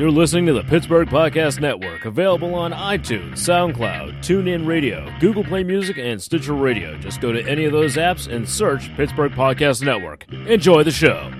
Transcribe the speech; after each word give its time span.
You're 0.00 0.10
listening 0.10 0.46
to 0.46 0.54
the 0.54 0.62
Pittsburgh 0.62 1.08
Podcast 1.08 1.60
Network, 1.60 2.06
available 2.06 2.54
on 2.54 2.72
iTunes, 2.72 3.32
SoundCloud, 3.32 4.20
TuneIn 4.22 4.66
Radio, 4.66 5.06
Google 5.20 5.44
Play 5.44 5.62
Music, 5.62 5.98
and 5.98 6.22
Stitcher 6.22 6.54
Radio. 6.54 6.96
Just 6.96 7.20
go 7.20 7.32
to 7.32 7.46
any 7.46 7.66
of 7.66 7.72
those 7.72 7.96
apps 7.96 8.26
and 8.26 8.48
search 8.48 8.90
Pittsburgh 8.96 9.32
Podcast 9.32 9.82
Network. 9.82 10.24
Enjoy 10.32 10.82
the 10.82 10.90
show. 10.90 11.30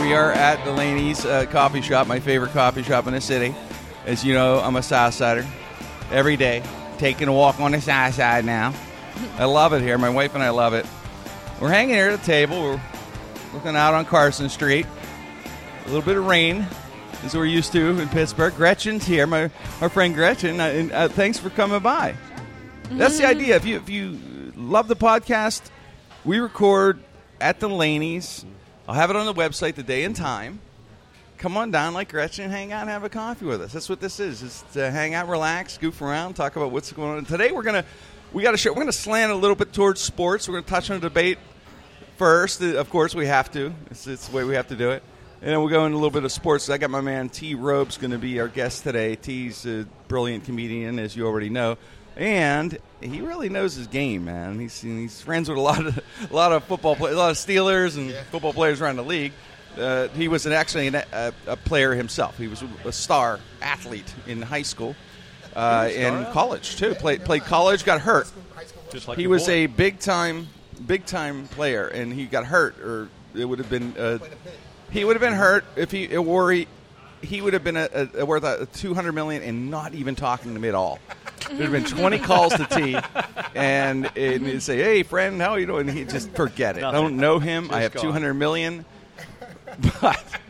We 0.00 0.14
are 0.14 0.32
at 0.32 0.58
Delanie's 0.64 1.26
uh, 1.26 1.44
coffee 1.50 1.82
shop, 1.82 2.06
my 2.06 2.18
favorite 2.18 2.52
coffee 2.52 2.82
shop 2.82 3.06
in 3.06 3.12
the 3.12 3.20
city. 3.20 3.54
As 4.06 4.24
you 4.24 4.32
know, 4.32 4.60
I'm 4.60 4.76
a 4.76 4.82
South 4.82 5.12
Sider. 5.12 5.46
Every 6.10 6.38
day, 6.38 6.62
taking 6.98 7.28
a 7.28 7.32
walk 7.32 7.60
on 7.60 7.72
the 7.72 7.80
South 7.80 8.14
Side 8.14 8.44
now. 8.44 8.74
I 9.38 9.44
love 9.44 9.72
it 9.72 9.82
here. 9.82 9.98
My 9.98 10.10
wife 10.10 10.34
and 10.34 10.42
I 10.42 10.50
love 10.50 10.74
it. 10.74 10.86
We're 11.60 11.70
hanging 11.70 11.94
here 11.94 12.10
at 12.10 12.20
the 12.20 12.26
table. 12.26 12.60
We're 12.60 12.80
looking 13.54 13.76
out 13.76 13.94
on 13.94 14.04
Carson 14.04 14.48
Street. 14.48 14.86
A 15.84 15.86
little 15.86 16.02
bit 16.02 16.16
of 16.16 16.26
rain, 16.26 16.66
as 17.24 17.34
we're 17.34 17.46
used 17.46 17.72
to 17.72 17.98
in 17.98 18.08
Pittsburgh. 18.08 18.54
Gretchen's 18.54 19.06
here, 19.06 19.26
my 19.26 19.50
our 19.80 19.88
friend 19.88 20.14
Gretchen. 20.14 20.60
And, 20.60 20.92
uh, 20.92 21.08
thanks 21.08 21.38
for 21.38 21.50
coming 21.50 21.80
by. 21.80 22.14
That's 22.90 23.18
the 23.18 23.26
idea. 23.26 23.56
If 23.56 23.64
you 23.64 23.76
if 23.76 23.88
you 23.88 24.18
love 24.54 24.88
the 24.88 24.96
podcast, 24.96 25.62
we 26.24 26.38
record 26.38 27.00
at 27.40 27.58
Delanie's. 27.60 28.44
I'll 28.86 28.94
have 28.94 29.10
it 29.10 29.16
on 29.16 29.26
the 29.26 29.34
website 29.34 29.74
the 29.74 29.82
day 29.82 30.04
and 30.04 30.14
time. 30.14 30.60
Come 31.38 31.56
on 31.56 31.70
down 31.70 31.94
like 31.94 32.10
Gretchen, 32.10 32.50
hang 32.50 32.72
out 32.72 32.80
and 32.80 32.90
have 32.90 33.04
a 33.04 33.08
coffee 33.08 33.44
with 33.44 33.62
us. 33.62 33.72
That's 33.72 33.88
what 33.88 34.00
this 34.00 34.18
is. 34.18 34.42
Is 34.42 34.64
to 34.72 34.90
hang 34.90 35.14
out, 35.14 35.28
relax, 35.28 35.78
goof 35.78 36.02
around, 36.02 36.34
talk 36.34 36.56
about 36.56 36.72
what's 36.72 36.90
going 36.90 37.18
on. 37.18 37.24
Today 37.26 37.52
we're 37.52 37.62
gonna 37.62 37.84
we 38.32 38.42
got 38.42 38.50
to 38.50 38.56
show 38.56 38.72
we're 38.72 38.80
gonna 38.80 38.90
slant 38.92 39.30
a 39.30 39.36
little 39.36 39.54
bit 39.54 39.72
towards 39.72 40.00
sports. 40.00 40.48
We're 40.48 40.54
gonna 40.54 40.66
touch 40.66 40.90
on 40.90 40.96
a 40.96 41.00
debate 41.00 41.38
first. 42.16 42.60
Uh, 42.60 42.74
Of 42.76 42.90
course, 42.90 43.14
we 43.14 43.26
have 43.26 43.52
to. 43.52 43.72
It's, 43.88 44.08
it's 44.08 44.26
the 44.26 44.36
way 44.36 44.42
we 44.42 44.54
have 44.56 44.66
to 44.68 44.76
do 44.76 44.90
it. 44.90 45.04
And 45.40 45.50
then 45.52 45.60
we'll 45.60 45.68
go 45.68 45.86
into 45.86 45.94
a 45.94 46.00
little 46.00 46.10
bit 46.10 46.24
of 46.24 46.32
sports. 46.32 46.68
I 46.68 46.76
got 46.76 46.90
my 46.90 47.00
man 47.00 47.28
T. 47.28 47.54
Robe's 47.54 47.98
going 47.98 48.10
to 48.10 48.18
be 48.18 48.40
our 48.40 48.48
guest 48.48 48.82
today. 48.82 49.14
T's 49.14 49.64
a 49.64 49.86
brilliant 50.08 50.44
comedian, 50.44 50.98
as 50.98 51.14
you 51.14 51.24
already 51.24 51.50
know, 51.50 51.78
and 52.16 52.76
he 53.00 53.20
really 53.20 53.48
knows 53.48 53.76
his 53.76 53.86
game, 53.86 54.24
man. 54.24 54.58
He's 54.58 54.80
he's 54.80 55.20
friends 55.20 55.48
with 55.48 55.56
a 55.58 55.60
lot 55.60 55.86
of 55.86 56.00
a 56.32 56.34
lot 56.34 56.50
of 56.50 56.64
football 56.64 56.96
players, 56.96 57.14
a 57.14 57.18
lot 57.20 57.30
of 57.30 57.36
Steelers 57.36 57.96
and 57.96 58.12
football 58.32 58.52
players 58.52 58.80
around 58.80 58.96
the 58.96 59.04
league. 59.04 59.32
Uh, 59.76 60.08
he 60.08 60.28
was 60.28 60.46
an, 60.46 60.52
actually 60.52 60.88
an, 60.88 60.94
a, 60.96 61.32
a 61.46 61.56
player 61.56 61.94
himself. 61.94 62.38
He 62.38 62.48
was 62.48 62.62
a 62.84 62.92
star 62.92 63.38
athlete 63.60 64.12
in 64.26 64.42
high 64.42 64.62
school 64.62 64.96
uh, 65.54 65.88
and 65.92 66.26
college 66.32 66.76
too. 66.76 66.94
Played 66.94 67.24
played 67.24 67.42
college, 67.42 67.84
got 67.84 68.00
hurt. 68.00 68.30
Just 68.90 69.08
like 69.08 69.18
he 69.18 69.26
was 69.26 69.46
boy. 69.46 69.52
a 69.52 69.66
big 69.66 69.98
time 69.98 70.48
big 70.86 71.04
time 71.04 71.48
player, 71.48 71.88
and 71.88 72.12
he 72.12 72.26
got 72.26 72.46
hurt, 72.46 72.78
or 72.80 73.08
it 73.34 73.44
would 73.44 73.58
have 73.58 73.70
been 73.70 73.94
uh, 73.98 74.18
he 74.90 75.04
would 75.04 75.16
have 75.16 75.20
been 75.20 75.34
hurt 75.34 75.64
if 75.76 75.90
he 75.90 76.16
or 76.16 76.52
he, 76.52 76.66
he 77.22 77.40
would 77.40 77.52
have 77.52 77.64
been 77.64 77.76
a, 77.76 78.08
a, 78.18 78.24
worth 78.24 78.44
a 78.44 78.66
two 78.66 78.94
hundred 78.94 79.12
million 79.12 79.42
and 79.42 79.70
not 79.70 79.94
even 79.94 80.14
talking 80.14 80.54
to 80.54 80.60
me 80.60 80.68
at 80.68 80.74
all. 80.74 80.98
There'd 81.48 81.60
have 81.60 81.72
been 81.72 81.84
twenty 81.84 82.18
calls 82.20 82.54
to 82.54 82.64
T, 82.66 82.96
and 83.54 84.10
and 84.16 84.46
he'd 84.46 84.62
say, 84.62 84.78
"Hey, 84.78 85.02
friend, 85.02 85.40
how 85.40 85.50
are 85.50 85.58
you 85.58 85.66
doing?" 85.66 85.88
And 85.88 85.98
he'd 85.98 86.10
just 86.10 86.30
forget 86.30 86.78
it. 86.78 86.84
I 86.84 86.92
don't 86.92 87.16
know 87.16 87.38
him. 87.38 87.70
I 87.72 87.82
have 87.82 87.94
gone. 87.94 88.02
two 88.02 88.12
hundred 88.12 88.34
million, 88.34 88.84
but 90.00 90.40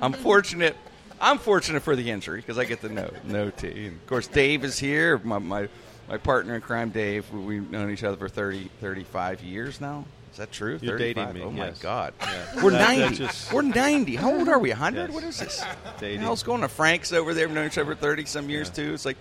I'm 0.00 0.12
fortunate. 0.12 0.76
I'm 1.20 1.38
fortunate 1.38 1.82
for 1.82 1.94
the 1.94 2.10
injury 2.10 2.40
because 2.40 2.58
I 2.58 2.64
get 2.64 2.80
to 2.80 2.88
know 2.88 3.10
know 3.24 3.50
T. 3.50 3.86
And 3.86 3.96
of 4.00 4.06
course, 4.06 4.26
Dave 4.26 4.64
is 4.64 4.78
here. 4.78 5.18
My 5.18 5.38
my, 5.38 5.68
my 6.08 6.16
partner 6.18 6.54
in 6.56 6.60
crime, 6.60 6.90
Dave. 6.90 7.30
We've 7.32 7.70
known 7.70 7.90
each 7.90 8.02
other 8.04 8.16
for 8.16 8.28
30, 8.28 8.68
35 8.80 9.42
years 9.42 9.80
now. 9.80 10.04
Is 10.32 10.38
that 10.38 10.50
true? 10.50 10.78
You're 10.80 10.96
dating 10.98 11.32
me, 11.34 11.42
Oh 11.42 11.50
my 11.50 11.66
yes. 11.66 11.78
God, 11.78 12.14
Yeah. 12.20 12.62
we're 12.64 12.70
That- 12.70 12.96
ninety. 12.98 13.16
just- 13.16 13.52
We're 13.52 13.60
ninety. 13.62 14.16
How 14.16 14.34
old 14.34 14.48
are 14.48 14.58
we? 14.58 14.70
hundred? 14.70 15.08
Yes. 15.08 15.14
What 15.14 15.24
is 15.24 15.38
this? 15.38 15.62
Dating. 16.00 16.20
The 16.20 16.24
hell's 16.24 16.42
going 16.42 16.62
to 16.62 16.68
Frank's 16.68 17.12
over 17.12 17.34
there? 17.34 17.46
We've 17.46 17.54
known 17.54 17.66
each 17.66 17.76
other 17.76 17.94
for 17.94 18.00
thirty 18.00 18.24
some 18.24 18.48
years 18.48 18.70
too. 18.70 18.94
It's 18.94 19.04
like 19.04 19.18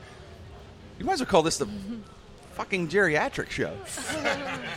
you 0.98 1.04
might 1.06 1.14
as 1.14 1.20
well 1.20 1.26
call 1.28 1.42
this 1.44 1.58
the 1.58 1.68
fucking 2.54 2.88
geriatric 2.88 3.50
show. 3.50 3.76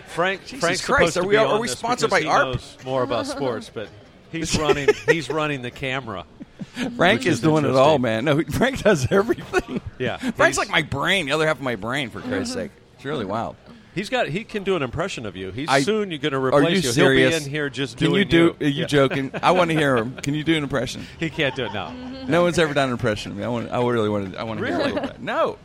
Frank. 0.08 0.42
Jesus 0.44 0.60
Frank's 0.60 0.84
Christ, 0.84 1.16
are 1.16 1.24
we- 1.24 1.36
are 1.36 1.58
we 1.60 1.68
sponsored 1.68 2.10
by 2.10 2.22
AARP? 2.22 2.84
more 2.84 3.02
about 3.04 3.26
sports, 3.28 3.70
but 3.72 3.88
he's 4.34 4.58
running. 4.58 4.88
He's 5.08 5.28
running 5.30 5.62
the 5.62 5.70
camera. 5.70 6.26
Frank 6.96 7.20
is 7.22 7.34
is 7.34 7.40
doing 7.40 7.64
it 7.64 7.70
all, 7.74 7.98
man. 7.98 8.24
No, 8.24 8.42
Frank 8.42 8.82
does 8.82 9.10
everything. 9.10 9.80
Yeah, 9.98 10.16
Frank's 10.32 10.58
like 10.58 10.70
my 10.70 10.82
brain, 10.82 11.26
the 11.26 11.32
other 11.32 11.46
half 11.46 11.56
of 11.56 11.62
my 11.62 11.76
brain, 11.76 12.10
for 12.10 12.20
Christ's 12.20 12.54
sake. 12.54 12.70
It's 12.96 13.04
really 13.04 13.24
wild. 13.24 13.56
He's 13.94 14.10
got. 14.10 14.26
He 14.28 14.42
can 14.42 14.64
do 14.64 14.74
an 14.74 14.82
impression 14.82 15.24
of 15.24 15.36
you. 15.36 15.52
He's 15.52 15.68
I- 15.68 15.82
soon 15.82 16.10
you're 16.10 16.18
going 16.18 16.32
to 16.32 16.38
Are 16.38 16.48
replace 16.48 16.70
you 16.82 16.88
you. 16.88 16.92
serious? 16.92 17.30
He'll 17.32 17.40
be 17.40 17.44
in 17.44 17.50
here 17.50 17.70
just 17.70 17.96
Can 17.96 18.08
doing 18.08 18.18
you 18.18 18.24
do? 18.24 18.56
Are 18.60 18.64
you 18.64 18.80
Yeah. 18.82 18.86
joking? 18.86 19.30
I 19.40 19.52
want 19.52 19.70
to 19.70 19.76
hear 19.76 19.96
him. 19.96 20.16
Can 20.22 20.34
you 20.34 20.42
do 20.42 20.56
an 20.56 20.64
impression? 20.64 21.06
He 21.20 21.30
can't 21.30 21.54
do 21.54 21.64
it 21.66 21.72
now. 21.72 21.92
No 22.26 22.42
one's 22.42 22.58
ever 22.58 22.74
done 22.74 22.88
an 22.88 22.92
impression 22.92 23.30
of 23.32 23.38
me. 23.38 23.44
I 23.44 23.48
want. 23.48 23.70
I 23.70 23.80
really 23.86 24.08
want 24.08 24.32
to. 24.32 24.38
I 24.40 24.42
want 24.42 24.58
to 24.58 24.66
hear 24.66 24.76
Really? 24.76 24.88
it. 24.88 24.92
a 24.92 24.94
little 24.94 25.08
bit. 25.10 25.20
No, 25.20 25.58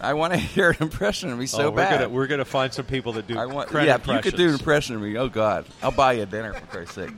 I 0.00 0.14
want 0.14 0.32
to 0.32 0.38
hear 0.38 0.70
an 0.70 0.76
impression 0.80 1.30
of 1.30 1.38
me 1.38 1.44
so 1.44 1.64
oh, 1.66 1.70
we're 1.70 1.76
bad. 1.76 1.98
Gonna, 2.00 2.08
we're 2.08 2.26
going 2.28 2.38
to 2.38 2.46
find 2.46 2.72
some 2.72 2.86
people 2.86 3.12
that 3.14 3.26
do. 3.26 3.38
I 3.38 3.44
want. 3.44 3.70
Yeah, 3.72 3.98
you 4.06 4.22
could 4.22 4.36
do 4.36 4.48
an 4.48 4.54
impression 4.54 4.96
of 4.96 5.02
me, 5.02 5.18
oh 5.18 5.28
God, 5.28 5.66
I'll 5.82 5.90
buy 5.90 6.14
you 6.14 6.22
a 6.22 6.26
dinner 6.26 6.54
for 6.54 6.64
Christ's 6.66 6.94
sake. 6.94 7.10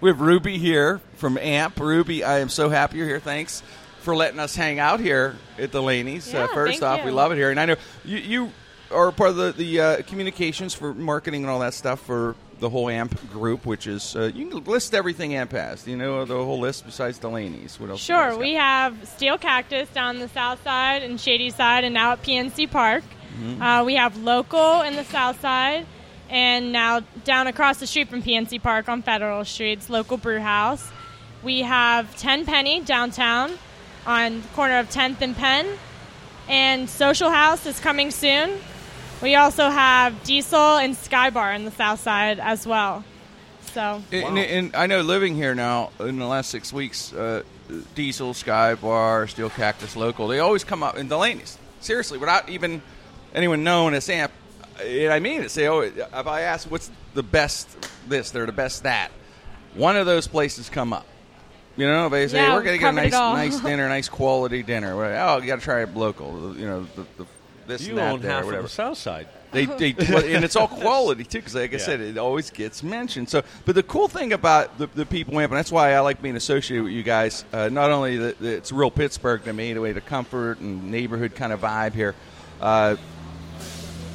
We 0.00 0.08
have 0.08 0.20
Ruby 0.20 0.56
here 0.56 1.00
from 1.16 1.36
AMP. 1.36 1.78
Ruby, 1.78 2.24
I 2.24 2.38
am 2.38 2.48
so 2.48 2.70
happy 2.70 2.96
you're 2.96 3.06
here. 3.06 3.20
Thanks 3.20 3.62
for 4.00 4.16
letting 4.16 4.40
us 4.40 4.56
hang 4.56 4.78
out 4.78 4.98
here 4.98 5.36
at 5.58 5.72
Delanie's. 5.72 6.32
Yeah, 6.32 6.44
uh, 6.44 6.46
first 6.48 6.82
off, 6.82 7.00
you. 7.00 7.04
we 7.06 7.10
love 7.10 7.32
it 7.32 7.36
here, 7.36 7.50
and 7.50 7.60
I 7.60 7.66
know 7.66 7.76
you, 8.06 8.16
you 8.16 8.52
are 8.90 9.12
part 9.12 9.30
of 9.30 9.36
the, 9.36 9.52
the 9.52 9.80
uh, 9.80 10.02
communications 10.04 10.72
for 10.72 10.94
marketing 10.94 11.42
and 11.42 11.50
all 11.50 11.58
that 11.60 11.74
stuff 11.74 12.00
for 12.00 12.34
the 12.60 12.70
whole 12.70 12.88
AMP 12.88 13.30
group, 13.30 13.66
which 13.66 13.86
is 13.86 14.16
uh, 14.16 14.30
you 14.34 14.48
can 14.48 14.64
list 14.64 14.94
everything 14.94 15.34
AMP 15.34 15.52
has. 15.52 15.86
You 15.86 15.98
know 15.98 16.24
the 16.24 16.34
whole 16.34 16.60
list 16.60 16.86
besides 16.86 17.18
Delanie's? 17.18 17.78
What 17.78 17.90
else? 17.90 18.00
Sure, 18.00 18.38
we 18.38 18.54
have 18.54 18.96
Steel 19.06 19.36
Cactus 19.36 19.90
down 19.90 20.18
the 20.18 20.28
south 20.28 20.62
side 20.64 21.02
and 21.02 21.20
Shady 21.20 21.50
side, 21.50 21.84
and 21.84 21.92
now 21.92 22.12
at 22.12 22.22
PNC 22.22 22.70
Park. 22.70 23.04
Mm-hmm. 23.38 23.60
Uh, 23.62 23.84
we 23.84 23.96
have 23.96 24.16
Local 24.16 24.80
in 24.80 24.96
the 24.96 25.04
south 25.04 25.40
side, 25.42 25.86
and 26.30 26.72
now 26.72 27.00
down 27.24 27.48
across 27.48 27.78
the 27.78 27.86
street 27.86 28.08
from 28.08 28.22
PNC 28.22 28.62
Park 28.62 28.88
on 28.88 29.02
Federal 29.02 29.44
Street, 29.44 29.72
it's 29.72 29.90
Local 29.90 30.16
Brew 30.16 30.38
House. 30.38 30.88
We 31.42 31.60
have 31.62 32.16
10 32.16 32.46
Penny 32.46 32.80
downtown 32.80 33.58
on 34.06 34.42
the 34.42 34.48
corner 34.48 34.78
of 34.78 34.88
10th 34.88 35.20
and 35.20 35.36
Penn, 35.36 35.66
and 36.48 36.88
Social 36.88 37.30
House 37.30 37.66
is 37.66 37.80
coming 37.80 38.10
soon. 38.10 38.58
We 39.20 39.34
also 39.34 39.68
have 39.68 40.22
Diesel 40.22 40.78
and 40.78 40.96
Sky 40.96 41.30
Bar 41.30 41.52
in 41.52 41.64
the 41.64 41.70
south 41.70 42.00
side 42.00 42.38
as 42.38 42.66
well. 42.66 43.04
So 43.72 44.02
And, 44.10 44.38
and 44.38 44.76
I 44.76 44.86
know 44.86 45.02
living 45.02 45.34
here 45.34 45.54
now 45.54 45.90
in 46.00 46.18
the 46.18 46.26
last 46.26 46.50
six 46.50 46.72
weeks, 46.72 47.12
uh, 47.12 47.42
Diesel, 47.94 48.34
Sky 48.34 48.74
Bar, 48.74 49.26
Steel 49.28 49.50
Cactus, 49.50 49.96
Local, 49.96 50.28
they 50.28 50.38
always 50.38 50.64
come 50.64 50.82
up 50.82 50.96
in 50.96 51.08
Delanie's. 51.08 51.58
Seriously, 51.80 52.18
without 52.18 52.48
even 52.48 52.82
anyone 53.34 53.62
knowing 53.62 53.94
as 53.94 54.08
AMP. 54.08 54.32
And 54.84 55.12
I 55.12 55.18
mean 55.18 55.42
it. 55.42 55.50
Say, 55.50 55.66
oh, 55.68 55.80
if 55.80 56.12
I 56.26 56.42
ask 56.42 56.70
what's 56.70 56.90
the 57.14 57.22
best 57.22 57.68
this, 58.08 58.30
they're 58.30 58.46
the 58.46 58.52
best 58.52 58.82
that. 58.84 59.10
One 59.74 59.96
of 59.96 60.06
those 60.06 60.26
places 60.26 60.68
come 60.68 60.92
up. 60.92 61.06
You 61.76 61.86
know, 61.86 62.08
they 62.08 62.26
say 62.28 62.42
Yeah, 62.42 62.54
we're 62.54 62.62
going 62.62 62.74
to 62.78 62.84
get 62.84 62.88
a 62.90 62.92
nice, 62.92 63.12
nice 63.12 63.60
dinner, 63.64 63.88
nice 63.88 64.08
quality 64.08 64.62
dinner. 64.62 64.96
Well, 64.96 65.36
Oh, 65.36 65.40
you 65.40 65.46
got 65.46 65.60
to 65.60 65.64
try 65.64 65.82
it 65.82 65.94
local. 65.94 66.56
You 66.56 66.66
know, 66.66 66.86
the, 66.96 67.06
the, 67.16 67.26
this 67.66 67.82
You 67.82 67.90
and 67.90 67.98
that 67.98 68.12
own 68.12 68.20
there, 68.20 68.30
half 68.32 68.44
whatever. 68.46 68.64
of 68.64 68.70
the 68.70 68.74
South 68.74 68.98
Side. 68.98 69.28
They, 69.52 69.64
they 69.66 69.90
and 70.34 70.44
it's 70.44 70.54
all 70.56 70.68
quality 70.68 71.24
too, 71.24 71.38
because 71.38 71.54
like 71.56 71.70
I 71.72 71.76
Yeah. 71.76 71.78
said, 71.78 72.00
it 72.00 72.18
always 72.18 72.50
gets 72.50 72.82
mentioned. 72.82 73.28
So, 73.28 73.42
but 73.64 73.74
the 73.74 73.82
cool 73.82 74.06
thing 74.08 74.32
about 74.32 74.78
the, 74.78 74.86
the 74.88 75.06
people 75.06 75.38
amp, 75.40 75.50
and 75.52 75.58
that's 75.58 75.72
why 75.72 75.92
I 75.94 76.00
like 76.00 76.20
being 76.22 76.36
associated 76.36 76.84
with 76.84 76.92
you 76.92 77.02
guys. 77.02 77.44
Uh, 77.52 77.68
not 77.68 77.90
only 77.90 78.16
that 78.16 78.38
that 78.38 78.52
it's 78.58 78.70
real 78.72 78.90
Pittsburgh 78.92 79.42
to 79.44 79.52
me, 79.52 79.72
the 79.72 79.80
way 79.80 79.90
the 79.92 80.00
comfort 80.00 80.60
and 80.60 80.90
neighborhood 80.92 81.34
kind 81.34 81.52
of 81.52 81.60
vibe 81.62 81.94
here, 81.94 82.14
uh, 82.60 82.94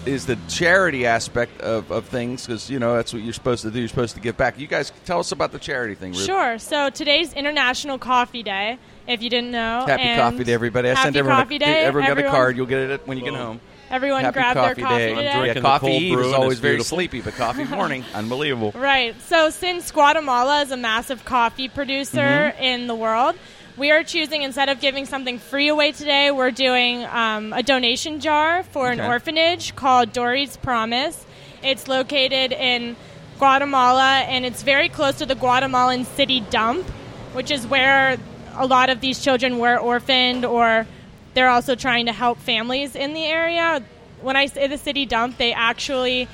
is 0.07 0.25
the 0.25 0.37
charity 0.47 1.05
aspect 1.05 1.61
of, 1.61 1.91
of 1.91 2.05
things 2.05 2.45
because 2.45 2.69
you 2.69 2.79
know 2.79 2.95
that's 2.95 3.13
what 3.13 3.21
you're 3.21 3.33
supposed 3.33 3.63
to 3.63 3.71
do. 3.71 3.79
You're 3.79 3.87
supposed 3.87 4.15
to 4.15 4.21
give 4.21 4.37
back. 4.37 4.59
You 4.59 4.67
guys 4.67 4.91
tell 5.05 5.19
us 5.19 5.31
about 5.31 5.51
the 5.51 5.59
charity 5.59 5.95
thing. 5.95 6.11
Ruth. 6.13 6.25
Sure. 6.25 6.57
So 6.59 6.89
today's 6.89 7.33
International 7.33 7.97
Coffee 7.97 8.43
Day. 8.43 8.77
If 9.07 9.21
you 9.21 9.29
didn't 9.29 9.51
know, 9.51 9.85
Happy 9.87 10.01
and 10.01 10.19
coffee 10.19 10.43
day, 10.43 10.53
everybody! 10.53 10.89
I 10.89 10.93
happy 10.95 11.03
send 11.03 11.17
everyone. 11.17 11.41
coffee 11.43 11.55
a, 11.57 11.59
day. 11.59 11.79
everyone 11.83 12.09
got 12.09 12.17
a 12.17 12.29
card. 12.29 12.57
You'll 12.57 12.65
get 12.65 12.89
it 12.89 13.07
when 13.07 13.17
you 13.19 13.23
get 13.23 13.33
home. 13.35 13.61
Everyone 13.91 14.21
Happy 14.23 14.33
grab 14.33 14.55
coffee 14.55 14.81
their 14.81 14.85
coffee 14.87 14.97
day. 14.99 15.09
today. 15.09 15.19
I'm 15.19 15.23
Yeah, 15.25 15.39
drinking 15.39 15.61
the 15.63 15.69
coffee 15.69 15.85
cold 15.87 16.01
Eve 16.01 16.13
brew 16.15 16.27
is 16.27 16.33
always 16.33 16.59
very 16.59 16.83
sleepy, 16.83 17.21
but 17.21 17.35
coffee 17.35 17.63
morning, 17.75 18.03
unbelievable. 18.15 18.71
Right. 18.73 19.15
So 19.21 19.51
since 19.51 19.91
Guatemala 19.91 20.61
is 20.63 20.71
a 20.71 20.77
massive 20.77 21.23
coffee 21.23 21.69
producer 21.69 22.17
Mm-hmm. 22.19 22.63
in 22.63 22.87
the 22.87 22.95
world, 22.95 23.35
we 23.77 23.91
are 23.91 24.03
choosing 24.03 24.43
instead 24.43 24.69
of 24.69 24.79
giving 24.79 25.05
something 25.05 25.37
free 25.37 25.67
away 25.67 25.91
today, 25.91 26.31
we're 26.31 26.51
doing 26.51 27.03
um, 27.05 27.51
a 27.51 27.61
donation 27.61 28.19
jar 28.21 28.63
for 28.63 28.89
an 28.89 29.01
orphanage 29.01 29.75
called 29.75 30.13
Dorie's 30.13 30.55
Promise. 30.57 31.25
It's 31.61 31.87
located 31.87 32.53
in 32.53 32.95
Guatemala, 33.37 34.19
and 34.19 34.45
it's 34.45 34.63
very 34.63 34.87
close 34.87 35.17
to 35.17 35.25
the 35.25 35.35
Guatemalan 35.35 36.05
city 36.05 36.39
dump, 36.39 36.87
which 37.33 37.51
is 37.51 37.67
where 37.67 38.17
a 38.53 38.65
lot 38.65 38.89
of 38.89 39.01
these 39.01 39.21
children 39.21 39.59
were 39.59 39.77
orphaned, 39.77 40.45
or 40.45 40.87
they're 41.33 41.49
also 41.49 41.75
trying 41.75 42.05
to 42.05 42.13
help 42.13 42.37
families 42.37 42.95
in 42.95 43.13
the 43.13 43.25
area. 43.25 43.83
when 44.21 44.37
I 44.37 44.45
say 44.45 44.67
the 44.67 44.77
city 44.77 45.05
dump, 45.05 45.37
they 45.37 45.51
actually 45.53 46.29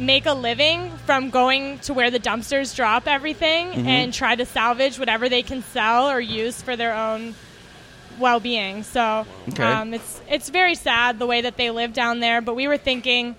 make 0.00 0.26
a 0.26 0.32
living 0.32 0.90
from 1.06 1.30
going 1.30 1.78
to 1.80 1.94
where 1.94 2.10
the 2.10 2.18
dumpsters 2.18 2.74
drop 2.74 3.06
everything 3.06 3.68
Mm-hmm. 3.68 3.86
and 3.86 4.12
try 4.14 4.34
to 4.34 4.46
salvage 4.46 4.98
whatever 4.98 5.28
they 5.28 5.42
can 5.42 5.62
sell 5.62 6.08
or 6.10 6.18
use 6.20 6.60
for 6.62 6.74
their 6.76 6.94
own 6.94 7.34
well-being. 8.18 8.82
So 8.82 9.26
Okay. 9.50 9.62
um, 9.62 9.94
it's 9.94 10.20
it's 10.28 10.48
very 10.48 10.74
sad 10.74 11.18
the 11.18 11.26
way 11.26 11.42
that 11.42 11.56
they 11.56 11.70
live 11.70 11.92
down 11.92 12.20
there. 12.20 12.40
But 12.40 12.54
we 12.54 12.68
were 12.68 12.76
thinking, 12.78 13.36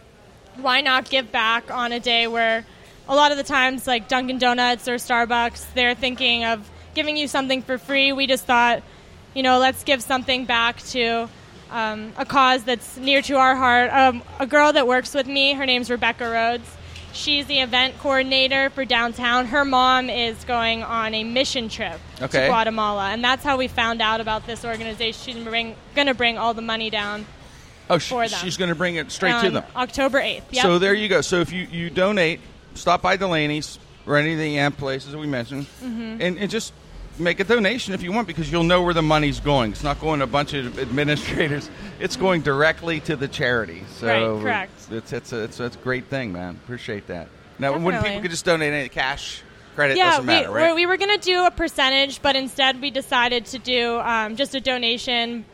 why 0.57 0.81
not 0.81 1.09
give 1.09 1.31
back 1.31 1.69
on 1.71 1.91
a 1.91 1.99
day 1.99 2.27
where 2.27 2.65
a 3.07 3.15
lot 3.15 3.31
of 3.31 3.37
the 3.37 3.43
times, 3.43 3.87
like 3.87 4.07
Dunkin' 4.07 4.37
Donuts 4.37 4.87
or 4.87 4.95
Starbucks, 4.95 5.73
they're 5.73 5.95
thinking 5.95 6.45
of 6.45 6.69
giving 6.93 7.17
you 7.17 7.27
something 7.27 7.61
for 7.61 7.77
free. 7.77 8.11
We 8.13 8.27
just 8.27 8.45
thought, 8.45 8.83
you 9.33 9.43
know, 9.43 9.59
let's 9.59 9.83
give 9.83 10.01
something 10.01 10.45
back 10.45 10.81
to 10.91 11.27
um, 11.71 12.13
a 12.17 12.25
cause 12.25 12.63
that's 12.63 12.97
near 12.97 13.21
to 13.23 13.35
our 13.37 13.55
heart. 13.55 13.91
Um, 13.91 14.21
a 14.39 14.45
girl 14.45 14.73
that 14.73 14.87
works 14.87 15.13
with 15.13 15.27
me, 15.27 15.53
her 15.53 15.65
name's 15.65 15.89
Rebecca 15.89 16.29
Rhodes. 16.29 16.69
She's 17.13 17.45
the 17.47 17.59
event 17.59 17.97
coordinator 17.99 18.69
for 18.69 18.85
downtown. 18.85 19.45
Her 19.47 19.65
mom 19.65 20.09
is 20.09 20.43
going 20.45 20.81
on 20.83 21.13
a 21.13 21.23
mission 21.25 21.67
trip 21.67 21.99
Okay. 22.21 22.41
to 22.43 22.47
Guatemala, 22.47 23.09
and 23.09 23.21
that's 23.23 23.43
how 23.43 23.57
we 23.57 23.67
found 23.67 24.01
out 24.01 24.21
about 24.21 24.47
this 24.47 24.63
organization. 24.63 25.35
She's 25.35 25.43
bring, 25.43 25.75
going 25.95 26.07
to 26.07 26.13
bring 26.13 26.37
all 26.37 26.53
the 26.53 26.61
money 26.61 26.89
down 26.89 27.25
Oh, 27.89 27.97
sh- 27.97 28.07
for 28.09 28.25
them. 28.27 28.39
she's 28.41 28.55
going 28.55 28.69
to 28.69 28.75
bring 28.75 28.95
it 28.95 29.11
straight 29.11 29.41
to 29.41 29.49
them. 29.51 29.63
October 29.75 30.21
8th. 30.21 30.43
Yep. 30.51 30.61
So 30.63 30.79
there 30.79 30.93
you 30.93 31.09
go. 31.09 31.19
So 31.19 31.41
if 31.41 31.51
you, 31.51 31.67
you 31.69 31.89
donate, 31.89 32.39
stop 32.75 33.01
by 33.01 33.17
Delanie's 33.17 33.77
or 34.07 34.15
any 34.15 34.31
of 34.31 34.39
the 34.39 34.57
AMP 34.57 34.77
places 34.77 35.11
that 35.11 35.17
we 35.17 35.27
mentioned, 35.27 35.65
Mm-hmm. 35.83 36.21
and, 36.21 36.37
and 36.39 36.49
just 36.49 36.71
make 37.21 37.39
a 37.39 37.43
donation 37.43 37.93
if 37.93 38.01
you 38.03 38.11
want 38.11 38.27
because 38.27 38.51
you'll 38.51 38.63
know 38.63 38.81
where 38.81 38.93
the 38.93 39.01
money's 39.01 39.39
going. 39.39 39.71
It's 39.71 39.83
not 39.83 39.99
going 39.99 40.19
to 40.19 40.25
a 40.25 40.27
bunch 40.27 40.53
of 40.53 40.79
administrators. 40.79 41.69
It's 41.99 42.15
going 42.15 42.41
directly 42.41 42.99
to 43.01 43.15
the 43.15 43.27
charity. 43.27 43.83
So 43.95 44.07
Right, 44.07 44.41
correct. 44.41 44.91
It's 44.91 45.13
it's 45.13 45.33
a, 45.33 45.43
it's, 45.43 45.59
a, 45.59 45.65
it's 45.65 45.75
a 45.75 45.79
great 45.79 46.05
thing, 46.05 46.33
man. 46.33 46.59
Appreciate 46.63 47.07
that. 47.07 47.27
Now, 47.59 47.77
when 47.77 48.01
people 48.01 48.21
could 48.21 48.31
just 48.31 48.45
donate 48.45 48.73
any 48.73 48.89
cash, 48.89 49.43
credit 49.75 49.97
yeah, 49.97 50.11
doesn't 50.11 50.25
matter, 50.25 50.51
we, 50.51 50.55
right? 50.59 50.75
we 50.75 50.81
we 50.81 50.85
were 50.87 50.97
going 50.97 51.17
to 51.17 51.23
do 51.23 51.45
a 51.45 51.51
percentage, 51.51 52.21
but 52.21 52.35
instead 52.35 52.81
we 52.81 52.89
decided 52.89 53.45
to 53.47 53.59
do 53.59 53.99
um, 53.99 54.35
just 54.35 54.55
a 54.55 54.59
donation 54.59 55.45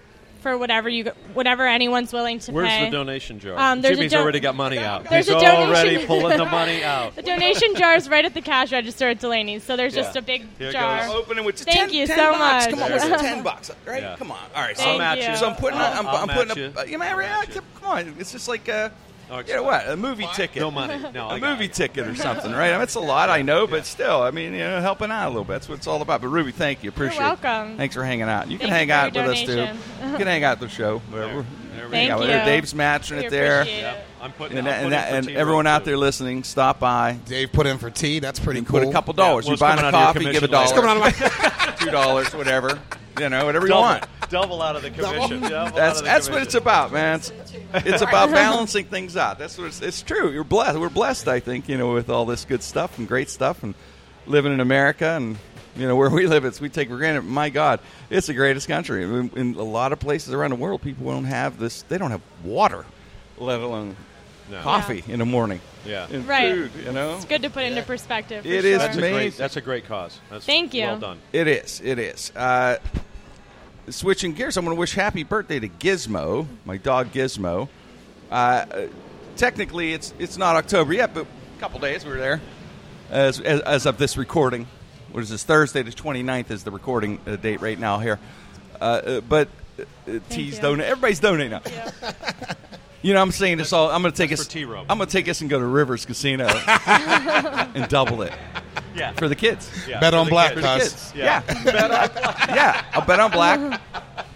for 0.41 0.57
whatever 0.57 0.87
you 0.89 1.05
whatever 1.33 1.65
anyone's 1.67 2.11
willing 2.13 2.39
to 2.39 2.47
pay. 2.47 2.55
Where's 2.55 2.69
pay. 2.69 2.85
the 2.85 2.91
donation 2.91 3.39
jar? 3.39 3.57
Um, 3.57 3.81
there's 3.81 3.93
a 3.93 3.95
Jimmy's 3.97 4.11
don- 4.11 4.21
already 4.23 4.39
got 4.39 4.55
money 4.55 4.79
out. 4.79 5.03
There's 5.09 5.27
He's 5.27 5.35
a 5.35 5.39
donation- 5.39 5.67
already 5.69 6.05
pulling 6.07 6.37
the 6.37 6.45
money 6.45 6.83
out. 6.83 7.15
The 7.15 7.21
donation 7.23 7.75
jar 7.75 7.95
is 7.95 8.09
right 8.09 8.23
at 8.25 8.33
the 8.33 8.41
cash 8.41 8.71
register 8.71 9.09
at 9.09 9.19
Delanie's, 9.19 9.63
so 9.63 9.75
there's 9.75 9.93
just 9.93 10.15
Yeah. 10.15 10.19
a 10.19 10.21
big 10.23 10.45
Here 10.57 10.69
it 10.69 10.73
jar. 10.73 11.05
goes. 11.07 11.15
Open 11.15 11.37
it 11.37 11.45
with 11.45 11.59
Thank 11.59 11.89
10, 11.91 11.93
you 11.93 12.07
10 12.07 12.17
so 12.17 12.31
bucks. 12.31 12.39
much. 12.39 12.69
Come 12.73 12.83
on, 12.83 12.91
what's 12.91 13.05
it 13.05 13.19
ten 13.19 13.43
bucks? 13.49 13.71
Right? 13.85 14.01
Yeah. 14.03 14.15
Come 14.17 14.31
on. 14.31 14.37
All 14.55 14.61
right. 14.61 14.77
Thank 14.77 14.95
so, 14.95 14.97
match 14.97 15.23
you. 15.23 15.29
you. 15.31 15.35
so 15.37 15.49
I'm 15.49 15.55
putting. 15.55 15.79
I'll- 15.79 15.99
I'm, 15.99 16.07
I'll 16.07 16.15
I'm 16.17 16.27
putting. 16.27 16.47
match 16.49 16.57
A, 16.57 16.59
you. 16.59 16.73
uh, 16.77 16.83
you 16.83 16.97
know, 16.97 17.05
I'll 17.05 17.17
match 17.17 17.55
you. 17.55 17.61
come 17.81 17.89
on. 17.89 18.15
It's 18.19 18.31
just 18.31 18.47
like 18.47 18.67
a. 18.67 18.91
Oh, 19.29 19.39
You 19.39 19.55
know 19.55 19.63
what? 19.63 19.87
A 19.89 19.97
movie 19.97 20.27
ticket. 20.33 20.61
No 20.61 20.71
money. 20.71 20.97
No, 21.13 21.27
a 21.29 21.33
I 21.33 21.39
got 21.39 21.51
movie 21.51 21.65
it. 21.65 21.73
ticket 21.73 22.07
or 22.07 22.15
something, 22.27 22.51
right? 22.51 22.69
I 22.69 22.73
mean, 22.73 22.81
it's 22.83 22.95
a 22.95 22.99
lot, 22.99 23.29
I 23.29 23.41
know, 23.41 23.67
but 23.67 23.85
still, 23.85 24.21
I 24.21 24.31
mean, 24.31 24.53
you 24.53 24.59
know, 24.59 24.79
helping 24.81 25.11
out 25.11 25.27
a 25.27 25.29
little 25.29 25.43
bit. 25.43 25.53
That's 25.53 25.69
what 25.69 25.77
it's 25.79 25.87
all 25.87 26.01
about. 26.01 26.21
But 26.21 26.29
Ruby, 26.29 26.51
thank 26.51 26.83
you. 26.83 26.89
Appreciate 26.89 27.17
it. 27.19 27.41
welcome. 27.43 27.75
Thanks 27.77 27.93
for 27.95 28.03
hanging 28.03 28.23
out. 28.29 28.49
You 28.49 28.57
can 28.57 28.69
hang 28.69 28.89
out 28.91 29.13
your 29.13 29.25
with 29.27 29.33
us, 29.33 29.43
too. 29.43 29.53
You 30.11 30.17
can 30.17 30.27
hang 30.27 30.43
out 30.43 30.59
the 30.59 30.69
show. 30.69 30.99
Whatever. 30.99 31.45
There 31.77 31.85
we 31.85 31.91
Thank 31.91 32.09
Hang 32.09 32.21
you. 32.21 32.27
Dave's 32.27 32.73
matching 32.73 33.19
it 33.19 33.29
there. 33.29 33.61
it. 33.61 33.97
I'm 34.19 34.31
putting. 34.31 34.57
And, 34.57 34.65
that, 34.65 34.83
and, 34.83 34.93
that, 34.93 35.13
and 35.13 35.29
everyone 35.29 35.65
Row, 35.65 35.71
out 35.71 35.85
there 35.85 35.95
listening, 35.95 36.43
stop 36.43 36.79
by. 36.79 37.13
Dave 37.25 37.51
put 37.51 37.67
in 37.67 37.77
for 37.77 37.91
tea. 37.91 38.17
That's 38.19 38.39
pretty 38.39 38.59
And 38.59 38.67
cool. 38.67 38.79
put 38.79 38.89
a 38.89 38.91
couple 38.91 39.13
dollars. 39.13 39.45
well, 39.45 39.51
you 39.51 39.53
it's 39.53 39.61
buying 39.61 39.79
a 39.79 39.83
out 39.83 39.93
of 39.93 40.21
your 40.21 40.31
coffee, 40.31 40.31
give 40.33 40.43
a 40.43 40.47
dollar. 40.47 40.65
later. 40.65 40.79
It's 41.09 41.21
coming 41.21 41.39
on 41.43 41.59
my. 41.61 41.75
Two 41.79 41.91
dollars, 41.91 42.33
whatever. 42.33 42.79
You 43.19 43.29
know, 43.29 43.45
whatever 43.45 43.67
you 43.67 43.73
want. 43.75 44.05
double 44.29 44.61
out 44.61 44.75
of 44.75 44.81
the 44.81 44.89
commission. 44.89 45.41
That's 45.41 45.99
the 45.99 46.05
that's 46.05 46.29
what 46.29 46.41
it's 46.41 46.55
about, 46.55 46.91
man. 46.91 47.17
It's, 47.19 47.31
it's 47.73 48.01
about 48.01 48.31
balancing 48.31 48.85
things 48.85 49.15
out. 49.15 49.37
That's 49.37 49.57
what 49.57 49.67
it's, 49.67 49.81
it's 49.81 50.01
true. 50.01 50.31
You're 50.31 50.43
blessed. 50.43 50.79
We're 50.79 50.89
blessed, 50.89 51.27
I 51.27 51.39
think, 51.39 51.69
you 51.69 51.77
know, 51.77 51.93
with 51.93 52.09
all 52.09 52.25
this 52.25 52.43
good 52.45 52.63
stuff 52.63 52.97
and 52.97 53.07
great 53.07 53.29
stuff, 53.29 53.61
and 53.63 53.75
living 54.25 54.51
in 54.53 54.59
America, 54.59 55.09
and 55.15 55.37
you 55.77 55.87
know 55.87 55.95
where 55.95 56.09
we 56.09 56.27
live, 56.27 56.43
it's 56.45 56.59
we 56.59 56.69
take 56.69 56.89
for 56.89 56.97
granted. 56.97 57.23
My 57.23 57.49
God, 57.49 57.79
it's 58.09 58.27
the 58.27 58.33
greatest 58.33 58.67
country. 58.67 59.03
In, 59.03 59.29
in 59.35 59.55
a 59.55 59.63
lot 59.63 59.93
of 59.93 59.99
places 59.99 60.33
around 60.33 60.49
the 60.51 60.55
world, 60.57 60.81
people 60.81 61.09
don't 61.11 61.25
have 61.25 61.59
this. 61.59 61.83
They 61.83 61.97
don't 61.97 62.11
have 62.11 62.21
water, 62.43 62.85
let 63.37 63.59
alone 63.61 63.95
No. 64.49 64.61
coffee 64.61 65.03
in 65.07 65.19
the 65.19 65.25
morning. 65.25 65.61
Yeah. 65.85 66.07
and 66.11 66.27
Right. 66.27 66.53
food. 66.53 66.71
You 66.85 66.91
know, 66.91 67.15
It's 67.15 67.25
good 67.25 67.43
to 67.43 67.49
put 67.49 67.63
into 67.63 67.81
perspective. 67.83 68.43
For 68.43 68.49
It 68.49 68.61
sure. 68.63 68.71
is 68.71 68.77
That's 68.79 68.95
a 68.95 68.99
amazing. 68.99 69.15
great. 69.17 69.37
That's 69.37 69.55
a 69.55 69.61
great 69.61 69.87
cause. 69.87 70.19
That's 70.29 70.45
Thank 70.45 70.73
you. 70.73 70.83
Well 70.83 70.99
done. 70.99 71.19
It 71.31 71.47
is. 71.47 71.81
It 71.83 71.97
is. 71.99 72.31
Uh, 72.35 72.77
switching 73.89 74.33
gears, 74.33 74.57
I'm 74.57 74.65
going 74.65 74.75
to 74.75 74.79
wish 74.79 74.93
happy 74.95 75.23
birthday 75.23 75.59
to 75.59 75.69
Gizmo, 75.69 76.47
my 76.65 76.77
dog 76.77 77.11
Gizmo. 77.13 77.69
Uh, 78.29 78.33
Uh, 78.33 78.65
technically, 79.37 79.93
it's 79.93 80.13
it's 80.19 80.37
not 80.37 80.55
October 80.57 80.93
yet, 80.93 81.13
but 81.13 81.23
a 81.25 81.59
couple 81.61 81.79
days 81.79 82.03
we 82.03 82.11
were 82.11 82.17
there. 82.17 82.41
As, 83.09 83.39
as, 83.39 83.61
as 83.61 83.85
of 83.85 83.97
this 83.97 84.17
recording, 84.17 84.67
what 85.17 85.23
is 85.23 85.29
this? 85.31 85.43
Thursday, 85.43 85.81
the 85.81 85.89
29th 85.89 86.51
is 86.51 86.63
the 86.63 86.69
recording 86.69 87.19
uh, 87.25 87.37
date 87.37 87.59
right 87.59 87.79
now 87.79 87.97
here. 87.97 88.19
Uh, 88.79 88.83
uh, 88.83 89.21
but 89.21 89.47
T's 90.29 90.57
you. 90.57 90.61
donate. 90.61 90.85
Everybody's 90.85 91.19
donating 91.19 91.49
now. 91.49 91.61
You 93.03 93.13
know, 93.13 93.21
I'm 93.21 93.31
saying 93.31 93.57
this 93.59 93.73
all. 93.73 93.89
I'm 93.89 94.01
going 94.01 94.11
to 94.11 94.17
take 94.17 94.31
That's 94.31 94.41
us. 94.41 94.55
I'm 94.55 94.97
going 94.97 94.99
to 94.99 95.05
take 95.05 95.29
us 95.29 95.39
and 95.41 95.49
go 95.49 95.59
to 95.59 95.65
Rivers 95.65 96.05
Casino 96.05 96.47
and 96.87 97.87
double 97.89 98.23
it 98.23 98.33
Yeah. 98.95 99.13
for 99.13 99.27
the 99.29 99.35
kids. 99.35 99.69
yeah. 99.87 99.99
Bet 99.99 100.13
for 100.13 100.19
on 100.19 100.29
black, 100.29 100.55
kids. 100.55 100.65
cuz. 100.65 100.81
Kids. 100.93 101.13
Yeah. 101.15 101.43
Yeah. 101.63 102.07
yeah. 102.55 102.85
I'll 102.93 103.05
bet 103.05 103.19
on 103.19 103.31
black, 103.31 103.79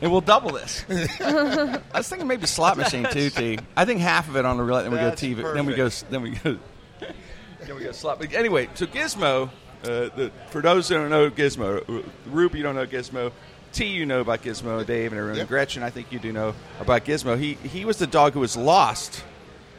and 0.01 0.11
we'll 0.11 0.21
double 0.21 0.51
this. 0.51 0.85
I 0.89 1.81
was 1.95 2.07
thinking 2.07 2.27
maybe 2.27 2.45
slot 2.45 2.77
machine 2.77 3.05
too, 3.11 3.29
T. 3.31 3.59
I 3.75 3.83
think 3.83 3.99
half 3.99 4.29
of 4.29 4.35
it 4.37 4.45
on 4.45 4.57
the 4.57 4.63
roulette, 4.63 4.83
then 4.85 4.91
we 4.93 4.99
go 4.99 5.09
That's 5.09 5.21
TV, 5.21 5.53
then 5.53 5.65
we 5.65 5.73
go, 5.73 5.89
then 5.89 6.21
we 6.21 6.29
go, 6.29 6.57
then 7.65 7.75
we 7.75 7.83
go 7.83 7.91
slot. 7.91 8.19
But 8.19 8.33
anyway, 8.33 8.69
so 8.75 8.85
Gizmo. 8.85 9.49
Uh, 9.83 10.09
the, 10.15 10.31
for 10.49 10.61
those 10.61 10.89
who 10.89 10.95
don't 10.95 11.09
know 11.09 11.29
Gizmo, 11.29 12.03
Ruby, 12.27 12.59
you 12.59 12.63
don't 12.63 12.75
know 12.75 12.85
Gizmo. 12.85 13.31
T, 13.73 13.85
you 13.85 14.05
know 14.05 14.21
about 14.21 14.43
Gizmo. 14.43 14.85
Dave 14.85 15.11
and 15.11 15.19
everyone. 15.19 15.39
Yep. 15.39 15.47
Gretchen, 15.47 15.81
I 15.81 15.89
think 15.89 16.11
you 16.11 16.19
do 16.19 16.31
know 16.31 16.53
about 16.79 17.05
Gizmo. 17.05 17.39
He 17.39 17.53
he 17.53 17.85
was 17.85 17.97
the 17.97 18.07
dog 18.07 18.33
who 18.33 18.41
was 18.41 18.55
lost 18.55 19.23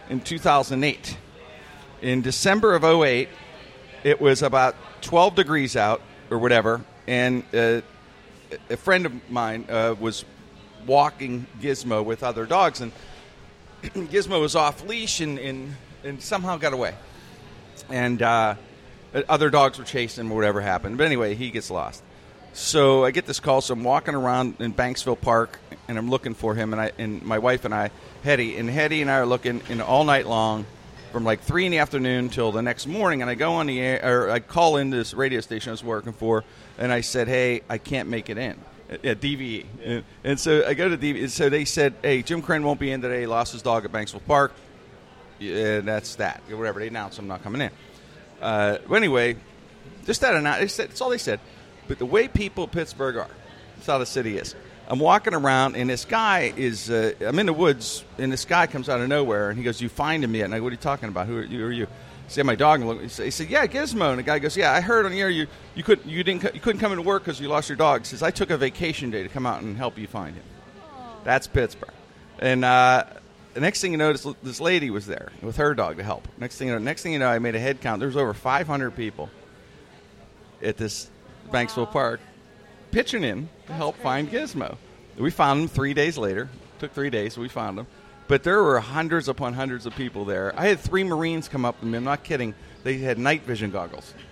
in 0.09 0.21
2008. 0.21 1.17
In 2.01 2.21
December 2.21 2.75
of 2.75 2.85
08, 2.85 3.29
it 4.03 4.21
was 4.21 4.43
about 4.43 4.75
12 5.03 5.37
degrees 5.37 5.77
out 5.77 6.03
or 6.31 6.39
whatever, 6.39 6.81
and 7.07 7.45
uh, 7.55 7.83
a 8.71 8.77
friend 8.77 9.07
of 9.07 9.31
mine 9.31 9.67
uh, 9.69 9.95
was 10.01 10.25
walking 10.87 11.47
Gizmo 11.61 12.05
with 12.05 12.23
other 12.23 12.47
dogs, 12.47 12.81
and 12.81 12.93
Gizmo 13.83 14.41
was 14.41 14.57
off 14.57 14.85
leash 14.87 15.21
and, 15.21 15.39
and, 15.39 15.77
and 16.05 16.23
somehow 16.23 16.57
got 16.57 16.73
away. 16.73 16.95
And 17.89 18.23
uh, 18.23 18.55
Uh, 19.15 19.23
other 19.29 19.51
dogs 19.51 19.79
were 19.79 19.85
chasing 19.85 20.27
him 20.27 20.33
or 20.33 20.37
whatever 20.37 20.61
happened. 20.61 20.99
But 20.99 21.05
anyway, 21.05 21.35
he 21.35 21.51
gets 21.51 21.71
lost. 21.71 22.03
So 22.55 23.05
I 23.05 23.11
get 23.13 23.27
this 23.27 23.41
call. 23.41 23.61
So 23.61 23.75
I'm 23.75 23.85
walking 23.85 24.15
around 24.15 24.57
in 24.61 24.75
Banksville 24.75 25.21
Park, 25.21 25.59
and 25.89 25.97
I'm 25.97 26.11
looking 26.11 26.35
for 26.35 26.55
him. 26.55 26.73
And 26.73 26.83
I 26.83 26.93
and 26.99 27.23
my 27.23 27.39
wife 27.39 27.65
and 27.65 27.75
I, 27.75 27.91
Hetty, 28.25 28.57
and 28.57 28.69
Hetty 28.69 29.01
and 29.01 29.11
I 29.11 29.19
are 29.19 29.27
looking 29.27 29.63
in 29.69 29.81
all 29.81 30.05
night 30.05 30.27
long, 30.27 30.67
from 31.13 31.25
like 31.25 31.41
three 31.41 31.65
in 31.65 31.73
the 31.73 31.79
afternoon 31.79 32.29
till 32.29 32.53
the 32.53 32.63
next 32.63 32.87
morning. 32.87 33.23
And 33.23 33.31
I 33.31 33.35
go 33.35 33.55
on 33.55 33.67
the 33.67 33.81
air, 33.81 34.01
or 34.05 34.31
I 34.31 34.41
call 34.41 34.77
into 34.77 34.97
this 34.97 35.15
radio 35.15 35.41
station 35.41 35.71
I 35.71 35.73
was 35.73 35.85
working 35.85 36.13
for, 36.13 36.45
and 36.79 36.93
I 36.93 37.01
said, 37.01 37.27
"Hey, 37.27 37.63
I 37.71 37.79
can't 37.79 38.11
make 38.11 38.29
it 38.29 38.37
in." 38.37 38.59
Uh, 38.91 38.97
yeah, 39.03 39.15
DVE, 39.15 39.65
and, 39.83 40.05
and 40.23 40.39
so 40.39 40.67
I 40.67 40.75
go 40.75 40.91
to 40.91 40.99
DVE. 40.99 41.23
And 41.23 41.33
so 41.33 41.49
they 41.49 41.65
said, 41.65 41.95
"Hey, 42.03 42.23
Jim 42.23 42.43
Krenn 42.43 42.65
won't 42.65 42.81
be 42.81 42.91
in 42.91 43.01
today. 43.01 43.21
He 43.21 43.27
lost 43.27 43.53
his 43.53 43.63
dog 43.63 43.87
at 43.87 43.93
Banksville 43.93 44.27
Park. 44.27 44.53
Yeah, 45.39 45.81
that's 45.81 46.17
that. 46.17 46.43
Whatever 46.51 46.81
they 46.81 46.89
announced, 46.89 47.19
I'm 47.19 47.29
not 47.29 47.43
coming 47.43 47.63
in." 47.63 47.71
Uh, 48.43 48.79
well, 48.89 48.97
anyway, 48.97 49.37
just 50.05 50.21
that 50.21 50.41
they 50.61 50.67
said, 50.67 50.91
that's 50.91 51.01
all 51.01 51.11
they 51.11 51.19
said. 51.19 51.41
But 51.89 51.99
the 51.99 52.07
way 52.07 52.29
people 52.29 52.69
Pittsburgh 52.69 53.17
are, 53.17 53.29
that's 53.77 53.87
how 53.87 53.99
the 53.99 54.07
city 54.07 54.37
is. 54.37 54.55
I'm 54.89 54.99
walking 54.99 55.33
around, 55.33 55.77
and 55.77 55.89
this 55.89 56.05
guy 56.05 56.53
is, 56.57 56.91
uh, 56.91 57.13
I'm 57.21 57.39
in 57.39 57.47
the 57.47 57.53
woods, 57.53 58.05
and 58.19 58.33
this 58.33 58.45
guy 58.45 58.67
comes 58.67 58.89
out 58.89 59.01
of 59.01 59.09
nowhere, 59.09 59.49
and 59.49 59.57
he 59.59 59.65
goes, 59.65 59.81
You 59.81 59.89
find 59.89 60.23
him 60.25 60.35
yet? 60.35 60.45
And 60.47 60.55
I 60.55 60.59
go, 60.59 60.65
What 60.65 60.71
are 60.71 60.73
you 60.73 60.77
talking 60.79 61.09
about? 61.09 61.27
Who 61.29 61.39
are 61.39 61.43
you? 61.45 61.59
Who 61.61 61.65
are 61.67 61.73
you? 61.73 61.87
Said, 62.29 62.45
My 62.47 62.57
dog. 62.57 62.81
And 62.81 62.89
look- 62.89 63.01
He 63.03 63.31
said, 63.31 63.49
Yeah, 63.49 63.67
Gizmo. 63.67 64.11
And 64.11 64.19
the 64.19 64.23
guy 64.23 64.39
goes, 64.39 64.57
Yeah, 64.57 64.73
I 64.73 64.81
heard 64.81 65.07
on 65.07 65.13
the 65.13 65.21
air 65.21 65.31
you, 65.31 65.47
you, 65.75 65.83
couldn't, 65.83 66.11
you, 66.11 66.25
didn't, 66.25 66.55
you 66.55 66.61
couldn't 66.61 66.81
come 66.81 66.93
into 66.93 67.03
work 67.03 67.25
because 67.25 67.41
you 67.41 67.49
lost 67.49 67.69
your 67.69 67.77
dog. 67.77 68.01
He 68.01 68.07
says, 68.07 68.23
I 68.23 68.31
took 68.31 68.51
a 68.51 68.57
vacation 68.59 69.11
day 69.11 69.23
to 69.23 69.29
come 69.29 69.47
out 69.47 69.63
and 69.63 69.77
help 69.77 69.99
you 69.99 70.07
find 70.07 70.35
him. 70.35 70.45
That's 71.25 71.47
Pittsburgh. 71.47 71.91
And 72.41 72.65
uh, 72.65 73.05
the 73.55 73.61
next 73.61 73.81
thing 73.81 73.93
you 73.93 73.99
know, 73.99 74.13
this, 74.13 74.27
this 74.43 74.61
lady 74.61 74.91
was 74.91 75.07
there 75.07 75.31
with 75.43 75.57
her 75.57 75.75
dog 75.75 75.97
to 75.99 76.03
help. 76.03 76.27
Next 76.39 76.57
thing 76.57 76.69
you 76.69 76.75
know, 76.75 76.79
next 76.79 77.03
thing 77.03 77.13
you 77.13 77.19
know, 77.19 77.29
I 77.29 77.39
made 77.39 77.55
a 77.55 77.61
head 77.61 77.81
count. 77.81 78.01
There 78.01 78.09
was 78.09 78.17
over 78.17 78.33
500 78.35 78.97
people 78.97 79.29
at 80.63 80.77
this 80.77 81.11
Banksville 81.51 81.91
Park 81.91 82.21
pitching 82.91 83.25
in 83.25 83.49
to 83.67 83.73
help 83.73 83.97
find 83.97 84.31
Gizmo. 84.31 84.77
We 85.19 85.31
found 85.31 85.63
him 85.63 85.69
three 85.69 85.95
days 85.95 86.17
later. 86.17 86.49
Took 86.79 86.93
three 86.93 87.11
days, 87.11 87.37
we 87.37 87.49
found 87.49 87.79
him. 87.79 87.87
But 88.29 88.43
there 88.45 88.63
were 88.63 88.81
hundreds 88.81 89.29
upon 89.29 89.53
hundreds 89.53 89.85
of 89.85 89.95
people 89.95 90.25
there. 90.25 90.53
I 90.59 90.67
had 90.67 90.81
three 90.81 91.05
Marines 91.05 91.49
come 91.49 91.65
up 91.65 91.79
to 91.81 91.87
me. 91.87 91.99
I'm 91.99 92.05
not 92.05 92.25
kidding. 92.25 92.55
They 92.83 92.99
had 92.99 93.19
night 93.19 93.43
vision 93.43 93.71
goggles. 93.71 94.15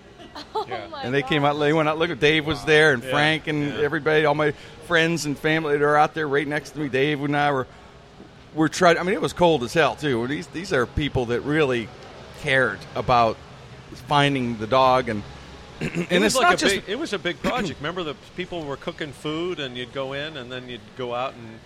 Oh 0.55 0.65
and 1.03 1.13
they 1.13 1.23
came 1.23 1.43
out. 1.43 1.59
They 1.59 1.73
went 1.73 1.89
out. 1.89 1.97
Look, 1.97 2.17
Dave 2.17 2.47
was 2.47 2.63
there, 2.63 2.93
and 2.93 3.03
Yeah, 3.03 3.09
Frank, 3.09 3.47
and 3.47 3.67
yeah. 3.67 3.81
everybody, 3.81 4.23
all 4.23 4.33
my 4.33 4.51
friends 4.87 5.25
and 5.25 5.37
family 5.37 5.73
that 5.77 5.83
are 5.83 5.97
out 5.97 6.13
there 6.13 6.25
right 6.25 6.47
next 6.47 6.69
to 6.71 6.79
me. 6.79 6.87
Dave 6.87 7.21
and 7.21 7.35
I 7.35 7.51
were 7.51 7.67
were 8.53 8.69
trying. 8.69 8.97
I 8.97 9.03
mean, 9.03 9.15
it 9.15 9.21
was 9.21 9.33
cold 9.33 9.63
as 9.63 9.73
hell 9.73 9.95
too. 9.95 10.27
These 10.27 10.47
these 10.47 10.73
are 10.73 10.85
people 10.85 11.27
that 11.27 11.41
really 11.41 11.87
cared 12.41 12.79
about 12.95 13.37
finding 14.07 14.57
the 14.57 14.67
dog 14.67 15.09
and. 15.09 15.23
It 15.81 16.11
and 16.11 16.23
was 16.23 16.35
it's 16.35 16.43
like 16.43 16.61
a 16.61 16.65
big, 16.65 16.83
it 16.87 16.99
was 16.99 17.11
a 17.11 17.17
big 17.17 17.39
project. 17.43 17.79
Remember, 17.79 18.03
the 18.03 18.13
people 18.35 18.63
were 18.63 18.77
cooking 18.77 19.11
food, 19.11 19.59
and 19.59 19.75
you'd 19.75 19.93
go 19.93 20.13
in, 20.13 20.37
and 20.37 20.51
then 20.51 20.69
you'd 20.69 20.79
go 20.95 21.15
out 21.15 21.33
and 21.33 21.59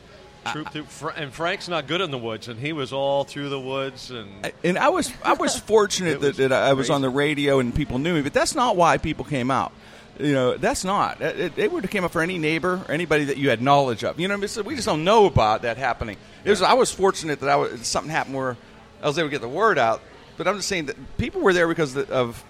troop 0.54 0.72
through. 0.72 0.84
Fra- 0.86 1.14
and 1.16 1.34
Frank's 1.34 1.68
not 1.68 1.88
good 1.88 2.02
in 2.02 2.12
the 2.12 2.18
woods, 2.18 2.48
and 2.48 2.60
he 2.60 2.74
was 2.74 2.94
all 2.94 3.24
through 3.24 3.50
the 3.50 3.60
woods, 3.60 4.12
and 4.12 4.54
and 4.64 4.78
I 4.78 4.90
was 4.90 5.12
I 5.24 5.34
was 5.34 5.60
fortunate 5.74 6.22
that, 6.22 6.28
was 6.28 6.38
that 6.38 6.52
I 6.52 6.74
was 6.74 6.90
on 6.90 7.02
the 7.02 7.10
radio 7.10 7.60
and 7.60 7.76
people 7.76 8.00
knew 8.00 8.14
me, 8.14 8.22
but 8.22 8.34
that's 8.34 8.56
not 8.56 8.76
why 8.76 8.98
people 8.98 9.26
came 9.26 9.52
out. 9.52 9.74
You 10.20 10.34
know, 10.34 10.58
that's 10.58 10.84
not. 10.86 11.20
It, 11.22 11.40
it- 11.40 11.56
they 11.56 11.68
would 11.68 11.84
have 11.84 11.92
came 11.92 12.04
up 12.06 12.12
for 12.12 12.22
any 12.22 12.38
neighbor 12.38 12.82
or 12.88 12.92
anybody 12.92 13.26
that 13.26 13.38
you 13.38 13.50
had 13.50 13.62
knowledge 13.62 14.04
of. 14.04 14.20
You 14.20 14.28
know, 14.28 14.34
what 14.36 14.40
I 14.40 14.42
mean? 14.42 14.48
So 14.50 14.62
we 14.62 14.76
just 14.76 14.88
don't 14.88 15.04
know 15.04 15.26
about 15.26 15.64
that 15.64 15.78
happening. 15.78 16.18
It 16.44 16.50
was. 16.50 16.62
I 16.62 16.74
was 16.74 16.92
fortunate 16.92 17.40
that 17.42 17.50
I 17.50 17.56
was, 17.58 17.86
something 17.86 18.12
happened 18.12 18.36
where 18.36 18.56
I 19.02 19.08
was 19.08 19.18
able 19.18 19.28
to 19.28 19.32
get 19.32 19.42
the 19.42 19.50
word 19.50 19.78
out. 19.78 20.02
But 20.38 20.48
I'm 20.48 20.56
just 20.58 20.68
saying 20.68 20.88
that 20.88 21.18
people 21.18 21.42
were 21.42 21.54
there 21.54 21.68
because 21.68 21.96
of 21.96 22.08
the, 22.08 22.14
of 22.14 22.44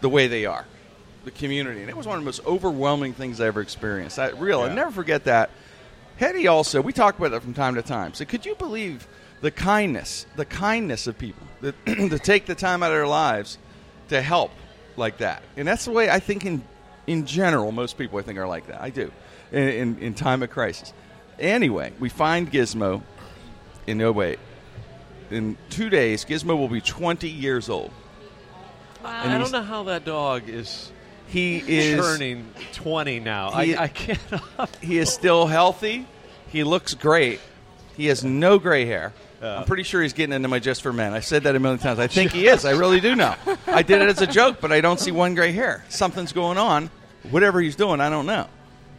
the 0.00 0.08
way 0.08 0.26
they 0.28 0.44
are, 0.46 0.64
the 1.24 1.30
community, 1.30 1.80
and 1.80 1.88
it 1.90 1.96
was 1.96 2.06
one 2.06 2.16
of 2.18 2.22
the 2.22 2.24
most 2.24 2.44
overwhelming 2.46 3.12
things 3.14 3.40
I 3.40 3.46
ever 3.46 3.60
experienced. 3.60 4.18
I 4.18 4.30
real. 4.30 4.60
I 4.60 4.66
Yeah. 4.68 4.74
never 4.74 4.90
forget 4.90 5.24
that. 5.24 5.50
Hetty 6.16 6.48
also, 6.48 6.80
we 6.80 6.92
talk 6.92 7.16
about 7.18 7.32
it 7.32 7.40
from 7.42 7.54
time 7.54 7.76
to 7.76 7.82
time. 7.82 8.12
So 8.14 8.24
could 8.24 8.44
you 8.44 8.56
believe 8.56 9.06
the 9.40 9.52
kindness, 9.52 10.26
the 10.34 10.44
kindness 10.44 11.06
of 11.06 11.16
people 11.16 11.46
that 11.60 11.74
to 11.86 12.18
take 12.18 12.46
the 12.46 12.56
time 12.56 12.82
out 12.82 12.90
of 12.90 12.96
their 12.96 13.06
lives 13.06 13.56
to 14.08 14.20
help 14.20 14.50
like 14.96 15.18
that? 15.18 15.42
And 15.56 15.66
that's 15.68 15.84
the 15.84 15.92
way 15.92 16.10
I 16.10 16.18
think 16.18 16.44
in 16.44 16.62
in 17.08 17.26
general 17.26 17.72
most 17.72 17.98
people 17.98 18.18
I 18.18 18.22
think 18.22 18.38
are 18.38 18.46
like 18.46 18.66
that. 18.68 18.80
I 18.80 18.90
do 18.90 19.10
in 19.50 19.68
in, 19.68 19.98
in 19.98 20.14
time 20.14 20.42
of 20.42 20.50
crisis. 20.50 20.92
Anyway, 21.38 21.92
we 21.98 22.08
find 22.08 22.50
Gizmo 22.52 23.02
in 23.86 23.98
no 23.98 24.12
way. 24.12 24.36
In 25.30 25.56
two 25.70 25.88
days, 25.90 26.24
Gizmo 26.24 26.56
will 26.56 26.68
be 26.68 26.80
20 26.80 27.28
years 27.28 27.68
old. 27.68 27.90
Wow. 29.02 29.22
I 29.24 29.38
don't 29.38 29.52
know 29.52 29.62
how 29.62 29.84
that 29.84 30.04
dog 30.04 30.48
is 30.48 30.90
He 31.28 31.58
is 31.58 32.00
turning 32.00 32.52
twenty 32.72 33.20
now. 33.20 33.50
He- 33.52 33.74
I, 33.76 33.84
I 33.84 33.88
can't. 33.88 34.20
He 34.80 34.98
is 34.98 35.12
still 35.12 35.46
healthy. 35.46 36.06
He 36.48 36.64
looks 36.64 36.94
great. 36.94 37.40
He 37.96 38.06
has 38.06 38.24
no 38.24 38.58
gray 38.58 38.86
hair. 38.86 39.12
I'm 39.40 39.64
pretty 39.66 39.84
sure 39.84 40.02
he's 40.02 40.14
getting 40.14 40.32
into 40.32 40.48
my 40.48 40.58
Just 40.58 40.82
for 40.82 40.92
Men. 40.92 41.12
I 41.12 41.20
said 41.20 41.44
that 41.44 41.54
a 41.54 41.60
million 41.60 41.78
times. 41.78 42.00
I 42.00 42.08
think 42.08 42.32
he 42.32 42.48
is. 42.48 42.64
I 42.64 42.72
really 42.72 42.98
do 43.00 43.14
know. 43.14 43.36
I 43.68 43.82
did 43.82 44.02
it 44.02 44.08
as 44.08 44.20
a 44.20 44.26
joke, 44.26 44.56
but 44.60 44.72
I 44.72 44.80
don't 44.80 44.98
see 44.98 45.12
one 45.12 45.36
gray 45.36 45.52
hair. 45.52 45.84
Something's 45.88 46.32
going 46.32 46.58
on. 46.58 46.90
Whatever 47.30 47.60
he's 47.60 47.76
doing, 47.76 48.00
I 48.00 48.08
don't 48.10 48.26
know. 48.26 48.46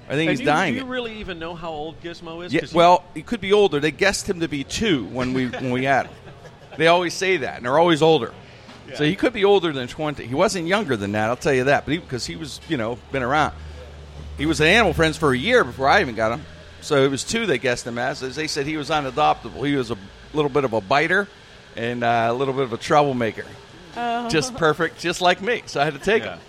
I 0.08 0.14
think 0.14 0.22
And 0.22 0.30
he's 0.32 0.40
you, 0.40 0.46
dying. 0.46 0.74
Do 0.74 0.80
you 0.80 0.86
really 0.86 1.20
even 1.20 1.38
know 1.40 1.54
how 1.56 1.70
old 1.70 2.02
Gizmo 2.02 2.44
is? 2.46 2.52
Yeah, 2.54 2.62
'Cause 2.62 2.72
he- 2.72 2.78
well, 2.78 3.04
he 3.14 3.22
could 3.22 3.42
be 3.42 3.54
older. 3.54 3.80
They 3.80 3.92
guessed 3.92 4.28
him 4.28 4.40
to 4.40 4.48
be 4.48 4.64
two 4.64 5.06
when 5.06 5.34
we 5.34 5.48
when 5.48 5.72
we 5.72 5.86
had 5.86 6.08
him. 6.08 6.16
They 6.78 6.88
always 6.88 7.14
say 7.14 7.38
that, 7.38 7.58
and 7.58 7.66
they're 7.66 7.78
always 7.78 8.02
older. 8.02 8.32
So 8.96 9.04
he 9.04 9.16
could 9.16 9.34
be 9.34 9.46
older 9.46 9.72
than 9.72 9.88
twenty. 9.88 10.26
He 10.26 10.34
wasn't 10.34 10.66
younger 10.68 10.96
than 10.98 11.12
that, 11.12 11.30
I'll 11.30 11.36
tell 11.36 11.54
you 11.54 11.66
that. 11.66 11.86
But 11.86 11.92
because 11.92 12.26
he, 12.26 12.36
was, 12.36 12.60
you 12.68 12.76
know, 12.78 12.98
been 13.12 13.22
around. 13.22 13.54
He 14.38 14.48
was 14.48 14.60
at 14.62 14.68
Animal 14.68 14.94
Friends 14.94 15.16
for 15.16 15.32
a 15.32 15.38
year 15.38 15.64
before 15.64 15.88
I 15.88 16.02
even 16.02 16.16
got 16.16 16.32
him. 16.32 16.44
So 16.82 17.04
it 17.04 17.12
was 17.12 17.24
two 17.24 17.46
they 17.46 17.60
guessed 17.60 17.86
him 17.86 18.00
as. 18.00 18.24
As 18.24 18.36
they 18.36 18.48
said, 18.48 18.66
he 18.66 18.78
was 18.78 18.90
unadoptable. 18.90 19.68
He 19.68 19.76
was 19.76 19.92
a 19.92 19.98
little 20.34 20.50
bit 20.50 20.64
of 20.64 20.74
a 20.74 20.82
biter 20.82 21.28
and 21.76 22.04
uh, 22.04 22.28
a 22.30 22.34
little 22.34 22.54
bit 22.54 22.64
of 22.64 22.74
a 22.74 22.78
troublemaker. 22.78 23.46
Just 24.30 24.56
perfect, 24.56 25.00
just 25.00 25.22
like 25.22 25.42
me. 25.42 25.62
So 25.68 25.82
I 25.82 25.86
had 25.86 25.94
to 25.94 26.00
take 26.00 26.24
Yeah. 26.24 26.36
him. 26.38 26.40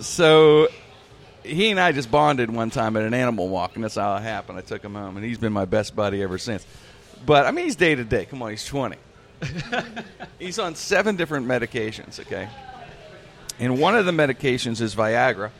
So 0.00 0.68
he 1.42 1.70
and 1.70 1.80
I 1.80 1.92
just 1.92 2.10
bonded 2.10 2.50
one 2.50 2.70
time 2.70 2.96
at 2.96 3.02
an 3.02 3.14
animal 3.14 3.48
walk, 3.48 3.74
and 3.74 3.84
that's 3.84 3.94
how 3.94 4.16
it 4.16 4.22
happened. 4.22 4.58
I 4.58 4.62
took 4.62 4.82
him 4.82 4.94
home, 4.94 5.16
and 5.16 5.24
he's 5.24 5.38
been 5.38 5.52
my 5.52 5.64
best 5.64 5.94
buddy 5.94 6.22
ever 6.22 6.38
since. 6.38 6.66
But 7.24 7.46
I 7.46 7.50
mean, 7.50 7.66
he's 7.66 7.76
day 7.76 7.94
to 7.94 8.04
day. 8.04 8.24
Come 8.24 8.42
on, 8.42 8.50
he's 8.50 8.64
twenty. 8.64 8.96
he's 10.38 10.58
on 10.58 10.74
seven 10.74 11.16
different 11.16 11.46
medications. 11.46 12.20
Okay, 12.20 12.48
and 13.58 13.78
one 13.78 13.96
of 13.96 14.06
the 14.06 14.12
medications 14.12 14.80
is 14.80 14.94
Viagra. 14.94 15.50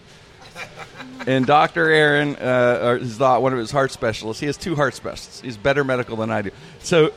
And 1.26 1.46
Dr. 1.46 1.88
Aaron, 1.88 2.36
uh, 2.36 2.98
doc- 3.16 3.42
one 3.42 3.52
of 3.52 3.58
his 3.58 3.70
heart 3.70 3.92
specialists, 3.92 4.40
he 4.40 4.46
has 4.46 4.56
two 4.56 4.74
heart 4.74 4.94
specialists. 4.94 5.40
He's 5.40 5.56
better 5.56 5.84
medical 5.84 6.16
than 6.16 6.30
I 6.30 6.42
do. 6.42 6.50
So 6.80 7.12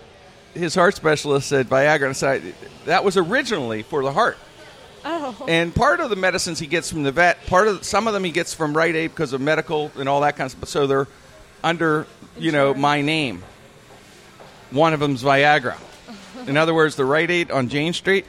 his 0.54 0.76
heart 0.76 0.96
specialist 0.96 1.50
said 1.50 1.68
Viagra. 1.68 2.02
And 2.02 2.10
I 2.10 2.12
said, 2.14 2.56
that 2.86 3.04
was 3.04 3.18
originally 3.18 3.82
for 3.82 4.04
the 4.04 4.12
heart. 4.12 4.38
Oh. 5.08 5.46
And 5.48 5.74
part 5.74 6.00
of 6.00 6.10
the 6.10 6.16
medicines 6.16 6.58
he 6.58 6.66
gets 6.66 6.90
from 6.90 7.04
the 7.04 7.12
vet, 7.12 7.46
part 7.46 7.68
of 7.68 7.84
some 7.84 8.08
of 8.08 8.14
them 8.14 8.24
he 8.24 8.32
gets 8.32 8.56
from 8.56 8.76
Rite 8.76 8.96
Aid 8.96 9.12
because 9.12 9.34
of 9.34 9.42
medical 9.42 9.92
and 9.98 10.10
all 10.10 10.22
that 10.22 10.36
kind 10.36 10.48
of 10.48 10.52
stuff. 10.58 10.70
So 10.70 10.88
they're 10.88 11.08
under, 11.64 12.08
you 12.38 12.52
know, 12.52 12.74
my 12.74 13.02
name. 13.02 13.44
One 14.72 14.94
of 14.94 15.00
them's 15.00 15.22
Viagra. 15.22 15.78
In 16.48 16.58
other 16.58 16.74
words, 16.74 16.96
the 16.96 17.06
Rite 17.06 17.30
Aid 17.30 17.52
on 17.52 17.70
Jane 17.70 17.94
Street, 17.94 18.26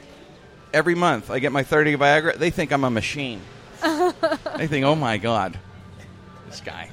every 0.71 0.95
month 0.95 1.31
I 1.31 1.39
get 1.39 1.51
my 1.51 1.63
30 1.63 1.93
of 1.93 1.99
Viagra. 2.01 2.35
They 2.37 2.51
think 2.51 2.71
I'm 2.71 2.83
a 2.83 2.91
machine. 2.91 3.41
they 3.81 4.67
think, 4.67 4.85
oh 4.85 4.95
my 4.95 5.17
God, 5.17 5.57
this 6.47 6.61
guy. 6.61 6.91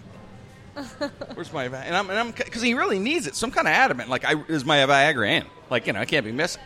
Where's 1.34 1.52
my 1.52 1.68
Vi-" 1.68 1.84
and 1.84 1.96
I'm 1.96 2.10
and 2.10 2.18
I'm 2.18 2.30
because 2.32 2.62
he 2.62 2.74
really 2.74 2.98
needs 2.98 3.26
it. 3.26 3.36
So 3.36 3.46
I'm 3.46 3.52
kind 3.52 3.68
of 3.68 3.74
adamant. 3.74 4.10
Like, 4.10 4.24
I 4.24 4.42
is 4.48 4.64
my 4.64 4.78
Viagra 4.78 5.28
in? 5.28 5.44
Like, 5.70 5.86
you 5.86 5.92
know, 5.92 6.00
I 6.00 6.04
can't 6.04 6.24
be 6.24 6.32
missing. 6.32 6.62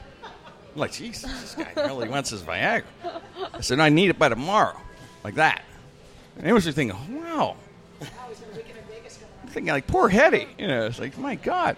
I'm 0.74 0.80
like, 0.80 0.92
Jesus, 0.92 1.30
this 1.40 1.54
guy 1.54 1.72
really 1.76 2.08
wants 2.08 2.30
his 2.30 2.42
Viagra. 2.42 2.84
I 3.52 3.60
said, 3.60 3.80
I 3.80 3.88
need 3.88 4.10
it 4.10 4.18
by 4.18 4.28
tomorrow, 4.28 4.76
like 5.24 5.34
that. 5.36 5.64
And 6.36 6.46
he 6.46 6.52
was 6.52 6.64
just 6.64 6.76
thinking, 6.76 6.96
wow. 7.20 7.56
I'm 8.00 9.48
thinking 9.48 9.72
like, 9.72 9.86
poor 9.86 10.08
Hetty. 10.08 10.46
You 10.58 10.68
know, 10.68 10.86
it's 10.86 10.98
like, 11.00 11.18
my 11.18 11.34
God. 11.34 11.76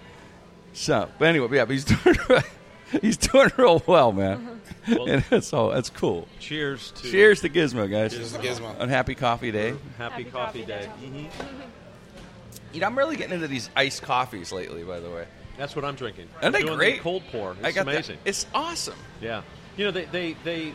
So, 0.73 1.09
but 1.19 1.29
anyway, 1.29 1.49
yeah, 1.53 1.65
but 1.65 1.73
he's 1.73 1.85
doing 2.05 2.17
he's 3.01 3.17
doing 3.17 3.51
real 3.57 3.83
well, 3.87 4.13
man. 4.13 4.61
Well- 4.89 5.09
and 5.09 5.25
that's 5.31 5.53
all. 5.53 5.71
That's 5.71 5.91
cool. 5.91 6.27
cheers 6.39 6.91
to 6.93 7.11
Cheers 7.11 7.41
to 7.43 7.49
Gizmo, 7.49 7.91
guys. 7.91 8.13
Cheers 8.15 8.33
to 8.33 8.39
Gizmo. 8.39 8.79
On 8.81 8.89
Happy 8.89 9.15
Coffee 9.15 9.51
Day. 9.51 9.71
Happy, 9.99 10.23
Happy 10.23 10.25
Coffee, 10.25 10.31
Coffee 10.31 10.65
Day. 10.65 10.89
Day. 11.01 11.29
You 12.73 12.81
know, 12.81 12.87
I'm 12.87 12.97
really 12.97 13.17
getting 13.17 13.35
into 13.35 13.49
these 13.49 13.69
iced 13.77 14.03
coffees 14.03 14.53
lately. 14.53 14.83
By 14.85 15.01
the 15.01 15.11
way, 15.11 15.27
That's 15.61 15.77
what 15.77 15.85
I'm 15.85 15.95
drinking. 15.95 16.27
Aren't 16.41 16.55
they 16.55 16.61
Doing 16.61 16.73
the 16.73 16.77
great? 16.79 17.01
cold 17.03 17.23
pour. 17.31 17.53
It's 17.53 17.65
I 17.65 17.73
got 17.73 17.85
that. 17.85 17.93
amazing. 17.93 18.17
It's 18.25 18.47
awesome. 18.55 18.95
Yeah. 19.21 19.43
You 19.77 19.85
know, 19.85 19.91
they, 19.91 20.07
they, 20.07 20.33
they, 20.43 20.73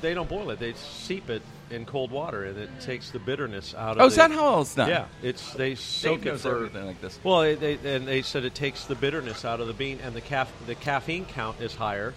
they 0.00 0.14
don't 0.14 0.28
boil 0.30 0.48
it. 0.48 0.58
They 0.58 0.72
seep 0.72 1.28
it 1.28 1.42
in 1.70 1.84
cold 1.84 2.10
water, 2.10 2.44
and 2.44 2.56
it 2.58 2.70
takes 2.80 3.10
the 3.10 3.18
bitterness 3.18 3.74
out 3.74 3.92
of 3.92 3.98
it. 3.98 4.02
Oh, 4.02 4.06
is 4.06 4.14
the- 4.16 4.22
that 4.22 4.30
how 4.30 4.62
it's 4.62 4.74
done? 4.74 4.88
Yeah. 4.88 5.06
It's 5.22 5.52
they 5.52 5.74
soak 5.74 6.20
Dave 6.20 6.26
it 6.26 6.30
knows 6.30 6.42
for. 6.42 6.56
everything 6.56 6.86
like 6.86 7.02
this. 7.02 7.18
Well, 7.22 7.42
they, 7.42 7.76
they, 7.76 7.96
and 7.96 8.08
they 8.08 8.22
said 8.22 8.46
it 8.46 8.54
takes 8.54 8.86
the 8.86 8.94
bitterness 8.94 9.44
out 9.44 9.60
of 9.60 9.66
the 9.66 9.74
bean, 9.74 9.98
and 10.02 10.14
the 10.14 10.22
caf- 10.22 10.52
the 10.66 10.74
caffeine 10.74 11.26
count 11.26 11.60
is 11.60 11.74
higher. 11.74 12.14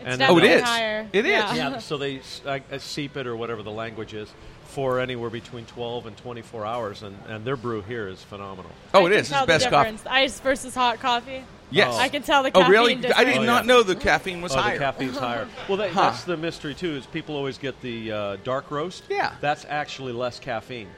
It's 0.00 0.08
And- 0.14 0.22
Oh, 0.22 0.38
it 0.38 0.40
definitely 0.40 0.48
is. 0.50 0.62
Higher. 0.62 1.08
It 1.12 1.24
is. 1.26 1.30
Yeah. 1.30 1.54
Yeah, 1.54 1.78
so 1.78 1.98
they 1.98 2.18
s- 2.18 2.40
uh, 2.44 2.58
uh, 2.72 2.78
seep 2.78 3.16
it 3.16 3.28
or 3.28 3.36
whatever 3.36 3.62
the 3.62 3.70
language 3.70 4.12
is 4.14 4.28
for 4.72 5.00
anywhere 5.00 5.28
between 5.28 5.66
12 5.66 6.06
and 6.06 6.16
24 6.16 6.64
hours, 6.64 7.02
and, 7.02 7.16
and 7.28 7.44
their 7.44 7.56
brew 7.56 7.82
here 7.82 8.08
is 8.08 8.22
phenomenal. 8.22 8.70
Oh, 8.94 9.02
I 9.02 9.06
it 9.06 9.10
can 9.10 9.18
is. 9.20 9.28
tell 9.28 9.42
It's 9.42 9.46
best 9.48 9.64
the 9.64 9.70
coffee. 9.70 9.90
difference. 9.90 10.06
Ice 10.10 10.40
versus 10.40 10.74
hot 10.74 10.98
coffee. 10.98 11.44
Yes. 11.70 11.94
I 11.98 12.08
can 12.08 12.22
tell 12.22 12.42
the 12.42 12.50
Caffeine 12.50 12.64
Oh, 12.74 12.74
caffeine 12.86 13.00
really? 13.02 13.12
I 13.14 13.24
did 13.24 13.36
Oh, 13.38 13.42
not 13.44 13.64
yeah. 13.64 13.66
know 13.68 13.82
the 13.82 13.94
caffeine 13.96 14.40
was 14.42 14.52
oh, 14.54 14.58
higher. 14.60 14.74
the 14.78 14.84
caffeine's 14.84 15.18
higher. 15.28 15.46
Well, 15.68 15.76
that, 15.78 15.90
Huh. 15.90 16.02
that's 16.10 16.24
the 16.24 16.36
mystery 16.36 16.74
too. 16.74 16.96
Is 16.96 17.06
people 17.06 17.36
always 17.36 17.58
get 17.58 17.80
the 17.82 18.12
uh, 18.12 18.36
dark 18.44 18.70
roast? 18.70 19.04
Yeah. 19.10 19.34
that's 19.42 19.64
actually 19.68 20.12
less 20.12 20.38
caffeine 20.38 20.88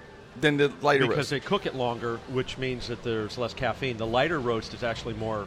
Than 0.40 0.56
the 0.56 0.72
lighter 0.80 1.04
because 1.06 1.16
roast. 1.18 1.30
they 1.30 1.40
cook 1.40 1.66
it 1.66 1.74
longer, 1.74 2.18
which 2.30 2.58
means 2.58 2.86
that 2.88 3.02
there's 3.02 3.36
less 3.38 3.54
caffeine. 3.54 3.96
The 3.96 4.06
lighter 4.06 4.40
roast 4.40 4.72
is 4.74 4.82
actually 4.84 5.14
more. 5.14 5.46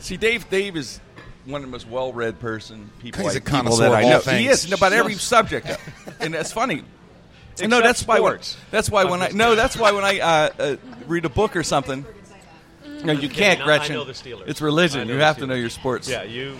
See, 0.00 0.16
Dave. 0.16 0.48
Dave 0.50 0.76
is 0.76 1.00
one 1.48 1.62
of 1.62 1.68
the 1.68 1.72
most 1.72 1.88
well-read 1.88 2.38
person 2.40 2.90
people. 3.00 3.24
He's 3.24 3.34
I, 3.34 3.38
a 3.38 3.40
people 3.40 3.58
connoisseur 3.58 3.82
that 3.84 3.92
of 3.92 3.94
I 3.94 4.02
all 4.02 4.10
know. 4.10 4.18
things. 4.20 4.40
He 4.40 4.48
is 4.48 4.72
about 4.72 4.92
every 4.92 5.14
subject, 5.14 5.66
and 6.20 6.34
that's 6.34 6.52
funny. 6.52 6.84
no, 7.60 7.80
that's 7.80 8.06
why. 8.06 8.20
When, 8.20 8.38
that's 8.70 8.90
why 8.90 9.02
I'm 9.02 9.10
when 9.10 9.22
I 9.22 9.28
no, 9.30 9.54
that's 9.54 9.76
why 9.76 9.92
when 9.92 10.04
I 10.04 10.20
uh, 10.20 10.50
uh, 10.58 10.76
read 11.06 11.24
a 11.24 11.30
book 11.30 11.56
or 11.56 11.62
something. 11.62 12.04
No, 13.04 13.12
you 13.12 13.28
can't, 13.28 13.60
I 13.60 13.64
Gretchen. 13.64 13.94
know 13.94 14.04
the 14.04 14.12
Steelers. 14.12 14.48
It's 14.48 14.60
religion. 14.60 15.08
You 15.08 15.14
have 15.14 15.38
to 15.38 15.46
know 15.46 15.54
your 15.54 15.70
sports. 15.70 16.08
Yeah, 16.08 16.24
you. 16.24 16.58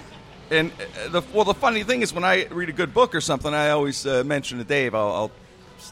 And 0.50 0.70
uh, 0.72 1.08
the 1.08 1.22
well, 1.32 1.44
the 1.44 1.54
funny 1.54 1.82
thing 1.82 2.02
is 2.02 2.14
when 2.14 2.24
I 2.24 2.46
read 2.46 2.68
a 2.68 2.72
good 2.72 2.94
book 2.94 3.14
or 3.14 3.20
something, 3.20 3.52
I 3.52 3.70
always 3.70 4.06
uh, 4.06 4.24
mention 4.24 4.58
to 4.58 4.64
Dave. 4.64 4.94
I'll, 4.94 5.12
I'll, 5.12 5.30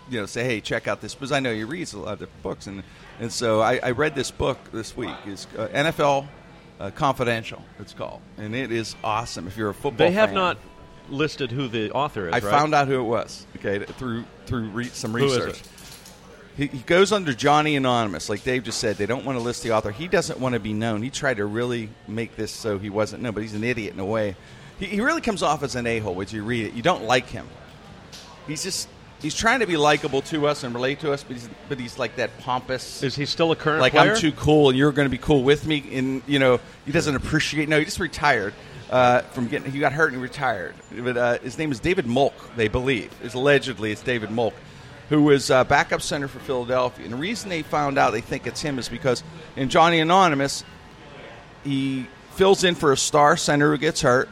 you 0.08 0.20
know, 0.20 0.26
say, 0.26 0.44
"Hey, 0.44 0.60
check 0.60 0.88
out 0.88 1.00
this," 1.00 1.14
because 1.14 1.32
I 1.32 1.40
know 1.40 1.52
he 1.52 1.64
reads 1.64 1.92
a 1.92 1.98
lot 1.98 2.14
of 2.14 2.18
different 2.20 2.42
books, 2.42 2.66
and 2.66 2.82
and 3.20 3.32
so 3.32 3.60
I, 3.60 3.80
I 3.82 3.90
read 3.90 4.14
this 4.14 4.30
book 4.30 4.58
this 4.72 4.96
week. 4.96 5.14
It's 5.26 5.46
uh, 5.58 5.68
NFL 5.68 6.26
uh, 6.80 6.90
Confidential. 6.90 7.62
It's 7.78 7.95
called, 7.95 8.21
and 8.38 8.54
it 8.54 8.73
is 8.73 8.97
awesome. 9.02 9.47
If 9.47 9.56
you're 9.56 9.71
a 9.71 9.75
football, 9.75 10.06
They 10.06 10.12
have 10.12 10.30
fan. 10.30 10.35
not 10.35 10.59
listed 11.09 11.50
who 11.50 11.68
the 11.68 11.90
author 11.92 12.28
is. 12.28 12.35
I 12.35 12.38
right? 12.38 12.42
found 12.42 12.75
out 12.75 12.88
who 12.88 13.00
it 13.00 13.04
was. 13.04 13.47
Okay, 13.56 13.85
through 13.85 14.25
through 14.47 14.68
re- 14.71 14.85
some 14.87 15.14
research. 15.14 15.61
He, 16.56 16.68
he 16.68 16.78
goes 16.78 17.12
under 17.12 17.35
Johnny 17.35 17.76
Anonymous, 17.76 18.30
like 18.30 18.42
Dave 18.42 18.64
just 18.64 18.78
said. 18.78 18.97
They 18.97 19.04
don't 19.04 19.26
want 19.26 19.37
to 19.38 19.45
list 19.45 19.62
the 19.62 19.73
author. 19.73 19.90
He 19.90 20.09
doesn't 20.09 20.40
want 20.40 20.54
to 20.54 20.61
be 20.61 20.73
known. 20.73 21.02
He 21.02 21.11
tried 21.11 21.37
to 21.37 21.45
really 21.45 21.90
make 22.09 22.35
this 22.35 22.50
so 22.50 22.78
he 22.78 22.88
wasn't 22.88 23.23
known, 23.23 23.35
but 23.35 23.42
he's 23.42 23.54
an 23.54 23.62
idiot 23.62 23.92
in 23.92 24.00
a 24.00 24.06
way. 24.06 24.37
He, 24.78 24.87
he 24.87 25.00
really 25.02 25.21
comes 25.21 25.42
off 25.42 25.62
as 25.62 25.75
an 25.76 25.87
a 25.87 25.99
hole. 25.99 26.21
As 26.23 26.33
you 26.33 26.42
read 26.42 26.66
it, 26.66 26.73
you 26.75 26.80
don't 26.83 27.04
like 27.04 27.28
him. 27.28 27.47
He's 28.47 28.62
just 28.62 28.88
he's 29.20 29.35
trying 29.35 29.61
to 29.61 29.66
be 29.66 29.76
likable 29.76 30.23
to 30.23 30.46
us 30.46 30.64
and 30.64 30.75
relate 30.75 31.00
to 31.00 31.12
us, 31.12 31.23
but 31.23 31.37
he's, 31.37 31.49
but 31.68 31.80
he's 31.80 31.99
like 31.99 32.16
that 32.16 32.38
pompous. 32.38 33.02
Is 33.02 33.16
he 33.16 33.26
still 33.26 33.52
a 33.52 33.56
current 33.56 33.80
like 33.80 33.92
player? 33.92 34.12
I'm 34.12 34.18
too 34.18 34.32
cool 34.32 34.68
and 34.68 34.78
you're 34.78 34.92
going 34.92 35.06
to 35.06 35.11
be 35.11 35.18
cool 35.18 35.42
with 35.42 35.66
me, 35.66 35.85
and 35.92 36.23
you 36.26 36.38
know 36.38 36.61
he 36.85 36.92
doesn't 36.92 37.14
appreciate. 37.14 37.68
No, 37.68 37.78
he 37.78 37.85
just 37.85 38.00
retired 38.00 38.54
uh, 38.90 39.20
from 39.23 39.49
getting. 39.49 39.70
He 39.70 39.78
got 39.78 39.92
hurt 39.92 40.08
and 40.12 40.16
he 40.16 40.23
retired. 40.23 40.75
But 40.92 41.16
uh, 41.16 41.38
his 41.38 41.58
name 41.58 41.73
is 41.73 41.80
David 41.80 42.06
Molk. 42.06 42.35
They 42.56 42.68
believe 42.68 43.11
is 43.23 43.35
allegedly 43.35 43.92
it's 43.92 44.02
David 44.02 44.30
Molk, 44.30 44.54
who 45.08 45.23
was 45.23 45.50
uh, 45.50 45.64
backup 45.64 46.02
center 46.02 46.28
for 46.28 46.38
Philadelphia. 46.40 47.04
And 47.04 47.14
the 47.14 47.18
reason 47.18 47.49
they 47.49 47.62
found 47.62 47.99
out 47.99 48.12
they 48.12 48.20
think 48.20 48.46
it's 48.46 48.62
him 48.62 48.78
is 48.78 48.88
because 48.88 49.23
in 49.56 49.68
Johnny 49.68 50.00
Anonymous, 50.00 50.64
he 51.64 52.06
fills 52.35 52.64
in 52.64 52.75
for 52.75 52.92
a 52.92 52.96
star 52.96 53.37
center 53.37 53.70
who 53.70 53.78
gets 53.78 54.02
hurt 54.02 54.28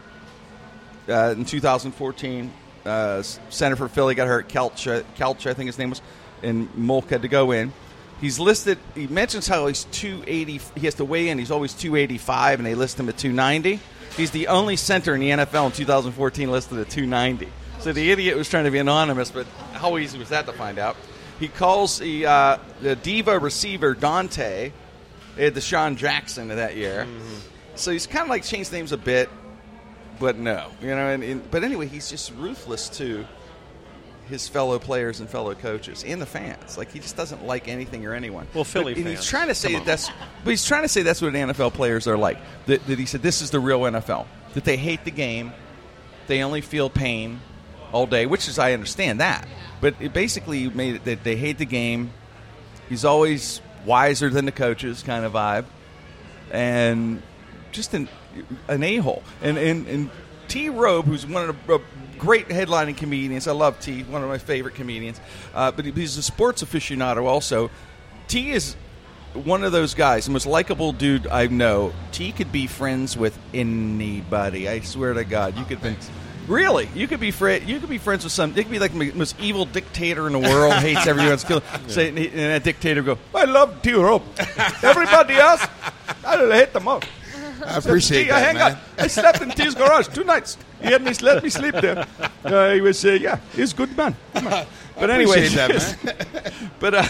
uh, 1.09 1.35
in 1.37 1.45
2014. 1.45 2.53
Uh, 2.85 3.23
center 3.23 3.76
for 3.76 3.88
Philly 3.88 4.14
got 4.14 4.29
hurt. 4.29 4.49
Kelce, 4.49 5.00
uh, 5.00 5.03
Kelce, 5.17 5.49
I 5.49 5.55
think 5.55 5.69
his 5.69 5.79
name 5.79 5.91
was, 5.91 6.03
and 6.43 6.75
Molk 6.75 7.11
had 7.11 7.23
to 7.23 7.29
go 7.29 7.50
in. 7.53 7.73
He's 8.21 8.38
listed. 8.38 8.79
He 8.95 9.07
mentions 9.07 9.47
how 9.47 9.67
he's 9.67 9.85
280. 9.85 10.61
He 10.76 10.87
has 10.87 10.95
to 10.97 11.05
weigh 11.05 11.29
in. 11.29 11.38
He's 11.38 11.50
always 11.50 11.75
285, 11.75 12.61
and 12.61 12.67
they 12.67 12.75
list 12.75 13.00
him 13.00 13.09
at 13.09 13.19
290. 13.19 13.81
He's 14.17 14.31
the 14.31 14.49
only 14.49 14.76
center 14.76 15.14
in 15.14 15.21
the 15.21 15.31
NFL 15.31 15.67
in 15.67 15.73
2014 15.73 16.50
listed 16.50 16.79
at 16.79 16.88
290. 16.91 17.49
So 17.81 17.93
the 17.93 18.11
idiot 18.11 18.37
was 18.37 18.49
trying 18.49 18.64
to 18.64 18.71
be 18.71 18.79
anonymous, 18.79 19.31
but 19.31 19.47
how 19.73 19.99
easy 19.99 20.19
was 20.19 20.29
that 20.31 20.47
to 20.47 20.53
find 20.53 20.79
out? 20.79 20.97
He 21.41 21.49
calls 21.49 21.99
the 21.99 22.26
uh, 22.26 22.59
the 22.81 22.97
diva 22.97 23.38
receiver 23.38 23.93
Dante. 23.95 24.73
They 25.37 25.45
had 25.45 25.55
DeSean 25.55 25.97
Jackson 25.97 26.50
of 26.50 26.59
that 26.59 26.76
year. 26.76 27.07
So 27.75 27.91
he's 27.91 28.07
kind 28.07 28.23
of 28.23 28.29
like 28.29 28.45
changed 28.45 28.73
names 28.73 28.93
a 28.93 28.97
bit, 28.97 29.29
but 30.18 30.37
no, 30.37 30.71
you 30.80 30.88
know. 30.88 31.09
And, 31.09 31.23
and 31.23 31.50
but 31.50 31.64
anyway, 31.64 31.87
he's 31.87 32.09
just 32.11 32.33
ruthless 32.35 32.88
to 32.90 33.25
his 34.28 34.49
fellow 34.49 34.78
players 34.78 35.21
and 35.21 35.28
fellow 35.28 35.54
coaches 35.54 36.02
and 36.04 36.21
the 36.21 36.26
fans. 36.26 36.78
Like 36.78 36.90
he 36.92 36.99
just 36.99 37.16
doesn't 37.16 37.44
like 37.44 37.68
anything 37.68 38.06
or 38.06 38.14
anyone. 38.14 38.47
Well, 38.54 38.64
Philly 38.64 38.94
But- 38.94 38.99
and 38.99 39.06
fans, 39.06 39.18
he's 39.21 39.28
trying 39.28 39.49
to 39.49 39.54
say 39.54 39.75
that 39.75 39.85
that's, 39.85 40.11
but 40.44 40.50
he's 40.50 40.64
trying 40.64 40.83
to 40.83 40.88
say 40.88 41.02
that's 41.02 41.21
what 41.21 41.33
NFL 41.35 41.75
players 41.75 42.06
are 42.06 42.16
like. 42.16 42.38
That, 42.66 42.87
that 42.87 42.99
he 42.99 43.06
said 43.06 43.23
this 43.23 43.42
is 43.42 43.50
the 43.50 43.61
real 43.61 43.80
NFL. 43.80 44.26
That 44.54 44.64
they 44.64 44.76
hate 44.76 45.04
the 45.04 45.11
game, 45.11 45.52
they 46.26 46.42
only 46.42 46.61
feel 46.61 46.88
pain 46.88 47.40
all 47.92 48.06
day, 48.06 48.26
which 48.26 48.49
is 48.49 48.59
I 48.59 48.73
understand 48.73 49.21
that. 49.21 49.47
But 49.80 49.94
it 50.00 50.12
basically 50.12 50.68
made 50.71 50.94
it 50.97 51.04
that 51.04 51.25
they 51.25 51.37
hate 51.37 51.59
the 51.59 51.66
game. 51.66 52.11
He's 52.88 53.04
always 53.04 53.61
wiser 53.85 54.30
than 54.30 54.47
the 54.47 54.52
coaches, 54.52 55.02
kind 55.02 55.25
of 55.25 55.33
vibe, 55.33 55.66
and 56.50 57.23
just 57.73 57.92
an 57.94 58.09
an 58.69 58.83
a 58.83 58.97
hole. 58.99 59.23
And 59.43 59.59
and 59.59 59.87
and 59.87 60.11
T. 60.49 60.69
Robe, 60.69 61.07
who's 61.07 61.26
one 61.26 61.49
of 61.49 61.67
the 61.67 61.81
great 62.19 62.49
headlining 62.49 62.97
comedians, 62.97 63.49
I 63.49 63.53
love 63.53 63.81
T. 63.81 64.03
One 64.05 64.23
of 64.23 64.29
my 64.29 64.38
favorite 64.38 64.75
comedians, 64.75 65.21
uh, 65.55 65.73
but 65.73 65.85
he's 65.85 66.17
a 66.17 66.23
sports 66.23 66.62
aficionado 66.62 67.25
also. 67.25 67.71
T 68.29 68.53
is 68.53 68.76
one 69.35 69.64
of 69.64 69.73
those 69.73 69.95
guys, 69.95 70.26
the 70.26 70.31
most 70.31 70.47
likable 70.47 70.93
dude 70.93 71.26
I 71.26 71.47
know. 71.49 71.93
T 72.12 72.33
could 72.33 72.53
be 72.53 72.67
friends 72.67 73.17
with 73.17 73.38
anybody. 73.53 74.69
I 74.69 74.81
swear 74.81 75.12
to 75.14 75.25
God, 75.25 75.57
you 75.57 75.64
could 75.64 75.83
be. 75.83 75.97
Really, 76.47 76.91
you 76.95 77.09
could 77.09 77.21
be 77.21 77.31
friend. 77.31 77.67
You 77.67 77.81
could 77.81 77.88
be 77.88 77.97
friends 77.97 78.23
with 78.23 78.33
some. 78.33 78.50
It 78.50 78.64
could 78.64 78.71
be 78.71 78.79
like 78.79 78.93
the 78.93 79.12
most 79.12 79.35
evil 79.41 79.64
dictator 79.64 80.26
in 80.26 80.35
the 80.35 80.38
world. 80.38 80.75
hates 80.75 81.07
everyone's 81.07 81.43
killed. 81.43 81.62
Say, 81.87 82.09
and 82.09 82.19
that 82.19 82.62
dictator 82.64 83.03
go, 83.03 83.19
"I 83.35 83.45
love 83.45 83.81
T. 83.81 83.93
Robe. 83.93 84.23
Everybody 84.83 85.35
else, 85.37 85.67
I 86.23 86.37
hate 86.53 86.75
them 86.75 86.87
all." 86.87 87.00
I 87.66 87.76
appreciate 87.78 88.25
Gee, 88.25 88.30
that, 88.30 88.44
hang 88.44 88.54
man. 88.56 88.73
on. 88.73 88.78
I 88.99 89.06
slept 89.08 89.40
in 89.42 89.50
T's 89.50 89.75
garage 89.75 90.08
two 90.08 90.25
nights. 90.25 90.56
He 90.80 90.88
had 90.88 91.02
me 91.02 91.12
let 91.23 91.42
me 91.42 91.50
sleep 91.50 91.75
there. 91.75 92.06
Uh, 92.44 92.73
he 92.75 92.80
was 92.80 93.04
uh, 93.04 93.12
yeah, 93.12 93.38
he's 93.54 93.73
a 93.73 93.76
good 93.76 93.96
man. 93.96 94.16
But 94.96 95.11
anyway, 95.11 95.49
but 96.78 96.94
uh, 96.94 97.04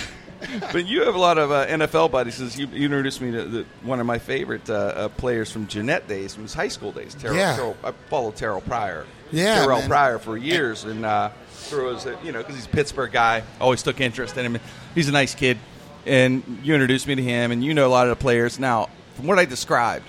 but 0.73 0.87
you 0.87 1.05
have 1.05 1.15
a 1.15 1.19
lot 1.19 1.37
of 1.37 1.51
uh, 1.51 1.67
NFL 1.67 2.11
buddies. 2.11 2.59
You, 2.59 2.67
you 2.69 2.85
introduced 2.87 3.21
me 3.21 3.31
to 3.33 3.45
the, 3.45 3.67
one 3.83 4.01
of 4.01 4.07
my 4.07 4.19
favorite 4.19 4.69
uh, 4.71 4.73
uh, 4.75 5.09
players 5.11 5.51
from 5.51 5.67
Jeannette 5.67 6.09
days, 6.09 6.33
from 6.35 6.45
his 6.45 6.55
high 6.55 6.69
school 6.69 6.93
days. 6.93 7.15
Terrell, 7.15 7.37
Yeah. 7.37 7.57
Terrell, 7.57 7.77
I 7.85 7.93
followed 8.09 8.37
Terrell 8.37 8.63
Pryor. 8.63 9.05
Yeah, 9.33 9.57
Terrell 9.65 9.81
man. 9.81 9.89
Pryor 9.89 10.19
for 10.19 10.37
years, 10.39 10.85
and 10.85 11.05
uh, 11.05 11.31
through 11.51 11.95
his, 11.95 12.07
uh, 12.07 12.17
you 12.23 12.33
know, 12.33 12.39
because 12.39 12.55
he's 12.57 12.67
a 12.67 12.71
Pittsburgh 12.71 13.13
guy, 13.13 13.43
always 13.61 13.83
took 13.83 14.01
interest 14.01 14.37
in 14.39 14.47
him. 14.55 14.61
He's 14.95 15.09
a 15.09 15.13
nice 15.13 15.35
kid, 15.35 15.59
and 16.07 16.43
you 16.63 16.73
introduced 16.75 17.07
me 17.07 17.17
to 17.17 17.23
him, 17.23 17.51
and 17.51 17.63
you 17.63 17.75
know 17.75 17.87
a 17.87 17.91
lot 17.91 18.07
of 18.09 18.17
the 18.17 18.23
players. 18.23 18.59
Now, 18.59 18.89
from 19.17 19.27
what 19.27 19.39
I 19.39 19.45
described, 19.45 20.07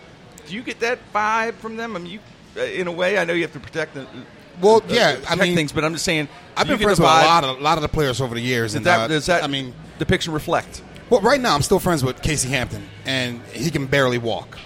do 0.48 0.54
you 0.56 0.62
get 0.64 0.80
that 0.82 1.00
vibe 1.14 1.56
from 1.56 1.76
them? 1.78 1.96
I 1.96 2.00
mean, 2.00 2.14
you, 2.14 2.20
uh, 2.58 2.62
in 2.64 2.88
a 2.88 2.92
way, 2.92 3.18
I 3.18 3.26
know 3.26 3.34
you 3.34 3.42
have 3.44 3.54
to 3.54 3.60
protect 3.60 3.94
the. 3.96 4.06
Well, 4.62 4.78
uh, 4.78 4.82
yeah, 4.88 5.10
I 5.12 5.16
protect 5.16 5.42
mean- 5.42 5.56
things, 5.56 5.72
but 5.72 5.84
I'm 5.84 5.94
just 5.94 6.06
saying. 6.06 6.28
I've 6.58 6.68
been 6.68 6.78
friends 6.78 7.00
with 7.00 7.08
a 7.10 7.12
lot 7.12 7.44
of 7.44 7.58
a 7.60 7.62
lot 7.62 7.78
of 7.78 7.82
the 7.82 7.90
players 7.90 8.22
over 8.22 8.34
the 8.36 8.42
years, 8.42 8.72
Does 8.72 8.76
and 8.78 8.86
that, 8.86 9.00
uh, 9.02 9.08
does 9.10 9.26
that 9.26 9.44
I 9.44 9.48
mean, 9.48 9.74
depiction 10.00 10.32
reflect? 10.34 10.82
well, 11.10 11.20
right 11.22 11.40
now 11.42 11.54
I'm 11.54 11.62
still 11.62 11.80
friends 11.80 12.04
with 12.04 12.22
Casey 12.22 12.48
Hampton, 12.50 12.88
and 13.06 13.42
he 13.52 13.70
can 13.70 13.86
barely 13.88 14.18
walk. 14.18 14.58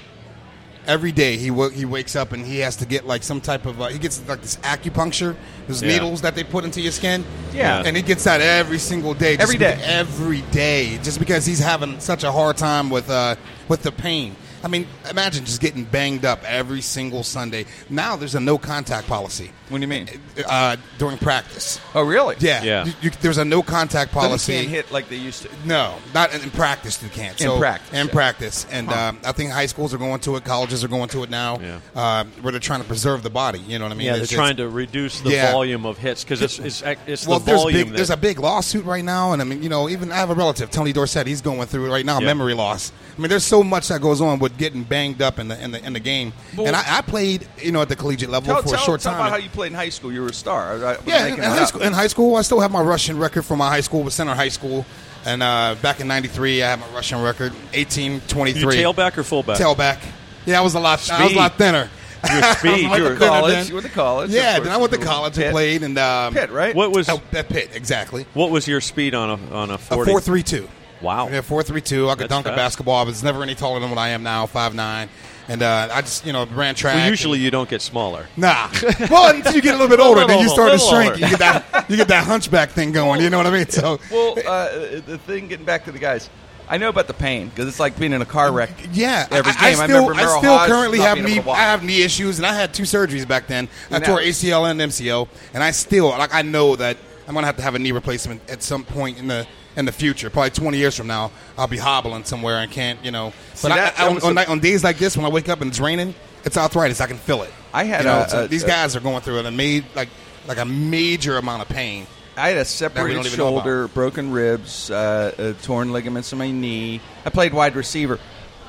Every 0.87 1.11
day 1.11 1.37
he 1.37 1.51
wa- 1.51 1.69
he 1.69 1.85
wakes 1.85 2.15
up 2.15 2.31
and 2.31 2.43
he 2.45 2.59
has 2.59 2.75
to 2.77 2.85
get 2.85 3.05
like 3.05 3.21
some 3.21 3.41
type 3.41 3.65
of 3.67 3.79
uh, 3.81 3.87
he 3.87 3.99
gets 3.99 4.27
like 4.27 4.41
this 4.41 4.55
acupuncture, 4.57 5.35
those 5.67 5.83
Yeah. 5.83 5.89
needles 5.89 6.21
that 6.21 6.33
they 6.35 6.43
put 6.43 6.63
into 6.63 6.81
your 6.81 6.91
skin. 6.91 7.23
Yeah. 7.53 7.83
and 7.85 7.95
he 7.95 8.01
gets 8.01 8.23
that 8.23 8.41
every 8.41 8.79
single 8.79 9.13
day. 9.13 9.37
Every 9.37 9.57
day, 9.57 9.79
every 9.83 10.41
day, 10.51 10.97
just 11.03 11.19
because 11.19 11.45
he's 11.45 11.59
having 11.59 11.99
such 11.99 12.23
a 12.23 12.31
hard 12.31 12.57
time 12.57 12.89
with 12.89 13.09
uh, 13.09 13.35
with 13.67 13.83
the 13.83 13.91
pain. 13.91 14.35
I 14.63 14.67
mean, 14.67 14.87
imagine 15.09 15.45
just 15.45 15.61
getting 15.61 15.85
banged 15.85 16.25
up 16.25 16.43
every 16.43 16.81
single 16.81 17.23
Sunday. 17.23 17.65
Now 17.89 18.15
there's 18.15 18.35
a 18.35 18.39
no 18.39 18.57
contact 18.57 19.07
policy 19.07 19.51
What 19.69 19.77
do 19.77 19.81
you 19.81 19.87
mean? 19.87 20.09
uh, 20.47 20.75
during 20.97 21.17
practice. 21.17 21.79
Oh, 21.95 22.01
really? 22.03 22.35
Yeah, 22.39 22.63
Yeah. 22.63 22.85
You- 22.85 22.93
you- 23.03 23.11
there's 23.21 23.37
a 23.37 23.45
no 23.45 23.61
contact 23.63 24.13
But 24.13 24.21
they 24.21 24.27
policy. 24.27 24.53
can't 24.53 24.67
hit 24.67 24.91
like 24.91 25.07
they 25.09 25.15
used 25.15 25.43
to. 25.43 25.49
No, 25.65 25.95
not 26.13 26.33
in, 26.33 26.41
in 26.41 26.51
practice. 26.51 27.01
You 27.01 27.09
can't. 27.09 27.39
In 27.39 27.57
practice, 27.57 27.93
In 27.93 28.07
yeah. 28.07 28.11
practice, 28.13 28.65
and 28.71 28.91
um, 28.91 29.19
I 29.25 29.31
think 29.31 29.51
high 29.51 29.65
schools 29.67 29.93
are 29.93 29.97
going 29.97 30.19
to 30.21 30.35
it. 30.35 30.43
Colleges 30.43 30.83
are 30.83 30.87
going 30.89 31.09
to 31.09 31.23
it 31.23 31.29
now. 31.29 31.59
Yeah. 31.61 31.79
Uh, 31.95 32.23
where 32.41 32.51
they're 32.51 32.59
trying 32.59 32.81
to 32.81 32.87
preserve 32.87 33.23
the 33.23 33.29
body. 33.29 33.59
You 33.59 33.79
know 33.79 33.85
what 33.85 33.91
I 33.93 33.95
mean? 33.95 34.07
yeah, 34.07 34.17
they're 34.17 34.25
trying 34.25 34.57
to 34.57 34.67
reduce 34.67 35.21
the 35.21 35.31
Yeah. 35.31 35.51
volume 35.51 35.85
of 35.85 35.97
hits 35.97 36.23
because 36.23 36.41
it's 36.41 36.59
it's, 36.59 36.83
it's 37.07 37.25
Well, 37.27 37.39
the 37.39 37.45
there's 37.45 37.61
volume. 37.61 37.79
big. 37.79 37.87
that- 37.91 37.95
There's 37.97 38.09
a 38.09 38.17
big 38.17 38.39
lawsuit 38.39 38.83
right 38.85 39.03
now, 39.05 39.31
and 39.33 39.41
I 39.41 39.45
mean, 39.45 39.63
you 39.63 39.69
know, 39.69 39.87
even 39.89 40.11
I 40.11 40.15
have 40.17 40.29
a 40.29 40.35
relative, 40.35 40.69
Tony 40.71 40.91
Dorsett. 40.93 41.27
He's 41.27 41.41
going 41.41 41.65
through 41.67 41.85
it 41.85 41.89
right 41.89 42.05
now, 42.05 42.19
Yeah. 42.19 42.25
memory 42.27 42.53
loss. 42.53 42.91
I 43.17 43.21
mean, 43.21 43.29
there's 43.29 43.43
so 43.45 43.63
much 43.63 43.87
that 43.89 44.01
goes 44.01 44.19
on 44.21 44.39
with 44.39 44.48
getting 44.57 44.83
banged 44.83 45.21
up 45.21 45.39
in 45.39 45.47
the 45.47 45.63
in 45.63 45.71
the 45.71 45.85
in 45.85 45.93
the 45.93 45.99
game. 45.99 46.33
Well- 46.57 46.67
and 46.67 46.75
I, 46.75 46.97
I 46.97 47.01
played, 47.01 47.47
you 47.61 47.71
know, 47.71 47.81
at 47.81 47.89
the 47.89 47.95
collegiate 47.95 48.29
level 48.29 48.47
Tell, 48.53 48.61
for 48.61 48.69
tell, 48.69 48.75
a 48.75 48.77
short 48.79 49.01
tell 49.01 49.11
time. 49.13 49.21
about 49.21 49.31
how 49.31 49.37
you 49.37 49.49
played 49.49 49.67
in 49.71 49.75
high 49.75 49.89
school. 49.89 50.11
You 50.11 50.21
were 50.21 50.27
a 50.29 50.33
star. 50.33 50.73
I, 50.83 50.93
I 50.93 50.97
Yeah, 51.05 51.25
in, 51.27 51.33
in 51.35 51.39
high 51.43 51.59
up. 51.61 51.67
school, 51.67 51.81
in 51.81 51.93
high 51.93 52.07
school, 52.07 52.35
I 52.35 52.41
still 52.41 52.59
have 52.59 52.71
my 52.71 52.81
rushing 52.81 53.17
record 53.17 53.43
from 53.43 53.59
my 53.59 53.69
high 53.69 53.81
school 53.81 54.03
with 54.03 54.13
Center 54.13 54.33
High 54.35 54.49
School. 54.49 54.85
And 55.25 55.43
uh, 55.43 55.75
back 55.81 55.99
in 55.99 56.07
'93, 56.07 56.63
I 56.63 56.69
had 56.69 56.79
my 56.79 56.87
rushing 56.89 57.21
record, 57.21 57.51
1823. 57.73 58.77
you 58.77 58.83
tailback 58.83 59.17
or 59.17 59.23
fullback? 59.23 59.57
Tailback. 59.57 59.99
Yeah, 60.45 60.59
I 60.59 60.63
was 60.63 60.75
a 60.75 60.79
lot. 60.79 60.99
Speed. 60.99 61.13
I 61.15 61.23
was 61.25 61.33
a 61.33 61.37
lot 61.37 61.55
thinner. 61.57 61.89
Your 62.33 62.43
speed. 62.55 62.77
You 62.83 62.89
like 62.89 63.01
were- 63.01 63.15
college. 63.17 63.53
then. 63.53 63.67
You 63.67 63.73
went 63.75 63.85
to 63.85 63.91
college. 63.91 64.29
Yeah, 64.31 64.59
then 64.59 64.71
I 64.71 64.77
went 64.77 64.91
to 64.93 64.99
college 64.99 65.35
Pitt. 65.35 65.45
and 65.47 65.51
played, 65.53 65.83
and 65.83 65.97
um, 65.97 66.33
Pitt, 66.33 66.49
right? 66.51 66.73
what 66.75 66.91
was 66.91 67.09
at 67.09 67.49
Pitt 67.49 67.71
exactly. 67.73 68.25
what 68.33 68.49
was 68.51 68.67
your 68.67 68.81
speed 68.81 69.13
on 69.13 69.29
a 69.39 69.53
on 69.55 69.69
a 69.71 69.73
A 69.75 69.77
four 69.77 70.19
three 70.21 70.43
two. 70.43 70.67
Wow. 71.01 71.29
Yeah, 71.29 71.41
four 71.41 71.63
three 71.63 71.81
two. 71.81 72.09
I 72.09 72.13
could 72.13 72.23
That's 72.23 72.29
dunk 72.29 72.45
a 72.45 72.49
fast. 72.49 72.57
basketball. 72.57 72.95
I 72.97 73.03
was 73.03 73.23
never 73.23 73.41
any 73.43 73.55
taller 73.55 73.79
than 73.79 73.89
what 73.89 73.99
I 73.99 74.09
am 74.09 74.23
now, 74.23 74.45
five 74.45 74.73
nine. 74.75 75.09
And 75.47 75.63
uh, 75.63 75.89
I 75.91 76.01
just 76.01 76.25
you 76.25 76.33
know 76.33 76.45
ran 76.45 76.75
track. 76.75 76.93
Well, 76.95 77.03
and- 77.03 77.09
usually 77.09 77.39
you 77.39 77.49
don't 77.51 77.69
get 77.69 77.81
smaller. 77.81 78.27
Nah. 78.37 78.69
Well, 79.09 79.33
until 79.35 79.53
you 79.55 79.61
get 79.61 79.73
a 79.73 79.77
little 79.77 79.87
bit 79.89 79.99
older, 79.99 80.25
then 80.27 80.39
you 80.39 80.49
start 80.49 80.71
to 80.73 80.77
shrink. 80.77 81.13
older. 81.13 81.19
You 81.25 81.29
get 81.29 81.39
that 81.39 81.85
you 81.89 81.97
get 81.97 82.07
that 82.09 82.25
hunchback 82.25 82.69
thing 82.71 82.91
going. 82.91 83.21
You 83.21 83.29
know 83.29 83.37
what 83.37 83.47
I 83.47 83.51
mean? 83.51 83.67
So 83.69 83.99
Well, 84.11 84.35
uh, 84.45 84.99
the 85.05 85.17
thing, 85.25 85.47
getting 85.47 85.65
back 85.65 85.85
to 85.85 85.91
the 85.91 85.97
guys, 85.99 86.29
I 86.67 86.77
know 86.77 86.89
about 86.89 87.07
the 87.07 87.15
pain 87.15 87.49
because 87.49 87.67
it's 87.67 87.79
like 87.79 87.97
being 87.97 88.13
in 88.13 88.21
a 88.21 88.25
car 88.27 88.51
wreck. 88.51 88.69
Yeah, 88.91 89.25
Every 89.31 89.51
I, 89.53 89.55
I 89.55 89.71
game. 89.71 89.79
I 89.81 89.85
still, 89.85 90.07
remember 90.09 90.13
Merril 90.21 90.37
still 90.39 90.57
Hoge 90.59 90.67
currently 90.69 90.99
have 90.99 91.17
knee. 91.17 91.31
able 91.33 91.41
to 91.43 91.47
walk. 91.47 91.57
I 91.57 91.61
have 91.61 91.83
knee 91.83 92.03
issues, 92.03 92.37
and 92.37 92.45
I 92.45 92.53
had 92.53 92.73
two 92.73 92.83
surgeries 92.83 93.27
back 93.27 93.47
then. 93.47 93.67
I 93.89 93.97
Now- 93.99 94.05
tore 94.05 94.19
ACL 94.19 94.69
and 94.69 94.79
MCL, 94.79 95.27
and 95.55 95.63
I 95.63 95.71
still 95.71 96.09
like. 96.09 96.33
I 96.35 96.43
know 96.43 96.75
that 96.75 96.97
I'm 97.27 97.33
gonna 97.33 97.47
have 97.47 97.57
to 97.57 97.63
have 97.63 97.73
a 97.73 97.79
knee 97.79 97.91
replacement 97.91 98.47
at 98.51 98.61
some 98.61 98.83
point 98.83 99.17
in 99.17 99.27
the 99.27 99.47
in 99.75 99.85
the 99.85 99.91
future. 99.91 100.29
Probably 100.29 100.49
20 100.51 100.77
years 100.77 100.95
from 100.97 101.07
now, 101.07 101.31
I'll 101.57 101.67
be 101.67 101.77
hobbling 101.77 102.23
somewhere 102.25 102.57
and 102.57 102.71
can't, 102.71 103.03
you 103.05 103.11
know. 103.11 103.33
But 103.61 103.71
I, 103.71 103.75
that- 103.77 103.99
I, 103.99 104.07
on, 104.07 104.21
on, 104.23 104.35
night- 104.35 104.49
on 104.49 104.59
days 104.59 104.83
like 104.83 104.97
this, 104.97 105.15
when 105.15 105.25
I 105.25 105.29
wake 105.29 105.49
up 105.49 105.61
and 105.61 105.69
it's 105.69 105.79
raining, 105.79 106.15
it's 106.43 106.57
arthritis. 106.57 107.01
I 107.01 107.07
can 107.07 107.17
feel 107.17 107.43
it. 107.43 107.51
I 107.73 107.83
had 107.83 108.01
You 108.01 108.07
know, 108.07 108.19
a- 108.21 108.29
so 108.29 108.43
a- 108.45 108.47
these 108.47 108.63
guys 108.63 108.95
are 108.95 108.99
going 108.99 109.21
through 109.21 109.39
it. 109.39 109.45
And 109.45 109.55
made 109.57 109.85
like 109.95 110.09
like 110.47 110.57
a 110.57 110.65
major 110.65 111.37
amount 111.37 111.61
of 111.61 111.69
pain. 111.69 112.07
I 112.37 112.49
had 112.49 112.57
a 112.57 112.65
separated 112.65 113.15
don't 113.15 113.25
even 113.27 113.37
know 113.37 113.47
about. 113.49 113.63
shoulder, 113.65 113.87
broken 113.89 114.31
ribs, 114.31 114.89
uh, 114.89 115.33
uh, 115.37 115.53
torn 115.63 115.91
ligaments 115.91 116.31
in 116.31 116.39
my 116.39 116.49
knee. 116.49 117.01
I 117.25 117.29
played 117.31 117.53
wide 117.53 117.75
receiver, 117.75 118.17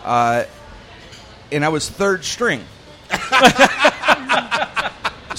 uh, 0.04 0.44
and 1.52 1.64
I 1.64 1.68
was 1.68 1.88
third 1.88 2.24
string. 2.24 2.64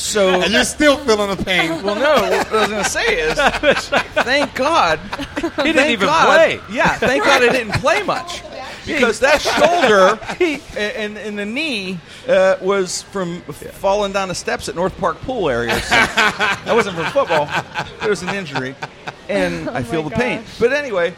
so, 0.02 0.30
And 0.42 0.52
you're 0.54 0.64
still 0.64 0.98
feeling 0.98 1.36
the 1.36 1.44
pain. 1.44 1.70
well, 1.84 1.96
no. 1.96 2.22
What 2.22 2.34
I 2.34 2.38
was 2.38 2.70
going 2.70 2.84
to 2.84 2.90
say 2.90 3.22
is, 3.22 3.40
thank 4.24 4.54
God 4.56 5.00
He 5.58 5.72
didn't 5.72 5.90
even 5.92 6.08
God- 6.08 6.26
play. 6.36 6.60
Yeah, 6.72 6.96
thank 6.98 7.24
God 7.24 7.44
I 7.44 7.50
didn't 7.52 7.74
play 7.74 8.04
much. 8.04 8.44
because 8.86 9.20
that 9.20 9.42
shoulder 9.42 10.20
and, 10.78 11.18
and 11.18 11.38
the 11.38 11.46
knee 11.46 12.00
uh, 12.28 12.58
was 12.62 13.04
from 13.04 13.42
falling 13.42 14.12
down 14.12 14.28
the 14.28 14.36
steps 14.36 14.68
at 14.70 14.76
North 14.76 14.98
Park 14.98 15.20
Pool 15.22 15.50
area. 15.50 15.80
So 15.82 15.90
that 15.96 16.72
wasn't 16.74 16.96
from 16.96 17.06
football. 17.12 17.48
It 18.04 18.10
was 18.10 18.24
an 18.24 18.30
injury, 18.30 18.76
and 19.30 19.70
I 19.70 19.84
feel 19.84 20.04
my 20.04 20.10
the 20.10 20.16
pain. 20.16 20.44
But 20.60 20.74
anyway. 20.74 21.14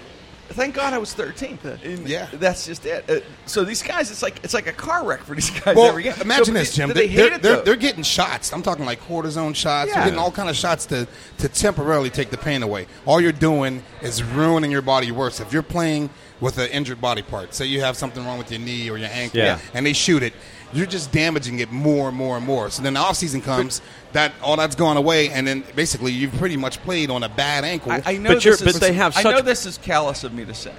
Thank 0.53 0.75
God 0.75 0.93
I 0.93 0.97
was 0.97 1.13
13th. 1.13 1.63
And 1.83 2.07
Yeah. 2.07 2.27
that's 2.33 2.65
just 2.65 2.85
it. 2.85 3.09
Uh, 3.09 3.19
so 3.45 3.63
these 3.63 3.83
guys, 3.83 4.09
it's 4.11 4.21
like 4.23 4.39
it's 4.43 4.53
like 4.53 4.67
a 4.67 4.71
car 4.73 5.05
wreck 5.05 5.21
for 5.23 5.35
these 5.35 5.49
guys 5.49 5.75
Well, 5.75 5.87
every 5.87 6.03
game. 6.03 6.13
imagine 6.21 6.45
So, 6.45 6.51
this, 6.53 6.75
Jim. 6.75 6.89
They, 6.89 7.07
they 7.07 7.15
they're, 7.15 7.37
they're, 7.37 7.61
they're 7.61 7.75
getting 7.75 8.03
shots. 8.03 8.53
I'm 8.53 8.61
talking 8.61 8.85
like 8.85 9.01
cortisone 9.01 9.55
shots. 9.55 9.89
Yeah. 9.89 9.95
They're 9.95 10.03
getting 10.05 10.19
all 10.19 10.31
kind 10.31 10.49
of 10.49 10.55
shots 10.55 10.85
to, 10.87 11.07
to 11.39 11.49
temporarily 11.49 12.09
take 12.09 12.29
the 12.29 12.37
pain 12.37 12.63
away. 12.63 12.87
All 13.05 13.19
you're 13.19 13.31
doing 13.31 13.83
is 14.01 14.23
ruining 14.23 14.71
your 14.71 14.81
body 14.81 15.11
worse. 15.11 15.39
If 15.39 15.51
you're 15.51 15.61
playing 15.63 16.09
with 16.43 16.57
an 16.57 16.69
injured 16.71 16.99
body 16.99 17.21
part, 17.21 17.53
say 17.53 17.65
you 17.65 17.79
have 17.81 17.95
something 17.95 18.25
wrong 18.25 18.37
with 18.37 18.51
your 18.51 18.59
knee 18.59 18.89
or 18.89 18.97
your 18.97 19.09
ankle, 19.11 19.39
Yeah. 19.39 19.59
and 19.73 19.85
they 19.85 19.93
shoot 19.93 20.21
it, 20.23 20.33
you're 20.73 20.85
just 20.85 21.11
damaging 21.11 21.59
it 21.59 21.71
more 21.71 22.09
and 22.09 22.17
more 22.17 22.35
and 22.35 22.45
more. 22.45 22.69
So 22.69 22.81
then 22.83 22.95
the 22.95 22.99
off 22.99 23.15
season 23.15 23.41
comes, 23.41 23.81
that 24.11 24.33
all 24.43 24.57
that's 24.57 24.75
gone 24.75 24.97
away, 24.97 25.29
and 25.29 25.47
then 25.47 25.63
basically 25.75 26.11
you've 26.11 26.33
pretty 26.33 26.57
much 26.57 26.79
played 26.81 27.09
on 27.09 27.23
a 27.23 27.29
bad 27.29 27.63
ankle. 27.63 27.91
I, 27.93 28.01
I 28.05 28.17
know 28.17 28.31
But 28.33 28.43
this 28.43 28.59
is, 28.61 28.73
but 28.73 28.81
they 28.81 28.93
have 28.93 29.15
I 29.17 29.23
know 29.23 29.41
this 29.41 29.65
is 29.65 29.77
callous 29.77 30.23
of 30.25 30.33
me 30.33 30.43
to 30.45 30.53
say, 30.53 30.73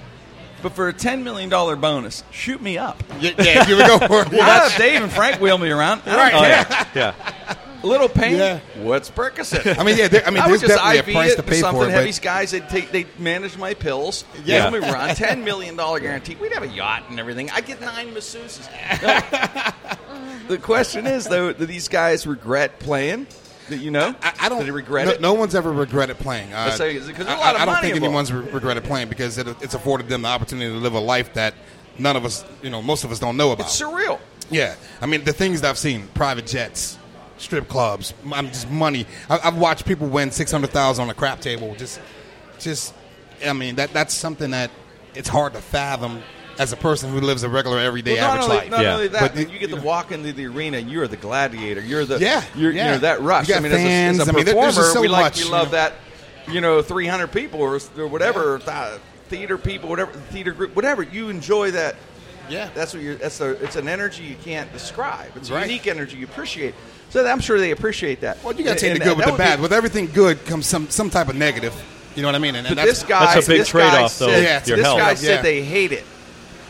but 0.61 0.73
for 0.73 0.87
a 0.87 0.93
ten 0.93 1.23
million 1.23 1.49
dollar 1.49 1.75
bonus, 1.75 2.23
shoot 2.31 2.61
me 2.61 2.77
up. 2.77 3.01
yeah, 3.19 3.31
yeah, 3.39 3.63
here 3.65 3.77
we 3.77 3.87
go. 3.87 3.97
For 3.99 4.21
it. 4.21 4.31
Well, 4.31 4.41
I'll 4.41 4.77
Dave 4.77 5.01
and 5.01 5.11
Frank 5.11 5.41
wheel 5.41 5.57
me 5.57 5.69
around. 5.71 6.01
I 6.05 6.09
don't 6.09 6.17
Right. 6.17 6.33
Oh, 6.35 6.41
yeah. 6.43 6.87
yeah. 6.93 7.55
A 7.85 7.87
little 7.87 8.09
pain. 8.09 8.35
Yeah. 8.37 8.59
What's 8.81 9.11
Percocet? 9.11 9.77
I 9.77 9.83
mean, 9.83 9.97
yeah, 9.97 10.07
I 10.25 10.31
mean, 10.31 10.41
I 10.41 10.47
would 10.49 10.59
just 10.59 10.73
IV 10.73 11.07
a 11.07 11.11
price 11.13 11.33
it 11.33 11.35
to 11.37 11.43
pay 11.43 11.59
something 11.59 11.83
for 11.83 11.87
it. 11.87 11.91
heavy. 11.91 12.01
But 12.01 12.05
These 12.07 12.19
guys, 12.19 12.51
they 12.51 12.59
take, 12.61 12.91
they 12.91 13.05
manage 13.19 13.57
my 13.57 13.75
pills. 13.75 14.25
Yeah. 14.43 14.69
Me 14.71 14.79
around. 14.79 15.15
Ten 15.15 15.43
million 15.43 15.75
dollar 15.75 15.99
guarantee. 15.99 16.35
We'd 16.35 16.51
have 16.53 16.63
a 16.63 16.67
yacht 16.67 17.03
and 17.09 17.19
everything. 17.19 17.51
I 17.51 17.61
get 17.61 17.79
nine 17.81 18.13
masseuses. 18.13 18.67
the 20.47 20.57
question 20.57 21.05
is, 21.07 21.25
though, 21.25 21.53
do 21.53 21.65
these 21.65 21.87
guys 21.87 22.25
regret 22.27 22.79
playing? 22.79 23.27
That 23.69 23.77
you 23.77 23.89
know, 23.89 24.15
I, 24.21 24.33
I 24.41 24.49
don't 24.49 24.59
Do 24.59 24.65
they 24.65 24.71
regret 24.71 25.07
no, 25.07 25.13
it. 25.13 25.21
no 25.21 25.33
one's 25.33 25.55
ever 25.55 25.71
regretted 25.71 26.17
playing. 26.19 26.53
Uh, 26.53 26.65
Let's 26.65 26.77
say, 26.77 26.97
'cause 26.97 27.07
there's 27.07 27.19
a 27.27 27.31
I- 27.31 27.35
lot 27.37 27.55
of 27.55 27.61
I, 27.61 27.65
don't 27.65 27.81
think 27.81 27.95
involved. 27.95 28.05
anyone's 28.29 28.33
re- 28.33 28.51
regretted 28.51 28.83
playing 28.83 29.09
because 29.09 29.39
it, 29.39 29.47
it's 29.61 29.73
afforded 29.73 30.07
them 30.07 30.21
the 30.21 30.27
opportunity 30.27 30.71
to 30.71 30.77
live 30.77 30.93
a 30.93 30.99
life 30.99 31.33
that 31.33 31.55
none 31.97 32.15
of 32.15 32.25
us, 32.25 32.45
you 32.61 32.69
know, 32.69 32.81
most 32.83 33.03
of 33.05 33.11
us 33.11 33.17
don't 33.17 33.37
know 33.37 33.51
about. 33.53 33.65
It's 33.67 33.81
surreal. 33.81 34.19
Yeah, 34.51 34.75
I 35.01 35.07
mean 35.07 35.23
the 35.23 35.33
things 35.33 35.61
that 35.61 35.69
I've 35.69 35.79
seen: 35.79 36.07
private 36.13 36.45
jets, 36.45 36.99
strip 37.37 37.67
clubs. 37.67 38.13
I'm 38.33 38.47
just 38.47 38.69
money. 38.69 39.05
I, 39.29 39.39
I've 39.43 39.57
watched 39.57 39.85
people 39.85 40.07
win 40.07 40.31
six 40.31 40.51
hundred 40.51 40.71
thousand 40.71 41.03
on 41.03 41.09
a 41.09 41.13
crap 41.13 41.41
table. 41.41 41.75
Just, 41.75 41.99
just. 42.59 42.93
I 43.45 43.51
mean 43.53 43.75
that 43.75 43.91
that's 43.91 44.13
something 44.13 44.51
that 44.51 44.71
it's 45.13 45.27
hard 45.27 45.53
to 45.53 45.61
fathom 45.61 46.21
as 46.57 46.71
a 46.71 46.77
person 46.77 47.09
who 47.11 47.19
lives 47.19 47.43
a 47.43 47.49
regular 47.49 47.79
everyday 47.79 48.13
Well, 48.15 48.31
average 48.31 48.43
only, 48.45 48.55
life. 48.57 48.69
not 48.71 48.81
Yeah. 48.81 48.93
only 48.93 49.07
that, 49.09 49.19
But 49.19 49.35
but 49.35 49.45
the- 49.47 49.51
you 49.51 49.59
get 49.59 49.69
to 49.71 49.75
know- 49.75 49.81
walk 49.81 50.11
into 50.13 50.31
the 50.31 50.45
arena. 50.47 50.77
You're 50.79 51.07
the 51.07 51.17
gladiator. 51.17 51.81
You're 51.81 52.05
the 52.05 52.17
Yeah, 52.19 52.41
You're, 52.55 52.71
yeah. 52.71 52.85
You 52.85 52.91
know 52.91 52.97
that 52.99 53.21
rush. 53.21 53.49
You 53.49 53.55
I 53.55 53.59
mean, 53.59 53.73
as 53.73 53.81
a- 53.81 53.83
as 54.21 54.27
a, 54.27 54.31
I 54.31 54.35
mean, 54.35 54.45
performer, 54.45 54.61
there's 54.71 54.75
just 54.77 54.93
so 54.93 55.01
we 55.01 55.09
like 55.09 55.23
much, 55.25 55.37
we 55.39 55.45
you 55.45 55.51
love 55.51 55.67
know. 55.67 55.71
that. 55.71 55.93
You 56.49 56.61
know, 56.61 56.81
300 56.81 57.27
people 57.33 57.59
or, 57.61 57.79
or 57.97 58.07
whatever, 58.07 58.59
th- 58.59 59.01
theater 59.29 59.57
people, 59.57 59.89
whatever, 59.89 60.11
theater 60.13 60.51
group, 60.53 60.75
whatever. 60.75 61.01
You 61.03 61.27
enjoy 61.29 61.71
that. 61.71 61.95
Yeah. 62.49 62.69
That's 62.75 62.93
what 62.93 63.01
you're. 63.03 63.15
That's 63.15 63.41
a. 63.41 63.61
It's 63.63 63.75
an 63.75 63.87
energy 63.89 64.23
you 64.23 64.35
can't 64.45 64.71
describe. 64.71 65.31
It's 65.35 65.49
a 65.49 65.55
Right. 65.55 65.67
unique 65.67 65.87
energy 65.87 66.17
you 66.17 66.25
appreciate. 66.25 66.75
So 67.15 67.25
I'm 67.25 67.39
sure 67.39 67.57
they 67.57 67.71
appreciate 67.71 68.19
that. 68.21 68.43
Well, 68.43 68.53
you 68.53 68.65
got 68.65 68.73
to 68.73 68.79
take 68.81 68.91
And 68.91 68.99
the 68.99 69.05
good 69.05 69.15
with 69.15 69.25
the 69.25 69.31
would 69.31 69.37
be- 69.37 69.43
bad. 69.45 69.61
With 69.61 69.71
everything 69.71 70.07
good 70.11 70.45
comes 70.45 70.65
some 70.65 70.89
some 70.89 71.09
type 71.09 71.29
of 71.29 71.35
negative. 71.37 71.73
You 72.13 72.21
know 72.23 72.27
what 72.27 72.35
I 72.35 72.39
mean? 72.39 72.55
And, 72.55 72.67
and 72.67 72.75
But 72.75 72.83
that's, 72.85 72.99
this 72.99 73.07
guy, 73.07 73.33
That's 73.33 73.47
a 73.47 73.49
big 73.51 73.59
this 73.59 73.71
guy 73.71 73.89
trade-off, 73.89 74.19
though, 74.19 74.27
Said, 74.27 74.43
Yeah, 74.43 74.65
your 74.65 74.75
this 74.77 74.85
health. 74.85 74.99
guy 74.99 75.09
Yeah. 75.11 75.15
said 75.15 75.43
they 75.45 75.61
hate 75.61 75.93
it. 75.93 76.03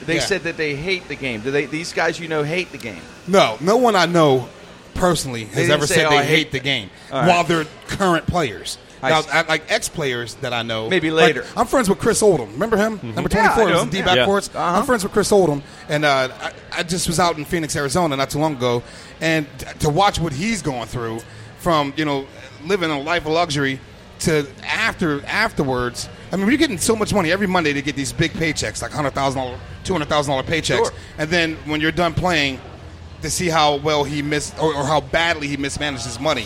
They 0.05 0.15
Yeah. 0.15 0.19
said 0.21 0.43
that 0.43 0.55
they 0.55 0.75
hate 0.75 1.07
the 1.07 1.15
game. 1.15 1.41
Do 1.41 1.49
they? 1.49 1.65
These 1.65 1.93
guys, 1.93 2.19
you 2.19 2.27
know, 2.27 2.43
hate 2.43 2.71
the 2.71 2.77
game. 2.77 3.01
No, 3.27 3.57
no 3.59 3.77
one 3.77 3.95
I 3.95 4.05
know 4.05 4.47
personally 4.93 5.45
has 5.45 5.67
ever 5.71 5.87
say, 5.87 5.95
said 5.95 6.05
"Oh, 6.05 6.09
they 6.11 6.17
I 6.19 6.23
hate 6.23 6.35
hate 6.37 6.51
the 6.51 6.59
game 6.59 6.91
All 7.11 7.21
right. 7.21 7.27
while 7.27 7.43
they're 7.43 7.65
current 7.87 8.27
players. 8.27 8.77
I 9.03 9.09
now, 9.09 9.21
see. 9.21 9.29
I, 9.31 9.41
like 9.41 9.63
ex 9.69 9.87
players 9.89 10.33
that 10.35 10.51
I 10.53 10.63
know, 10.63 10.89
Maybe 10.89 11.11
like, 11.11 11.25
later. 11.35 11.45
I'm 11.55 11.67
friends 11.67 11.89
with 11.89 11.99
Chris 11.99 12.23
Oldham. 12.23 12.53
Remember 12.53 12.77
him? 12.77 12.99
Number 13.03 13.29
24 13.29 13.63
I 13.63 13.65
know 13.67 13.73
was 13.73 13.83
in 13.83 13.89
D 13.89 13.97
Yeah. 13.99 14.05
back 14.05 14.15
Yeah. 14.17 14.25
courts. 14.25 14.49
Uh-huh. 14.53 14.79
I'm 14.79 14.85
friends 14.85 15.03
with 15.03 15.11
Chris 15.11 15.31
Oldham, 15.31 15.61
and 15.89 16.05
uh, 16.05 16.29
I, 16.41 16.51
I 16.79 16.83
just 16.83 17.07
was 17.07 17.19
out 17.19 17.37
in 17.37 17.45
Phoenix, 17.45 17.75
Arizona, 17.75 18.15
not 18.15 18.29
too 18.31 18.39
long 18.39 18.55
ago, 18.55 18.81
and 19.21 19.47
to 19.79 19.89
watch 19.89 20.19
what 20.19 20.33
he's 20.33 20.61
going 20.61 20.87
through 20.87 21.19
from 21.59 21.93
you 21.97 22.05
know 22.05 22.27
living 22.65 22.89
a 22.91 22.99
life 22.99 23.25
of 23.25 23.31
luxury 23.31 23.79
to 24.19 24.47
after 24.63 25.23
afterwards. 25.25 26.09
I 26.31 26.37
mean, 26.37 26.47
we're 26.47 26.57
getting 26.57 26.77
so 26.77 26.95
much 26.95 27.13
money 27.13 27.31
every 27.31 27.47
Monday 27.47 27.73
to 27.73 27.81
get 27.81 27.95
these 27.95 28.11
big 28.11 28.31
paychecks, 28.33 28.81
like 28.81 28.91
hundred 28.91 29.11
thousand 29.11 29.41
dollar, 29.41 29.59
two 29.83 29.93
hundred 29.93 30.09
thousand 30.09 30.31
dollar 30.31 30.43
paychecks, 30.43 30.77
Sure. 30.77 30.91
and 31.17 31.29
then 31.29 31.55
when 31.65 31.81
you're 31.81 31.91
done 31.91 32.13
playing, 32.13 32.59
to 33.21 33.29
see 33.29 33.47
how 33.47 33.77
well 33.77 34.03
he 34.03 34.21
missed 34.21 34.57
or, 34.59 34.73
or 34.73 34.85
how 34.85 35.01
badly 35.01 35.47
he 35.47 35.57
mismanaged 35.57 36.03
his 36.05 36.19
money. 36.19 36.45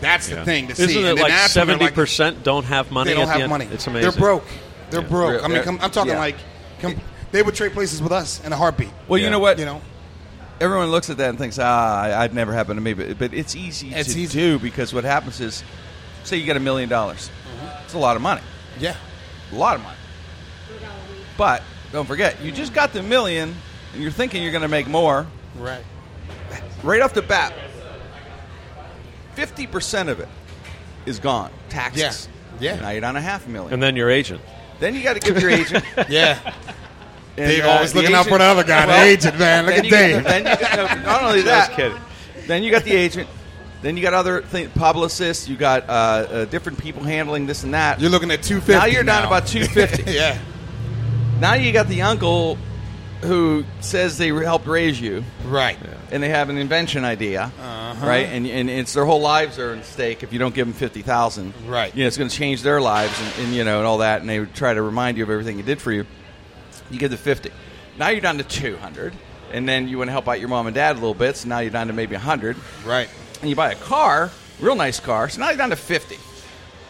That's 0.00 0.28
the 0.28 0.44
thing 0.44 0.68
to 0.68 0.74
see. 0.74 0.84
Isn't 0.84 0.96
And 0.98 1.06
it 1.06 1.16
then 1.16 1.22
like 1.22 1.32
after, 1.32 1.54
they're 1.54 1.64
seventy 1.66 1.84
like, 1.86 1.94
percent 1.94 2.42
don't 2.42 2.64
have 2.64 2.90
money? 2.90 3.10
They 3.10 3.14
don't 3.14 3.24
at 3.24 3.26
the 3.26 3.32
have 3.32 3.40
end? 3.42 3.50
money. 3.50 3.68
It's 3.70 3.86
amazing. 3.86 4.10
They're 4.10 4.18
broke. 4.20 4.44
They're 4.90 5.02
broke. 5.02 5.44
I 5.44 5.48
mean, 5.48 5.62
come, 5.62 5.78
I'm 5.82 5.90
talking 5.90 6.12
yeah. 6.12 6.18
like 6.18 6.36
com- 6.80 6.98
they 7.32 7.42
would 7.42 7.54
trade 7.54 7.72
places 7.72 8.02
with 8.02 8.12
us 8.12 8.42
in 8.44 8.52
a 8.52 8.56
heartbeat. 8.56 8.88
Well, 9.08 9.18
you 9.20 9.28
know 9.30 9.38
what? 9.38 9.58
You 9.58 9.66
know, 9.66 9.82
everyone 10.60 10.90
looks 10.90 11.10
at 11.10 11.16
that 11.18 11.30
and 11.30 11.38
thinks, 11.38 11.58
ah, 11.58 12.02
I- 12.02 12.22
I'd 12.24 12.34
never 12.34 12.52
happen 12.52 12.76
to 12.76 12.82
me. 12.82 12.92
But, 12.94 13.18
but 13.18 13.34
it's 13.34 13.56
easy 13.56 13.92
It's 13.94 14.14
to 14.14 14.20
easy. 14.20 14.38
do 14.38 14.58
because 14.58 14.92
what 14.94 15.04
happens 15.04 15.40
is, 15.40 15.64
say 16.24 16.36
you 16.36 16.44
get 16.44 16.56
a 16.56 16.60
million 16.60 16.88
dollars. 16.88 17.30
It's 17.84 17.94
a 17.94 17.98
lot 17.98 18.16
of 18.16 18.22
money. 18.22 18.42
yeah. 18.78 18.96
A 19.52 19.54
lot 19.56 19.74
of 19.76 19.82
money. 19.82 19.96
But 21.36 21.62
don't 21.92 22.06
forget, 22.06 22.40
you 22.40 22.52
just 22.52 22.72
got 22.72 22.92
the 22.92 23.02
million, 23.02 23.54
and 23.94 24.02
you're 24.02 24.12
thinking 24.12 24.42
you're 24.42 24.52
going 24.52 24.62
to 24.62 24.68
make 24.68 24.86
more. 24.86 25.26
Right. 25.58 25.82
Right 26.84 27.00
off 27.02 27.14
the 27.14 27.22
bat, 27.22 27.52
50% 29.36 30.08
of 30.08 30.20
it 30.20 30.28
is 31.06 31.18
gone. 31.18 31.50
Taxes. 31.68 32.28
Yeah. 32.60 32.74
Yeah. 32.76 32.80
Now 32.82 32.90
you're 32.90 33.00
down 33.00 33.16
a 33.16 33.20
half 33.20 33.46
million. 33.48 33.72
And 33.72 33.82
then 33.82 33.96
your 33.96 34.10
agent. 34.10 34.40
then 34.80 34.94
you 34.94 35.02
got 35.02 35.14
to 35.14 35.20
give 35.20 35.40
your 35.40 35.50
agent. 35.50 35.84
Yeah. 36.08 36.54
And, 37.36 37.46
Dave 37.50 37.64
uh, 37.64 37.68
always 37.70 37.94
looking 37.94 38.14
out 38.14 38.26
for 38.26 38.38
the 38.38 38.44
other 38.44 38.64
guy, 38.64 38.86
the 38.86 39.02
agent, 39.10 39.38
man. 39.38 39.66
Look 39.66 39.76
at 39.76 39.84
Dave. 39.84 40.24
then 40.24 40.44
you 40.44 40.76
no, 40.76 41.02
not 41.02 41.22
only 41.24 41.42
that, 41.52 41.72
kidding. 41.72 41.98
then 42.46 42.62
you 42.62 42.70
got 42.70 42.84
the 42.84 42.92
agent. 42.92 43.28
Then 43.82 43.96
you 43.96 44.02
got 44.02 44.12
other 44.12 44.42
th- 44.42 44.74
publicists. 44.74 45.48
You 45.48 45.56
got 45.56 45.88
uh, 45.88 45.92
uh, 45.92 46.44
different 46.46 46.78
people 46.78 47.02
handling 47.02 47.46
this 47.46 47.64
and 47.64 47.72
that. 47.72 47.98
You're 48.00 48.10
looking 48.10 48.30
at 48.30 48.42
250. 48.42 48.72
now 48.78 48.84
you're 48.84 49.04
down 49.04 49.24
about 49.26 49.46
250. 49.46 50.12
yeah. 50.12 50.38
Now 51.38 51.54
you 51.54 51.72
got 51.72 51.88
the 51.88 52.02
uncle 52.02 52.58
who 53.22 53.64
says 53.80 54.18
they 54.18 54.28
helped 54.28 54.66
raise 54.66 55.00
you, 55.00 55.24
Right. 55.46 55.78
and 56.10 56.22
they 56.22 56.28
have 56.30 56.48
an 56.50 56.56
invention 56.58 57.04
idea, 57.04 57.52
Uh-huh. 57.60 58.06
right? 58.06 58.26
And, 58.26 58.46
and 58.46 58.68
it's 58.70 58.92
their 58.94 59.04
whole 59.06 59.20
lives 59.20 59.58
are 59.58 59.74
at 59.74 59.84
stake 59.86 60.22
if 60.22 60.32
you 60.32 60.38
don't 60.38 60.54
give 60.54 60.66
them 60.66 60.74
fifty 60.74 61.00
thousand. 61.02 61.52
Right. 61.66 61.94
You 61.94 62.04
know, 62.04 62.08
it's 62.08 62.16
going 62.18 62.30
to 62.30 62.36
change 62.36 62.62
their 62.62 62.80
lives, 62.80 63.18
and, 63.20 63.46
and 63.46 63.54
you 63.54 63.64
know, 63.64 63.78
and 63.78 63.86
all 63.86 63.98
that. 63.98 64.20
And 64.20 64.28
they 64.28 64.44
try 64.44 64.72
to 64.74 64.82
remind 64.82 65.16
you 65.16 65.22
of 65.24 65.30
everything 65.30 65.56
he 65.56 65.62
did 65.62 65.80
for 65.80 65.92
you. 65.92 66.06
You 66.90 66.98
give 66.98 67.10
the 67.10 67.16
fifty. 67.16 67.50
Now 67.98 68.08
you're 68.08 68.20
down 68.20 68.38
to 68.38 68.44
two 68.44 68.76
hundred, 68.76 69.14
and 69.52 69.68
then 69.68 69.88
you 69.88 69.98
want 69.98 70.08
to 70.08 70.12
help 70.12 70.28
out 70.28 70.40
your 70.40 70.48
mom 70.48 70.66
and 70.66 70.74
dad 70.74 70.92
a 70.92 71.00
little 71.00 71.14
bit. 71.14 71.36
So 71.36 71.48
now 71.48 71.58
you're 71.60 71.70
down 71.70 71.88
to 71.88 71.92
maybe 71.92 72.14
hundred, 72.16 72.56
Right. 72.84 73.08
and 73.40 73.50
you 73.50 73.56
buy 73.56 73.72
a 73.72 73.76
car, 73.76 74.30
real 74.60 74.74
nice 74.76 75.00
car. 75.00 75.28
So 75.28 75.40
now 75.40 75.48
you're 75.48 75.58
down 75.58 75.70
to 75.70 75.76
fifty. 75.76 76.16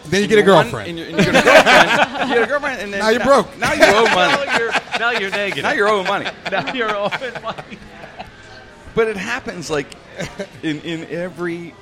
Then 0.06 0.22
you 0.22 0.28
get 0.28 0.38
a 0.38 0.42
girlfriend. 0.42 0.88
and, 0.88 0.98
you're, 0.98 1.08
and 1.08 1.18
you 1.18 1.24
get 1.24 1.28
a 1.28 1.42
girlfriend. 1.44 2.28
you 2.30 2.34
get 2.36 2.42
a 2.42 2.46
girlfriend, 2.46 2.80
and 2.80 2.92
then 2.92 3.00
Now 3.00 3.10
you're 3.10 3.24
broke. 3.24 3.58
Now 3.58 3.72
you 3.74 3.82
owe 3.84 4.04
money. 4.14 4.46
now 4.46 4.58
you're 4.58 4.72
now 4.98 5.10
you're 5.10 5.30
negative. 5.30 5.62
now 5.64 5.72
you're 5.72 5.88
owing 5.88 6.06
money. 6.06 6.26
now 6.50 6.72
you're 6.72 6.96
owing 6.96 7.42
money. 7.42 7.78
But 8.94 9.08
it 9.08 9.16
happens 9.16 9.70
like 9.70 9.86
in 10.62 10.80
in 10.82 11.04
every 11.10 11.74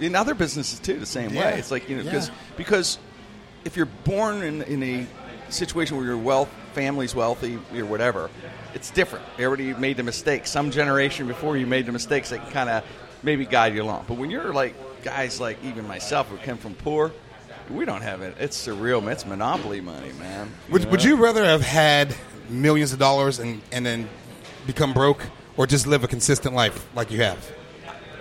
in 0.00 0.14
other 0.14 0.34
businesses 0.34 0.78
too 0.78 0.98
the 0.98 1.06
same 1.06 1.32
Yeah. 1.34 1.52
way. 1.52 1.58
It's 1.58 1.70
like 1.70 1.88
you 1.88 1.96
know 1.96 2.04
because 2.04 2.28
Yeah. 2.28 2.34
because 2.56 2.98
if 3.64 3.76
you're 3.76 3.86
born 3.86 4.42
in 4.42 4.62
in 4.62 4.82
a 4.82 5.06
situation 5.50 5.96
where 5.96 6.06
your 6.06 6.16
wealth 6.18 6.48
family's 6.72 7.14
wealthy 7.14 7.58
or 7.74 7.84
whatever, 7.84 8.30
it's 8.74 8.90
different. 8.90 9.24
Everybody 9.38 9.78
made 9.78 9.96
the 9.96 10.02
mistake. 10.02 10.46
Some 10.46 10.70
generation 10.70 11.26
before 11.26 11.56
you 11.56 11.66
made 11.66 11.86
the 11.86 11.92
mistakes 11.92 12.30
that 12.30 12.42
can 12.42 12.50
kind 12.52 12.70
of 12.70 12.84
maybe 13.22 13.46
guide 13.46 13.74
you 13.74 13.82
along. 13.82 14.04
But 14.08 14.16
when 14.16 14.30
you're 14.30 14.52
like 14.52 14.74
guys 15.02 15.40
like 15.40 15.62
even 15.64 15.86
myself 15.86 16.28
who 16.28 16.36
come 16.38 16.58
from 16.58 16.74
poor, 16.74 17.12
we 17.70 17.84
don't 17.84 18.02
have 18.02 18.22
it. 18.22 18.36
It's 18.38 18.66
surreal. 18.66 19.02
man. 19.02 19.12
It's 19.12 19.26
monopoly 19.26 19.80
money, 19.80 20.12
man. 20.12 20.50
Would, 20.70 20.90
would 20.90 21.00
know? 21.00 21.10
you 21.10 21.16
rather 21.16 21.44
have 21.44 21.62
had 21.62 22.14
millions 22.48 22.92
of 22.92 22.98
dollars 22.98 23.38
and, 23.38 23.62
and 23.70 23.84
then 23.86 24.08
become 24.66 24.92
broke 24.92 25.22
or 25.56 25.66
just 25.66 25.86
live 25.86 26.04
a 26.04 26.08
consistent 26.08 26.54
life 26.54 26.86
like 26.94 27.10
you 27.10 27.22
have? 27.22 27.38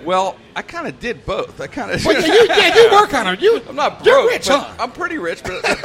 Well, 0.06 0.36
I 0.56 0.62
kind 0.62 0.88
of 0.88 1.00
did 1.00 1.26
both. 1.26 1.60
I 1.62 1.68
kind 1.68 1.92
of. 1.92 2.04
Well, 2.06 2.20
yeah, 2.20 2.34
you, 2.34 2.48
yeah, 2.48 2.76
you 2.76 2.92
work 2.92 3.14
on 3.14 3.28
it. 3.28 3.42
You, 3.42 3.62
I'm 3.70 3.76
not 3.76 4.04
You're 4.06 4.16
broke. 4.16 4.32
rich, 4.32 4.48
huh? 4.48 4.74
I'm 4.80 4.92
pretty 4.92 5.18
rich, 5.18 5.42
but, 5.44 5.62
but 5.62 5.78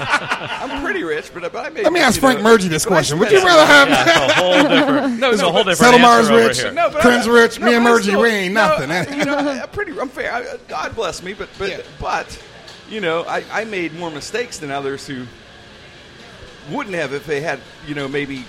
I'm 0.00 0.82
pretty 0.82 1.02
rich, 1.04 1.30
but, 1.32 1.52
but 1.52 1.66
I 1.66 1.68
made. 1.70 1.84
Let 1.84 1.92
me 1.92 2.00
ask 2.00 2.20
Frank 2.20 2.38
know, 2.38 2.44
Murgy 2.44 2.68
this 2.68 2.84
question. 2.84 3.18
Would 3.18 3.30
you 3.30 3.38
rather 3.44 3.66
have 3.66 3.88
That's 3.88 4.32
a 4.32 4.34
whole 4.34 4.52
different. 4.68 5.18
No, 5.20 5.28
there's 5.28 5.40
no, 5.40 5.48
a 5.48 5.52
whole 5.52 5.64
different 5.64 5.78
Settlemar's 5.78 6.18
answer 6.28 6.34
over 6.34 6.46
rich? 6.48 6.60
here. 6.60 6.72
No, 6.72 6.90
but 6.90 7.00
Prince 7.02 7.26
I, 7.26 7.30
Rich, 7.30 7.60
no, 7.60 7.66
me 7.66 7.74
and 7.74 7.84
but 7.84 7.90
I 7.90 7.92
Murgy, 7.94 8.04
still- 8.08 8.20
we 8.22 8.28
ain't 8.28 8.54
nothing, 8.54 8.90
eh? 8.90 9.04
I- 9.08 9.16
you 9.16 9.24
know, 9.24 9.36
I'm 9.38 9.68
pretty. 9.70 9.98
I'm 9.98 10.08
fair. 10.08 10.32
I, 10.32 10.56
God 10.68 10.94
bless 10.94 11.22
me, 11.22 11.34
but 11.34 11.48
but 11.58 11.70
Yeah. 11.70 11.80
but 12.00 12.42
you 12.90 13.00
know, 13.00 13.22
I, 13.24 13.44
I 13.52 13.64
made 13.64 13.94
more 13.94 14.10
mistakes 14.10 14.58
than 14.58 14.70
others 14.70 15.06
who 15.06 15.24
wouldn't 16.70 16.94
have 16.96 17.12
if 17.12 17.26
they 17.26 17.40
had, 17.40 17.60
you 17.86 17.94
know, 17.94 18.08
maybe 18.08 18.44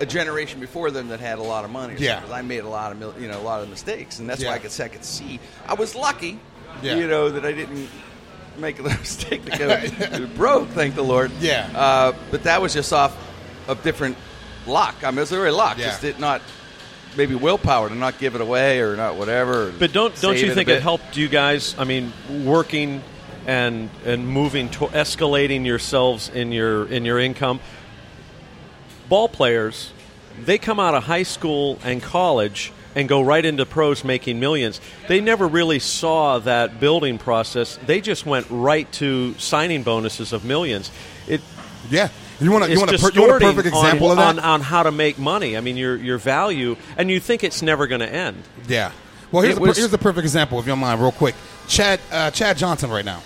a 0.00 0.06
generation 0.06 0.60
before 0.60 0.90
them 0.90 1.08
that 1.08 1.20
had 1.20 1.38
a 1.38 1.42
lot 1.42 1.64
of 1.64 1.70
money. 1.70 1.94
Yeah. 1.98 2.14
something, 2.14 2.28
'cause 2.30 2.38
I 2.38 2.42
made 2.42 2.64
a 2.64 2.68
lot 2.68 2.92
of, 2.92 2.98
mil- 2.98 3.14
you 3.18 3.28
know, 3.28 3.38
a 3.38 3.42
lot 3.42 3.62
of 3.62 3.68
mistakes, 3.70 4.18
and 4.18 4.28
that's 4.28 4.42
Yeah. 4.42 4.48
why 4.50 4.54
I 4.56 4.58
could 4.58 4.70
second 4.70 5.02
see. 5.04 5.40
I 5.66 5.74
was 5.74 5.94
lucky, 5.94 6.38
Yeah. 6.82 6.96
you 6.96 7.06
know, 7.08 7.30
that 7.30 7.44
I 7.44 7.52
didn't 7.52 7.88
make 8.58 8.78
a 8.78 8.82
mistake 8.84 9.44
to 9.50 9.58
go 9.58 10.26
broke. 10.36 10.68
Thank 10.70 10.94
the 10.94 11.02
Lord. 11.04 11.30
Yeah. 11.40 11.68
Uh, 11.74 12.12
but 12.30 12.42
that 12.44 12.60
was 12.62 12.72
just 12.74 12.92
off 12.92 13.16
of 13.68 13.82
different 13.82 14.16
luck. 14.66 14.96
I 15.02 15.10
mean, 15.10 15.18
it 15.18 15.20
was 15.22 15.32
really 15.32 15.50
luck. 15.50 15.78
Yeah. 15.78 15.86
Just 15.86 16.00
did 16.02 16.18
not. 16.20 16.42
Maybe 17.16 17.34
willpower 17.34 17.88
to 17.88 17.94
not 17.94 18.18
give 18.18 18.34
it 18.34 18.42
away 18.42 18.80
or 18.80 18.94
not 18.94 19.16
whatever. 19.16 19.72
But 19.78 19.92
don't 19.94 20.14
don't 20.20 20.36
you 20.36 20.52
a 20.52 20.54
think 20.54 20.68
it 20.68 20.82
helped 20.82 21.16
you 21.16 21.28
guys? 21.28 21.74
I 21.78 21.84
mean, 21.84 22.12
working 22.44 23.02
and 23.46 23.88
and 24.04 24.28
moving 24.28 24.68
to 24.70 24.86
escalating 24.88 25.64
yourselves 25.64 26.28
in 26.28 26.52
your 26.52 26.86
in 26.86 27.06
your 27.06 27.18
income. 27.18 27.60
Ball 29.08 29.28
players, 29.28 29.92
they 30.44 30.58
come 30.58 30.80
out 30.80 30.94
of 30.94 31.04
high 31.04 31.22
school 31.22 31.78
and 31.84 32.02
college 32.02 32.72
and 32.94 33.08
go 33.08 33.20
right 33.20 33.44
into 33.44 33.66
pros 33.66 34.04
making 34.04 34.40
millions. 34.40 34.80
They 35.06 35.20
never 35.20 35.46
really 35.46 35.78
saw 35.78 36.38
that 36.40 36.80
building 36.80 37.18
process. 37.18 37.78
They 37.84 38.00
just 38.00 38.24
went 38.24 38.46
right 38.50 38.90
to 38.92 39.34
signing 39.34 39.82
bonuses 39.82 40.32
of 40.32 40.44
millions. 40.44 40.90
It 41.28 41.40
Yeah. 41.90 42.08
You 42.40 42.50
want 42.50 42.64
to 42.64 42.70
you 42.70 42.78
want 42.78 42.92
a 42.92 42.98
per, 42.98 43.10
you 43.12 43.22
want 43.22 43.42
a 43.42 43.46
perfect 43.46 43.66
example 43.68 44.08
on, 44.08 44.12
of 44.12 44.16
that? 44.18 44.28
on, 44.28 44.38
on 44.38 44.60
how 44.60 44.82
to 44.82 44.92
make 44.92 45.18
money. 45.18 45.56
I 45.56 45.60
mean, 45.62 45.76
your 45.78 45.96
your 45.96 46.18
value, 46.18 46.76
and 46.98 47.10
you 47.10 47.18
think 47.18 47.42
it's 47.42 47.62
never 47.62 47.86
going 47.86 48.02
to 48.02 48.12
end. 48.12 48.42
Yeah. 48.68 48.92
Well, 49.32 49.42
here's 49.42 49.56
a, 49.56 49.60
was- 49.60 49.78
here's 49.78 49.92
a 49.94 49.98
perfect 49.98 50.24
example, 50.24 50.58
if 50.60 50.66
you 50.66 50.72
don't 50.72 50.78
mind, 50.78 51.00
real 51.00 51.12
quick. 51.12 51.34
Chad 51.66 51.98
uh, 52.12 52.30
Chad 52.30 52.58
Johnson 52.58 52.90
right 52.90 53.04
now, 53.06 53.22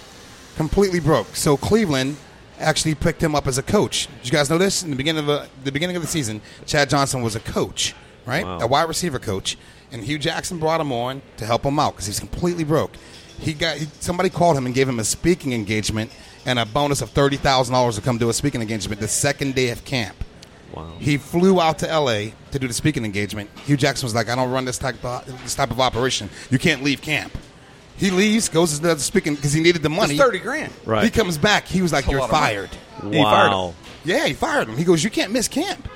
completely 0.56 1.00
broke. 1.00 1.34
So 1.34 1.56
Cleveland 1.56 2.16
actually 2.60 2.94
picked 2.94 3.22
him 3.22 3.34
up 3.34 3.46
as 3.46 3.58
a 3.58 3.62
coach. 3.62 4.08
Did 4.18 4.26
you 4.26 4.32
guys 4.32 4.50
know 4.50 4.58
this? 4.58 4.82
In 4.82 4.90
the 4.90 4.96
beginning 4.96 5.20
of 5.20 5.26
the, 5.26 5.48
the 5.64 5.72
beginning 5.72 5.96
of 5.96 6.02
the 6.02 6.08
season, 6.08 6.40
Chad 6.66 6.90
Johnson 6.90 7.22
was 7.22 7.34
a 7.34 7.40
coach, 7.40 7.94
right? 8.26 8.44
Wow. 8.44 8.60
A 8.60 8.66
wide 8.66 8.88
receiver 8.88 9.18
coach, 9.18 9.56
and 9.90 10.04
Hue 10.04 10.18
Jackson 10.18 10.58
brought 10.58 10.80
him 10.80 10.92
on 10.92 11.22
to 11.38 11.46
help 11.46 11.64
him 11.64 11.78
out 11.78 11.94
because 11.94 12.06
he's 12.06 12.20
completely 12.20 12.64
broke. 12.64 12.92
He 13.38 13.54
got 13.54 13.78
he, 13.78 13.86
somebody 14.00 14.28
called 14.28 14.56
him 14.56 14.66
and 14.66 14.74
gave 14.74 14.88
him 14.88 14.98
a 14.98 15.04
speaking 15.04 15.52
engagement 15.52 16.12
and 16.44 16.58
a 16.58 16.66
bonus 16.66 17.00
of 17.00 17.10
thirty 17.10 17.36
thousand 17.36 17.72
dollars 17.72 17.96
to 17.96 18.02
come 18.02 18.18
do 18.18 18.28
a 18.28 18.34
speaking 18.34 18.60
engagement 18.60 19.00
the 19.00 19.08
second 19.08 19.54
day 19.54 19.70
of 19.70 19.84
camp. 19.84 20.16
Wow. 20.74 20.92
He 21.00 21.16
flew 21.16 21.60
out 21.60 21.80
to 21.80 21.90
L.A. 21.90 22.32
to 22.52 22.58
do 22.58 22.68
the 22.68 22.74
speaking 22.74 23.04
engagement. 23.04 23.50
Hue 23.64 23.76
Jackson 23.76 24.06
was 24.06 24.14
like, 24.14 24.28
"I 24.28 24.36
don't 24.36 24.50
run 24.50 24.66
this 24.66 24.78
type 24.78 25.02
of 25.04 25.26
this 25.42 25.54
type 25.54 25.70
of 25.70 25.80
operation. 25.80 26.28
You 26.50 26.58
can't 26.58 26.82
leave 26.82 27.00
camp." 27.00 27.36
He 28.00 28.10
leaves, 28.10 28.48
goes 28.48 28.74
to 28.78 28.82
the 28.82 28.98
speaking 28.98 29.34
because 29.36 29.52
he 29.52 29.60
needed 29.62 29.82
the 29.82 29.90
money. 29.90 30.14
It's 30.14 30.22
thirty 30.22 30.38
grand. 30.38 30.72
Right. 30.86 31.04
He 31.04 31.10
comes 31.10 31.36
back. 31.38 31.66
He 31.68 31.82
was 31.82 31.92
like, 31.92 32.06
That's 32.06 32.12
"You're 32.12 32.20
lot 32.22 32.30
of 32.30 32.32
money. 32.32 32.46
fired." 32.54 32.70
He 33.14 33.22
fired 33.22 33.50
Wow. 33.50 33.68
him. 33.68 33.74
Yeah, 34.04 34.26
he 34.26 34.32
fired 34.32 34.68
him. 34.68 34.76
He 34.78 34.84
goes, 34.84 35.04
"You 35.04 35.10
can't 35.10 35.30
miss 35.32 35.46
camp. 35.48 35.86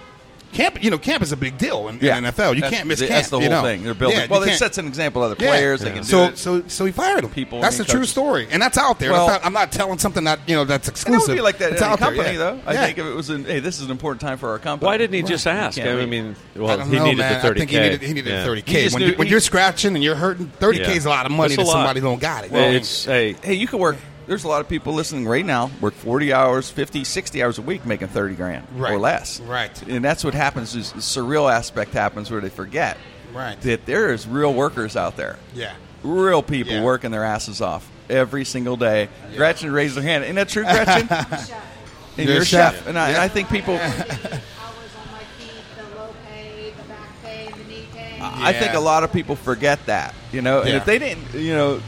Camp, 0.54 0.82
you 0.82 0.90
know, 0.90 0.98
camp 0.98 1.22
is 1.22 1.32
a 1.32 1.36
big 1.36 1.58
deal 1.58 1.88
in, 1.88 1.98
Yeah. 2.00 2.16
in 2.16 2.24
NFL. 2.24 2.54
You 2.54 2.62
That's 2.62 2.74
can't 2.74 2.88
miss 2.88 3.00
the, 3.00 3.08
camp. 3.08 3.16
That's 3.18 3.28
the 3.30 3.36
whole 3.36 3.42
you 3.42 3.48
know? 3.50 3.62
thing. 3.62 3.82
They're 3.82 3.92
building. 3.92 4.18
Yeah, 4.20 4.26
well, 4.30 4.42
it 4.44 4.56
sets 4.56 4.78
an 4.78 4.86
example 4.86 5.20
to 5.22 5.26
other 5.26 5.36
yeah. 5.38 5.48
players. 5.50 5.80
They 5.80 5.90
can 5.92 6.04
so, 6.04 6.26
do 6.28 6.32
it. 6.32 6.38
so, 6.38 6.62
so 6.68 6.84
he 6.86 6.92
fired 6.92 7.24
him. 7.24 7.30
People 7.30 7.60
That's 7.60 7.78
and 7.78 7.86
the 7.86 7.92
true 7.92 8.04
story, 8.04 8.46
and 8.50 8.62
that's 8.62 8.78
out 8.78 8.98
there. 9.00 9.10
Well- 9.12 9.26
That's 9.26 9.42
not- 9.42 9.46
I'm 9.46 9.52
not 9.52 9.72
telling 9.72 9.98
something 9.98 10.24
that 10.24 10.38
you 10.46 10.54
know 10.54 10.64
that's 10.64 10.86
And 10.88 10.96
it 10.96 11.00
exclusive. 11.00 11.28
would 11.28 11.34
be 11.34 11.40
like 11.42 11.58
that 11.58 11.72
It's 11.72 11.80
in 11.80 11.84
any 11.84 11.92
out 11.92 11.98
there, 11.98 12.08
company, 12.10 12.32
yeah. 12.32 12.38
though. 12.38 12.60
I 12.66 12.72
Yeah. 12.74 12.84
think 12.86 12.98
if 12.98 13.06
it 13.06 13.14
was, 13.14 13.30
an, 13.30 13.44
hey, 13.44 13.58
this 13.60 13.78
is 13.78 13.84
an 13.86 13.90
important 13.90 14.20
time 14.20 14.38
for 14.38 14.50
our 14.50 14.58
company. 14.58 14.86
Why 14.86 14.96
didn't 14.96 15.14
he 15.14 15.22
just 15.22 15.46
ask? 15.46 15.76
can't 15.76 15.88
I 15.88 15.94
leave. 15.94 16.08
mean, 16.08 16.36
I 16.54 16.58
well, 16.58 16.76
don't 16.78 16.88
he 16.90 16.96
know, 16.96 17.04
needed 17.04 17.18
man. 17.18 17.42
the 17.42 17.48
30K. 17.48 17.50
I 17.50 17.58
think 17.58 17.70
he 17.70 17.78
needed, 17.80 18.02
he 18.02 18.12
needed 18.14 18.30
Yeah. 18.32 18.44
30k. 18.46 18.82
He 18.88 18.88
when 18.94 19.00
knew- 19.02 19.08
you, 19.10 19.14
when 19.16 19.26
he- 19.26 19.30
you're 19.32 19.40
scratching 19.40 19.94
and 19.96 20.04
you're 20.04 20.14
hurting, 20.14 20.50
30k 20.60 20.96
is 20.96 21.04
a 21.04 21.08
lot 21.08 21.26
of 21.26 21.32
money 21.32 21.56
to 21.56 21.66
somebody 21.66 22.00
who 22.00 22.06
don't 22.06 22.20
got 22.20 22.44
it. 22.44 22.50
Hey, 22.52 23.34
Hey, 23.42 23.54
you 23.54 23.66
could 23.66 23.80
work. 23.80 23.96
There's 24.26 24.44
a 24.44 24.48
lot 24.48 24.60
of 24.62 24.68
people 24.68 24.94
listening 24.94 25.26
right 25.26 25.44
now 25.44 25.70
work 25.80 25.94
40 25.94 26.32
hours, 26.32 26.70
50, 26.70 27.04
60 27.04 27.42
hours 27.42 27.58
a 27.58 27.62
week 27.62 27.84
making 27.84 28.08
30 28.08 28.34
grand 28.34 28.66
Right. 28.74 28.92
or 28.94 28.98
less. 28.98 29.38
Right. 29.40 29.82
And 29.82 30.04
that's 30.04 30.24
what 30.24 30.32
happens 30.34 30.74
is 30.74 30.92
the 30.92 31.00
surreal 31.00 31.52
aspect 31.52 31.92
happens 31.92 32.30
where 32.30 32.40
they 32.40 32.48
forget 32.48 32.96
Right. 33.34 33.60
that 33.62 33.84
there 33.86 34.12
is 34.12 34.26
real 34.26 34.52
workers 34.54 34.96
out 34.96 35.16
there. 35.16 35.36
yeah. 35.54 35.72
Real 36.02 36.42
people 36.42 36.74
Yeah. 36.74 36.82
working 36.82 37.10
their 37.10 37.24
asses 37.24 37.60
off 37.62 37.86
every 38.10 38.44
single 38.44 38.76
day. 38.76 39.08
Gretchen 39.36 39.72
raised 39.72 39.96
her 39.96 40.02
hand. 40.02 40.24
Isn't 40.24 40.36
that 40.36 40.48
true, 40.50 40.64
Gretchen? 40.64 41.08
and 41.10 41.48
You're 42.16 42.26
you're 42.26 42.36
a 42.38 42.40
a 42.40 42.44
chef. 42.44 42.74
chef. 42.76 42.86
And, 42.86 42.98
I, 42.98 43.08
and 43.08 43.16
I 43.18 43.28
think 43.28 43.48
people, 43.48 43.74
hours 43.74 43.82
on 43.90 43.98
my 45.12 45.24
feet, 45.38 45.50
the 45.76 45.98
low 45.98 46.08
pay, 46.28 46.72
the 46.76 46.82
back 46.84 46.98
pay, 47.24 47.48
the 47.56 47.64
knee 47.68 47.86
pay. 47.94 48.18
I 48.20 48.52
think 48.52 48.74
a 48.74 48.80
lot 48.80 49.02
of 49.02 49.12
people 49.12 49.34
forget 49.36 49.84
that, 49.86 50.14
you 50.32 50.42
know. 50.42 50.60
And 50.60 50.70
if 50.76 50.84
they 50.84 50.98
didn't, 50.98 51.32
you 51.34 51.54
know, 51.54 51.80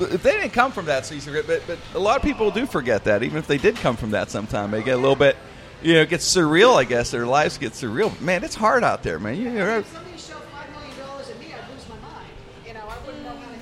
if 0.00 0.22
they 0.22 0.32
didn't 0.32 0.52
come 0.52 0.72
from 0.72 0.86
that 0.86 1.06
season, 1.06 1.34
but, 1.46 1.62
but 1.66 1.78
a 1.94 1.98
lot 1.98 2.16
of 2.16 2.22
people 2.22 2.50
do 2.50 2.66
forget 2.66 3.04
that, 3.04 3.22
even 3.22 3.38
if 3.38 3.46
they 3.46 3.58
did 3.58 3.76
come 3.76 3.96
from 3.96 4.10
that 4.12 4.30
sometime. 4.30 4.70
They 4.70 4.82
get 4.82 4.94
a 4.94 5.00
little 5.00 5.16
bit, 5.16 5.36
you 5.82 5.94
know, 5.94 6.02
it 6.02 6.08
gets 6.08 6.34
surreal, 6.34 6.76
I 6.76 6.84
guess. 6.84 7.10
Their 7.10 7.26
lives 7.26 7.58
get 7.58 7.72
surreal. 7.72 8.18
Man, 8.20 8.44
it's 8.44 8.54
hard 8.54 8.84
out 8.84 9.02
there, 9.02 9.18
man. 9.18 9.36
You 9.36 9.50
know, 9.50 9.78
If 9.78 9.92
somebody 9.92 10.16
showed 10.16 10.42
five 10.52 10.70
million 10.72 10.98
dollars 10.98 11.28
at 11.30 11.38
me, 11.38 11.46
I'd 11.54 11.70
lose 11.72 11.88
my 11.88 11.94
mind. 12.08 12.30
You 12.66 12.74
know, 12.74 12.80
I 12.88 13.06
wouldn't 13.06 13.22
know 13.22 13.30
how 13.30 13.34
to 13.36 13.40
handle 13.40 13.54
it. 13.54 13.57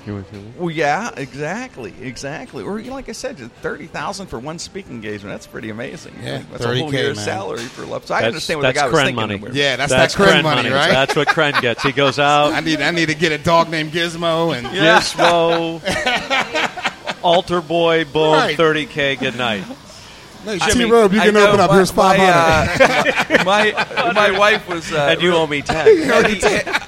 Well, 0.57 0.69
yeah, 0.71 1.11
exactly, 1.17 1.93
exactly. 2.01 2.63
Or, 2.63 2.79
you 2.79 2.91
like 2.91 3.09
I 3.09 3.11
said, 3.11 3.37
just 3.37 3.51
30000 3.61 4.27
for 4.27 4.39
one 4.39 4.59
speaking 4.59 4.93
engagement. 4.93 5.33
That's 5.33 5.47
pretty 5.47 5.69
amazing. 5.69 6.15
Yeah, 6.23 6.43
That's 6.51 6.63
a 6.65 6.67
whole 6.75 6.89
30K, 6.89 6.93
year's 6.93 7.17
man. 7.17 7.25
salary 7.25 7.59
for 7.59 7.85
love. 7.85 8.05
So 8.07 8.13
I 8.15 8.21
that's, 8.21 8.27
understand 8.27 8.59
what 8.59 8.67
the 8.67 8.67
that's 8.73 8.79
guy 8.79 8.87
was 8.87 8.95
Krenn 8.99 9.05
thinking. 9.17 9.41
money. 9.41 9.57
Yeah, 9.59 9.75
that's 9.75 9.91
that's 9.91 10.15
that 10.15 10.29
Krenn 10.29 10.43
money, 10.43 10.69
right? 10.69 10.89
That's 10.91 11.15
what 11.15 11.27
Krenn 11.27 11.59
gets. 11.61 11.83
He 11.83 11.91
goes 11.91 12.19
out. 12.19 12.53
I 12.53 12.57
out, 12.57 12.63
need 12.63 12.81
I 12.81 12.91
need 12.91 13.07
to 13.09 13.15
get 13.15 13.31
a 13.31 13.37
dog 13.37 13.69
named 13.69 13.91
Gizmo 13.91 14.55
and 14.57 14.67
Gizmo, 14.67 15.81
altar 17.23 17.61
boy, 17.61 18.05
boom, 18.05 18.33
Right. 18.33 18.57
30k. 18.57 19.19
Good 19.19 19.37
night. 19.37 19.63
No, 20.47 20.57
Jimmy, 20.57 20.85
T 20.85 20.91
Robe, 20.91 21.13
you 21.13 21.19
I 21.19 21.25
can 21.25 21.33
know 21.33 21.47
open 21.49 21.59
up. 21.59 21.69
my- 21.69 21.75
Here's 21.75 21.91
five 21.91 22.17
hundred. 22.19 23.45
My, 23.45 23.71
uh, 23.73 23.85
my, 24.05 24.11
my 24.13 24.39
wife 24.39 24.67
was. 24.69 24.91
Uh, 24.91 25.09
And 25.11 25.21
you 25.21 25.33
owe 25.33 25.45
me 25.45 25.61
10. 25.61 26.09
Eddie- 26.09 26.39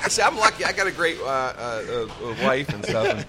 see, 0.10 0.22
I'm 0.22 0.38
lucky. 0.38 0.64
I 0.64 0.72
got 0.72 0.88
a 0.88 0.92
great 0.92 1.20
uh, 1.20 1.26
uh, 1.26 1.84
uh, 1.90 2.28
uh, 2.30 2.36
wife 2.44 2.70
and 2.70 2.86
stuff, 2.86 3.08
and, 3.08 3.26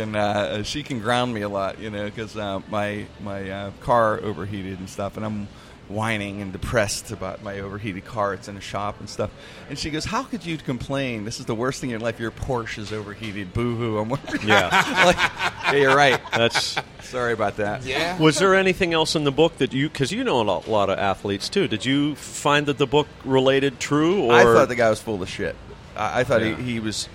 and 0.00 0.16
uh, 0.16 0.62
she 0.62 0.82
can 0.84 1.00
ground 1.00 1.34
me 1.34 1.42
a 1.42 1.48
lot, 1.48 1.78
you 1.80 1.90
know, 1.90 2.04
because 2.04 2.36
uh, 2.36 2.60
my 2.70 3.06
my 3.22 3.50
uh, 3.50 3.70
car 3.80 4.20
overheated 4.20 4.78
and 4.78 4.88
stuff, 4.88 5.16
and 5.16 5.26
I'm 5.26 5.48
whining 5.92 6.40
and 6.42 6.52
depressed 6.52 7.10
about 7.10 7.42
my 7.42 7.60
overheated 7.60 8.04
car. 8.04 8.34
It's 8.34 8.48
in 8.48 8.56
a 8.56 8.60
shop 8.60 9.00
and 9.00 9.08
stuff, 9.08 9.30
and 9.68 9.78
she 9.78 9.90
goes, 9.90 10.04
"How 10.04 10.22
could 10.22 10.44
you 10.44 10.56
complain? 10.58 11.24
This 11.24 11.38
is 11.40 11.46
the 11.46 11.54
worst 11.54 11.80
thing 11.80 11.90
in 11.90 11.92
your 11.92 12.00
life. 12.00 12.18
Your 12.20 12.30
Porsche 12.30 12.78
is 12.78 12.92
overheated. 12.92 13.52
Boo 13.52 13.76
hoo." 13.76 13.98
I'm 13.98 14.08
like, 14.08 14.42
Yeah. 14.44 14.68
like, 15.04 15.16
yeah, 15.16 15.72
you're 15.74 15.96
right. 15.96 16.20
That's. 16.32 16.76
Sorry 17.02 17.32
about 17.34 17.56
that. 17.58 17.84
Yeah. 17.84 18.18
Was 18.18 18.38
there 18.38 18.54
anything 18.54 18.94
else 18.94 19.14
in 19.14 19.24
the 19.24 19.32
book 19.32 19.58
that 19.58 19.72
you, 19.74 19.88
because 19.90 20.10
you 20.12 20.24
know 20.24 20.40
a 20.40 20.44
lot, 20.44 20.66
lot 20.68 20.88
of 20.88 20.98
athletes 20.98 21.48
too, 21.50 21.68
did 21.68 21.84
you 21.84 22.14
find 22.14 22.66
that 22.66 22.78
the 22.78 22.86
book 22.86 23.06
related 23.24 23.78
true? 23.78 24.24
Or 24.24 24.32
I 24.32 24.44
thought 24.44 24.68
the 24.68 24.76
guy 24.76 24.88
was 24.88 25.00
full 25.00 25.20
of 25.22 25.28
shit. 25.28 25.54
I, 25.94 26.20
I 26.20 26.24
thought 26.24 26.40
Yeah. 26.42 26.56
he, 26.56 26.72
he 26.74 26.80
was 26.80 27.08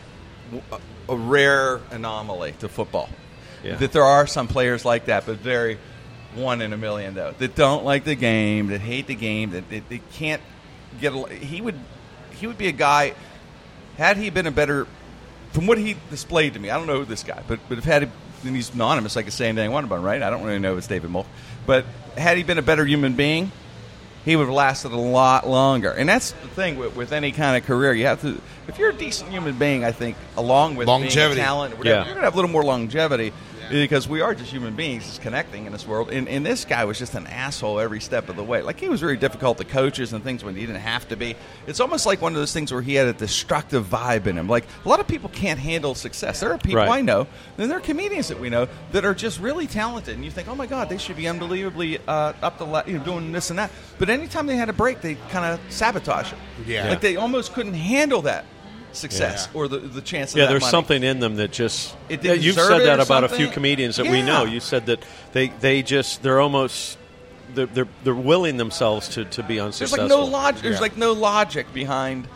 a, 0.72 0.80
a 1.10 1.16
rare 1.16 1.80
anomaly 1.90 2.54
to 2.60 2.68
football. 2.70 3.10
Yeah. 3.64 3.76
That 3.78 3.92
there 3.92 4.04
are 4.04 4.28
some 4.28 4.48
players 4.48 4.86
like 4.86 5.06
that, 5.06 5.26
but 5.26 5.38
very 5.38 5.80
one 6.38 6.62
in 6.62 6.74
a 6.74 6.78
million 6.78 7.14
though 7.14 7.34
that 7.40 7.56
don't 7.56 7.84
like 7.84 8.04
the 8.04 8.16
game, 8.16 8.68
that 8.68 8.82
hate 8.82 9.08
the 9.08 9.16
game, 9.16 9.52
that 9.52 9.70
they, 9.70 9.80
they 9.80 10.02
can't 10.14 10.42
get. 11.02 11.14
A, 11.14 11.34
he 11.34 11.62
would 11.62 11.80
he 12.32 12.48
would 12.48 12.58
be 12.58 12.68
a 12.68 12.72
guy. 12.74 13.14
Had 13.98 14.18
he 14.18 14.30
been 14.30 14.46
a 14.46 14.52
better, 14.52 14.86
from 15.54 15.66
what 15.66 15.78
he 15.80 15.96
displayed 16.12 16.54
to 16.54 16.60
me, 16.60 16.70
I 16.70 16.78
don't 16.78 16.86
know 16.88 17.04
this 17.04 17.24
guy, 17.24 17.42
but 17.48 17.60
but 17.68 17.78
if 17.80 17.84
had 17.84 18.04
he, 18.04 18.10
and 18.46 18.56
he's 18.56 18.74
anonymous, 18.74 19.18
I 19.18 19.24
could 19.24 19.34
say 19.34 19.48
anything 19.50 19.70
I 19.70 19.74
want 19.74 19.86
about 19.88 19.98
him, 20.00 20.04
right? 20.04 20.22
I 20.22 20.30
don't 20.30 20.44
really 20.44 20.60
know 20.60 20.74
if 20.74 20.78
it's 20.80 20.88
David 20.88 21.10
Molk, 21.10 21.26
but 21.66 21.86
had 22.16 22.38
he 22.38 22.44
been 22.44 22.60
a 22.60 22.62
better 22.62 22.86
human 22.86 23.14
being, 23.14 23.52
he 24.24 24.36
would 24.36 24.46
have 24.46 24.54
lasted 24.54 24.92
a 24.92 24.96
lot 24.98 25.48
longer. 25.48 25.90
And 25.92 26.08
that's 26.08 26.32
the 26.34 26.48
thing 26.50 26.78
with, 26.78 26.96
with 26.96 27.12
any 27.12 27.32
kind 27.32 27.58
of 27.58 27.66
career. 27.66 27.94
You 27.94 28.06
have 28.06 28.22
to, 28.22 28.40
if 28.68 28.78
you're 28.78 28.90
a 28.92 28.94
decent 28.94 29.32
human 29.32 29.58
being, 29.58 29.84
I 29.84 29.92
think, 29.92 30.16
along 30.36 30.76
with 30.76 30.88
Longevity. 30.88 31.40
talent, 31.42 31.78
whatever, 31.78 31.96
Yeah. 31.96 32.06
you're 32.06 32.14
going 32.14 32.18
to 32.18 32.24
have 32.26 32.34
a 32.34 32.36
little 32.36 32.52
more 32.52 32.64
longevity 32.64 33.34
because 33.70 34.08
we 34.08 34.22
are 34.22 34.34
just 34.34 34.52
human 34.52 34.76
beings 34.76 35.06
just 35.06 35.22
connecting 35.22 35.66
in 35.66 35.72
this 35.72 35.86
world. 35.88 36.10
And, 36.12 36.28
and 36.28 36.46
this 36.46 36.66
guy 36.66 36.86
was 36.86 36.98
just 36.98 37.16
an 37.16 37.28
asshole 37.28 37.80
every 37.80 38.00
step 38.00 38.30
of 38.30 38.36
the 38.36 38.44
way. 38.44 38.62
Like, 38.62 38.80
he 38.80 38.90
was 38.90 39.00
very 39.00 39.18
difficult 39.18 39.58
to 39.60 39.66
coaches 39.66 40.14
and 40.14 40.24
things 40.24 40.44
when 40.44 40.56
he 40.56 40.66
didn't 40.66 40.82
have 40.82 41.08
to 41.10 41.16
be. 41.16 41.36
It's 41.68 41.80
almost 41.80 42.06
like 42.06 42.22
one 42.22 42.34
of 42.34 42.40
those 42.40 42.54
things 42.54 42.72
where 42.72 42.82
he 42.82 42.96
had 42.96 43.08
a 43.08 43.14
destructive 43.14 43.86
vibe 43.86 44.28
in 44.28 44.38
him. 44.38 44.48
Like, 44.48 44.66
a 44.86 44.90
lot 44.90 45.00
of 45.00 45.08
people 45.08 45.30
can't 45.30 45.60
handle 45.60 45.96
success. 45.96 46.40
There 46.40 46.52
are 46.52 46.58
people 46.58 46.78
Right. 46.78 46.90
I 46.90 47.02
know, 47.02 47.26
and 47.58 47.72
there 47.72 47.78
are 47.78 47.82
comedians 47.82 48.28
that 48.28 48.40
we 48.40 48.50
know 48.50 48.68
that 48.92 49.04
are 49.04 49.16
just 49.16 49.40
really 49.40 49.66
talented, 49.68 50.16
and 50.16 50.24
you 50.24 50.30
think, 50.30 50.48
oh 50.48 50.56
my 50.56 50.68
god, 50.68 50.90
they 50.90 50.98
should 50.98 51.18
be 51.18 51.28
unbelievably 51.28 52.00
uh, 52.08 52.34
up 52.42 52.58
the 52.60 52.66
la- 52.66 52.84
you 52.86 53.00
know 53.00 53.04
doing 53.04 53.32
this 53.32 53.50
and 53.50 53.58
that. 53.58 53.72
But 53.98 54.10
anytime 54.10 54.46
they 54.46 54.56
had 54.58 54.70
a 54.70 54.74
break, 54.74 55.02
they 55.02 55.16
kind 55.30 55.46
of 55.46 55.60
sabotage 55.74 56.32
it. 56.32 56.38
Yeah. 56.68 56.90
like 56.90 57.02
they 57.02 57.16
almost 57.16 57.54
couldn't 57.54 57.74
handle 57.74 58.22
that 58.24 58.46
success 58.98 59.48
Yeah. 59.52 59.58
or 59.60 59.68
the 59.68 59.78
the 59.80 60.02
chance. 60.02 60.34
Of 60.34 60.40
yeah, 60.40 60.48
there's 60.48 60.62
money. 60.62 60.72
something 60.72 61.04
in 61.04 61.20
them 61.20 61.36
that 61.38 61.52
just. 61.52 61.96
It 62.10 62.22
didn't 62.22 62.26
Yeah, 62.38 62.46
you've 62.46 62.56
said 62.56 62.82
it 62.82 62.86
that 62.86 63.00
or 63.00 63.04
about 63.04 63.24
a 63.24 63.30
few 63.30 63.48
comedians 63.48 63.96
that 63.98 64.08
we 64.08 64.22
know. 64.22 64.44
You 64.46 64.60
said 64.60 64.88
that 64.88 65.04
they 65.34 65.48
they 65.48 65.84
just 65.84 66.24
they're 66.24 66.40
almost 66.42 66.98
they're 67.54 67.66
they're, 67.68 67.88
they're 68.04 68.14
willing 68.16 68.58
themselves 68.58 69.08
to, 69.10 69.26
to 69.26 69.44
be 69.44 69.56
There's 69.60 69.92
like 69.92 70.10
no 70.10 70.26
logic. 70.26 70.62
There's 70.64 70.76
Yeah. 70.76 70.82
like 70.82 70.98
no 70.98 71.14
logic 71.14 71.74
behind. 71.74 72.28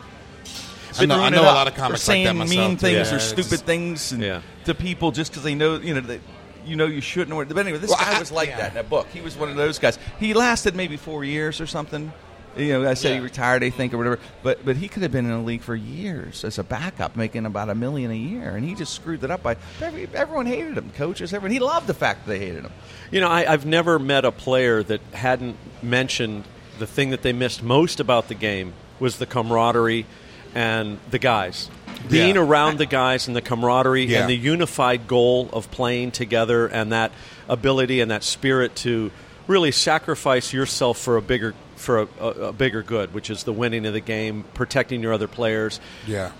I 0.98 1.06
know, 1.06 1.20
I 1.20 1.30
know 1.30 1.38
it 1.38 1.44
a 1.44 1.46
lot 1.46 1.66
of 1.68 1.74
or 1.74 1.76
comics 1.76 2.02
saying 2.02 2.26
like 2.38 2.48
that 2.48 2.54
mean 2.54 2.76
things 2.76 3.10
Yeah, 3.10 3.16
or 3.16 3.18
stupid 3.18 3.48
just- 3.50 3.64
things 3.64 4.12
and 4.12 4.22
Yeah. 4.22 4.42
to 4.66 4.74
people 4.74 5.10
just 5.10 5.30
because 5.30 5.42
they 5.42 5.54
know 5.54 5.76
you 5.78 5.94
know 5.94 6.00
they, 6.00 6.20
you 6.66 6.76
know 6.76 6.86
you 6.86 7.00
shouldn't. 7.00 7.36
But 7.48 7.58
anyway, 7.58 7.78
this 7.78 7.88
Well, 7.90 7.98
guy 7.98 8.16
I- 8.16 8.18
was 8.18 8.30
like 8.30 8.50
yeah. 8.50 8.58
that 8.58 8.72
in 8.72 8.76
a 8.78 8.82
book. 8.82 9.06
He 9.12 9.20
was 9.22 9.36
one 9.36 9.48
of 9.50 9.56
those 9.56 9.78
guys. 9.78 9.98
He 10.20 10.34
lasted 10.34 10.74
maybe 10.76 10.96
four 10.98 11.24
years 11.24 11.60
or 11.60 11.66
something. 11.66 12.12
You 12.56 12.82
know, 12.82 12.90
I 12.90 12.94
said 12.94 13.14
he 13.14 13.20
retired, 13.20 13.64
I 13.64 13.70
think, 13.70 13.94
or 13.94 13.98
whatever. 13.98 14.18
But 14.42 14.64
but 14.64 14.76
he 14.76 14.88
could 14.88 15.02
have 15.02 15.12
been 15.12 15.24
in 15.24 15.30
the 15.30 15.38
league 15.38 15.62
for 15.62 15.74
years 15.74 16.44
as 16.44 16.58
a 16.58 16.62
backup, 16.64 17.16
making 17.16 17.46
about 17.46 17.68
a 17.70 17.74
million 17.74 18.10
a 18.10 18.14
year, 18.16 18.56
and 18.56 18.64
he 18.68 18.74
just 18.74 18.92
screwed 18.94 19.24
it 19.24 19.30
up 19.30 19.42
by 19.42 19.56
every, 19.80 20.08
everyone 20.14 20.46
hated 20.46 20.76
him, 20.76 20.90
coaches, 20.96 21.32
everyone. 21.32 21.52
He 21.52 21.60
loved 21.60 21.86
the 21.86 21.94
fact 21.94 22.26
that 22.26 22.30
they 22.32 22.38
hated 22.38 22.64
him. 22.64 22.72
You 23.10 23.20
know, 23.20 23.28
I, 23.28 23.50
I've 23.50 23.64
never 23.66 23.98
met 23.98 24.24
a 24.24 24.32
player 24.32 24.82
that 24.82 25.00
hadn't 25.12 25.56
mentioned 25.82 26.44
the 26.78 26.86
thing 26.86 27.10
that 27.10 27.22
they 27.22 27.32
missed 27.32 27.62
most 27.62 28.00
about 28.00 28.28
the 28.28 28.34
game 28.34 28.72
was 29.00 29.16
the 29.18 29.26
camaraderie 29.26 30.06
and 30.54 30.98
the 31.10 31.18
guys. 31.18 31.70
Being 32.10 32.34
Yeah. 32.34 32.42
around 32.42 32.78
the 32.78 32.86
guys 32.86 33.26
and 33.28 33.36
the 33.36 33.40
camaraderie 33.42 34.04
Yeah. 34.06 34.20
and 34.22 34.30
the 34.30 34.36
unified 34.36 35.06
goal 35.06 35.48
of 35.52 35.70
playing 35.70 36.10
together 36.10 36.66
and 36.66 36.92
that 36.92 37.12
ability 37.48 38.00
and 38.00 38.10
that 38.10 38.24
spirit 38.24 38.74
to 38.76 39.10
really 39.46 39.72
sacrifice 39.72 40.52
yourself 40.52 40.98
for 40.98 41.16
a 41.16 41.22
bigger 41.22 41.54
for 41.82 42.02
a, 42.02 42.08
a, 42.20 42.26
a 42.26 42.52
bigger 42.52 42.82
good, 42.82 43.12
which 43.12 43.28
is 43.30 43.44
the 43.44 43.52
winning 43.52 43.84
of 43.86 43.92
the 43.92 44.00
game, 44.00 44.44
protecting 44.54 45.02
your 45.02 45.12
other 45.12 45.28
players 45.28 45.80
Yeah. 46.06 46.32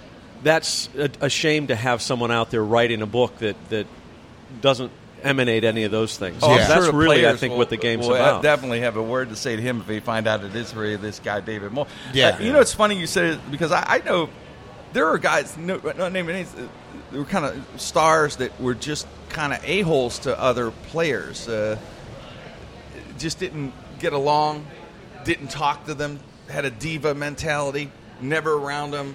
that's 0.43 0.89
a, 0.97 1.11
a 1.21 1.29
shame 1.29 1.67
to 1.69 1.75
have 1.77 2.01
someone 2.03 2.31
out 2.31 2.51
there 2.51 2.65
writing 2.65 3.03
a 3.03 3.07
book 3.07 3.37
that, 3.39 3.57
that 3.71 3.87
doesn't 4.61 4.91
emanate 5.23 5.63
any 5.65 5.85
of 5.85 5.91
those 5.93 6.17
things. 6.17 6.39
Oh, 6.43 6.51
I'm 6.51 6.59
that's 6.59 6.85
sure 6.87 6.93
really, 6.95 7.27
I 7.29 7.37
think, 7.37 7.53
will- 7.53 7.59
what 7.59 7.71
the 7.71 7.77
game's 7.77 8.07
will 8.09 8.17
about. 8.17 8.43
definitely 8.43 8.81
have 8.81 8.97
a 8.97 9.03
word 9.03 9.29
to 9.29 9.37
say 9.37 9.55
to 9.55 9.63
him 9.63 9.81
if 9.81 9.87
they 9.87 10.01
find 10.01 10.27
out 10.27 10.43
it 10.43 10.55
is 10.57 10.75
really 10.75 10.97
this 10.97 11.21
guy 11.21 11.41
David 11.41 11.71
Moore. 11.73 11.87
Yeah. 12.13 12.31
Uh, 12.31 12.39
you 12.43 12.53
know, 12.53 12.61
it's 12.61 12.75
funny 12.75 12.99
you 12.99 13.07
said 13.07 13.35
it 13.35 13.51
because 13.51 13.71
I, 13.71 13.85
I 13.87 13.99
know 14.01 14.29
there 14.93 15.07
are 15.09 15.19
guys, 15.19 15.57
no, 15.57 15.77
not 15.97 16.13
naming 16.13 16.35
names, 16.37 16.53
uh, 16.55 16.67
there 17.13 17.21
were 17.21 17.27
kind 17.27 17.45
of 17.45 17.81
stars 17.81 18.37
that 18.37 18.59
were 18.61 18.75
just 18.75 19.07
kind 19.29 19.53
of 19.53 19.63
a 19.65 19.83
holes 19.83 20.19
to 20.21 20.39
other 20.41 20.71
players. 20.71 21.47
Uh, 21.49 21.79
just 23.19 23.39
didn't 23.39 23.73
get 24.01 24.13
along, 24.13 24.67
didn't 25.25 25.49
talk 25.51 25.87
to 25.87 25.95
them, 25.95 26.21
had 26.49 26.65
a 26.65 26.71
diva 26.71 27.15
mentality, 27.15 27.91
never 28.21 28.55
around 28.55 28.91
them. 28.93 29.15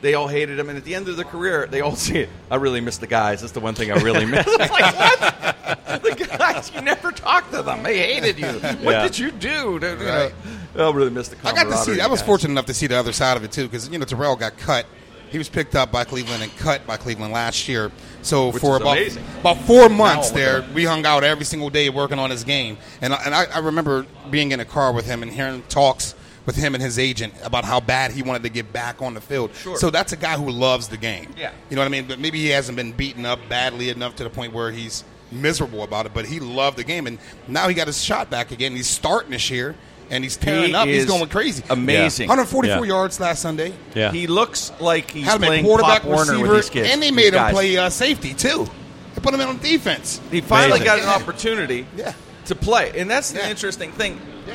They 0.00 0.14
all 0.14 0.28
hated 0.28 0.58
him, 0.60 0.68
and 0.68 0.78
at 0.78 0.84
the 0.84 0.94
end 0.94 1.08
of 1.08 1.16
their 1.16 1.24
career, 1.24 1.66
they 1.68 1.80
all 1.80 1.96
say, 2.06 2.20
it. 2.20 2.28
"I 2.50 2.56
really 2.56 2.80
miss 2.80 2.98
the 2.98 3.08
guys. 3.08 3.40
That's 3.40 3.52
the 3.52 3.60
one 3.60 3.74
thing 3.74 3.90
I 3.90 3.96
really 3.96 4.26
miss." 4.26 4.46
It's 4.48 4.70
like, 4.70 4.94
what? 4.96 6.02
the 6.02 6.36
guys, 6.38 6.70
you 6.72 6.80
never 6.82 7.10
talked 7.10 7.50
to 7.52 7.62
them. 7.62 7.82
They 7.82 7.98
hated 7.98 8.38
you. 8.38 8.46
What 8.84 8.92
Yeah. 8.92 9.02
did 9.02 9.18
you 9.18 9.30
do? 9.32 9.78
To, 9.80 9.88
you 9.88 10.06
Right. 10.06 10.32
know, 10.76 10.90
I 10.90 10.94
really 10.94 11.10
miss 11.10 11.28
the. 11.28 11.36
I 11.46 11.52
got 11.52 11.64
to 11.64 11.70
see. 11.72 11.84
camaraderie, 11.84 12.00
I 12.02 12.06
was 12.06 12.20
guys. 12.20 12.26
fortunate 12.26 12.52
enough 12.52 12.66
to 12.66 12.74
see 12.74 12.86
the 12.86 12.96
other 12.96 13.12
side 13.12 13.36
of 13.36 13.42
it 13.44 13.50
too, 13.50 13.64
because 13.64 13.88
you 13.88 13.98
know 13.98 14.04
Terrelle 14.04 14.38
got 14.38 14.56
cut. 14.56 14.86
He 15.30 15.36
was 15.38 15.48
picked 15.48 15.74
up 15.74 15.90
by 15.92 16.04
Cleveland 16.04 16.42
and 16.42 16.56
cut 16.58 16.86
by 16.86 16.96
Cleveland 16.96 17.32
last 17.34 17.68
year. 17.68 17.90
So 18.22 18.50
Which 18.50 18.60
for 18.60 18.76
about 18.76 18.98
amazing. 18.98 19.24
about 19.40 19.58
four 19.58 19.88
months 19.88 20.30
there, 20.30 20.64
we 20.74 20.84
hung 20.84 21.06
out 21.06 21.24
every 21.24 21.44
single 21.44 21.70
day 21.70 21.88
working 21.88 22.18
on 22.18 22.30
his 22.30 22.44
game. 22.44 22.78
And 23.00 23.14
I, 23.14 23.22
and 23.24 23.34
I, 23.34 23.44
I 23.44 23.58
remember 23.58 24.06
being 24.30 24.52
in 24.52 24.60
a 24.60 24.64
car 24.64 24.92
with 24.92 25.06
him 25.06 25.22
and 25.22 25.32
hearing 25.32 25.62
talks 25.68 26.14
with 26.44 26.56
him 26.56 26.74
and 26.74 26.82
his 26.82 26.98
agent 26.98 27.34
about 27.44 27.64
how 27.64 27.78
bad 27.78 28.10
he 28.10 28.22
wanted 28.22 28.42
to 28.42 28.48
get 28.48 28.72
back 28.72 29.02
on 29.02 29.12
the 29.14 29.20
field. 29.20 29.54
Sure. 29.54 29.76
So 29.76 29.90
that's 29.90 30.12
a 30.12 30.16
guy 30.16 30.36
who 30.36 30.50
loves 30.50 30.88
the 30.88 30.96
game. 30.96 31.32
Yeah. 31.36 31.52
You 31.68 31.76
know 31.76 31.82
what 31.82 31.86
I 31.88 31.90
mean? 31.90 32.06
But 32.08 32.18
maybe 32.18 32.38
he 32.38 32.48
hasn't 32.48 32.74
been 32.74 32.92
beaten 32.92 33.26
up 33.26 33.38
badly 33.48 33.90
enough 33.90 34.16
to 34.16 34.24
the 34.24 34.30
point 34.30 34.54
where 34.54 34.72
he's 34.72 35.04
miserable 35.30 35.82
about 35.82 36.06
it. 36.06 36.14
But 36.14 36.24
he 36.24 36.40
loved 36.40 36.78
the 36.78 36.84
game, 36.84 37.06
and 37.06 37.18
now 37.46 37.68
he 37.68 37.74
got 37.74 37.86
his 37.86 38.02
shot 38.02 38.30
back 38.30 38.50
again. 38.50 38.74
He's 38.74 38.86
starting 38.88 39.30
this 39.30 39.50
year, 39.50 39.74
and 40.10 40.24
he's 40.24 40.36
tearing 40.36 40.68
He 40.70 40.74
up. 40.74 40.86
He's 40.88 41.04
going 41.06 41.28
crazy. 41.28 41.62
Amazing. 41.70 42.28
144 42.28 42.84
Yeah. 42.86 42.88
yards 42.88 43.20
last 43.20 43.42
Sunday. 43.42 43.72
yeah. 43.94 44.10
He 44.12 44.26
looks 44.26 44.72
like 44.80 45.10
he's 45.10 45.24
Had 45.26 45.36
him 45.36 45.42
playing 45.48 45.64
quarterback, 45.64 46.02
Pop 46.02 46.10
Warner 46.10 46.32
receiver, 46.32 46.48
with 46.52 46.62
these 46.62 46.70
kids. 46.70 46.90
and 46.90 47.02
they 47.02 47.10
made 47.10 47.28
him 47.28 47.34
guys. 47.34 47.52
play 47.52 47.76
uh, 47.76 47.90
safety 47.90 48.34
too. 48.34 48.68
They 49.14 49.20
put 49.20 49.34
him 49.34 49.40
in 49.40 49.48
on 49.48 49.58
defense. 49.58 50.20
He 50.30 50.40
finally 50.40 50.80
Amazing. 50.80 50.84
got 50.86 50.98
an 51.00 51.08
opportunity 51.22 51.86
Yeah. 51.96 52.12
to 52.46 52.54
play, 52.54 52.92
and 52.98 53.10
that's 53.10 53.32
the 53.32 53.40
Yeah. 53.40 53.50
interesting 53.50 53.92
thing. 53.92 54.20
Yeah. 54.46 54.54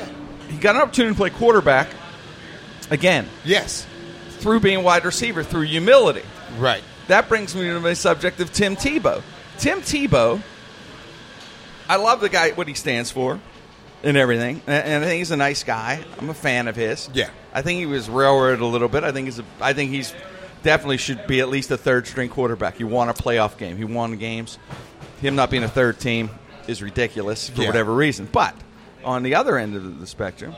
He 0.50 0.56
got 0.56 0.74
an 0.76 0.82
opportunity 0.82 1.14
to 1.14 1.18
play 1.18 1.30
quarterback 1.30 1.88
again 2.90 3.28
Yes. 3.44 3.86
through 4.40 4.60
being 4.60 4.82
wide 4.82 5.04
receiver 5.04 5.42
through 5.42 5.62
humility. 5.62 6.22
Right. 6.58 6.82
That 7.08 7.28
brings 7.28 7.54
me 7.54 7.62
to 7.64 7.80
my 7.80 7.92
subject 7.94 8.40
of 8.40 8.52
Tim 8.52 8.76
Tebow. 8.76 9.22
Tim 9.58 9.82
Tebow, 9.82 10.40
I 11.88 11.96
love 11.96 12.20
the 12.20 12.28
guy, 12.28 12.50
what 12.50 12.66
he 12.66 12.74
stands 12.74 13.10
for, 13.10 13.38
and 14.04 14.16
everything, 14.16 14.60
and 14.66 15.02
I 15.02 15.06
think 15.06 15.18
he's 15.18 15.30
a 15.30 15.36
nice 15.36 15.64
guy. 15.64 16.04
I'm 16.18 16.28
a 16.30 16.34
fan 16.34 16.68
of 16.68 16.76
his. 16.76 17.08
Yeah. 17.14 17.30
I 17.52 17.62
think 17.62 17.78
he 17.80 17.86
was 17.86 18.08
railroaded 18.08 18.60
a 18.60 18.66
little 18.66 18.88
bit. 18.88 19.02
I 19.04 19.12
think 19.12 19.26
he's, 19.26 19.38
a, 19.38 19.44
I 19.60 19.72
think 19.72 19.90
he's 19.90 20.12
definitely 20.62 20.98
should 20.98 21.26
be 21.26 21.40
at 21.40 21.48
least 21.48 21.70
a 21.70 21.76
third 21.76 22.06
string 22.06 22.28
quarterback. 22.28 22.78
You 22.80 22.86
want 22.86 23.10
a 23.10 23.14
playoff 23.22 23.56
game. 23.58 23.76
He 23.76 23.84
won 23.84 24.16
games. 24.16 24.58
Him 25.20 25.36
not 25.36 25.50
being 25.50 25.62
a 25.64 25.68
third 25.68 25.98
team 26.00 26.30
is 26.68 26.82
ridiculous 26.82 27.48
for 27.48 27.62
Yeah. 27.62 27.68
whatever 27.68 27.94
reason. 27.94 28.28
But 28.30 28.54
on 29.04 29.22
the 29.22 29.34
other 29.36 29.56
end 29.58 29.74
of 29.76 30.00
the 30.00 30.06
spectrum, 30.06 30.54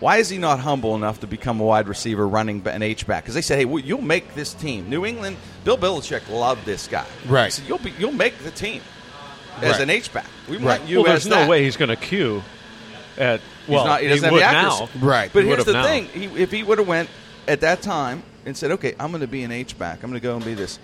why 0.00 0.16
is 0.16 0.28
he 0.28 0.38
not 0.38 0.58
humble 0.58 0.96
enough 0.96 1.20
to 1.20 1.26
become 1.28 1.60
a 1.60 1.64
wide 1.64 1.86
receiver, 1.86 2.26
running 2.26 2.66
an 2.66 2.82
H 2.82 3.06
back? 3.06 3.22
Because 3.22 3.34
they 3.36 3.42
said, 3.42 3.58
"Hey, 3.58 3.64
well, 3.64 3.78
you'll 3.82 4.02
make 4.02 4.34
this 4.34 4.52
team." 4.52 4.90
New 4.90 5.06
England, 5.06 5.36
Bill 5.64 5.78
Belichick 5.78 6.28
loved 6.28 6.64
this 6.66 6.88
guy. 6.88 7.06
Right. 7.26 7.44
He 7.46 7.50
said, 7.52 7.68
"You'll 7.68 7.78
be, 7.78 7.92
you'll 7.98 8.10
make 8.12 8.36
the 8.38 8.50
team 8.50 8.82
as 9.60 9.72
Right. 9.72 9.80
an 9.82 9.90
H 9.90 10.12
back. 10.12 10.26
We 10.48 10.56
Right. 10.56 10.80
want 10.80 10.88
you 10.88 11.02
well, 11.02 11.12
as 11.12 11.24
there's 11.24 11.30
no 11.30 11.40
that." 11.40 11.48
way 11.48 11.62
he's 11.64 11.76
going 11.76 11.88
to 11.90 11.96
queue 11.96 12.42
at. 13.18 13.40
He's 13.66 13.68
Well, 13.74 13.86
not- 13.86 14.00
he 14.02 14.08
doesn't 14.08 14.24
have 14.24 14.32
would 14.32 14.42
the 14.42 14.52
now. 14.52 14.88
Right. 15.00 15.30
But 15.32 15.44
He 15.44 15.48
here's 15.50 15.64
the 15.64 15.72
now. 15.74 15.84
thing: 15.84 16.08
he, 16.12 16.24
if 16.40 16.50
he 16.50 16.62
would 16.62 16.78
have 16.78 16.88
went 16.88 17.08
at 17.46 17.60
that 17.60 17.82
time 17.82 18.22
and 18.46 18.56
said, 18.56 18.72
"Okay, 18.72 18.94
I'm 18.98 19.10
going 19.10 19.20
to 19.20 19.26
be 19.28 19.42
an 19.44 19.52
H 19.52 19.78
back. 19.78 20.02
I'm 20.02 20.10
going 20.10 20.20
to 20.20 20.26
go 20.26 20.34
and 20.36 20.44
be 20.44 20.54
this," 20.54 20.78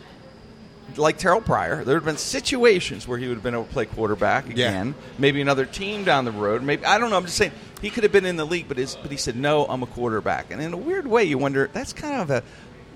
like 0.96 1.18
Terrelle 1.18 1.44
Pryor, 1.44 1.76
there 1.84 1.94
would 1.94 2.02
have 2.02 2.04
been 2.04 2.16
situations 2.16 3.06
where 3.08 3.18
he 3.18 3.26
would 3.28 3.34
have 3.34 3.42
been 3.42 3.54
able 3.54 3.64
to 3.64 3.72
play 3.72 3.84
quarterback 3.86 4.44
Yeah. 4.46 4.52
again. 4.68 4.94
Maybe 5.18 5.40
another 5.40 5.64
team 5.66 6.04
down 6.04 6.24
the 6.24 6.30
road. 6.32 6.62
Maybe 6.62 6.84
I 6.86 6.98
don't 6.98 7.10
know. 7.10 7.16
I'm 7.16 7.24
just 7.24 7.36
saying 7.36 7.52
he 7.82 7.90
could 7.90 8.04
have 8.04 8.12
been 8.12 8.24
in 8.24 8.36
the 8.36 8.46
league, 8.46 8.66
but 8.68 8.76
his, 8.78 8.96
but 8.96 9.10
he 9.10 9.16
said, 9.16 9.34
"No, 9.36 9.64
I'm 9.66 9.82
a 9.82 9.86
quarterback." 9.86 10.46
And 10.50 10.62
in 10.62 10.72
a 10.72 10.76
weird 10.78 11.06
way, 11.06 11.24
you 11.24 11.36
wonder 11.38 11.68
that's 11.72 11.92
kind 11.92 12.20
of 12.20 12.30
a 12.30 12.42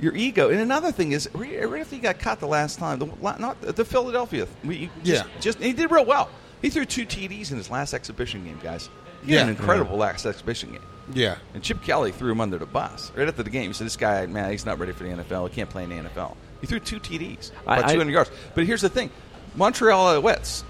your 0.02 0.14
ego. 0.14 0.50
And 0.50 0.60
another 0.60 0.92
thing 0.92 1.12
is, 1.12 1.28
right 1.32 1.66
right 1.70 1.80
after 1.80 1.94
he 1.94 2.00
got 2.02 2.18
caught 2.18 2.40
the 2.40 2.46
last 2.46 2.78
time, 2.78 2.98
the, 2.98 3.06
not 3.38 3.60
the 3.62 3.84
Philadelphia. 3.84 4.46
We, 4.64 4.90
just, 5.02 5.24
Yeah. 5.24 5.40
just 5.40 5.58
he 5.60 5.72
did 5.72 5.90
real 5.90 6.04
well. 6.04 6.28
He 6.60 6.68
threw 6.68 6.84
two 6.84 7.06
TDs 7.06 7.50
in 7.50 7.56
his 7.56 7.70
last 7.70 7.94
exhibition 7.94 8.44
game, 8.44 8.58
guys. 8.62 8.90
He 9.24 9.32
had 9.32 9.38
Yeah. 9.38 9.42
an 9.44 9.48
incredible 9.50 9.96
last 9.96 10.26
exhibition 10.26 10.72
game. 10.72 10.82
Yeah. 11.14 11.36
And 11.54 11.62
Chip 11.62 11.82
Kelly 11.82 12.12
threw 12.12 12.30
him 12.32 12.40
under 12.40 12.58
the 12.58 12.66
bus 12.66 13.10
right 13.16 13.26
after 13.28 13.42
the 13.42 13.50
game. 13.50 13.68
He 13.68 13.72
said, 13.72 13.86
"This 13.86 13.96
guy, 13.96 14.26
man, 14.26 14.50
he's 14.50 14.66
not 14.66 14.78
ready 14.78 14.92
for 14.92 15.04
the 15.04 15.10
NFL. 15.10 15.46
He 15.48 15.54
can't 15.54 15.70
play 15.70 15.84
in 15.84 15.88
the 15.90 15.96
NFL." 15.96 16.36
He 16.60 16.66
threw 16.66 16.78
two 16.80 16.98
TDs, 17.00 17.50
about 17.64 17.84
I- 17.86 17.92
200 17.92 18.12
yards. 18.12 18.30
But 18.54 18.66
here's 18.66 18.82
the 18.82 18.88
thing: 18.88 19.10
Montreal 19.54 20.20
Alouettes 20.20 20.62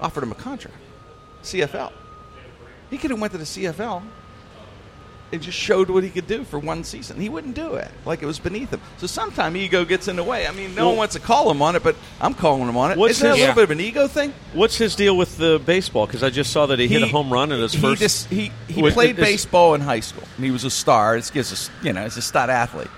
offered 0.00 0.22
him 0.24 0.32
a 0.32 0.36
contract, 0.36 0.76
CFL. 1.42 1.92
He 2.90 2.98
could 2.98 3.10
have 3.10 3.20
went 3.20 3.32
to 3.32 3.38
the 3.38 3.44
CFL 3.46 4.02
and 5.32 5.40
just 5.40 5.56
showed 5.58 5.88
what 5.88 6.04
he 6.04 6.10
could 6.10 6.26
do 6.26 6.44
for 6.44 6.58
one 6.58 6.84
season. 6.84 7.18
He 7.18 7.28
wouldn't 7.28 7.54
do 7.54 7.74
it, 7.74 7.90
like 8.04 8.22
it 8.22 8.26
was 8.26 8.38
beneath 8.38 8.70
him. 8.70 8.80
So 8.98 9.06
sometimes 9.06 9.56
ego 9.56 9.84
gets 9.84 10.06
in 10.08 10.16
the 10.16 10.22
way. 10.22 10.46
I 10.46 10.52
mean, 10.52 10.74
no 10.74 10.82
Well- 10.82 10.88
one 10.90 10.98
wants 10.98 11.14
to 11.14 11.20
call 11.20 11.50
him 11.50 11.62
on 11.62 11.74
it, 11.74 11.82
but 11.82 11.96
I'm 12.20 12.34
calling 12.34 12.68
him 12.68 12.76
on 12.76 12.92
it. 12.92 12.98
What's 12.98 13.12
Isn't 13.12 13.22
that 13.28 13.32
a 13.32 13.36
his- 13.36 13.40
little 13.40 13.50
Yeah. 13.50 13.54
bit 13.54 13.64
of 13.64 13.70
an 13.70 13.80
ego 13.80 14.06
thing? 14.08 14.34
What's 14.52 14.76
his 14.76 14.94
deal 14.94 15.16
with 15.16 15.38
the 15.38 15.60
baseball? 15.64 16.06
Because 16.06 16.22
I 16.22 16.28
just 16.30 16.52
saw 16.52 16.66
that 16.66 16.78
he, 16.78 16.86
hit 16.86 17.02
a 17.02 17.06
home 17.08 17.32
run 17.32 17.50
in 17.50 17.60
his 17.60 17.72
he 17.72 17.80
first. 17.80 18.02
Just, 18.02 18.28
he 18.28 18.52
he 18.68 18.82
With- 18.82 18.94
played 18.94 19.16
baseball 19.16 19.74
in 19.74 19.80
high 19.80 20.00
school. 20.00 20.24
And 20.36 20.44
he 20.44 20.50
was 20.50 20.64
a 20.64 20.70
star. 20.70 21.16
This 21.16 21.30
gives 21.30 21.50
us, 21.52 21.70
you 21.82 21.92
know, 21.92 22.04
he's 22.04 22.16
a 22.18 22.22
stud 22.22 22.50
athlete. 22.50 22.88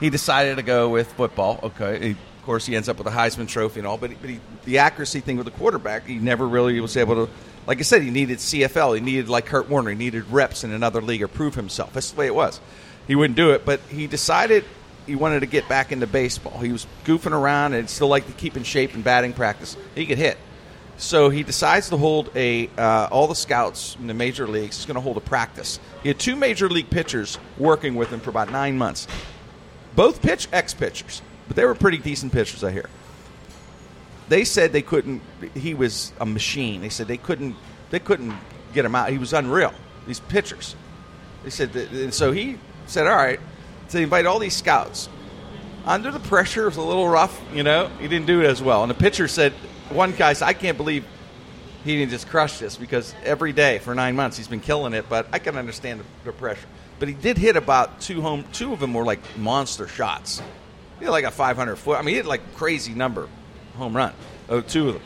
He 0.00 0.10
decided 0.10 0.56
to 0.56 0.62
go 0.62 0.88
with 0.88 1.12
football. 1.12 1.60
Okay, 1.62 1.98
He- 2.00 2.10
of 2.10 2.44
course 2.44 2.66
he 2.66 2.74
ends 2.76 2.88
up 2.88 2.98
with 2.98 3.06
a 3.06 3.10
Heisman 3.10 3.46
Trophy 3.48 3.80
and 3.80 3.86
all, 3.86 3.96
but, 3.96 4.10
he, 4.10 4.16
but 4.20 4.28
he, 4.30 4.40
the 4.64 4.78
accuracy 4.78 5.20
thing 5.20 5.36
with 5.36 5.46
the 5.46 5.52
quarterback, 5.52 6.06
he 6.06 6.16
never 6.16 6.46
really 6.46 6.78
was 6.80 6.96
able 6.96 7.26
to. 7.26 7.32
Like 7.66 7.78
I 7.78 7.82
said, 7.82 8.02
he 8.02 8.10
needed 8.10 8.38
CFL. 8.38 8.96
He 8.96 9.00
needed 9.00 9.28
like 9.28 9.46
Kurt 9.46 9.68
Warner. 9.68 9.90
He 9.90 9.96
needed 9.96 10.30
reps 10.30 10.64
in 10.64 10.72
another 10.72 11.00
league 11.00 11.22
or 11.22 11.28
prove 11.28 11.54
himself. 11.54 11.92
That's 11.92 12.10
the 12.10 12.18
way 12.18 12.26
it 12.26 12.34
was. 12.34 12.60
He 13.06 13.14
wouldn't 13.14 13.36
do 13.36 13.50
it, 13.52 13.64
but 13.64 13.80
he 13.88 14.06
decided 14.06 14.64
he 15.06 15.14
wanted 15.14 15.40
to 15.40 15.46
get 15.46 15.68
back 15.68 15.92
into 15.92 16.06
baseball. 16.06 16.58
He 16.58 16.72
was 16.72 16.86
goofing 17.04 17.32
around 17.32 17.74
and 17.74 17.88
still 17.88 18.08
liked 18.08 18.26
to 18.26 18.32
keep 18.32 18.56
in 18.56 18.62
shape 18.62 18.94
in 18.94 19.02
batting 19.02 19.32
practice. 19.32 19.76
He 19.94 20.06
could 20.06 20.18
hit. 20.18 20.38
So 20.96 21.28
he 21.28 21.42
decides 21.42 21.88
to 21.88 21.96
hold 21.96 22.30
a 22.36 22.70
uh, 22.78 23.08
all 23.10 23.26
the 23.26 23.34
scouts 23.34 23.96
in 23.98 24.06
the 24.06 24.14
major 24.14 24.46
leagues. 24.46 24.76
He's 24.76 24.86
going 24.86 24.94
to 24.94 25.00
hold 25.00 25.16
a 25.16 25.20
practice. 25.20 25.80
He 26.02 26.08
had 26.08 26.18
two 26.18 26.36
major 26.36 26.68
league 26.68 26.88
pitchers 26.88 27.38
working 27.58 27.96
with 27.96 28.10
him 28.10 28.20
for 28.20 28.30
about 28.30 28.52
nine 28.52 28.78
months. 28.78 29.08
Both 29.96 30.22
pitch 30.22 30.48
ex 30.52 30.72
pitchers, 30.72 31.20
but 31.48 31.56
they 31.56 31.64
were 31.64 31.74
pretty 31.74 31.98
decent 31.98 32.32
pitchers. 32.32 32.62
I 32.62 32.70
hear. 32.70 32.88
They 34.28 34.44
said 34.44 34.72
they 34.72 34.82
couldn't. 34.82 35.22
He 35.54 35.74
was 35.74 36.12
a 36.20 36.26
machine. 36.26 36.80
They 36.80 36.88
said 36.88 37.08
they 37.08 37.16
couldn't. 37.16 37.56
They 37.90 37.98
couldn't 37.98 38.34
get 38.72 38.84
him 38.84 38.94
out. 38.94 39.10
He 39.10 39.18
was 39.18 39.32
unreal. 39.32 39.72
These 40.06 40.20
pitchers. 40.20 40.74
They 41.42 41.50
said, 41.50 41.72
that, 41.74 41.90
and 41.90 42.12
so 42.12 42.32
he 42.32 42.58
said, 42.86 43.06
"All 43.06 43.16
right." 43.16 43.40
So 43.88 43.98
they 43.98 44.04
invite 44.04 44.26
all 44.26 44.38
these 44.38 44.56
scouts. 44.56 45.08
Under 45.84 46.10
the 46.10 46.20
pressure, 46.20 46.62
it 46.62 46.66
was 46.66 46.76
a 46.78 46.82
little 46.82 47.08
rough. 47.08 47.38
You 47.52 47.62
know, 47.62 47.88
he 48.00 48.08
didn't 48.08 48.26
do 48.26 48.40
it 48.40 48.46
as 48.46 48.62
well. 48.62 48.82
And 48.82 48.90
the 48.90 48.94
pitcher 48.94 49.28
said, 49.28 49.52
"One 49.90 50.12
guy 50.12 50.32
said, 50.32 50.46
I 50.46 50.54
can't 50.54 50.78
believe 50.78 51.04
he 51.84 51.98
didn't 51.98 52.10
just 52.10 52.28
crush 52.28 52.58
this 52.58 52.76
because 52.76 53.14
every 53.24 53.52
day 53.52 53.78
for 53.78 53.94
nine 53.94 54.16
months 54.16 54.38
he's 54.38 54.48
been 54.48 54.60
killing 54.60 54.94
it. 54.94 55.06
But 55.08 55.28
I 55.32 55.38
can 55.38 55.56
understand 55.56 56.00
the, 56.00 56.04
the 56.24 56.32
pressure. 56.32 56.66
But 56.98 57.08
he 57.08 57.14
did 57.14 57.36
hit 57.36 57.56
about 57.56 58.00
two 58.00 58.22
home. 58.22 58.44
Two 58.52 58.72
of 58.72 58.80
them 58.80 58.94
were 58.94 59.04
like 59.04 59.20
monster 59.36 59.86
shots. 59.86 60.40
He 60.98 61.04
had 61.04 61.10
like 61.10 61.24
a 61.24 61.30
500 61.30 61.76
foot. 61.76 61.98
I 61.98 62.02
mean, 62.02 62.14
he 62.14 62.16
had 62.16 62.26
like 62.26 62.54
crazy 62.56 62.94
number 62.94 63.28
home 63.76 63.96
run. 63.96 64.12
Oh, 64.48 64.60
two 64.60 64.88
of 64.88 64.94
them. 64.94 65.02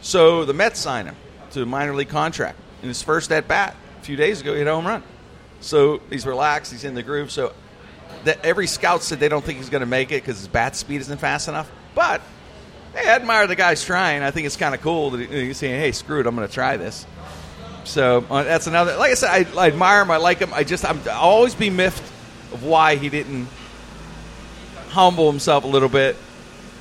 So 0.00 0.44
the 0.44 0.52
Mets 0.54 0.78
signed 0.80 1.08
him 1.08 1.16
to 1.52 1.62
a 1.62 1.66
minor 1.66 1.94
league 1.94 2.08
contract. 2.08 2.58
In 2.82 2.88
his 2.88 3.02
first 3.02 3.32
at 3.32 3.48
bat 3.48 3.74
a 4.00 4.04
few 4.04 4.16
days 4.16 4.40
ago, 4.40 4.52
he 4.52 4.58
hit 4.58 4.66
a 4.66 4.72
home 4.74 4.86
run. 4.86 5.02
So 5.60 6.00
he's 6.10 6.26
relaxed. 6.26 6.72
He's 6.72 6.84
in 6.84 6.94
the 6.94 7.02
groove. 7.02 7.30
So 7.30 7.52
that 8.24 8.44
every 8.44 8.66
scout 8.66 9.02
said 9.02 9.18
they 9.20 9.28
don't 9.28 9.44
think 9.44 9.58
he's 9.58 9.70
going 9.70 9.80
to 9.80 9.86
make 9.86 10.10
it 10.12 10.22
because 10.22 10.38
his 10.38 10.48
bat 10.48 10.76
speed 10.76 11.00
isn't 11.00 11.18
fast 11.18 11.48
enough. 11.48 11.70
But 11.94 12.20
hey, 12.94 13.08
I 13.08 13.14
admire 13.16 13.46
the 13.46 13.56
guy's 13.56 13.84
trying. 13.84 14.22
I 14.22 14.30
think 14.30 14.46
it's 14.46 14.56
kind 14.56 14.74
of 14.74 14.80
cool 14.82 15.10
that 15.10 15.20
he- 15.20 15.46
he's 15.46 15.56
saying, 15.58 15.80
"Hey, 15.80 15.92
screw 15.92 16.20
it, 16.20 16.26
I'm 16.26 16.34
going 16.36 16.46
to 16.46 16.52
try 16.52 16.76
this." 16.76 17.06
So 17.84 18.24
uh, 18.30 18.42
that's 18.44 18.66
another. 18.66 18.96
Like 18.96 19.12
I 19.12 19.14
said, 19.14 19.30
I, 19.30 19.60
I 19.64 19.66
admire 19.68 20.02
him. 20.02 20.10
I 20.10 20.16
like 20.18 20.38
him. 20.38 20.52
I 20.52 20.64
just 20.64 20.84
I'm, 20.84 21.00
I'll 21.10 21.20
always 21.20 21.54
be 21.54 21.70
miffed 21.70 22.02
of 22.52 22.62
why 22.64 22.96
he 22.96 23.08
didn't 23.08 23.48
humble 24.88 25.30
himself 25.30 25.64
a 25.64 25.66
little 25.66 25.88
bit 25.88 26.16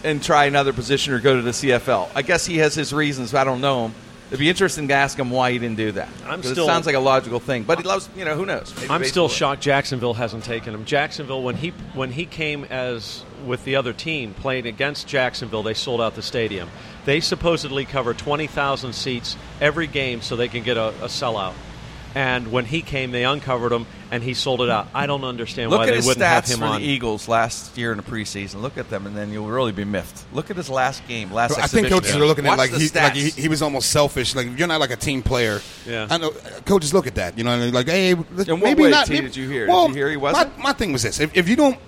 and 0.04 0.22
try 0.24 0.45
another 0.45 0.74
position 0.74 1.14
or 1.14 1.20
go 1.20 1.36
to 1.36 1.41
the 1.41 1.51
CFL. 1.51 2.10
I 2.16 2.22
guess 2.22 2.45
he 2.45 2.58
has 2.58 2.76
his 2.76 2.93
reasons. 2.93 3.34
I 3.34 3.43
don't 3.43 3.62
know 3.62 3.86
him. 3.86 3.95
It'd 4.30 4.39
be 4.39 4.49
interesting 4.49 4.88
to 4.88 4.95
ask 4.95 5.20
him 5.20 5.30
why 5.30 5.51
he 5.51 5.60
didn't 5.60 5.78
do 5.78 5.91
that. 5.91 6.10
I'm 6.26 6.41
still- 6.41 6.64
it 6.64 6.68
sounds 6.68 6.88
like 6.88 6.95
a 6.95 6.99
logical 6.99 7.39
thing, 7.39 7.64
but 7.64 7.78
he 7.78 7.84
loves. 7.84 8.10
You 8.18 8.26
know, 8.26 8.36
who 8.36 8.45
knows? 8.47 8.74
Maybe 8.78 8.89
I'm 8.89 9.04
still 9.04 9.30
shocked 9.30 9.62
Jacksonville 9.62 10.16
hasn't 10.16 10.43
taken 10.43 10.74
him. 10.74 10.86
Jacksonville, 10.86 11.43
when 11.43 11.56
he 11.56 11.70
when 11.93 12.12
he 12.12 12.26
came 12.26 12.64
as 12.66 13.24
with 13.45 13.64
the 13.64 13.76
other 13.76 13.93
team 13.93 14.34
playing 14.34 14.66
against 14.66 15.08
Jacksonville, 15.08 15.62
they 15.62 15.76
sold 15.76 16.01
out 16.01 16.16
the 16.16 16.24
stadium. 16.24 16.70
They 17.06 17.20
supposedly 17.20 17.86
cover 17.86 18.16
twenty 18.16 18.47
thousand 18.47 18.93
seats 18.93 19.38
every 19.62 19.86
game 19.86 20.22
so 20.22 20.36
they 20.36 20.47
can 20.47 20.64
get 20.64 20.78
a, 20.78 20.88
a 20.88 21.08
sellout. 21.08 21.54
And 22.16 22.51
when 22.51 22.66
he 22.66 22.82
came, 22.84 23.09
they 23.11 23.26
uncovered 23.26 23.72
him 23.72 23.88
and 24.11 24.22
he 24.22 24.36
sold 24.36 24.61
it 24.61 24.70
out. 24.70 24.88
I 24.93 25.07
don't 25.07 25.24
understand 25.24 25.72
Look 25.72 25.80
why 25.80 25.86
they 25.88 25.95
his 25.95 26.05
wouldn't 26.05 26.24
have 26.24 26.43
stats 26.43 26.53
him 26.53 26.59
for 26.59 26.66
on. 26.66 26.82
the 26.82 26.88
Eagles 26.88 27.28
last 27.28 27.76
year 27.76 27.91
in 27.91 27.97
the 27.97 28.03
preseason. 28.03 28.61
Look 28.61 28.78
at 28.78 28.89
them, 28.91 29.07
and 29.07 29.16
then 29.18 29.32
you'll 29.32 29.47
really 29.47 29.72
be 29.72 29.84
miffed. 29.84 30.24
Look 30.32 30.51
at 30.51 30.57
his 30.57 30.70
last 30.70 31.07
game, 31.07 31.32
last. 31.32 31.57
I 31.57 31.66
think 31.66 31.88
coaches 31.88 32.16
are 32.16 32.20
looking 32.26 32.45
at 32.45 32.57
like 32.57 32.72
he, 32.72 32.88
like 32.89 33.14
he, 33.14 33.30
he 33.32 33.47
was 33.47 33.64
almost 33.64 33.89
selfish. 33.89 34.36
Like 34.36 34.57
you're 34.57 34.68
not 34.68 34.80
like 34.80 34.91
a 34.91 34.95
team 34.95 35.24
player. 35.24 35.61
Yeah. 35.88 36.07
I 36.09 36.18
know 36.20 36.30
coaches 36.66 36.93
look 36.93 37.07
at 37.07 37.16
that. 37.16 37.38
You 37.38 37.43
know, 37.43 37.57
like, 37.70 37.88
hey, 37.88 38.14
let's- 38.14 38.47
In 38.47 38.59
what 38.59 38.64
maybe 38.70 38.84
way, 38.84 38.89
not. 38.91 39.07
T, 39.07 39.14
maybe- 39.14 39.26
did 39.28 39.36
you 39.36 39.49
hear? 39.49 39.68
Well, 39.68 39.88
Did 39.88 39.95
you 39.95 40.01
hear 40.03 40.11
he 40.11 40.18
wasn't? 40.18 40.55
My, 40.57 40.64
my 40.66 40.74
thing 40.74 40.91
was 40.93 41.01
this: 41.01 41.20
if, 41.20 41.36
if 41.36 41.49
you 41.49 41.55
don't, 41.55 41.80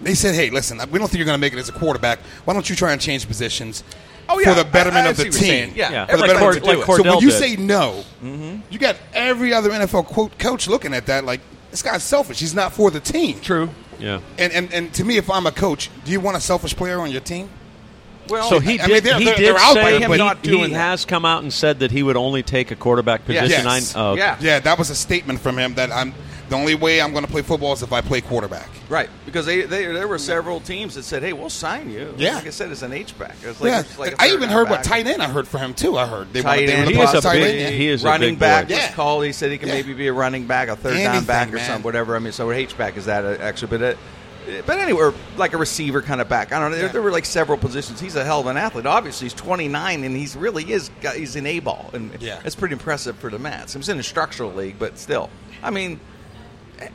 they 0.00 0.14
said, 0.14 0.34
hey, 0.34 0.50
listen, 0.50 0.78
we 0.90 0.98
don't 0.98 1.08
think 1.08 1.14
you're 1.18 1.24
going 1.26 1.38
to 1.38 1.40
make 1.40 1.52
it 1.54 1.58
as 1.58 1.68
a 1.68 1.72
quarterback. 1.72 2.20
Why 2.44 2.54
don't 2.54 2.68
you 2.70 2.76
try 2.76 2.92
and 2.92 3.00
change 3.00 3.26
positions? 3.26 3.82
Oh, 4.28 4.38
yeah. 4.38 4.54
for 4.54 4.62
the 4.62 4.68
betterment 4.68 5.04
I- 5.04 5.08
I 5.08 5.10
of 5.10 5.16
the 5.16 5.22
what 5.24 5.32
you're 5.32 5.42
saying. 5.42 5.68
team. 5.70 5.78
Yeah. 5.78 5.90
Yeah. 5.92 6.06
for 6.06 6.12
the 6.16 6.18
Like 6.22 6.30
betterment 6.30 6.40
Cord- 6.42 6.56
of 6.56 6.62
the 6.62 6.68
like 6.68 6.76
team. 6.86 6.96
So 6.96 7.02
when 7.14 7.20
you 7.20 7.30
did. 7.30 7.38
say 7.38 7.56
no, 7.56 8.04
mm-hmm. 8.24 8.56
you 8.70 8.78
got 8.78 8.96
every 9.14 9.52
other 9.52 9.70
NFL 9.70 10.06
quote, 10.06 10.38
coach 10.38 10.66
looking 10.68 10.92
at 10.94 11.06
that 11.06 11.24
like 11.24 11.40
this 11.70 11.82
guy's 11.82 12.02
selfish. 12.02 12.38
He's 12.40 12.54
not 12.54 12.72
for 12.72 12.90
the 12.90 13.00
team. 13.00 13.38
True. 13.40 13.68
yeah. 13.98 14.20
And, 14.38 14.52
and 14.52 14.72
and 14.72 14.94
to 14.94 15.04
me, 15.04 15.16
if 15.16 15.30
I'm 15.30 15.46
a 15.46 15.52
coach, 15.52 15.90
do 16.04 16.12
you 16.12 16.20
want 16.20 16.36
a 16.36 16.40
selfish 16.40 16.74
player 16.76 16.98
on 17.00 17.10
your 17.10 17.20
team? 17.20 17.48
Well, 18.28 18.48
So 18.48 18.58
he 18.58 18.80
I 18.80 18.86
did. 18.88 18.92
mean, 18.92 19.02
they're- 19.04 19.18
he 19.18 19.24
they're- 19.26 19.36
did 19.36 19.46
they're 19.46 19.56
out 19.58 19.74
say 19.74 19.84
there, 19.92 20.00
him 20.00 20.08
but- 20.10 20.16
not 20.18 20.38
He- 20.42 20.50
doing. 20.50 20.62
he 20.64 20.68
He 20.70 20.74
has 20.74 21.04
come 21.04 21.24
out 21.24 21.42
and 21.44 21.52
said 21.52 21.78
that 21.78 21.92
he 21.92 22.02
would 22.02 22.16
only 22.16 22.42
take 22.42 22.72
a 22.72 22.74
quarterback 22.76 23.24
position. 23.24 23.64
Yes. 23.64 23.94
I, 23.94 24.00
oh, 24.00 24.14
Yeah. 24.16 24.36
Yeah, 24.40 24.58
that 24.58 24.78
was 24.78 24.90
a 24.90 24.96
statement 24.96 25.40
from 25.40 25.58
him 25.58 25.74
that 25.74 25.92
I'm 25.92 26.12
the 26.48 26.54
only 26.56 26.74
way 26.74 27.00
I'm 27.02 27.12
going 27.12 27.24
to 27.24 27.30
play 27.30 27.42
football 27.42 27.72
is 27.72 27.82
if 27.82 27.92
I 27.92 28.00
play 28.00 28.20
quarterback. 28.20 28.68
Right, 28.88 29.10
because 29.24 29.46
they, 29.46 29.62
they 29.62 29.86
there 29.86 30.06
were 30.06 30.18
several 30.18 30.60
teams 30.60 30.94
that 30.94 31.02
said, 31.02 31.22
"Hey, 31.22 31.32
we'll 31.32 31.50
sign 31.50 31.90
you." 31.90 32.14
Yeah. 32.16 32.36
like 32.36 32.46
I 32.46 32.50
said, 32.50 32.70
it's 32.70 32.82
an 32.82 32.92
H 32.92 33.18
back. 33.18 33.34
It's 33.42 33.60
like, 33.60 33.70
yeah, 33.70 33.80
it's 33.80 33.98
like 33.98 34.12
a 34.12 34.22
I 34.22 34.28
third 34.28 34.34
even 34.34 34.48
heard 34.50 34.70
what 34.70 34.84
tight 34.84 35.06
end 35.06 35.22
I 35.22 35.28
heard 35.28 35.48
for 35.48 35.58
him 35.58 35.74
too. 35.74 35.98
I 35.98 36.06
heard 36.06 36.32
they 36.32 36.42
Tight 36.42 36.48
wanted- 36.48 36.68
they 36.68 36.72
end. 36.74 36.90
He 36.90 37.00
is 37.00 37.14
a 37.14 37.20
tight 37.20 37.34
big- 37.40 37.60
end. 37.62 37.74
he 37.74 37.88
is 37.88 38.04
a 38.04 38.06
running 38.06 38.34
big 38.34 38.38
back 38.40 38.68
boy. 38.68 38.74
Yeah. 38.74 38.92
called. 38.92 39.24
He 39.24 39.32
said 39.32 39.50
he 39.50 39.58
can 39.58 39.68
Yeah. 39.68 39.74
maybe 39.74 39.94
be 39.94 40.06
a 40.06 40.12
running 40.12 40.46
back, 40.46 40.68
a 40.68 40.76
third 40.76 40.96
down 40.98 41.24
back 41.24 41.48
or 41.48 41.56
man. 41.56 41.66
something, 41.66 41.82
whatever. 41.82 42.14
I 42.14 42.20
mean, 42.20 42.32
so 42.32 42.48
an 42.50 42.56
H 42.56 42.76
back 42.78 42.96
is 42.96 43.06
that 43.06 43.24
uh, 43.24 43.36
actually, 43.42 43.76
but. 43.78 43.82
Uh, 43.82 43.94
but 44.64 44.78
anyway, 44.78 45.10
like 45.36 45.54
a 45.54 45.56
receiver 45.56 46.00
kind 46.00 46.20
of 46.20 46.28
back. 46.28 46.52
I 46.52 46.60
don't 46.60 46.70
know. 46.70 46.76
There, 46.76 46.86
Yeah. 46.86 46.92
there 46.92 47.02
were 47.02 47.10
like 47.10 47.24
several 47.24 47.58
positions. 47.58 47.98
He's 47.98 48.14
a 48.14 48.24
hell 48.24 48.38
of 48.38 48.46
an 48.46 48.56
athlete. 48.56 48.86
Obviously, 48.86 49.24
he's 49.24 49.34
29 49.34 50.04
and 50.04 50.16
he's 50.16 50.36
really 50.36 50.62
is. 50.70 50.88
He's 51.16 51.34
an 51.34 51.46
A 51.46 51.58
ball, 51.58 51.90
and 51.92 52.12
Yeah. 52.20 52.38
that's 52.44 52.54
pretty 52.54 52.74
impressive 52.74 53.16
for 53.18 53.28
the 53.28 53.40
Mets. 53.40 53.74
He's 53.74 53.88
in 53.88 53.98
a 53.98 54.04
structural 54.04 54.52
league, 54.52 54.76
but 54.78 55.00
still, 55.00 55.30
I 55.64 55.70
mean, 55.70 55.98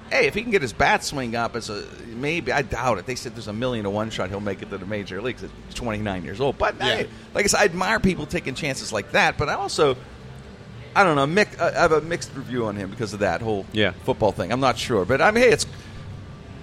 hey, 0.09 0.27
if 0.27 0.34
he 0.34 0.41
can 0.41 0.51
get 0.51 0.61
his 0.61 0.73
bat 0.73 1.03
swing 1.03 1.36
up 1.36 1.55
as 1.55 1.69
a 1.69 1.84
maybe, 2.07 2.51
I 2.51 2.61
doubt 2.61 2.97
it. 2.99 3.05
They 3.05 3.15
said 3.15 3.34
there's 3.36 3.47
a 3.47 3.53
million 3.53 3.84
to 3.86 3.89
one 3.89 4.09
shot 4.09 4.29
he'll 4.29 4.39
make 4.39 4.61
it 4.61 4.69
to 4.69 4.77
the 4.77 4.86
major 4.86 5.21
leagues 5.21 5.43
at 5.43 5.49
29 5.75 6.23
years 6.23 6.39
old. 6.41 6.57
But 6.57 6.75
Yeah. 6.79 6.86
hey, 6.97 7.07
like 7.34 7.45
I 7.45 7.47
said, 7.47 7.59
I 7.61 7.65
admire 7.65 7.99
people 7.99 8.25
taking 8.25 8.53
chances 8.55 8.91
like 8.93 9.11
that. 9.13 9.38
But 9.38 9.49
I 9.49 9.53
also, 9.55 9.95
I 10.95 11.03
don't 11.03 11.15
know, 11.15 11.25
mix, 11.27 11.59
I 11.59 11.71
have 11.71 11.91
a 11.93 12.01
mixed 12.01 12.32
review 12.36 12.65
on 12.65 12.75
him 12.75 12.89
because 12.89 13.13
of 13.13 13.19
that 13.19 13.41
whole 13.41 13.65
Yeah. 13.71 13.91
football 14.05 14.32
thing. 14.32 14.51
I'm 14.51 14.59
not 14.59 14.77
sure, 14.77 15.05
but 15.05 15.21
I 15.21 15.32
mean, 15.32 15.43
hey, 15.45 15.51
it's 15.51 15.65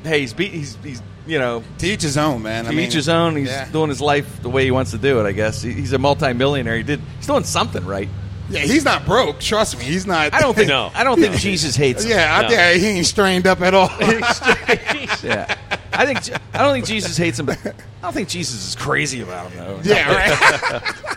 hey, 0.05 0.21
he's 0.21 0.33
beat, 0.33 0.53
he's 0.53 0.77
he's 0.85 1.03
you 1.27 1.39
know. 1.39 1.63
To 1.79 1.87
each 1.87 2.03
his 2.03 2.17
own, 2.17 2.43
man. 2.43 2.65
To 2.65 2.71
I 2.71 2.75
mean, 2.75 2.87
each 2.87 2.95
his 2.95 3.09
own. 3.09 3.37
He's 3.37 3.49
yeah. 3.49 3.69
doing 3.71 3.89
his 3.91 4.01
life 4.01 4.41
the 4.43 4.49
way 4.49 4.65
he 4.65 4.71
wants 4.71 4.93
to 4.93 4.99
do 4.99 5.21
it. 5.21 5.25
I 5.27 5.33
guess 5.33 5.61
He- 5.61 5.73
he's 5.73 5.93
a 5.93 5.99
multimillionaire. 5.99 6.77
He 6.77 6.83
did. 6.85 7.01
He's 7.19 7.27
doing 7.27 7.45
something 7.45 7.85
right. 7.85 8.09
Yeah, 8.51 8.61
he's 8.61 8.85
not 8.85 9.05
broke. 9.05 9.41
Trust 9.41 9.79
me, 9.79 9.85
he's 9.85 10.07
not. 10.07 10.33
I 10.33 10.41
don't 10.41 10.55
think. 10.55 10.69
No. 10.79 10.91
I 10.95 11.05
don't 11.05 11.21
think 11.21 11.35
Jesus 11.37 11.77
hates 11.77 12.05
him. 12.05 12.11
Yeah, 12.13 12.39
I, 12.39 12.43
No. 12.43 12.49
yeah, 12.51 12.73
he 12.73 12.87
ain't 12.87 13.07
strained 13.07 13.47
up 13.47 13.61
at 13.61 13.75
all. 13.75 13.89
Yeah, 15.23 15.57
I 15.93 16.07
think 16.07 16.21
I 16.55 16.59
don't 16.59 16.73
think 16.75 16.87
Jesus 16.87 17.17
hates 17.17 17.39
him, 17.39 17.47
but 17.47 17.59
I 17.67 17.73
don't 18.03 18.13
think 18.13 18.29
Jesus 18.29 18.69
is 18.69 18.77
crazy 18.77 19.21
about 19.23 19.51
him 19.51 19.59
though. 19.65 19.81
yeah, 19.83 20.15
right. 20.15 20.83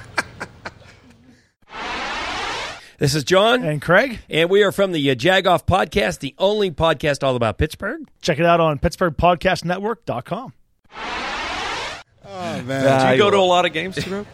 This 2.97 3.15
is 3.15 3.23
John, 3.23 3.63
And 3.63 3.81
Craig, 3.81 4.19
and 4.29 4.47
we 4.47 4.61
are 4.61 4.71
from 4.71 4.91
the 4.91 5.09
uh, 5.09 5.15
Jagoff 5.15 5.65
Podcast, 5.65 6.19
the 6.19 6.35
only 6.37 6.69
podcast 6.69 7.23
all 7.23 7.35
about 7.35 7.57
Pittsburgh. 7.57 8.01
check 8.21 8.37
it 8.37 8.45
out 8.45 8.59
on 8.59 8.77
PittsburghPodcastNetwork.com. 8.77 10.53
Oh, 12.23 12.61
man. 12.61 13.07
Do 13.07 13.11
you 13.13 13.17
go 13.17 13.31
to 13.31 13.37
a 13.37 13.39
lot 13.39 13.65
of 13.65 13.73
games, 13.73 13.95
Tiro? 13.95 14.25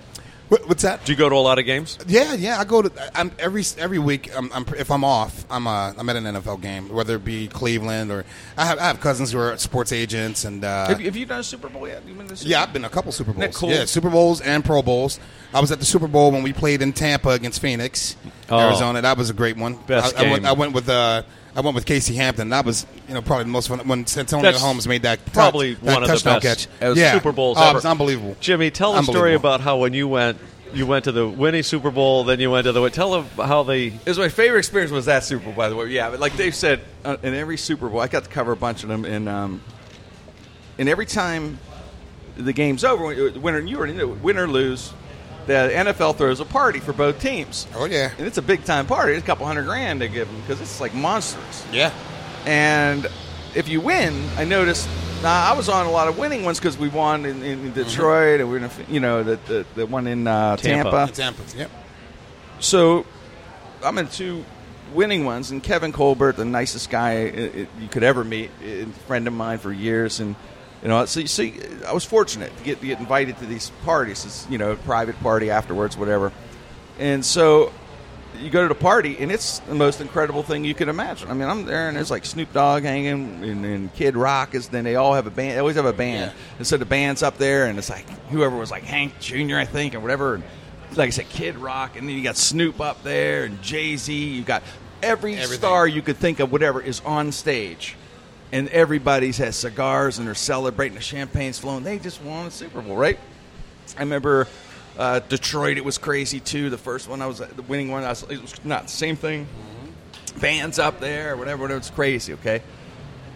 What- 0.49 0.67
what's 0.69 0.83
that? 0.83 1.03
Do 1.03 1.11
you 1.11 1.17
go 1.17 1.27
to 1.27 1.35
a 1.35 1.37
lot 1.37 1.59
of 1.59 1.65
games? 1.65 1.97
Yeah, 2.07 2.33
yeah. 2.33 2.57
I 2.59 2.63
go 2.63 2.81
to. 2.81 2.91
I'm 3.19 3.31
every 3.37 3.63
every 3.77 3.99
week. 3.99 4.29
I'm, 4.35 4.49
I'm 4.53 4.65
if 4.77 4.89
I'm 4.91 5.03
off, 5.03 5.45
I'm 5.49 5.67
uh, 5.67 5.93
I'm 5.97 6.07
at 6.09 6.15
an 6.15 6.23
NFL 6.23 6.61
game, 6.61 6.87
whether 6.89 7.15
it 7.15 7.25
be 7.25 7.47
Cleveland 7.47 8.11
or 8.11 8.23
I 8.57 8.65
have 8.65 8.79
I 8.79 8.83
have 8.83 8.99
cousins 9.01 9.31
who 9.33 9.39
are 9.39 9.57
sports 9.57 9.91
agents, 9.91 10.45
and 10.45 10.63
uh, 10.63 10.87
Have, 10.87 10.99
you- 11.01 11.05
have 11.07 11.15
you 11.17 11.25
done 11.25 11.39
a 11.41 11.43
Super 11.43 11.67
Bowl 11.69 11.87
yet? 11.87 12.01
You 12.07 12.13
been 12.13 12.27
to 12.27 12.29
the 12.33 12.37
Super 12.37 12.49
yeah, 12.49 12.57
Bowl? 12.59 12.67
I've 12.67 12.73
been 12.73 12.85
a 12.85 12.89
couple 12.89 13.11
Super 13.11 13.33
Bowls. 13.33 13.57
cool? 13.57 13.69
Yeah, 13.69 13.85
Super 13.85 14.09
Bowls 14.09 14.39
and 14.41 14.63
Pro 14.63 14.81
Bowls. 14.81 15.19
I 15.53 15.59
was 15.59 15.71
at 15.71 15.79
the 15.79 15.85
Super 15.85 16.07
Bowl 16.07 16.31
when 16.31 16.43
we 16.43 16.53
played 16.53 16.81
in 16.81 16.93
Tampa 16.93 17.29
against 17.29 17.61
Phoenix, 17.61 18.15
Oh. 18.49 18.59
Arizona. 18.59 19.01
That 19.01 19.17
was 19.17 19.29
a 19.29 19.33
great 19.33 19.57
one. 19.57 19.73
Best 19.87 20.17
I, 20.17 20.25
I 20.27 20.29
went, 20.31 20.43
game. 20.43 20.45
I 20.49 20.51
went 20.53 20.73
with 20.73 20.87
uh, 20.87 21.23
I 21.57 21.61
went 21.61 21.73
with 21.75 21.85
Casey 21.87 22.13
Hampton. 22.15 22.49
That 22.49 22.63
was 22.65 22.85
you 23.07 23.15
know 23.15 23.21
probably 23.23 23.45
the 23.45 23.49
most 23.49 23.67
fun 23.67 23.79
when 23.87 24.05
Santonio 24.05 24.43
That's 24.51 24.61
Holmes 24.61 24.87
made 24.87 25.01
that 25.01 25.19
probably 25.33 25.73
touch- 25.75 25.83
that 25.83 25.93
one 25.93 26.03
of 26.03 26.07
the 26.07 26.13
touchdown 26.13 26.39
best 26.39 26.69
catch. 26.69 26.83
uh, 26.89 26.93
yeah. 26.95 27.13
Super 27.13 27.31
Bowls 27.31 27.57
Oh, 27.59 27.63
it 27.63 27.65
ever. 27.69 27.75
was 27.77 27.85
unbelievable. 27.85 28.37
Jimmy, 28.39 28.69
tell 28.71 28.95
a 28.95 29.03
story 29.03 29.33
about 29.33 29.59
how 29.61 29.77
when 29.79 29.91
you 29.93 30.07
went, 30.07 30.37
you 30.73 30.85
went 30.85 31.05
to 31.05 31.11
the 31.11 31.27
winning 31.27 31.63
Super 31.63 31.89
Bowl, 31.89 32.23
then 32.25 32.39
you 32.39 32.51
went 32.51 32.65
to 32.65 32.71
the. 32.73 32.89
Tell 32.91 33.09
them 33.11 33.25
how 33.47 33.63
they. 33.63 33.87
It 33.87 34.05
was 34.05 34.19
my 34.19 34.29
favorite 34.29 34.59
experience 34.59 34.91
was 34.91 35.05
that 35.05 35.23
Super 35.23 35.45
Bowl, 35.45 35.53
by 35.53 35.67
the 35.69 35.75
way. 35.75 35.87
Yeah, 35.87 36.11
but 36.11 36.19
like 36.19 36.37
Dave 36.37 36.53
said, 36.53 36.79
uh, 37.03 37.17
in 37.23 37.33
every 37.33 37.57
Super 37.57 37.89
Bowl, 37.89 37.99
I 38.01 38.07
got 38.07 38.25
to 38.25 38.29
cover 38.29 38.51
a 38.51 38.57
bunch 38.57 38.83
of 38.83 38.89
them, 38.89 39.03
and 39.03 39.27
um, 39.27 39.61
and 40.77 40.87
every 40.87 41.07
time 41.07 41.57
the 42.35 42.53
game's 42.53 42.83
over, 42.83 43.03
when- 43.05 43.41
winner 43.41 43.59
you 43.61 43.77
already 43.77 43.93
know, 43.93 44.07
win 44.07 44.37
or 44.37 44.47
lose, 44.47 44.93
the 45.47 45.71
NFL 45.73 46.17
throws 46.17 46.39
a 46.39 46.45
party 46.45 46.79
for 46.79 46.93
both 46.93 47.19
teams, 47.19 47.67
Oh 47.73 47.85
yeah, 47.85 48.11
and 48.17 48.27
it's 48.27 48.37
a 48.37 48.41
big 48.41 48.63
time 48.65 48.85
party. 48.85 49.13
It's 49.13 49.23
a 49.23 49.25
couple 49.25 49.45
hundred 49.45 49.65
grand 49.65 50.01
they 50.01 50.07
give 50.07 50.27
them 50.27 50.39
because 50.41 50.61
it's 50.61 50.79
like 50.79 50.93
monsters. 50.93 51.65
yeah. 51.71 51.91
And 52.45 53.07
if 53.55 53.67
you 53.67 53.81
win, 53.81 54.27
I 54.37 54.45
noticed. 54.45 54.87
Now 55.23 55.51
I 55.51 55.57
was 55.57 55.67
on 55.67 55.87
a 55.87 55.91
lot 55.91 56.07
of 56.07 56.19
winning 56.19 56.45
ones 56.45 56.59
because 56.59 56.77
we 56.77 56.89
won 56.89 57.25
in, 57.25 57.41
in 57.41 57.59
mm-hmm. 57.59 57.73
Detroit, 57.73 58.39
and 58.39 58.49
we're 58.49 58.57
in 58.57 58.65
a, 58.65 58.71
you 58.87 58.99
know 58.99 59.23
the, 59.23 59.39
the 59.47 59.65
the 59.75 59.85
one 59.85 60.05
in 60.05 60.27
uh, 60.27 60.57
Tampa. 60.57 60.91
Tampa. 60.91 61.13
Tampa. 61.13 61.57
Yep. 61.57 61.71
So 62.59 63.05
I'm 63.83 63.97
in 63.97 64.07
two 64.07 64.45
winning 64.93 65.25
ones, 65.25 65.51
and 65.51 65.63
Kevin 65.63 65.91
Colbert, 65.91 66.33
the 66.33 66.45
nicest 66.45 66.89
guy 66.89 67.11
i 67.11 67.15
i 67.15 67.67
you 67.79 67.87
could 67.89 68.03
ever 68.03 68.23
meet, 68.23 68.51
a 68.63 68.85
friend 69.07 69.27
of 69.27 69.33
mine 69.33 69.57
for 69.57 69.71
years, 69.71 70.19
and 70.19 70.35
you 70.81 70.89
know, 70.89 71.05
so, 71.05 71.19
you 71.19 71.27
see, 71.27 71.55
I 71.87 71.93
was 71.93 72.05
fortunate 72.05 72.55
to 72.57 72.63
get, 72.63 72.79
to 72.81 72.87
get 72.87 72.99
invited 72.99 73.37
to 73.39 73.45
these 73.45 73.71
parties. 73.83 74.25
It's 74.25 74.47
you 74.49 74.57
know, 74.57 74.75
private 74.75 75.19
party 75.21 75.49
afterwards, 75.49 75.97
whatever. 75.97 76.31
And 76.99 77.25
so 77.25 77.71
you 78.39 78.49
go 78.49 78.61
to 78.61 78.67
the 78.67 78.79
party, 78.79 79.17
and 79.19 79.31
it's 79.31 79.59
the 79.59 79.75
most 79.75 80.01
incredible 80.01 80.43
thing 80.43 80.63
you 80.63 80.75
could 80.75 80.87
imagine. 80.89 81.29
I 81.29 81.33
mean, 81.33 81.47
I'm 81.49 81.65
there, 81.65 81.87
and 81.87 81.97
there's 81.97 82.11
like 82.11 82.25
Snoop 82.25 82.53
Dogg 82.53 82.83
hanging, 82.83 83.43
and, 83.43 83.65
and 83.65 83.93
Kid 83.93 84.15
Rock 84.15 84.53
is. 84.53 84.67
Then 84.69 84.83
they 84.83 84.95
all 84.95 85.13
have 85.13 85.27
a 85.27 85.31
band. 85.31 85.55
They 85.55 85.59
always 85.59 85.75
have 85.75 85.85
a 85.85 85.93
band, 85.93 86.31
and 86.57 86.67
so 86.67 86.77
the 86.77 86.85
band's 86.85 87.23
up 87.23 87.37
there, 87.37 87.65
and 87.65 87.77
it's 87.77 87.89
like 87.89 88.07
whoever 88.29 88.55
was 88.55 88.71
like 88.71 88.83
Hank 88.83 89.19
Jr. 89.19 89.55
I 89.55 89.65
think, 89.65 89.95
or 89.95 89.99
whatever. 89.99 90.35
And 90.35 90.43
like 90.95 91.07
I 91.07 91.11
said, 91.11 91.29
Kid 91.29 91.57
Rock, 91.57 91.97
and 91.97 92.07
then 92.07 92.15
you 92.15 92.23
got 92.23 92.37
Snoop 92.37 92.79
up 92.79 93.03
there, 93.03 93.45
and 93.45 93.61
Jay 93.61 93.95
Z. 93.97 94.13
You've 94.13 94.45
got 94.45 94.63
every 95.01 95.35
Everything. 95.35 95.57
star 95.57 95.87
you 95.87 96.01
could 96.01 96.17
think 96.17 96.39
of, 96.39 96.51
whatever 96.51 96.81
is 96.81 97.01
on 97.01 97.31
stage. 97.31 97.95
And 98.51 98.69
everybody's 98.69 99.37
has 99.39 99.55
cigars 99.55 100.19
and 100.19 100.27
they're 100.27 100.35
celebrating. 100.35 100.95
The 100.95 101.03
champagne's 101.03 101.59
flowing. 101.59 101.83
They 101.83 101.99
just 101.99 102.21
won 102.21 102.45
the 102.45 102.51
Super 102.51 102.81
Bowl, 102.81 102.95
right? 102.95 103.19
I 103.97 104.01
remember 104.01 104.47
uh, 104.97 105.19
Detroit. 105.19 105.77
It 105.77 105.85
was 105.85 105.97
crazy 105.97 106.39
too. 106.39 106.69
The 106.69 106.77
first 106.77 107.09
one 107.09 107.21
I 107.21 107.27
was 107.27 107.39
the 107.39 107.61
winning 107.63 107.91
one. 107.91 108.03
I 108.03 108.09
was, 108.09 108.23
it 108.23 108.41
was 108.41 108.63
not 108.63 108.83
the 108.83 108.91
same 108.91 109.15
thing. 109.15 109.47
Fans 110.35 110.79
up 110.79 110.99
there, 110.99 111.35
whatever. 111.35 111.63
Whatever. 111.63 111.79
It's 111.79 111.89
crazy. 111.89 112.33
Okay. 112.33 112.61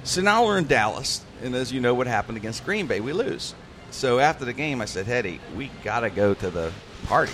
So 0.03 0.21
now 0.21 0.45
we're 0.45 0.57
in 0.57 0.67
Dallas, 0.67 1.23
and 1.43 1.53
as 1.53 1.71
you 1.71 1.79
know, 1.81 1.93
what 1.93 2.07
happened 2.07 2.37
against 2.37 2.65
Green 2.65 2.87
Bay, 2.87 3.01
we 3.01 3.13
lose. 3.13 3.53
So 3.91 4.19
after 4.19 4.45
the 4.45 4.53
game, 4.53 4.81
I 4.81 4.85
said, 4.85 5.05
"Hetty, 5.05 5.39
we 5.55 5.69
gotta 5.83 6.09
go 6.09 6.33
to 6.33 6.49
the 6.49 6.71
party." 7.05 7.33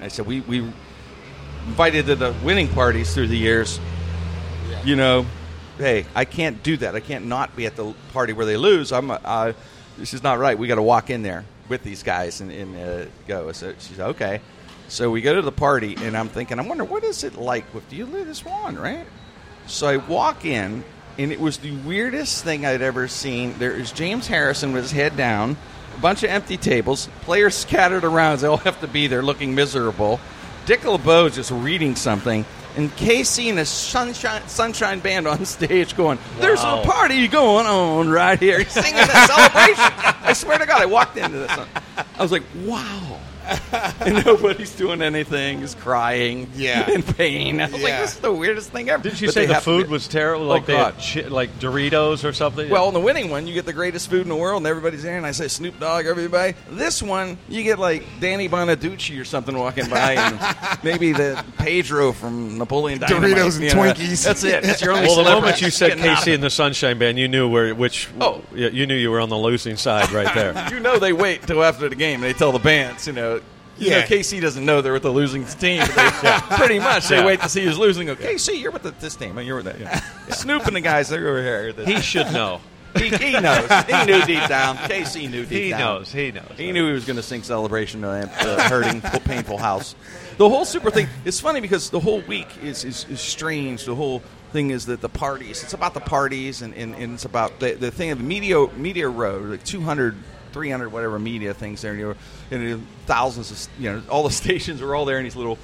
I 0.00 0.08
said, 0.08 0.26
we 0.26 0.40
we 0.42 0.58
invited 1.66 2.06
to 2.06 2.16
the 2.16 2.34
winning 2.44 2.68
parties 2.68 3.12
through 3.14 3.28
the 3.28 3.36
years. 3.36 3.80
You 4.84 4.96
know, 4.96 5.26
hey, 5.78 6.04
I 6.14 6.24
can't 6.24 6.62
do 6.62 6.76
that. 6.78 6.94
I 6.94 7.00
can't 7.00 7.26
not 7.26 7.56
be 7.56 7.66
at 7.66 7.76
the 7.76 7.94
party 8.12 8.32
where 8.32 8.46
they 8.46 8.56
lose. 8.56 8.92
I'm. 8.92 9.10
Uh, 9.10 9.52
this 9.96 10.14
is 10.14 10.22
not 10.22 10.38
right. 10.38 10.56
We 10.56 10.68
got 10.68 10.76
to 10.76 10.82
walk 10.82 11.10
in 11.10 11.22
there 11.22 11.44
with 11.68 11.82
these 11.82 12.02
guys 12.02 12.40
and, 12.40 12.52
and 12.52 12.76
uh, 12.76 13.10
go. 13.26 13.50
So 13.52 13.74
she 13.78 13.94
said, 13.94 14.08
okay. 14.10 14.40
So 14.88 15.10
we 15.10 15.20
go 15.20 15.34
to 15.34 15.42
the 15.42 15.52
party, 15.52 15.96
and 15.98 16.16
I'm 16.16 16.28
thinking, 16.28 16.58
I 16.58 16.62
wonder 16.62 16.84
what 16.84 17.04
is 17.04 17.24
it 17.24 17.36
like 17.36 17.74
with 17.74 17.92
you 17.92 18.06
this 18.06 18.44
one, 18.44 18.76
right? 18.76 19.06
So 19.66 19.86
I 19.86 19.96
walk 19.98 20.46
in, 20.46 20.82
and 21.18 21.30
it 21.30 21.38
was 21.38 21.58
the 21.58 21.72
weirdest 21.78 22.42
thing 22.42 22.64
I'd 22.64 22.80
ever 22.80 23.06
seen. 23.06 23.58
There 23.58 23.72
is 23.72 23.92
James 23.92 24.26
Harrison 24.26 24.72
with 24.72 24.84
his 24.84 24.92
head 24.92 25.16
down, 25.16 25.58
a 25.94 26.00
bunch 26.00 26.22
of 26.22 26.30
empty 26.30 26.56
tables, 26.56 27.08
players 27.22 27.54
scattered 27.54 28.04
around. 28.04 28.38
They 28.38 28.46
all 28.46 28.56
have 28.58 28.80
to 28.80 28.88
be 28.88 29.08
there 29.08 29.22
looking 29.22 29.54
miserable. 29.54 30.20
Dick 30.64 30.84
LeBeau 30.84 31.28
just 31.28 31.50
reading 31.50 31.94
something, 31.94 32.46
and 32.76 32.90
KC 32.96 33.48
and 33.48 33.58
his 33.58 33.68
sunshine, 33.68 34.46
sunshine 34.48 35.00
band 35.00 35.26
on 35.26 35.44
stage 35.46 35.96
going, 35.96 36.18
There's 36.38 36.60
a 36.60 36.82
party 36.84 37.26
going 37.28 37.66
on 37.66 38.08
right 38.08 38.38
here. 38.38 38.58
He's 38.58 38.72
singing 38.72 38.94
that 38.94 39.26
celebration. 39.28 40.22
I 40.28 40.32
swear 40.32 40.58
to 40.58 40.66
God, 40.66 40.82
I 40.82 40.86
walked 40.86 41.16
into 41.16 41.38
this. 41.38 41.50
I 41.50 42.22
was 42.22 42.32
like, 42.32 42.42
Wow. 42.64 43.20
and 44.00 44.24
nobody's 44.24 44.74
doing 44.74 45.00
anything, 45.02 45.60
is 45.60 45.74
crying, 45.74 46.50
Yeah. 46.54 46.90
in 46.90 47.02
pain. 47.02 47.60
I 47.60 47.64
was 47.64 47.72
like, 47.74 47.82
Yeah. 47.82 48.00
this 48.02 48.14
is 48.14 48.20
the 48.20 48.32
weirdest 48.32 48.70
thing 48.70 48.90
ever. 48.90 49.02
Did 49.02 49.20
you 49.20 49.28
But 49.28 49.34
say 49.34 49.40
they 49.42 49.46
the 49.46 49.54
have 49.54 49.62
to 49.64 49.70
food 49.70 49.86
be- 49.86 49.92
was 49.92 50.08
terrible? 50.08 50.46
Oh, 50.46 50.48
Like 50.48 50.66
they 50.66 50.74
God. 50.74 50.94
had 50.94 51.24
chi- 51.24 51.28
like 51.28 51.58
Doritos 51.58 52.24
or 52.24 52.32
something? 52.32 52.68
Well, 52.68 52.88
in 52.88 52.94
the 52.94 53.00
winning 53.00 53.30
one, 53.30 53.46
you 53.46 53.54
get 53.54 53.64
the 53.66 53.72
greatest 53.72 54.10
food 54.10 54.22
in 54.22 54.28
the 54.28 54.36
world, 54.36 54.58
and 54.58 54.66
everybody's 54.66 55.02
there, 55.02 55.16
and 55.16 55.26
I 55.26 55.30
say 55.32 55.48
Snoop 55.48 55.78
Dogg, 55.80 56.06
everybody. 56.06 56.54
This 56.70 57.02
one, 57.02 57.38
you 57.48 57.62
get 57.62 57.78
like 57.78 58.04
Danny 58.20 58.48
Bonaducci 58.48 59.20
or 59.20 59.24
something 59.24 59.56
walking 59.56 59.88
by, 59.88 60.12
and 60.14 60.78
maybe 60.82 61.12
the 61.12 61.42
Pedro 61.58 62.12
from 62.12 62.58
Napoleon 62.58 62.98
Dynamite. 62.98 63.30
Doritos 63.36 63.54
and 63.56 63.64
you 63.64 63.74
know. 63.74 63.82
Twinkies. 63.82 64.24
That's 64.24 64.44
it. 64.44 64.62
That's 64.62 64.82
your 64.82 64.92
only 64.92 65.06
well, 65.06 65.16
the 65.16 65.22
celebrity 65.24 65.40
moment 65.46 65.62
you 65.62 65.70
said 65.70 65.88
getting 65.96 66.06
out 66.06 66.18
KC 66.18 66.28
of 66.28 66.34
and 66.34 66.42
the 66.42 66.50
Sunshine 66.50 66.98
Band, 66.98 67.18
you 67.18 67.28
knew 67.28 67.48
where 67.48 67.74
which. 67.74 68.08
Oh. 68.20 68.42
yeah, 68.54 68.68
you 68.68 68.86
knew 68.86 68.94
you 68.94 69.10
were 69.10 69.20
on 69.20 69.28
the 69.28 69.38
losing 69.38 69.76
side 69.76 70.10
right 70.12 70.34
there. 70.34 70.52
it. 70.56 70.72
You 70.78 70.80
know 70.80 70.98
they 70.98 71.12
wait 71.12 71.42
till 71.42 71.62
after 71.64 71.88
the 71.88 71.96
game. 71.96 72.20
They 72.20 72.32
tell 72.32 72.52
the 72.52 72.58
bands, 72.58 73.06
you 73.06 73.12
know. 73.12 73.37
You 73.78 73.90
know, 73.90 73.96
Yeah. 73.98 74.06
KC 74.06 74.40
doesn't 74.40 74.64
know 74.64 74.80
they're 74.82 74.92
with 74.92 75.02
the 75.02 75.10
losing 75.10 75.44
team. 75.60 75.82
But 75.94 76.20
they, 76.22 76.56
Pretty 76.56 76.78
much, 76.78 77.08
they 77.08 77.16
Yeah. 77.18 77.26
wait 77.26 77.40
to 77.40 77.48
see 77.48 77.64
who's 77.64 77.78
losing. 77.78 78.06
Go, 78.06 78.16
KC, 78.16 78.60
you're 78.60 78.72
with 78.72 78.82
the, 78.82 78.90
this 78.92 79.16
team, 79.16 79.38
and 79.38 79.46
you're 79.46 79.56
with 79.56 79.66
that. 79.66 79.78
Yeah. 79.80 80.00
Snoop 80.30 80.66
and 80.66 80.76
the 80.76 80.80
guys, 80.80 81.08
they're 81.08 81.28
over 81.28 81.42
here. 81.42 81.72
he 81.86 82.00
should 82.00 82.32
know. 82.32 82.60
he, 82.96 83.10
he 83.10 83.32
knows. 83.32 83.68
He 83.86 84.04
knew 84.06 84.24
deep 84.24 84.48
down. 84.48 84.76
KC 84.78 85.30
knew 85.30 85.42
deep 85.44 85.48
He 85.64 85.70
down. 85.70 85.80
knows. 85.80 86.10
He 86.12 86.32
knows. 86.32 86.50
He 86.56 86.72
knew 86.72 86.86
he 86.86 86.92
was 86.92 87.04
going 87.04 87.16
to 87.18 87.22
sing 87.22 87.42
"Celebration" 87.42 88.00
to 88.00 88.06
the 88.06 88.56
uh, 88.56 88.68
hurting, 88.68 89.02
painful 89.02 89.58
house. 89.58 89.94
The 90.38 90.48
whole 90.48 90.64
super 90.64 90.90
thing. 90.90 91.06
It's 91.24 91.38
funny 91.38 91.60
because 91.60 91.90
the 91.90 92.00
whole 92.00 92.22
week 92.22 92.48
is, 92.62 92.84
is, 92.84 93.04
is 93.10 93.20
strange. 93.20 93.84
The 93.84 93.94
whole 93.94 94.22
thing 94.52 94.70
is 94.70 94.86
that 94.86 95.02
the 95.02 95.08
parties. 95.10 95.62
It's 95.62 95.74
about 95.74 95.92
the 95.92 96.00
parties, 96.00 96.62
and, 96.62 96.74
and, 96.74 96.94
and 96.94 97.12
it's 97.14 97.26
about 97.26 97.60
the, 97.60 97.74
the 97.74 97.90
thing 97.90 98.10
of 98.10 98.18
the 98.18 98.24
media 98.24 98.66
media 98.76 99.08
row, 99.08 99.38
like 99.38 99.64
200, 99.64 100.16
300, 100.48 100.90
whatever 100.90 101.18
media 101.18 101.54
things 101.54 101.82
there, 101.82 101.92
and, 101.92 102.00
you 102.00 102.16
know, 102.58 102.64
and 102.74 102.86
thousands 103.06 103.50
of 103.50 103.82
you 103.82 103.92
know 103.92 104.02
all 104.08 104.22
the 104.22 104.30
stations 104.44 104.82
are 104.82 104.94
all 104.94 105.04
there 105.04 105.18
in 105.18 105.24
these 105.24 105.36
little 105.36 105.58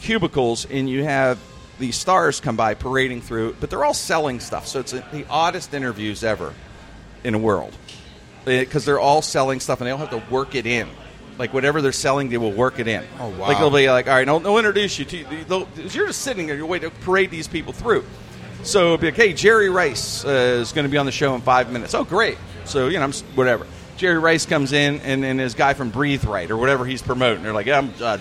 cubicles, 0.00 0.66
and 0.66 0.88
you 0.88 1.04
have 1.04 1.38
these 1.78 1.96
stars 1.96 2.40
come 2.40 2.56
by 2.56 2.74
parading 2.74 3.22
through, 3.22 3.56
but 3.58 3.70
they're 3.70 3.84
all 3.84 3.94
selling 3.94 4.38
stuff. 4.38 4.66
So 4.66 4.80
it's 4.80 4.92
the 4.92 5.26
oddest 5.28 5.74
interviews 5.74 6.22
ever 6.22 6.54
in 7.24 7.32
the 7.32 7.38
world 7.38 7.74
because 8.44 8.84
they're 8.84 9.00
all 9.00 9.22
selling 9.22 9.60
stuff 9.60 9.80
and 9.80 9.86
they 9.86 9.90
all 9.90 9.98
have 9.98 10.10
to 10.10 10.22
work 10.30 10.54
it 10.54 10.66
in. 10.66 10.88
Like 11.38 11.54
whatever 11.54 11.80
they're 11.80 11.92
selling, 11.92 12.28
they 12.28 12.36
will 12.36 12.52
work 12.52 12.78
it 12.78 12.86
in. 12.86 13.02
Oh, 13.18 13.30
wow. 13.30 13.48
Like 13.48 13.58
they'll 13.58 13.70
be 13.70 13.90
like, 13.90 14.08
all 14.08 14.14
right, 14.14 14.28
I'll, 14.28 14.46
I'll 14.46 14.58
introduce 14.58 14.98
you 14.98 15.06
to. 15.06 15.44
They'll, 15.48 15.68
you're 15.76 16.06
just 16.06 16.20
sitting 16.20 16.46
there, 16.46 16.56
you're 16.56 16.66
waiting 16.66 16.90
to 16.90 16.96
parade 16.98 17.30
these 17.30 17.48
people 17.48 17.72
through. 17.72 18.04
So 18.62 18.86
it'll 18.86 18.98
be 18.98 19.06
like, 19.06 19.14
hey, 19.14 19.32
Jerry 19.32 19.70
Rice 19.70 20.24
uh, 20.24 20.28
is 20.60 20.72
going 20.72 20.84
to 20.84 20.90
be 20.90 20.98
on 20.98 21.06
the 21.06 21.12
show 21.12 21.34
in 21.34 21.40
five 21.40 21.72
minutes. 21.72 21.94
Oh, 21.94 22.04
great. 22.04 22.36
So 22.66 22.88
you 22.88 22.98
know, 22.98 23.04
I'm 23.04 23.12
whatever. 23.34 23.66
Jerry 24.00 24.18
Rice 24.18 24.46
comes 24.46 24.72
in 24.72 24.98
and, 25.00 25.22
and 25.26 25.38
his 25.38 25.52
guy 25.52 25.74
from 25.74 25.90
Breathe 25.90 26.24
Right 26.24 26.50
or 26.50 26.56
whatever 26.56 26.86
he's 26.86 27.02
promoting. 27.02 27.42
They're 27.42 27.52
like, 27.52 27.66
yeah, 27.66 27.76
I'm, 27.76 27.92
uh, 28.00 28.16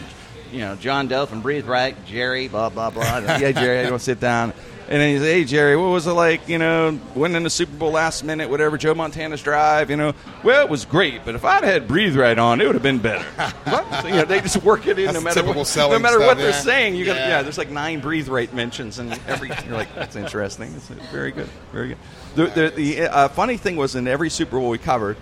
you 0.51 0.59
know, 0.59 0.75
John 0.75 1.07
Doe 1.07 1.25
from 1.25 1.39
Breathe 1.39 1.65
Right, 1.67 1.95
Jerry, 2.05 2.49
blah 2.49 2.67
blah 2.67 2.89
blah. 2.89 3.19
yeah, 3.38 3.53
Jerry, 3.53 3.80
I 3.80 3.89
don't 3.89 4.01
sit 4.01 4.19
down. 4.19 4.51
And 4.89 4.99
then 4.99 5.13
he's, 5.13 5.21
hey 5.21 5.45
Jerry, 5.45 5.77
what 5.77 5.88
was 5.91 6.05
it 6.05 6.11
like? 6.11 6.49
You 6.49 6.57
know, 6.57 6.99
winning 7.15 7.43
the 7.43 7.49
Super 7.49 7.77
Bowl 7.77 7.91
last 7.91 8.25
minute, 8.25 8.49
whatever. 8.49 8.77
Joe 8.77 8.93
Montana's 8.93 9.41
drive. 9.41 9.89
You 9.89 9.95
know, 9.95 10.13
well, 10.43 10.61
it 10.65 10.69
was 10.69 10.84
great, 10.84 11.23
but 11.23 11.34
if 11.34 11.45
I'd 11.45 11.63
had 11.63 11.88
Breathe 11.88 12.17
Right 12.17 12.38
on, 12.38 12.59
it 12.59 12.65
would 12.65 12.75
have 12.75 12.84
been 12.84 12.99
better. 12.99 13.25
So, 14.01 14.07
you 14.07 14.15
know, 14.15 14.25
they 14.25 14.39
just 14.41 14.63
work 14.63 14.88
it 14.88 14.97
in 14.97 15.05
That's 15.05 15.15
no 15.15 15.21
matter 15.21 15.43
what, 15.43 15.55
no 15.77 15.99
matter 15.99 16.15
stuff, 16.15 16.27
what 16.27 16.38
they're 16.38 16.53
saying. 16.53 16.95
You 16.95 17.05
Yeah. 17.05 17.27
yeah. 17.27 17.41
There's 17.41 17.57
like 17.57 17.69
nine 17.69 17.99
Breathe 17.99 18.27
Right 18.27 18.53
mentions, 18.53 18.97
and 18.99 19.11
every 19.27 19.49
you're 19.65 19.75
like, 19.77 19.93
that's 19.95 20.15
interesting. 20.15 20.73
It's 20.73 20.88
very 20.88 21.32
good, 21.32 21.49
very 21.71 21.89
good. 21.89 21.97
The 22.36 22.45
the, 22.47 22.69
the 22.75 23.01
uh, 23.01 23.27
funny 23.30 23.57
thing 23.57 23.75
was 23.77 23.95
in 23.95 24.07
every 24.07 24.30
Super 24.30 24.57
Bowl 24.57 24.69
we 24.69 24.77
covered, 24.77 25.17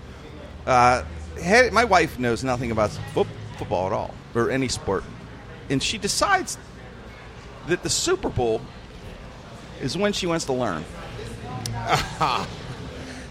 uh, 0.68 1.04
had, 1.42 1.74
my 1.74 1.86
wife 1.86 2.20
knows 2.20 2.44
nothing 2.44 2.72
about 2.72 2.92
fo- 3.14 3.26
football 3.58 3.88
at 3.88 3.94
all 3.94 4.14
or 4.36 4.52
any 4.52 4.68
sport, 4.68 5.04
and 5.70 5.82
she 5.82 5.98
decides 5.98 6.58
that 7.68 7.82
the 7.82 7.90
Super 7.90 8.30
Bowl 8.30 8.62
is 9.82 9.98
when 9.98 10.14
she 10.14 10.28
wants 10.28 10.46
to 10.46 10.54
learn. 10.54 10.86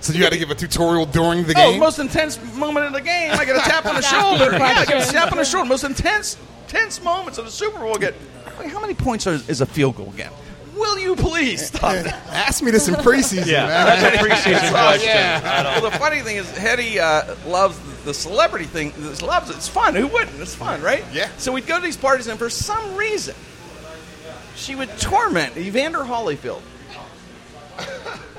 So 0.06 0.12
you 0.12 0.22
had 0.22 0.32
to 0.32 0.38
give 0.38 0.50
a 0.50 0.54
tutorial 0.54 1.04
during 1.06 1.44
the 1.44 1.54
game. 1.54 1.66
Oh, 1.66 1.70
game. 1.72 1.80
most 1.80 1.98
intense 1.98 2.38
moment 2.54 2.86
of 2.86 2.92
the 2.92 3.00
game. 3.00 3.32
I 3.32 3.44
get 3.44 3.56
a 3.56 3.60
tap 3.60 3.86
on 3.86 3.96
the 3.96 4.02
shoulder. 4.02 4.52
Yeah, 4.56 4.62
I 4.78 4.84
get 4.84 5.08
a 5.08 5.12
tap 5.12 5.32
on 5.32 5.38
the 5.38 5.44
shoulder. 5.44 5.68
Most 5.68 5.82
intense, 5.82 6.36
tense 6.68 7.02
moments 7.02 7.38
of 7.38 7.44
the 7.44 7.50
Super 7.50 7.80
Bowl. 7.80 7.96
I 7.96 7.98
Get 7.98 8.14
wait, 8.56 8.68
how 8.68 8.80
many 8.80 8.94
points 8.94 9.26
are, 9.26 9.32
is 9.32 9.60
a 9.62 9.66
field 9.66 9.96
goal 9.96 10.12
game? 10.16 10.30
Will 10.76 10.98
you 10.98 11.16
please 11.16 11.66
stop 11.68 11.92
that? 11.94 12.26
Ask 12.30 12.62
me 12.62 12.70
this 12.70 12.88
in 12.88 12.94
preseason, 12.96 13.46
Yeah, 13.46 13.66
man. 13.66 13.86
that's 13.86 14.16
a 14.16 14.18
preseason 14.18 14.70
question. 14.70 15.42
Well, 15.82 15.90
the 15.90 15.98
funny 15.98 16.20
thing 16.20 16.36
is, 16.36 16.50
Hetty 16.56 16.98
uh, 17.00 17.34
loves 17.46 17.78
the 18.04 18.12
celebrity 18.14 18.66
thing. 18.66 18.92
This 18.98 19.22
loves 19.22 19.50
it. 19.50 19.56
It's 19.56 19.68
fun. 19.68 19.94
Who 19.94 20.06
wouldn't? 20.06 20.38
It's 20.40 20.54
fun, 20.54 20.82
right? 20.82 21.04
Yeah. 21.12 21.28
So 21.38 21.52
we'd 21.52 21.66
go 21.66 21.76
to 21.78 21.82
these 21.82 21.96
parties, 21.96 22.26
and 22.26 22.38
for 22.38 22.50
some 22.50 22.94
reason, 22.96 23.34
she 24.54 24.74
would 24.74 24.90
torment 24.98 25.56
Evander 25.56 26.00
Holyfield 26.00 26.60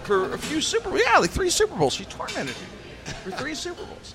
for 0.03 0.33
a 0.33 0.37
few 0.37 0.61
Super 0.61 0.89
Bowls. 0.89 1.01
Yeah, 1.05 1.17
like 1.19 1.29
three 1.31 1.49
Super 1.49 1.75
Bowls. 1.75 1.93
She 1.93 2.05
tormented 2.05 2.55
him 2.55 2.69
for 3.23 3.31
three 3.31 3.55
Super 3.55 3.83
Bowls. 3.83 4.13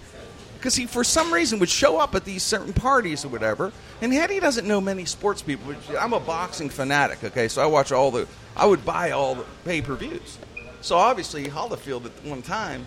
Because 0.62 0.76
he, 0.76 0.86
for 0.86 1.02
some 1.02 1.34
reason, 1.34 1.58
would 1.58 1.68
show 1.68 1.98
up 1.98 2.14
at 2.14 2.24
these 2.24 2.44
certain 2.44 2.72
parties 2.72 3.24
or 3.24 3.28
whatever. 3.28 3.72
And 4.00 4.12
Hetty 4.12 4.38
doesn't 4.38 4.64
know 4.64 4.80
many 4.80 5.04
sports 5.06 5.42
people. 5.42 5.74
I'm 5.98 6.12
a 6.12 6.20
boxing 6.20 6.68
fanatic, 6.68 7.24
okay? 7.24 7.48
So 7.48 7.60
I 7.60 7.66
watch 7.66 7.90
all 7.90 8.12
the, 8.12 8.28
I 8.56 8.64
would 8.64 8.84
buy 8.84 9.10
all 9.10 9.34
the 9.34 9.44
pay 9.64 9.82
per 9.82 9.96
views. 9.96 10.38
So 10.80 10.96
obviously, 10.96 11.46
Holyfield 11.46 12.06
at 12.06 12.12
one 12.24 12.42
time 12.42 12.86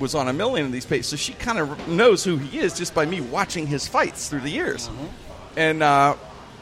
was 0.00 0.14
on 0.14 0.28
a 0.28 0.32
million 0.32 0.64
of 0.64 0.72
these 0.72 0.86
pages. 0.86 1.08
So 1.08 1.16
she 1.16 1.34
kind 1.34 1.58
of 1.58 1.88
knows 1.88 2.24
who 2.24 2.38
he 2.38 2.58
is 2.58 2.78
just 2.78 2.94
by 2.94 3.04
me 3.04 3.20
watching 3.20 3.66
his 3.66 3.86
fights 3.86 4.30
through 4.30 4.40
the 4.40 4.50
years. 4.50 4.88
And 5.58 5.82
uh, 5.82 6.16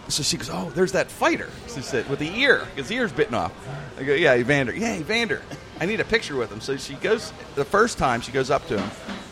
so 0.09 0.25
she 0.25 0.39
goes, 0.39 0.51
"Oh, 0.53 0.73
there's 0.75 0.91
that 0.93 1.09
fighter." 1.09 1.51
She 1.73 1.83
said, 1.83 2.11
"With 2.11 2.19
the 2.19 2.37
ear, 2.37 2.67
his 2.75 2.91
ear's 2.91 3.13
bitten 3.13 3.35
off." 3.35 3.53
I 3.97 4.03
go, 4.03 4.15
"Yeah, 4.15 4.35
Evander. 4.35 4.75
Yeah, 4.75 4.99
Evander. 4.99 5.41
I 5.81 5.87
need 5.87 6.01
a 6.01 6.05
picture 6.05 6.35
with 6.35 6.51
him." 6.51 6.61
So 6.61 6.77
she 6.77 6.95
goes 6.95 7.33
the 7.55 7.65
first 7.65 7.97
time 7.97 8.21
she 8.21 8.33
goes 8.33 8.51
up 8.51 8.67
to 8.67 8.81
him, 8.81 8.91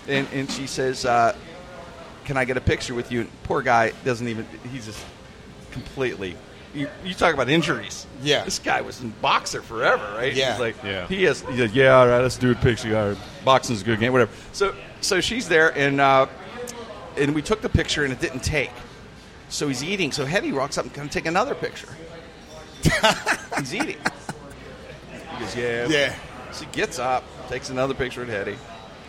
and, 0.08 0.26
and 0.32 0.50
she 0.50 0.66
says, 0.66 1.04
uh, 1.04 1.34
"Can 2.24 2.36
I 2.36 2.44
get 2.44 2.56
a 2.56 2.60
picture 2.60 2.94
with 2.94 3.12
you?" 3.12 3.20
And 3.20 3.42
poor 3.44 3.62
guy 3.62 3.92
doesn't 4.04 4.26
even. 4.26 4.46
He's 4.72 4.86
just 4.86 5.04
completely. 5.70 6.36
You, 6.74 6.88
you 7.02 7.14
talk 7.14 7.32
about 7.32 7.48
injuries. 7.48 8.06
Yeah. 8.22 8.44
this 8.44 8.58
guy 8.58 8.82
was 8.82 9.00
in 9.00 9.10
boxer 9.22 9.62
forever, 9.62 10.04
right? 10.14 10.34
Yeah. 10.34 10.52
He's 10.52 10.60
like, 10.60 10.76
Yeah. 10.84 11.06
He 11.06 11.24
has. 11.24 11.40
He's 11.40 11.60
like, 11.60 11.74
yeah, 11.74 11.96
all 11.96 12.06
right, 12.06 12.20
let's 12.20 12.36
do 12.36 12.50
a 12.50 12.54
picture. 12.54 12.96
All 12.96 13.08
right, 13.08 13.18
boxing's 13.44 13.80
a 13.82 13.84
good 13.84 13.98
game, 13.98 14.12
whatever. 14.12 14.30
So, 14.52 14.74
so 15.00 15.20
she's 15.20 15.48
there, 15.48 15.76
and 15.76 16.00
uh, 16.00 16.26
and 17.16 17.34
we 17.34 17.42
took 17.42 17.62
the 17.62 17.68
picture, 17.68 18.04
and 18.04 18.12
it 18.12 18.20
didn't 18.20 18.44
take. 18.44 18.70
So 19.48 19.68
he's 19.68 19.82
eating. 19.82 20.12
So 20.12 20.26
Hetty 20.26 20.52
walks 20.52 20.76
up 20.76 20.84
and 20.84 20.92
can 20.94 21.08
take 21.08 21.26
another 21.26 21.54
picture. 21.54 21.88
he's 23.58 23.74
eating. 23.74 23.96
He 25.32 25.40
goes, 25.40 25.56
yeah. 25.56 25.86
Yeah. 25.88 26.14
She 26.52 26.66
gets 26.66 26.98
up, 26.98 27.24
takes 27.48 27.70
another 27.70 27.94
picture 27.94 28.20
with 28.20 28.28
Hetty. 28.28 28.58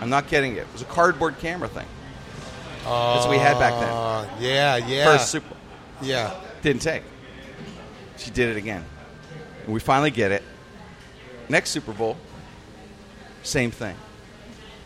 I'm 0.01 0.09
not 0.09 0.27
kidding 0.27 0.55
you. 0.55 0.61
It 0.61 0.67
was 0.73 0.81
a 0.81 0.85
cardboard 0.85 1.39
camera 1.39 1.67
thing. 1.67 1.85
That's 2.83 3.25
what 3.25 3.29
we 3.31 3.37
had 3.37 3.59
back 3.59 3.73
then. 3.73 3.89
Uh, 3.89 4.27
yeah, 4.39 4.77
yeah. 4.77 5.05
First 5.05 5.29
Super 5.29 5.49
Bowl. 5.49 5.57
yeah. 6.01 6.33
Didn't 6.61 6.81
take. 6.81 7.03
She 8.17 8.31
did 8.31 8.49
it 8.49 8.57
again. 8.57 8.83
And 9.65 9.73
we 9.73 9.79
finally 9.79 10.11
get 10.11 10.31
it. 10.31 10.43
Next 11.49 11.69
Super 11.71 11.93
Bowl, 11.93 12.17
same 13.43 13.71
thing. 13.71 13.95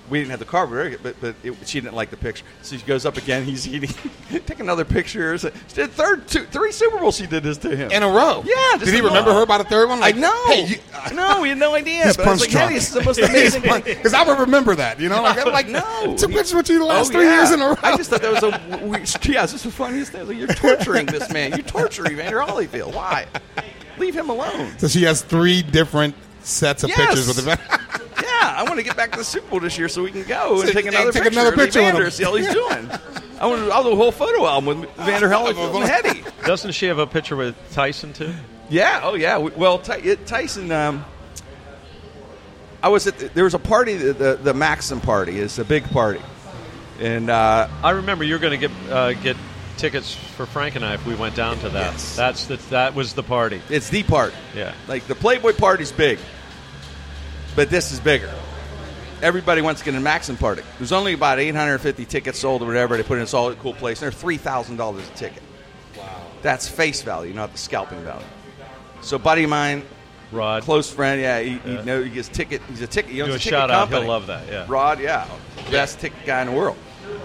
We 0.10 0.20
didn't 0.20 0.32
have 0.32 0.40
the 0.40 0.46
card, 0.46 0.70
but 1.02 1.20
but 1.22 1.36
it, 1.44 1.56
she 1.66 1.80
didn't 1.80 1.96
like 1.96 2.10
the 2.10 2.18
picture. 2.18 2.44
So 2.62 2.76
she 2.78 2.84
goes 2.86 3.06
up 3.06 3.18
again. 3.18 3.44
He's 3.46 3.68
eating. 3.68 3.90
Take 4.46 4.60
another 4.60 4.84
picture. 4.86 5.38
So 5.38 5.50
She 5.70 5.76
did 5.76 5.92
third, 5.92 6.28
two, 6.28 6.46
three 6.46 6.72
Super 6.72 6.98
Bowls. 7.00 7.16
She 7.18 7.26
did 7.28 7.44
this 7.44 7.58
to 7.60 7.76
him 7.76 7.92
In 7.92 8.04
a 8.04 8.08
row. 8.10 8.44
Yeah. 8.46 8.78
Did 8.78 8.90
he 8.94 9.02
remember 9.02 9.32
lot. 9.32 9.40
her 9.42 9.46
by 9.46 9.58
the 9.60 9.64
third 9.64 9.90
one? 9.90 10.04
I 10.04 10.12
know. 10.12 10.46
Hey, 10.48 10.66
you, 10.66 11.16
no, 11.16 11.42
we 11.42 11.50
had 11.50 11.58
no 11.58 11.74
idea. 11.76 12.06
He's 12.06 12.18
but 12.18 12.28
I 12.28 12.32
was 12.32 12.42
like, 12.42 12.52
punch 12.52 12.70
hey, 12.70 12.76
this 12.76 12.88
is 12.90 12.94
the 12.94 13.04
most 13.04 13.20
amazing. 13.20 13.62
Because 13.62 14.14
I 14.14 14.24
would 14.24 14.40
remember 14.40 14.76
that. 14.76 15.00
You 15.00 15.10
know, 15.10 15.22
like 15.22 15.38
I'm 15.46 15.54
like, 15.54 15.68
No. 15.70 16.16
Took 16.18 16.32
pictures 16.32 16.54
with 16.54 16.70
you 16.70 16.80
the 16.80 16.86
last 16.86 17.10
Oh, 17.10 17.14
three 17.14 17.26
yeah. 17.26 17.36
years 17.38 17.52
in 17.52 17.62
a 17.62 17.68
row. 17.68 17.76
I 17.84 17.96
just 17.98 18.10
thought 18.10 18.22
that 18.22 18.32
was 18.34 18.44
a 18.44 18.86
we, 18.86 18.98
yeah, 19.34 19.44
it's 19.44 19.54
just 19.54 19.64
the 19.64 19.72
funniest 19.72 20.12
thing. 20.12 20.28
Like, 20.28 20.38
You're 20.38 20.48
torturing 20.48 21.06
this 21.06 21.32
man. 21.32 21.52
You're 21.52 21.60
torturing 21.62 22.18
Vander 22.18 22.40
Holyfield. 22.40 22.94
Why? 22.94 23.26
Leave 23.98 24.16
him 24.16 24.30
alone. 24.30 24.74
so 24.80 24.88
she 24.88 25.04
has 25.04 25.22
three 25.22 25.62
different 25.62 26.16
sets 26.42 26.84
of 26.84 26.90
Yes. 26.90 26.98
pictures 27.00 27.28
with 27.28 27.38
the. 27.38 27.80
Yeah, 28.44 28.60
I 28.60 28.64
want 28.64 28.76
to 28.78 28.84
get 28.84 28.98
back 28.98 29.12
to 29.14 29.18
the 29.18 29.24
Super 29.24 29.50
Bowl 29.50 29.60
this 29.60 29.78
year 29.78 29.88
so 29.88 30.04
we 30.04 30.12
can 30.12 30.24
go 30.24 30.60
and 30.60 30.68
So, 30.68 30.74
take 30.74 30.86
another 30.86 31.12
take 31.12 31.24
picture, 31.24 31.40
another 31.40 31.56
picture 31.56 31.82
with 31.82 31.94
Vander, 31.94 32.12
see 32.12 32.24
how 32.24 32.36
he's 32.36 32.52
doing. 32.52 32.90
I 33.40 33.48
want 33.48 33.66
to, 33.66 33.72
I'll 33.72 33.84
do 33.84 33.92
a 33.92 33.96
whole 33.96 34.12
photo 34.12 34.46
album 34.46 34.82
with 34.82 34.90
Vander 34.96 35.30
Holyfield 35.30 35.76
and 35.76 35.86
Hetty. 35.86 36.24
Doesn't 36.46 36.72
she 36.72 36.88
have 36.88 37.00
a 37.00 37.08
picture 37.08 37.36
with 37.36 37.56
Tyson 37.72 38.14
too? 38.14 38.34
Yeah. 38.70 39.02
Oh, 39.04 39.16
yeah. 39.16 39.38
Well, 39.38 39.80
Ty, 39.80 39.98
it, 39.98 40.26
Tyson. 40.26 40.72
Um, 40.72 41.06
I 42.82 42.90
was 42.90 43.08
at 43.08 43.18
the, 43.18 43.30
there 43.30 43.46
was 43.46 43.54
a 43.54 43.60
party, 43.60 43.96
the, 43.96 44.14
the 44.14 44.36
the 44.36 44.54
Maxim 44.54 45.00
party. 45.00 45.40
It's 45.40 45.58
a 45.58 45.64
big 45.64 45.86
party, 45.86 46.22
and 47.00 47.30
uh, 47.30 47.70
I 47.82 47.92
remember 47.92 48.26
you 48.26 48.34
were 48.34 48.40
going 48.40 48.60
to 48.60 48.68
get 48.68 48.92
uh, 48.92 49.14
get 49.14 49.38
tickets 49.78 50.14
for 50.14 50.46
Frank 50.46 50.76
and 50.76 50.84
I 50.86 50.96
if 50.96 51.06
we 51.06 51.16
went 51.16 51.36
down 51.36 51.60
to 51.60 51.70
that. 51.70 51.94
Yes. 51.94 52.16
That's 52.16 52.46
the, 52.48 52.58
that 52.72 52.94
was 52.94 53.14
the 53.14 53.24
party. 53.24 53.62
it's 53.70 53.90
the 53.90 54.04
part. 54.04 54.34
Yeah. 54.56 54.74
Like 54.88 55.08
the 55.08 55.16
Playboy 55.16 55.54
party's 55.54 55.92
big, 55.92 56.20
but 57.56 57.70
this 57.70 57.92
is 57.92 58.00
bigger. 58.00 58.34
Everybody 59.22 59.62
wants 59.62 59.80
to 59.82 59.86
get 59.86 59.96
a 59.96 60.00
Maxim 60.02 60.36
party. 60.36 60.64
There's 60.80 60.92
only 60.92 61.14
about 61.14 61.40
850 61.40 62.06
tickets 62.06 62.40
sold 62.40 62.62
or 62.62 62.66
whatever. 62.66 62.98
They 62.98 63.04
put 63.04 63.14
it 63.14 63.18
in 63.18 63.24
this 63.24 63.34
all 63.34 63.54
cool 63.56 63.74
place. 63.74 64.02
And 64.02 64.12
they're 64.12 64.20
three 64.20 64.38
thousand 64.38 64.76
dollars 64.78 65.08
a 65.08 65.14
ticket. 65.14 65.42
Wow. 65.98 66.26
That's 66.42 66.68
face 66.68 67.02
value, 67.02 67.34
not 67.34 67.52
the 67.54 67.58
scalping 67.58 68.02
value. 68.04 68.26
So, 69.02 69.18
buddy 69.18 69.44
of 69.44 69.50
mine, 69.50 69.84
Rod, 70.32 70.64
close 70.64 70.92
friend, 70.92 71.22
yeah, 71.22 71.40
he, 71.40 71.58
he, 71.60 71.82
know, 71.84 72.04
he 72.04 72.10
gets 72.10 72.28
ticket. 72.28 72.62
He's 72.68 72.82
a 72.82 72.88
ticket. 72.88 73.12
He 73.12 73.22
owns 73.22 73.30
do 73.30 73.34
a 73.34 73.36
a 73.36 73.40
ticket 73.40 73.50
shout 73.52 73.72
out. 73.72 73.90
company. 73.90 74.02
He'll 74.02 74.10
love 74.12 74.28
that. 74.28 74.48
Yeah. 74.48 74.66
Rod, 74.68 75.00
yeah, 75.00 75.28
best 75.72 76.00
ticket 76.00 76.26
guy 76.26 76.42
in 76.42 76.48
the 76.48 76.54
world, 76.54 76.78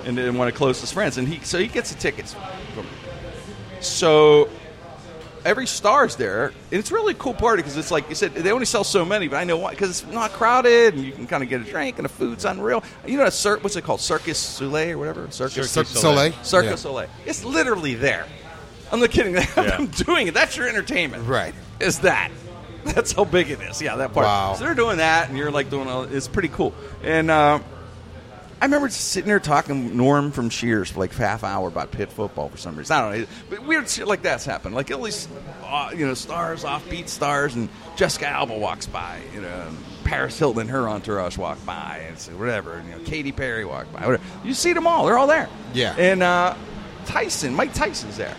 and 0.05 0.16
then 0.16 0.37
one 0.37 0.47
of 0.47 0.55
the 0.55 0.59
closest 0.59 0.93
friends. 0.93 1.18
And 1.18 1.26
he 1.26 1.41
so 1.45 1.59
he 1.59 1.66
gets 1.66 1.93
the 1.93 1.99
tickets. 1.99 2.37
So 3.81 4.49
every 5.49 5.67
star's 5.67 6.15
there, 6.17 6.47
and 6.49 6.55
it's 6.79 6.93
really 6.93 7.13
a 7.15 7.17
cool 7.17 7.35
party 7.35 7.63
because 7.63 7.77
it's 7.77 7.91
like 7.91 8.09
you 8.09 8.15
said, 8.15 8.35
they 8.35 8.53
only 8.53 8.67
sell 8.67 8.85
so 8.85 9.05
many, 9.05 9.27
but 9.29 9.37
I 9.37 9.45
know 9.45 9.57
why 9.57 9.71
because 9.71 10.03
it's 10.03 10.13
not 10.13 10.31
crowded, 10.33 10.95
and 10.95 11.03
you 11.05 11.13
can 11.13 11.27
kind 11.27 11.43
of 11.43 11.49
get 11.49 11.61
a 11.61 11.65
drink, 11.65 11.97
and 11.99 12.05
the 12.05 12.09
food's 12.11 12.45
unreal. 12.45 12.85
You 13.07 13.17
know, 13.17 13.25
a 13.25 13.31
cir- 13.31 13.59
what's 13.59 13.75
it 13.77 13.83
called, 13.85 14.01
Circus 14.01 14.39
Soleil 14.39 14.93
or 14.93 14.99
whatever, 14.99 15.29
Circus 15.31 15.71
Cirque 15.71 15.89
du 15.89 15.95
Soleil. 15.99 16.33
Cirque 16.43 16.67
Yeah. 16.67 16.75
Soleil. 16.77 17.09
It's 17.27 17.45
literally 17.45 17.95
there. 17.95 18.27
I'm 18.93 19.01
not 19.01 19.11
kidding. 19.11 19.37
I'm 19.57 19.87
doing 19.87 20.29
it. 20.29 20.35
That's 20.35 20.57
your 20.57 20.69
entertainment. 20.69 21.27
Right. 21.27 21.55
Is 21.81 22.01
that. 22.01 22.31
That's 22.85 23.13
how 23.13 23.25
big 23.25 23.51
it 23.51 23.61
is. 23.61 23.83
Yeah, 23.83 23.97
that 23.97 24.13
part. 24.15 24.25
Wow. 24.27 24.55
So 24.55 24.65
they're 24.65 24.75
doing 24.75 24.99
that, 24.99 25.29
and 25.29 25.37
you're 25.37 25.51
like 25.51 25.69
doing 25.71 25.89
all. 25.89 26.05
It's 26.05 26.29
pretty 26.29 26.49
cool. 26.49 26.73
And 27.03 27.31
uh, 27.31 27.59
I 28.61 28.65
remember 28.65 28.89
sitting 28.89 29.29
there 29.29 29.39
talking 29.39 29.97
Norm 29.97 30.33
from 30.33 30.51
Cheers 30.51 30.91
for 30.91 30.99
like 30.99 31.13
half 31.13 31.45
hour 31.45 31.69
about 31.69 31.93
Pitt 31.93 32.11
football 32.11 32.49
for 32.49 32.57
some 32.57 32.75
reason. 32.75 32.97
I 32.97 33.01
don't 33.01 33.21
know, 33.21 33.27
but 33.51 33.65
weird 33.65 33.89
shit 33.89 34.09
like 34.09 34.23
that's 34.23 34.45
happened. 34.45 34.75
Like 34.75 34.91
at 34.91 35.01
least 35.01 35.29
uh, 35.65 35.93
you 35.97 36.05
know 36.05 36.15
stars, 36.15 36.65
offbeat 36.65 37.09
stars, 37.09 37.55
and 37.55 37.69
Jessica 37.97 38.27
Alba 38.27 38.59
walks 38.59 38.87
by. 38.87 39.21
You 39.33 39.43
know, 39.43 39.69
Paris 40.03 40.37
Hilton 40.37 40.63
and 40.63 40.71
her 40.71 40.89
entourage 40.89 41.39
walk 41.39 41.65
by, 41.65 42.03
and 42.09 42.19
so 42.19 42.33
whatever. 42.33 42.83
You 42.85 42.97
know, 42.97 43.05
Katy 43.05 43.31
Perry 43.31 43.65
walked 43.65 43.93
by. 43.93 44.05
Whatever. 44.05 44.25
You 44.45 44.55
see 44.55 44.73
them 44.73 44.89
all. 44.89 45.07
They're 45.07 45.19
all 45.19 45.29
there. 45.29 45.49
Yeah. 45.73 45.95
And 45.97 46.25
uh, 46.25 46.57
Tyson, 47.07 47.55
Mike 47.55 47.75
Tyson's 47.75 48.17
there. 48.17 48.37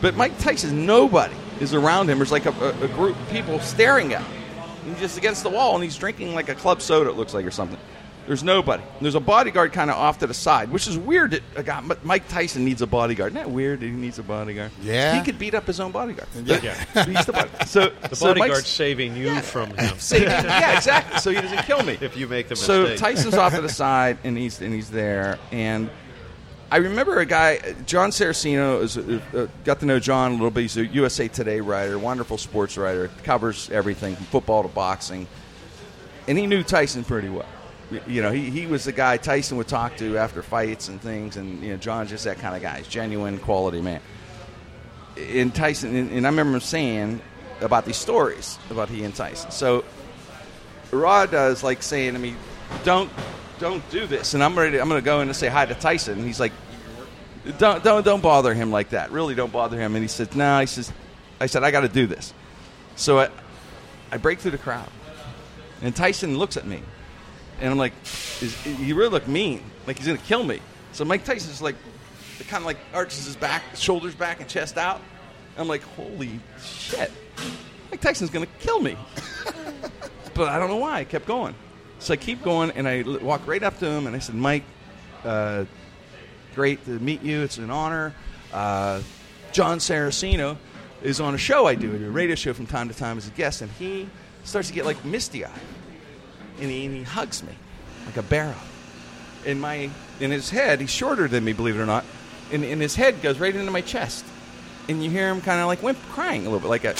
But 0.00 0.16
Mike 0.16 0.38
Tyson, 0.40 0.86
nobody 0.86 1.36
is 1.60 1.72
around 1.72 2.10
him. 2.10 2.18
There's 2.18 2.32
like 2.32 2.46
a, 2.46 2.50
a, 2.50 2.82
a 2.82 2.88
group 2.88 3.18
of 3.18 3.30
people 3.30 3.60
staring 3.60 4.12
at 4.12 4.22
him. 4.22 4.42
He's 4.86 4.98
just 4.98 5.18
against 5.18 5.44
the 5.44 5.50
wall, 5.50 5.74
and 5.74 5.84
he's 5.84 5.96
drinking 5.96 6.34
like 6.34 6.48
a 6.48 6.54
club 6.54 6.82
soda, 6.82 7.10
it 7.10 7.16
looks 7.16 7.32
like, 7.32 7.46
or 7.46 7.50
something. 7.50 7.78
There's 8.26 8.42
nobody. 8.42 8.82
There's 9.00 9.14
a 9.14 9.20
bodyguard 9.20 9.72
kind 9.72 9.88
of 9.90 9.96
off 9.96 10.18
to 10.18 10.26
the 10.26 10.34
side, 10.34 10.70
which 10.70 10.88
is 10.88 10.98
weird 10.98 11.30
that 11.30 11.42
a 11.54 11.62
guy, 11.62 11.80
but 11.80 12.04
Mike 12.04 12.26
Tyson 12.28 12.64
needs 12.64 12.82
a 12.82 12.86
bodyguard. 12.86 13.32
Isn't 13.32 13.44
that 13.44 13.50
weird 13.54 13.78
that 13.80 13.86
he 13.86 13.92
needs 13.92 14.18
a 14.18 14.22
bodyguard? 14.24 14.72
Yeah. 14.82 15.16
He 15.18 15.24
could 15.24 15.38
beat 15.38 15.54
up 15.54 15.66
his 15.66 15.78
own 15.78 15.92
bodyguard. 15.92 16.28
Yeah. 16.44 16.74
He's 17.04 17.24
the 17.26 17.32
bodyguard. 17.32 17.68
So, 17.68 17.90
The 18.08 18.16
so 18.16 18.26
bodyguard's 18.26 18.54
Mike's- 18.58 18.68
saving 18.68 19.16
you 19.16 19.40
from 19.42 19.70
him. 19.76 19.96
saving- 19.98 20.28
yeah, 20.28 20.76
exactly. 20.76 21.20
So 21.20 21.30
he 21.30 21.40
doesn't 21.40 21.62
kill 21.66 21.82
me 21.84 21.98
if 22.00 22.16
you 22.16 22.26
make 22.26 22.48
the 22.48 22.56
so 22.56 22.82
mistake. 22.82 22.98
So 22.98 23.04
Tyson's 23.06 23.34
off 23.34 23.54
to 23.54 23.60
the 23.60 23.68
side, 23.84 24.18
and 24.24 24.36
he's 24.36 24.60
and 24.60 24.74
he's 24.74 24.90
there. 24.90 25.38
And 25.52 25.88
I 26.72 26.78
remember 26.78 27.20
a 27.20 27.26
guy, 27.26 27.76
John 27.86 28.10
Saraceno, 28.10 28.82
is, 28.82 28.98
uh, 28.98 29.20
uh, 29.32 29.46
got 29.64 29.78
to 29.80 29.86
know 29.86 30.00
John 30.00 30.32
a 30.32 30.34
little 30.34 30.50
bit. 30.50 30.62
He's 30.62 30.76
a 30.76 30.86
USA 30.86 31.28
Today 31.28 31.60
writer, 31.60 31.96
wonderful 31.96 32.38
sports 32.38 32.76
writer, 32.76 33.08
covers 33.22 33.70
everything 33.70 34.16
from 34.16 34.24
football 34.26 34.62
to 34.62 34.68
boxing, 34.68 35.28
and 36.26 36.36
he 36.36 36.48
knew 36.48 36.64
Tyson 36.64 37.04
pretty 37.04 37.28
well. 37.28 37.46
You 38.06 38.22
know, 38.22 38.32
he, 38.32 38.50
he 38.50 38.66
was 38.66 38.84
the 38.84 38.92
guy 38.92 39.16
Tyson 39.16 39.56
would 39.58 39.68
talk 39.68 39.96
to 39.98 40.18
after 40.18 40.42
fights 40.42 40.88
and 40.88 41.00
things, 41.00 41.36
and 41.36 41.62
you 41.62 41.70
know, 41.70 41.76
John's 41.76 42.10
just 42.10 42.24
that 42.24 42.38
kind 42.38 42.56
of 42.56 42.62
guy. 42.62 42.78
He's 42.78 42.88
genuine 42.88 43.38
quality 43.38 43.80
man. 43.80 44.00
And 45.16 45.54
Tyson, 45.54 45.94
and, 45.94 46.26
I 46.26 46.30
remember 46.30 46.54
him 46.54 46.60
saying 46.60 47.20
about 47.60 47.84
these 47.84 47.96
stories 47.96 48.58
about 48.70 48.88
he 48.88 49.04
and 49.04 49.14
Tyson. 49.14 49.50
So 49.50 49.84
Rod 50.90 51.30
does 51.30 51.62
like 51.62 51.82
saying 51.82 52.14
to 52.14 52.18
me, 52.18 52.34
"Don't, 52.84 53.10
don't 53.60 53.88
do 53.90 54.06
this." 54.06 54.34
And 54.34 54.42
I'm 54.42 54.58
ready. 54.58 54.80
I'm 54.80 54.88
going 54.88 55.00
to 55.00 55.04
go 55.04 55.20
in 55.20 55.28
and 55.28 55.36
say 55.36 55.48
hi 55.48 55.64
to 55.64 55.74
Tyson. 55.74 56.14
And 56.18 56.26
he's 56.26 56.40
like, 56.40 56.52
"Don't, 57.58 57.84
don't, 57.84 58.04
don't 58.04 58.22
bother 58.22 58.52
him 58.52 58.72
like 58.72 58.90
that. 58.90 59.12
Really, 59.12 59.36
don't 59.36 59.52
bother 59.52 59.78
him." 59.78 59.94
And 59.94 60.02
he 60.02 60.08
said, 60.08 60.34
"No." 60.34 60.60
He 60.60 60.66
says, 60.66 60.92
"I 61.40 61.46
said 61.46 61.62
I 61.62 61.70
got 61.70 61.80
to 61.80 61.88
do 61.88 62.06
this." 62.06 62.34
So 62.96 63.20
I, 63.20 63.28
I 64.10 64.16
break 64.16 64.40
through 64.40 64.52
the 64.52 64.58
crowd, 64.58 64.88
and 65.82 65.94
Tyson 65.94 66.36
looks 66.36 66.56
at 66.56 66.66
me, 66.66 66.82
and 67.60 67.70
I'm 67.70 67.78
like, 67.78 67.92
"He 68.06 68.92
really 68.92 69.10
look 69.10 69.28
mean. 69.28 69.62
Like 69.86 69.96
he's 69.98 70.06
going 70.06 70.18
to 70.18 70.24
kill 70.24 70.44
me." 70.44 70.60
So 70.92 71.04
Mike 71.04 71.24
Tyson's 71.24 71.62
like, 71.62 71.76
kind 72.48 72.62
of 72.62 72.66
like 72.66 72.78
arches 72.94 73.26
his 73.26 73.36
back, 73.36 73.62
shoulders 73.74 74.14
back, 74.14 74.40
and 74.40 74.48
chest 74.48 74.76
out. 74.78 75.00
I'm 75.56 75.68
like, 75.68 75.82
"Holy 75.82 76.40
shit!" 76.60 77.10
Mike 77.90 78.00
Tyson's 78.00 78.30
going 78.30 78.46
to 78.46 78.52
kill 78.58 78.80
me 78.80 78.96
but 80.36 80.48
I 80.50 80.58
don't 80.58 80.68
know 80.68 80.76
why. 80.76 80.98
I 80.98 81.04
kept 81.04 81.26
going. 81.26 81.54
So 81.98 82.12
I 82.12 82.16
keep 82.16 82.42
going, 82.42 82.70
and 82.72 82.86
I 82.86 83.02
walk 83.02 83.46
right 83.46 83.62
up 83.62 83.78
to 83.78 83.86
him, 83.86 84.06
and 84.06 84.14
I 84.14 84.18
said, 84.18 84.34
Mike, 84.34 84.64
uh, 85.24 85.64
great 86.54 86.84
to 86.84 86.90
meet 86.90 87.22
you. 87.22 87.42
It's 87.42 87.58
an 87.58 87.70
honor. 87.70 88.14
Uh, 88.52 89.00
John 89.52 89.78
Saraceno 89.78 90.58
is 91.02 91.20
on 91.20 91.34
a 91.34 91.38
show 91.38 91.66
I 91.66 91.74
do, 91.74 91.94
I 91.94 91.98
do 91.98 92.06
a 92.06 92.10
radio 92.10 92.34
show 92.34 92.52
from 92.52 92.66
time 92.66 92.88
to 92.88 92.94
time 92.94 93.16
as 93.16 93.26
a 93.26 93.30
guest, 93.30 93.62
and 93.62 93.70
he 93.72 94.08
starts 94.44 94.68
to 94.68 94.74
get 94.74 94.84
like 94.84 95.02
misty 95.04 95.44
eyed, 95.44 95.52
and 96.60 96.70
he, 96.70 96.86
and 96.86 96.94
he 96.94 97.02
hugs 97.02 97.42
me 97.42 97.52
like 98.06 98.16
a 98.16 98.22
bear. 98.22 98.54
In 99.44 99.60
my 99.60 99.90
in 100.18 100.30
his 100.30 100.50
head, 100.50 100.80
he's 100.80 100.90
shorter 100.90 101.28
than 101.28 101.44
me, 101.44 101.52
believe 101.52 101.76
it 101.76 101.80
or 101.80 101.86
not, 101.86 102.04
and, 102.50 102.64
and 102.64 102.80
his 102.80 102.96
head 102.96 103.22
goes 103.22 103.38
right 103.38 103.54
into 103.54 103.70
my 103.70 103.80
chest, 103.80 104.24
and 104.88 105.02
you 105.04 105.10
hear 105.10 105.28
him 105.28 105.40
kind 105.40 105.60
of 105.60 105.66
like 105.66 105.82
wimp 105.82 105.98
crying 106.10 106.46
a 106.46 106.50
little 106.50 106.60
bit, 106.60 106.68
like 106.68 106.84
a 106.84 106.94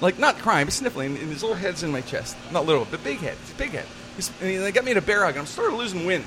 like 0.00 0.18
not 0.18 0.38
crying, 0.38 0.66
but 0.66 0.72
sniffling, 0.72 1.16
and 1.16 1.30
his 1.30 1.42
little 1.42 1.56
head's 1.56 1.82
in 1.82 1.90
my 1.90 2.00
chest, 2.00 2.36
not 2.50 2.66
little, 2.66 2.86
but 2.90 3.02
big 3.04 3.18
head, 3.18 3.36
big 3.58 3.70
head. 3.70 3.86
He's, 4.16 4.30
and 4.40 4.62
they 4.62 4.72
got 4.72 4.84
me 4.84 4.92
in 4.92 4.98
a 4.98 5.02
bear 5.02 5.24
hug, 5.24 5.34
and 5.34 5.40
I'm 5.40 5.46
sort 5.46 5.72
of 5.72 5.78
losing 5.78 6.06
wind 6.06 6.24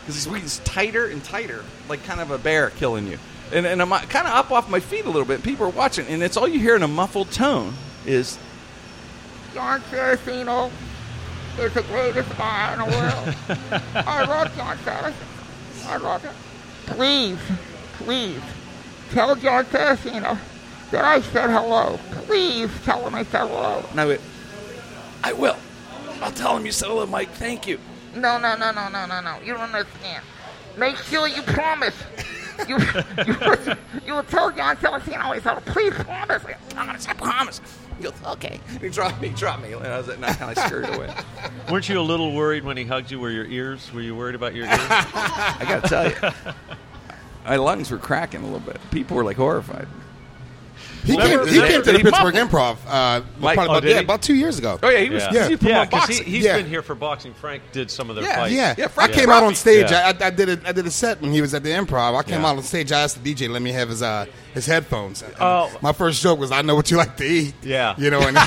because 0.00 0.24
he's, 0.24 0.24
he's 0.24 0.58
tighter 0.60 1.06
and 1.06 1.22
tighter, 1.22 1.64
like 1.88 2.02
kind 2.04 2.20
of 2.20 2.30
a 2.30 2.38
bear 2.38 2.70
killing 2.70 3.06
you. 3.06 3.18
And, 3.52 3.66
and 3.66 3.82
I'm 3.82 3.90
kind 3.90 4.26
of 4.26 4.34
up 4.34 4.50
off 4.50 4.70
my 4.70 4.80
feet 4.80 5.04
a 5.04 5.10
little 5.10 5.26
bit. 5.26 5.42
People 5.42 5.66
are 5.66 5.70
watching, 5.70 6.06
and 6.06 6.22
it's 6.22 6.36
all 6.36 6.48
you 6.48 6.58
hear 6.58 6.74
in 6.74 6.82
a 6.82 6.88
muffled 6.88 7.30
tone 7.30 7.74
is 8.06 8.38
John 9.54 9.80
Saraceno 9.82 10.70
is 11.58 11.74
the 11.74 11.82
greatest 11.82 12.28
guy 12.36 12.72
in 12.72 12.78
the 12.78 12.84
world. 12.84 13.82
I 13.94 14.24
love 14.24 14.54
John 14.56 14.76
Saraceno. 14.78 15.88
I 15.88 15.96
love 15.96 16.22
him. 16.22 16.34
Please, 16.86 17.38
please, 17.94 18.40
tell 19.10 19.34
John 19.36 19.64
Saraceno 19.66 20.38
that 20.90 21.04
I 21.04 21.20
said 21.20 21.50
hello. 21.50 21.98
Please 22.26 22.70
tell 22.84 23.06
him 23.06 23.14
I 23.14 23.24
said 23.24 23.46
hello. 23.46 23.84
And 23.90 24.00
I 24.00 24.06
went, 24.06 24.20
I 25.22 25.32
will. 25.32 25.56
I'll 26.20 26.32
tell 26.32 26.56
him 26.56 26.66
you 26.66 26.72
said 26.72 26.88
hello, 26.88 27.06
Mike. 27.06 27.30
Thank 27.30 27.66
you. 27.66 27.78
No, 28.14 28.38
no, 28.38 28.56
no, 28.56 28.72
no, 28.72 28.88
no, 28.88 29.06
no, 29.06 29.20
no. 29.20 29.38
You 29.40 29.54
don't 29.54 29.74
understand. 29.74 30.24
Make 30.76 30.96
sure 30.96 31.26
you 31.28 31.42
promise. 31.42 31.94
You, 32.68 32.78
you, 33.26 33.34
you 34.06 34.14
will 34.14 34.22
tell 34.24 34.52
John 34.52 34.76
Saraceno 34.76 35.16
I 35.16 35.40
said, 35.40 35.64
please 35.64 35.94
promise. 35.94 36.44
I'm 36.76 36.86
gonna 36.86 37.00
say 37.00 37.12
promise. 37.14 37.60
He 37.98 38.04
goes, 38.04 38.14
okay. 38.26 38.60
He 38.80 38.88
dropped 38.88 39.20
me. 39.20 39.28
He 39.28 39.34
dropped 39.34 39.62
me. 39.62 39.72
And 39.72 39.86
I 39.86 39.98
was 39.98 40.08
and 40.08 40.24
I 40.24 40.32
kind 40.34 40.56
of 40.56 40.64
scurried 40.64 40.94
away. 40.94 41.14
Weren't 41.70 41.88
you 41.88 42.00
a 42.00 42.02
little 42.02 42.32
worried 42.32 42.64
when 42.64 42.76
he 42.76 42.84
hugged 42.84 43.10
you? 43.10 43.20
Were 43.20 43.30
your 43.30 43.46
ears? 43.46 43.92
Were 43.92 44.00
you 44.00 44.14
worried 44.16 44.34
about 44.34 44.54
your 44.54 44.66
ears? 44.66 44.78
I 44.80 45.64
gotta 45.68 45.88
tell 45.88 46.08
you, 46.10 46.54
my 47.44 47.56
lungs 47.56 47.90
were 47.90 47.98
cracking 47.98 48.40
a 48.40 48.44
little 48.44 48.60
bit. 48.60 48.78
People 48.90 49.16
were 49.16 49.24
like 49.24 49.36
horrified. 49.36 49.88
He 51.04 51.12
Remember- 51.12 51.44
came, 51.46 51.54
he 51.54 51.60
came 51.60 51.82
to 51.82 51.92
the 51.92 51.98
Pittsburgh 51.98 52.34
muffled. 52.34 52.50
Improv 52.50 52.76
uh, 52.86 53.22
Mike- 53.40 53.56
probably 53.56 53.58
oh, 53.58 53.64
about, 53.64 53.82
did 53.82 53.88
yeah, 53.90 53.98
he? 53.98 54.04
about 54.04 54.22
two 54.22 54.34
years 54.34 54.58
ago. 54.58 54.78
Oh 54.82 54.88
yeah, 54.88 54.98
he 55.00 55.10
was. 55.10 55.22
Yeah, 55.32 55.48
yeah. 55.48 55.56
yeah 55.60 55.84
boxing. 55.86 56.24
He, 56.24 56.36
has 56.36 56.44
Yeah. 56.44 56.56
been 56.56 56.66
here 56.66 56.82
for 56.82 56.94
boxing. 56.94 57.34
Frank 57.34 57.62
did 57.72 57.90
some 57.90 58.08
of 58.08 58.16
their 58.16 58.24
Yeah, 58.24 58.36
fights. 58.36 58.54
Yeah, 58.54 58.74
Yeah, 58.78 58.84
I 58.84 58.88
Frank 58.88 59.12
came 59.12 59.30
out 59.30 59.42
on 59.42 59.54
stage. 59.54 59.90
Yeah. 59.90 60.12
I, 60.20 60.26
I 60.26 60.30
did 60.30 60.48
a, 60.48 60.68
I 60.68 60.72
did 60.72 60.86
a 60.86 60.90
set 60.90 61.20
when 61.20 61.32
he 61.32 61.40
was 61.40 61.54
at 61.54 61.62
the 61.64 61.70
Improv. 61.70 62.16
I 62.18 62.22
came 62.22 62.42
Yeah. 62.42 62.48
out 62.48 62.56
on 62.56 62.62
stage. 62.62 62.92
I 62.92 63.00
asked 63.02 63.22
the 63.22 63.34
DJ, 63.34 63.48
"Let 63.50 63.62
me 63.62 63.72
have 63.72 63.88
his 63.88 64.02
uh, 64.02 64.26
his 64.54 64.66
headphones." 64.66 65.22
And 65.22 65.34
Oh. 65.40 65.76
my 65.82 65.92
first 65.92 66.22
joke 66.22 66.38
was, 66.38 66.52
"I 66.52 66.62
know 66.62 66.74
what 66.76 66.90
you 66.90 66.96
like 66.96 67.16
to 67.16 67.24
eat." 67.24 67.54
Yeah. 67.62 67.94
you 67.98 68.10
know, 68.10 68.20
and 68.20 68.38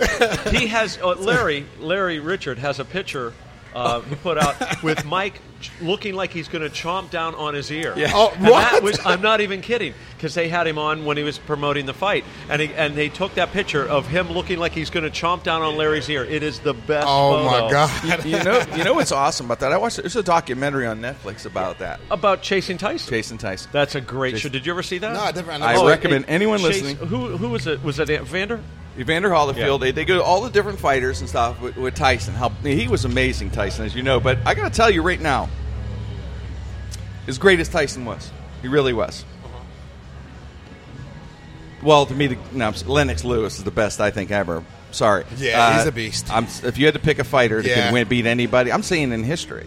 he 0.56 0.66
has 0.66 0.98
uh, 1.02 1.14
Larry 1.14 1.66
Larry 1.80 2.18
Richert 2.18 2.58
has 2.58 2.78
a 2.80 2.84
picture 2.84 3.32
uh, 3.74 4.00
he 4.02 4.14
put 4.16 4.38
out 4.38 4.82
with 4.82 5.04
Mike 5.04 5.34
ch- 5.34 5.40
looking 5.80 6.14
like 6.14 6.32
he's 6.32 6.48
going 6.48 6.62
to 6.62 6.70
chomp 6.70 7.10
down 7.10 7.34
on 7.34 7.54
his 7.54 7.70
ear. 7.70 7.94
Yeah. 7.96 8.10
Oh, 8.14 8.30
And 8.34 8.44
that 8.46 8.72
what? 8.74 8.82
was 8.82 9.00
I'm 9.04 9.22
not 9.22 9.40
even 9.40 9.60
kidding 9.60 9.94
because 10.16 10.34
they 10.34 10.48
had 10.48 10.66
him 10.66 10.78
on 10.78 11.04
when 11.04 11.16
he 11.16 11.22
was 11.22 11.38
promoting 11.38 11.86
the 11.86 11.94
fight 11.94 12.24
and 12.48 12.60
he, 12.62 12.72
and 12.74 12.94
they 12.94 13.08
took 13.08 13.34
that 13.34 13.52
picture 13.52 13.84
of 13.86 14.06
him 14.06 14.30
looking 14.30 14.58
like 14.58 14.72
he's 14.72 14.90
going 14.90 15.04
to 15.04 15.10
chomp 15.10 15.42
down 15.42 15.62
on 15.62 15.76
Larry's 15.76 16.08
ear. 16.08 16.24
It 16.24 16.42
is 16.42 16.58
the 16.60 16.74
best. 16.74 17.06
oh 17.08 17.44
my 17.44 17.70
god, 17.70 18.24
you 18.24 18.42
know, 18.42 18.62
you 18.76 18.84
know 18.84 18.94
what's 18.94 19.12
awesome 19.12 19.46
about 19.46 19.60
that? 19.60 19.72
I 19.72 19.78
watched. 19.78 19.96
There's 19.96 20.16
a 20.16 20.22
documentary 20.22 20.86
on 20.86 21.00
Netflix 21.00 21.46
about 21.46 21.78
that. 21.80 22.00
About 22.10 22.42
chasing 22.42 22.78
Tyson. 22.78 23.08
Chasing 23.10 23.38
Tyson. 23.38 23.70
That's 23.72 23.94
a 23.94 24.00
great 24.00 24.34
Jason- 24.34 24.50
show. 24.50 24.52
Did 24.52 24.66
you 24.66 24.72
ever 24.72 24.82
see 24.82 24.98
that? 24.98 25.12
No, 25.14 25.20
I 25.20 25.30
never- 25.32 25.52
I 25.52 25.56
I 25.56 25.76
Oh, 25.76 25.88
recommend 25.88 26.24
it- 26.24 26.30
anyone 26.30 26.58
Chase- 26.58 26.82
listening. 26.82 26.96
Who 27.08 27.36
who 27.36 27.48
was 27.48 27.66
it? 27.66 27.82
Was 27.82 27.98
it 27.98 28.08
Vander? 28.22 28.60
Evander 28.98 29.28
Holyfield. 29.28 29.56
Yeah. 29.56 29.76
They, 29.78 29.90
they 29.90 30.04
go 30.06 30.14
to 30.16 30.22
all 30.22 30.40
the 30.40 30.48
different 30.48 30.78
fighters 30.78 31.20
and 31.20 31.28
stuff 31.28 31.60
with, 31.60 31.76
with 31.76 31.94
Tyson. 31.94 32.32
How 32.32 32.48
he 32.62 32.88
was 32.88 33.04
amazing, 33.04 33.50
Tyson, 33.50 33.84
as 33.84 33.94
you 33.94 34.02
know. 34.02 34.20
But 34.20 34.38
I 34.46 34.54
got 34.54 34.72
to 34.72 34.74
tell 34.74 34.90
you 34.90 35.02
right 35.02 35.20
now, 35.20 35.50
as 37.26 37.38
great 37.38 37.60
as 37.60 37.68
Tyson 37.68 38.04
was, 38.04 38.30
he 38.62 38.68
really 38.68 38.92
was. 38.92 39.24
Well, 41.82 42.06
to 42.06 42.14
me, 42.14 42.28
the, 42.28 42.38
no, 42.52 42.72
Lennox 42.86 43.24
Lewis 43.24 43.58
is 43.58 43.64
the 43.64 43.70
best 43.70 44.00
I 44.00 44.10
think 44.10 44.30
ever. 44.30 44.64
Sorry. 44.92 45.24
Uh, 45.24 45.26
Yeah, 45.36 45.76
he's 45.76 45.86
a 45.86 45.92
beast. 45.92 46.32
I'm, 46.32 46.44
if 46.64 46.78
you 46.78 46.86
had 46.86 46.94
to 46.94 47.00
pick 47.00 47.18
a 47.18 47.24
fighter 47.24 47.60
that 47.60 47.68
Yeah. 47.68 47.84
could 47.86 47.92
win, 47.92 48.08
beat 48.08 48.26
anybody, 48.26 48.72
I'm 48.72 48.82
saying 48.82 49.12
in 49.12 49.22
history. 49.22 49.66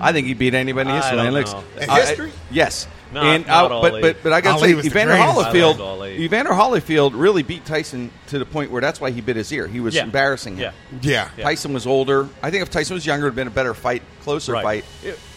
I 0.00 0.12
think 0.12 0.26
he 0.26 0.34
beat 0.34 0.54
anybody 0.54 0.90
in 0.90 0.96
I 0.96 1.00
history. 1.00 1.16
don't 1.16 1.32
Lennox- 1.32 1.52
know. 1.52 1.64
In 1.80 1.90
I- 1.90 1.94
I- 2.26 2.30
yes. 2.50 2.86
Not- 3.12 3.24
and, 3.24 3.46
not 3.46 3.72
uh, 3.72 3.80
but, 3.80 4.00
but 4.00 4.22
but 4.22 4.32
I 4.32 4.40
got 4.40 4.58
to 4.58 4.64
say, 4.64 4.70
Evander 4.70 5.14
greatest. 5.16 5.36
Holyfield. 5.52 6.08
Evander 6.20 6.50
Holyfield 6.52 7.12
really 7.14 7.42
beat 7.42 7.64
Tyson 7.64 8.12
to 8.28 8.38
the 8.38 8.44
point 8.46 8.70
where 8.70 8.80
that's 8.80 9.00
why 9.00 9.10
he 9.10 9.20
bit 9.20 9.34
his 9.34 9.50
ear. 9.52 9.66
He 9.66 9.80
was 9.80 9.96
Yeah. 9.96 10.04
embarrassing 10.04 10.58
him. 10.58 10.72
Yeah. 11.02 11.28
yeah. 11.36 11.42
Tyson 11.44 11.72
was 11.72 11.88
older. 11.88 12.28
I 12.40 12.50
think 12.52 12.62
if 12.62 12.70
Tyson 12.70 12.94
was 12.94 13.04
younger, 13.04 13.26
it 13.26 13.30
would 13.30 13.30
have 13.32 13.36
been 13.36 13.46
a 13.48 13.50
better 13.50 13.74
fight, 13.74 14.02
closer 14.22 14.52
Right. 14.52 14.62
fight. 14.62 14.84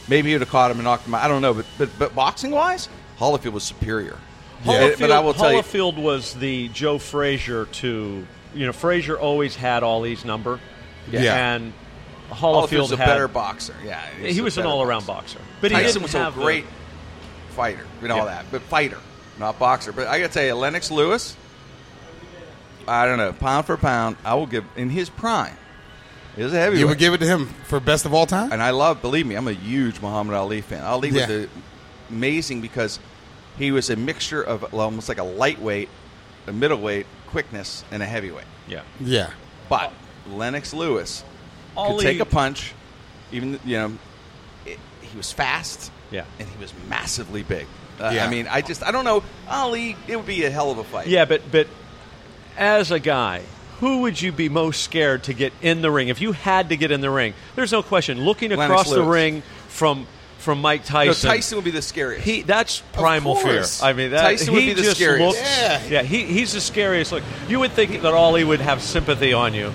Maybe 0.07 0.29
he 0.29 0.35
would 0.35 0.41
have 0.41 0.49
caught 0.49 0.69
him 0.71 0.77
and 0.77 0.83
knocked 0.85 1.05
him 1.07 1.15
out. 1.15 1.23
I 1.23 1.27
don't 1.27 1.41
know, 1.41 1.53
but 1.53 1.65
but, 1.77 1.89
but 1.97 2.15
boxing 2.15 2.51
wise, 2.51 2.89
Holyfield 3.19 3.53
was 3.53 3.63
superior. 3.63 4.17
Holyfield, 4.63 4.99
but 4.99 5.11
I 5.11 5.19
will 5.19 5.33
tell 5.33 5.51
you, 5.51 5.59
Holyfield 5.61 5.97
was 5.97 6.33
the 6.33 6.69
Joe 6.69 6.97
Frazier 6.97 7.65
to 7.65 8.25
you 8.53 8.65
know 8.65 8.73
Frazier 8.73 9.17
always 9.17 9.55
had 9.55 9.83
Ali's 9.83 10.23
number, 10.25 10.59
Yeah. 11.11 11.53
and 11.55 11.73
Holyfield's 12.29 12.91
Holyfield 12.91 12.93
a 12.93 12.97
better 12.97 13.27
boxer. 13.27 13.75
Yeah, 13.83 14.01
he 14.19 14.41
was 14.41 14.57
an 14.57 14.65
all-around 14.65 15.05
boxer, 15.05 15.39
but 15.61 15.71
he 15.71 15.77
Tyson 15.77 16.01
was 16.01 16.13
a 16.15 16.19
have 16.19 16.35
the- 16.35 16.41
great 16.41 16.65
fighter 17.49 17.85
and 18.01 18.11
all 18.11 18.19
Yeah. 18.19 18.25
that, 18.25 18.45
but 18.51 18.61
fighter, 18.63 18.97
not 19.39 19.59
boxer. 19.59 19.91
But 19.91 20.07
I 20.07 20.19
got 20.19 20.27
to 20.27 20.33
tell 20.33 20.45
you, 20.45 20.55
Lennox 20.55 20.89
Lewis. 20.91 21.35
I 22.87 23.05
don't 23.05 23.17
know, 23.17 23.31
pound 23.31 23.65
for 23.65 23.77
pound, 23.77 24.17
I 24.25 24.33
will 24.35 24.45
give 24.47 24.65
in 24.75 24.89
his 24.89 25.09
prime. 25.09 25.55
He 26.35 26.43
was 26.43 26.53
a 26.53 26.57
heavyweight. 26.57 26.79
You 26.79 26.87
would 26.87 26.97
give 26.97 27.13
it 27.13 27.19
to 27.19 27.25
him 27.27 27.45
for 27.65 27.79
best 27.79 28.05
of 28.05 28.13
all 28.13 28.25
time. 28.25 28.51
And 28.51 28.61
I 28.61 28.71
love, 28.71 29.01
believe 29.01 29.25
me, 29.27 29.35
I'm 29.35 29.47
a 29.47 29.51
huge 29.53 30.01
Muhammad 30.01 30.35
Ali 30.35 30.61
fan. 30.61 30.83
Ali 30.83 31.09
Yeah. 31.09 31.27
was 31.27 31.29
a, 31.45 31.49
amazing 32.09 32.61
because 32.61 32.99
he 33.57 33.71
was 33.71 33.89
a 33.89 33.95
mixture 33.95 34.41
of 34.41 34.73
almost 34.73 35.09
like 35.09 35.19
a 35.19 35.23
lightweight, 35.23 35.89
a 36.47 36.51
middleweight, 36.53 37.05
quickness, 37.27 37.83
and 37.91 38.01
a 38.01 38.05
heavyweight. 38.05 38.45
yeah. 38.67 38.81
Yeah, 38.99 39.29
But 39.69 39.93
Lennox 40.29 40.73
Lewis 40.73 41.23
could 41.75 41.99
take 41.99 42.19
a 42.19 42.25
punch, 42.25 42.73
even 43.31 43.59
you 43.65 43.77
know, 43.77 43.93
it, 44.65 44.79
he 45.01 45.15
was 45.17 45.31
fast, 45.31 45.91
Yeah. 46.11 46.25
and 46.39 46.47
he 46.47 46.57
was 46.59 46.73
massively 46.89 47.43
big. 47.43 47.67
Uh, 47.99 48.11
Yeah. 48.13 48.25
I 48.25 48.29
mean, 48.29 48.47
I 48.49 48.61
just 48.61 48.81
I 48.83 48.91
don't 48.91 49.05
know 49.05 49.23
Ali. 49.47 49.95
It 50.07 50.15
would 50.15 50.25
be 50.25 50.45
a 50.45 50.49
hell 50.49 50.71
of 50.71 50.77
a 50.79 50.83
fight. 50.83 51.07
Yeah, 51.07 51.25
but 51.25 51.41
but 51.51 51.67
as 52.57 52.89
a 52.91 52.99
guy, 52.99 53.41
who 53.83 53.99
would 53.99 54.21
you 54.21 54.31
be 54.31 54.47
most 54.47 54.81
scared 54.81 55.23
to 55.23 55.33
get 55.33 55.51
in 55.61 55.81
the 55.81 55.91
ring 55.91 56.07
if 56.07 56.21
you 56.21 56.31
had 56.31 56.69
to 56.69 56.77
get 56.77 56.89
in 56.89 57.01
the 57.01 57.09
ring? 57.09 57.33
There's 57.57 57.73
no 57.73 57.83
question. 57.83 58.23
Looking 58.23 58.51
Lennox 58.51 58.65
across 58.65 58.89
the 58.89 59.03
ring 59.03 59.43
from 59.67 60.07
from 60.37 60.61
Mike 60.61 60.81
No, 60.83 61.05
Tyson, 61.05 61.29
Tyson 61.29 61.55
would 61.57 61.65
be 61.65 61.71
the 61.71 61.81
scariest. 61.81 62.23
He 62.25 62.43
that's 62.43 62.81
primal 62.93 63.35
fear. 63.35 63.65
I 63.81 63.91
mean, 63.91 64.11
that, 64.11 64.21
Tyson 64.21 64.53
he 64.53 64.67
would 64.69 64.77
be 64.77 64.81
the 64.81 64.95
scariest. 64.95 65.37
Looks, 65.37 65.89
Yeah. 65.89 66.01
he, 66.03 66.23
he's 66.23 66.53
the 66.53 66.61
scariest. 66.61 67.11
Look, 67.11 67.23
you 67.49 67.59
would 67.59 67.71
think 67.73 68.01
that 68.01 68.13
Ali 68.13 68.45
would 68.45 68.61
have 68.61 68.81
sympathy 68.81 69.33
on 69.33 69.53
you. 69.53 69.73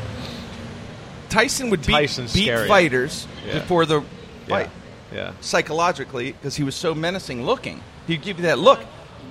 Tyson 1.29 1.69
would 1.69 1.81
beat, 1.87 1.93
Tyson's 1.93 2.33
beat 2.33 2.45
scary. 2.45 2.67
fighters 2.69 3.27
Yeah. 3.47 3.59
before 3.59 3.85
the 3.85 4.03
fight. 4.49 4.71
Yeah, 5.13 5.33
psychologically 5.43 6.33
because 6.33 6.57
he 6.57 6.63
was 6.65 6.75
so 6.75 6.95
menacing 6.95 7.45
looking. 7.45 7.83
He'd 8.07 8.23
give 8.23 8.39
you 8.39 8.45
that 8.45 8.59
look. 8.59 8.81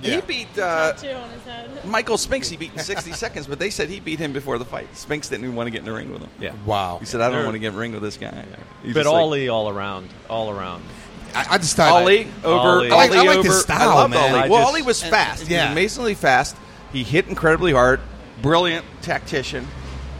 He 0.02 0.20
beat 0.20 0.48
uh, 0.58 0.92
Tattoo 0.92 1.12
on 1.12 1.30
his 1.30 1.42
head. 1.44 1.84
Michael 1.84 2.18
Spinks. 2.18 2.48
He 2.48 2.56
beat 2.56 2.72
in 2.72 2.78
60 2.80 3.12
seconds, 3.12 3.46
but 3.46 3.58
they 3.58 3.70
said 3.70 3.88
he 3.88 4.00
beat 4.00 4.18
him 4.18 4.32
before 4.32 4.58
the 4.58 4.64
fight. 4.64 4.94
Spinks 4.96 5.28
didn't 5.28 5.44
even 5.44 5.56
want 5.56 5.66
to 5.66 5.70
get 5.70 5.80
in 5.80 5.84
the 5.84 5.92
ring 5.92 6.12
with 6.12 6.22
him. 6.22 6.30
yeah. 6.40 6.52
wow. 6.66 6.98
He 6.98 7.06
said, 7.06 7.20
"I 7.20 7.24
don't 7.28 7.36
They're- 7.38 7.44
want 7.44 7.54
to 7.54 7.58
get 7.58 7.68
in 7.68 7.74
the 7.74 7.80
ring 7.80 7.92
with 7.92 8.02
this 8.02 8.16
guy." 8.16 8.44
He's 8.82 8.94
But 8.94 9.00
just 9.04 9.12
like- 9.12 9.20
Ali 9.20 9.48
all 9.48 9.68
around, 9.68 10.08
all 10.30 10.50
around. 10.50 10.84
I, 11.34 11.46
I 11.50 11.58
just 11.58 11.76
thought 11.76 11.92
Ali 11.92 12.26
over 12.42 12.56
Ali. 12.58 12.90
Ali, 12.90 12.92
I 12.92 12.96
like- 12.96 13.10
I 13.12 13.22
like 13.22 13.38
over. 13.38 13.48
his 13.48 13.60
style, 13.60 13.90
I 13.90 13.94
loved 13.94 14.14
man. 14.14 14.30
Ali. 14.34 14.40
I 14.44 14.48
well, 14.48 14.60
just- 14.62 14.68
Ali 14.72 14.82
was 14.82 15.02
fast. 15.02 15.46
He 15.46 15.54
yeah. 15.54 15.64
was 15.64 15.72
amazingly 15.72 16.14
fast. 16.14 16.56
He 16.92 17.02
hit 17.02 17.28
incredibly 17.28 17.72
hard. 17.72 18.00
Brilliant 18.40 18.86
tactician. 19.02 19.66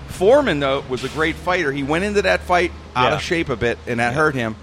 Foreman 0.09 0.61
though 0.61 0.83
was 0.89 1.05
a 1.05 1.09
great 1.09 1.37
fighter. 1.37 1.71
He 1.73 1.83
went 1.83 2.05
into 2.05 2.23
that 2.23 2.41
fight 2.41 2.73
out 2.97 3.11
Yeah. 3.11 3.15
of 3.17 3.23
shape 3.23 3.49
a 3.49 3.57
bit, 3.57 3.79
and 3.87 4.01
that 4.01 4.15
hurt 4.15 4.35
him. 4.35 4.57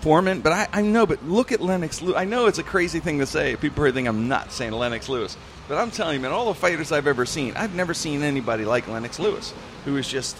Foreman, 0.00 0.40
but 0.42 0.52
I, 0.52 0.68
I 0.72 0.82
know, 0.82 1.06
but 1.06 1.24
look 1.24 1.50
at 1.52 1.60
Lennox 1.60 2.00
Lewis. 2.02 2.16
I 2.16 2.24
know 2.24 2.46
it's 2.46 2.58
a 2.58 2.62
crazy 2.62 3.00
thing 3.00 3.18
to 3.18 3.26
say. 3.26 3.56
People 3.56 3.76
probably 3.76 3.92
think 3.92 4.08
I'm 4.08 4.28
not 4.28 4.52
saying 4.52 4.72
Lennox 4.72 5.08
Lewis. 5.08 5.36
But 5.66 5.78
I'm 5.78 5.90
telling 5.90 6.14
you, 6.14 6.20
man, 6.20 6.32
all 6.32 6.46
the 6.46 6.54
fighters 6.58 6.92
I've 6.92 7.06
ever 7.06 7.26
seen, 7.26 7.54
I've 7.56 7.74
never 7.74 7.92
seen 7.94 8.22
anybody 8.22 8.64
like 8.64 8.88
Lennox 8.88 9.18
Lewis, 9.18 9.52
who 9.84 9.94
was 9.94 10.08
just 10.08 10.36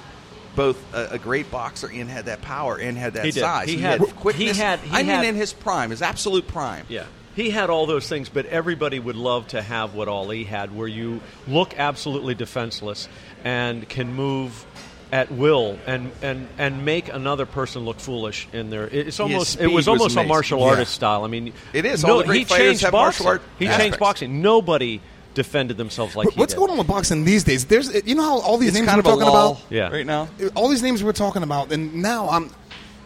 both 0.57 0.79
a, 0.95 1.15
a 1.15 1.19
great 1.19 1.51
boxer 1.51 1.91
and 1.93 2.09
had 2.09 2.27
that 2.27 2.41
power 2.43 2.77
and 2.79 2.97
had 2.97 3.15
that 3.15 3.25
He 3.27 3.33
size. 3.33 3.69
He 3.69 3.77
had- 3.79 4.01
quickness. 4.01 4.57
he 4.57 4.63
had- 4.63 4.81
he 4.81 4.97
I 4.97 5.03
mean, 5.03 5.23
in 5.25 5.35
his 5.35 5.53
prime, 5.53 5.91
his 5.91 6.03
absolute 6.03 6.47
prime. 6.49 6.87
Yeah. 6.89 7.05
He 7.37 7.51
had 7.51 7.71
all 7.71 7.87
those 7.87 8.09
things, 8.09 8.29
but 8.29 8.47
everybody 8.47 8.99
would 8.99 9.15
love 9.15 9.47
to 9.49 9.63
have 9.63 9.95
what 9.95 10.09
Ali 10.09 10.43
had, 10.45 10.75
where 10.75 10.89
you 10.89 11.21
look 11.47 11.79
absolutely 11.79 12.35
defenseless 12.35 13.09
and 13.45 13.89
can 13.89 14.13
move 14.15 14.65
at 15.11 15.31
will 15.33 15.79
and, 15.87 16.11
and, 16.23 16.49
and 16.59 16.85
make 16.85 17.09
another 17.13 17.47
person 17.47 17.85
look 17.85 17.99
foolish 17.99 18.47
in 18.53 18.71
there. 18.71 18.87
It's 18.87 19.19
almost 19.21 19.55
it 19.57 19.59
speed 19.65 19.67
was 19.69 19.75
was 19.75 19.89
almost 19.89 20.17
a 20.17 20.19
amazing. 20.21 20.29
martial 20.29 20.61
Yeah. 20.61 20.67
artist 20.67 20.93
style. 20.93 21.25
I 21.25 21.29
mean, 21.29 21.53
It 21.73 21.85
is. 21.87 22.05
No, 22.05 22.13
All 22.13 22.19
the 22.19 22.25
great 22.25 22.39
he 22.39 22.45
fighters 22.45 22.67
changed 22.67 22.83
have 22.83 22.93
boxing. 22.93 23.25
martial 23.27 23.43
art 23.45 23.49
He 23.59 23.67
aspects. 23.67 23.85
changed 23.85 23.99
boxing. 23.99 24.43
Nobody 24.43 25.01
defended 25.35 25.77
themselves 25.77 26.15
like 26.17 26.27
But 26.27 26.35
he 26.35 26.41
what's 26.41 26.53
did. 26.53 26.59
going 26.59 26.73
on 26.73 26.79
with 26.79 26.87
boxing 26.89 27.25
these 27.25 27.45
days? 27.45 27.65
There's, 27.65 27.93
you 28.07 28.15
know 28.17 28.23
how 28.23 28.39
all 28.41 28.59
these 28.59 28.71
It's 28.71 28.77
names 28.79 28.89
kind 28.89 28.97
we're 29.05 29.13
of 29.13 29.19
a 29.19 29.23
talking 29.25 29.33
lull 29.35 29.51
about. 29.53 29.63
Yeah. 29.71 29.89
right 29.89 30.05
now. 30.07 30.29
All 30.55 30.69
these 30.69 30.83
names 30.83 31.03
we're 31.03 31.13
talking 31.13 31.43
about, 31.43 31.73
and 31.73 31.95
now 32.03 32.29
I'm. 32.29 32.51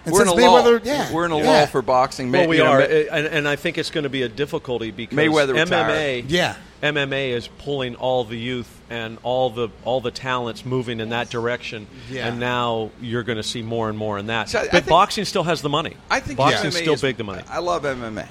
And 0.05 0.13
We're 0.13 0.23
in 0.23 0.29
a 0.29 0.31
since 0.33 0.43
lull. 0.43 0.81
Yeah, 0.83 1.13
We're 1.13 1.27
in 1.27 1.31
a 1.31 1.39
yeah. 1.39 1.45
lull 1.51 1.67
for 1.69 1.81
boxing. 1.83 2.33
Well, 2.33 2.49
we 2.49 2.57
you 2.57 2.65
know, 2.65 2.73
are, 2.73 2.79
Ma- 2.81 2.85
and, 2.85 3.27
and 3.29 3.47
I 3.49 3.55
think 3.55 3.79
it's 3.79 3.91
going 3.91 4.03
to 4.03 4.11
be 4.11 4.23
a 4.23 4.29
difficulty 4.29 4.91
because 4.91 5.17
Mayweather 5.17 5.55
MMA, 5.55 5.63
retired. 5.65 6.25
Yeah. 6.31 6.57
MMA 6.83 7.29
is 7.31 7.47
pulling 7.59 7.95
all 7.95 8.25
the 8.25 8.37
youth 8.37 8.81
and 8.91 9.19
all 9.23 9.51
the 9.51 9.69
all 9.85 10.01
the 10.01 10.11
talents 10.11 10.65
moving 10.67 10.99
in 11.01 11.11
that 11.11 11.31
direction, 11.31 11.87
Yeah. 12.11 12.27
and 12.29 12.41
now 12.41 12.91
you're 13.01 13.23
going 13.23 13.37
to 13.37 13.43
see 13.45 13.63
more 13.63 13.89
and 13.89 13.97
more 13.97 14.19
in 14.19 14.27
that. 14.27 14.49
So 14.49 14.59
I- 14.59 14.63
I 14.63 14.65
but 14.65 14.73
think- 14.73 14.87
boxing 14.89 15.25
still 15.25 15.45
has 15.45 15.63
the 15.63 15.69
money. 15.69 15.97
I 16.11 16.19
think 16.21 16.37
boxing's 16.39 16.75
MMA 16.75 16.83
still 16.83 16.95
is- 16.95 17.01
big 17.01 17.17
the 17.17 17.25
money. 17.25 17.43
I 17.49 17.61
love 17.61 17.85
MMA. 17.85 18.27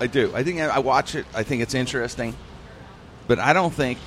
I 0.00 0.06
do. 0.06 0.32
I 0.34 0.42
think 0.42 0.60
I 0.60 0.78
watch 0.78 1.14
it. 1.14 1.26
I 1.34 1.42
think 1.42 1.62
it's 1.62 1.74
interesting, 1.74 2.34
but 3.28 3.38
I 3.38 3.52
don't 3.52 3.72
think. 3.72 3.98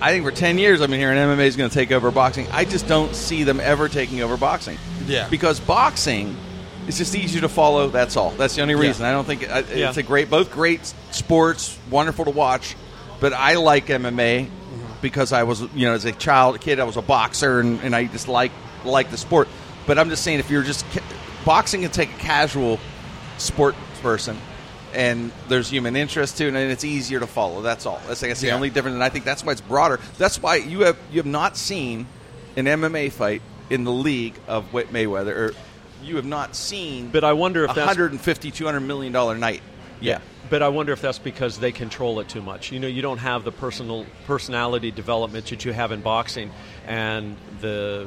I 0.00 0.12
think 0.12 0.24
for 0.24 0.30
ten 0.30 0.58
years 0.58 0.80
I've 0.80 0.90
been 0.90 1.00
hearing 1.00 1.18
MMA 1.18 1.46
is 1.46 1.56
going 1.56 1.68
to 1.70 1.74
take 1.74 1.90
over 1.90 2.10
boxing. 2.10 2.46
I 2.52 2.64
just 2.66 2.86
don't 2.86 3.14
see 3.14 3.42
them 3.44 3.60
ever 3.60 3.88
taking 3.88 4.20
over 4.22 4.36
boxing. 4.36 4.78
Yeah. 5.06 5.28
because 5.28 5.58
boxing 5.60 6.36
is 6.86 6.98
just 6.98 7.14
easier 7.14 7.40
to 7.42 7.48
follow. 7.48 7.88
That's 7.88 8.16
all. 8.16 8.30
That's 8.32 8.54
the 8.56 8.62
only 8.62 8.74
reason. 8.74 9.04
I 9.04 9.12
don't 9.12 9.24
think 9.24 9.48
uh, 9.48 9.54
I, 9.68 9.74
Yeah. 9.74 9.88
it's 9.88 9.96
a 9.98 10.02
great, 10.02 10.30
both 10.30 10.50
great 10.50 10.84
sports, 11.10 11.78
wonderful 11.90 12.24
to 12.26 12.30
watch. 12.30 12.76
But 13.20 13.32
I 13.32 13.54
like 13.54 13.86
MMA 13.86 14.46
mm-hmm. 14.46 14.92
because 15.00 15.32
I 15.32 15.44
was, 15.44 15.62
you 15.74 15.86
know, 15.86 15.94
as 15.94 16.04
a 16.04 16.12
child, 16.12 16.56
a 16.56 16.58
kid, 16.58 16.78
I 16.80 16.84
was 16.84 16.96
a 16.96 17.02
boxer, 17.02 17.60
and, 17.60 17.80
and 17.80 17.94
I 17.96 18.04
just 18.04 18.28
like 18.28 18.52
like 18.84 19.10
the 19.10 19.16
sport. 19.16 19.48
But 19.86 19.98
I'm 19.98 20.10
just 20.10 20.22
saying, 20.22 20.38
if 20.38 20.50
you're 20.50 20.62
just 20.62 20.84
ca- 20.90 21.02
boxing 21.44 21.82
can 21.82 21.90
take 21.90 22.10
a 22.10 22.18
casual 22.18 22.78
sport 23.38 23.74
person, 24.02 24.36
and 24.94 25.32
there's 25.48 25.68
human 25.70 25.96
interest 25.96 26.36
to 26.38 26.44
it, 26.44 26.48
and 26.48 26.70
it's 26.70 26.84
easier 26.84 27.20
to 27.20 27.26
follow. 27.26 27.62
That's 27.62 27.86
all. 27.86 28.00
That's, 28.06 28.20
that's 28.20 28.40
the 28.40 28.48
Yeah. 28.48 28.54
only 28.54 28.70
difference, 28.70 28.94
and 28.94 29.02
I 29.04 29.08
think 29.08 29.24
that's 29.24 29.42
why 29.44 29.52
it's 29.52 29.60
broader. 29.60 29.98
That's 30.18 30.40
why 30.42 30.56
you 30.56 30.80
have 30.82 30.96
you 31.10 31.18
have 31.18 31.26
not 31.26 31.56
seen 31.56 32.06
an 32.56 32.66
MMA 32.66 33.10
fight 33.12 33.42
in 33.70 33.84
the 33.84 33.92
league 33.92 34.34
of 34.46 34.72
Wa- 34.72 34.82
Mayweather, 34.82 35.34
or 35.36 35.54
you 36.02 36.16
have 36.16 36.24
not 36.24 36.54
seen. 36.56 37.08
But 37.08 37.24
I 37.24 37.32
wonder 37.32 37.64
if 37.64 37.70
a 37.72 37.74
that's 37.74 37.86
150 37.86 38.50
200 38.50 38.80
million 38.80 39.12
dollar 39.12 39.36
night. 39.36 39.62
yeah. 40.00 40.20
but 40.50 40.62
I 40.62 40.68
wonder 40.68 40.92
if 40.92 41.00
that's 41.00 41.18
because 41.18 41.58
they 41.58 41.72
control 41.72 42.20
it 42.20 42.28
too 42.28 42.42
much. 42.42 42.70
You 42.72 42.78
know, 42.80 42.86
you 42.88 43.02
don't 43.02 43.18
have 43.18 43.44
the 43.44 43.52
personal 43.52 44.06
personality 44.26 44.90
development 44.90 45.46
that 45.46 45.64
you 45.64 45.72
have 45.72 45.90
in 45.92 46.00
boxing, 46.02 46.50
and 46.86 47.36
the 47.60 48.06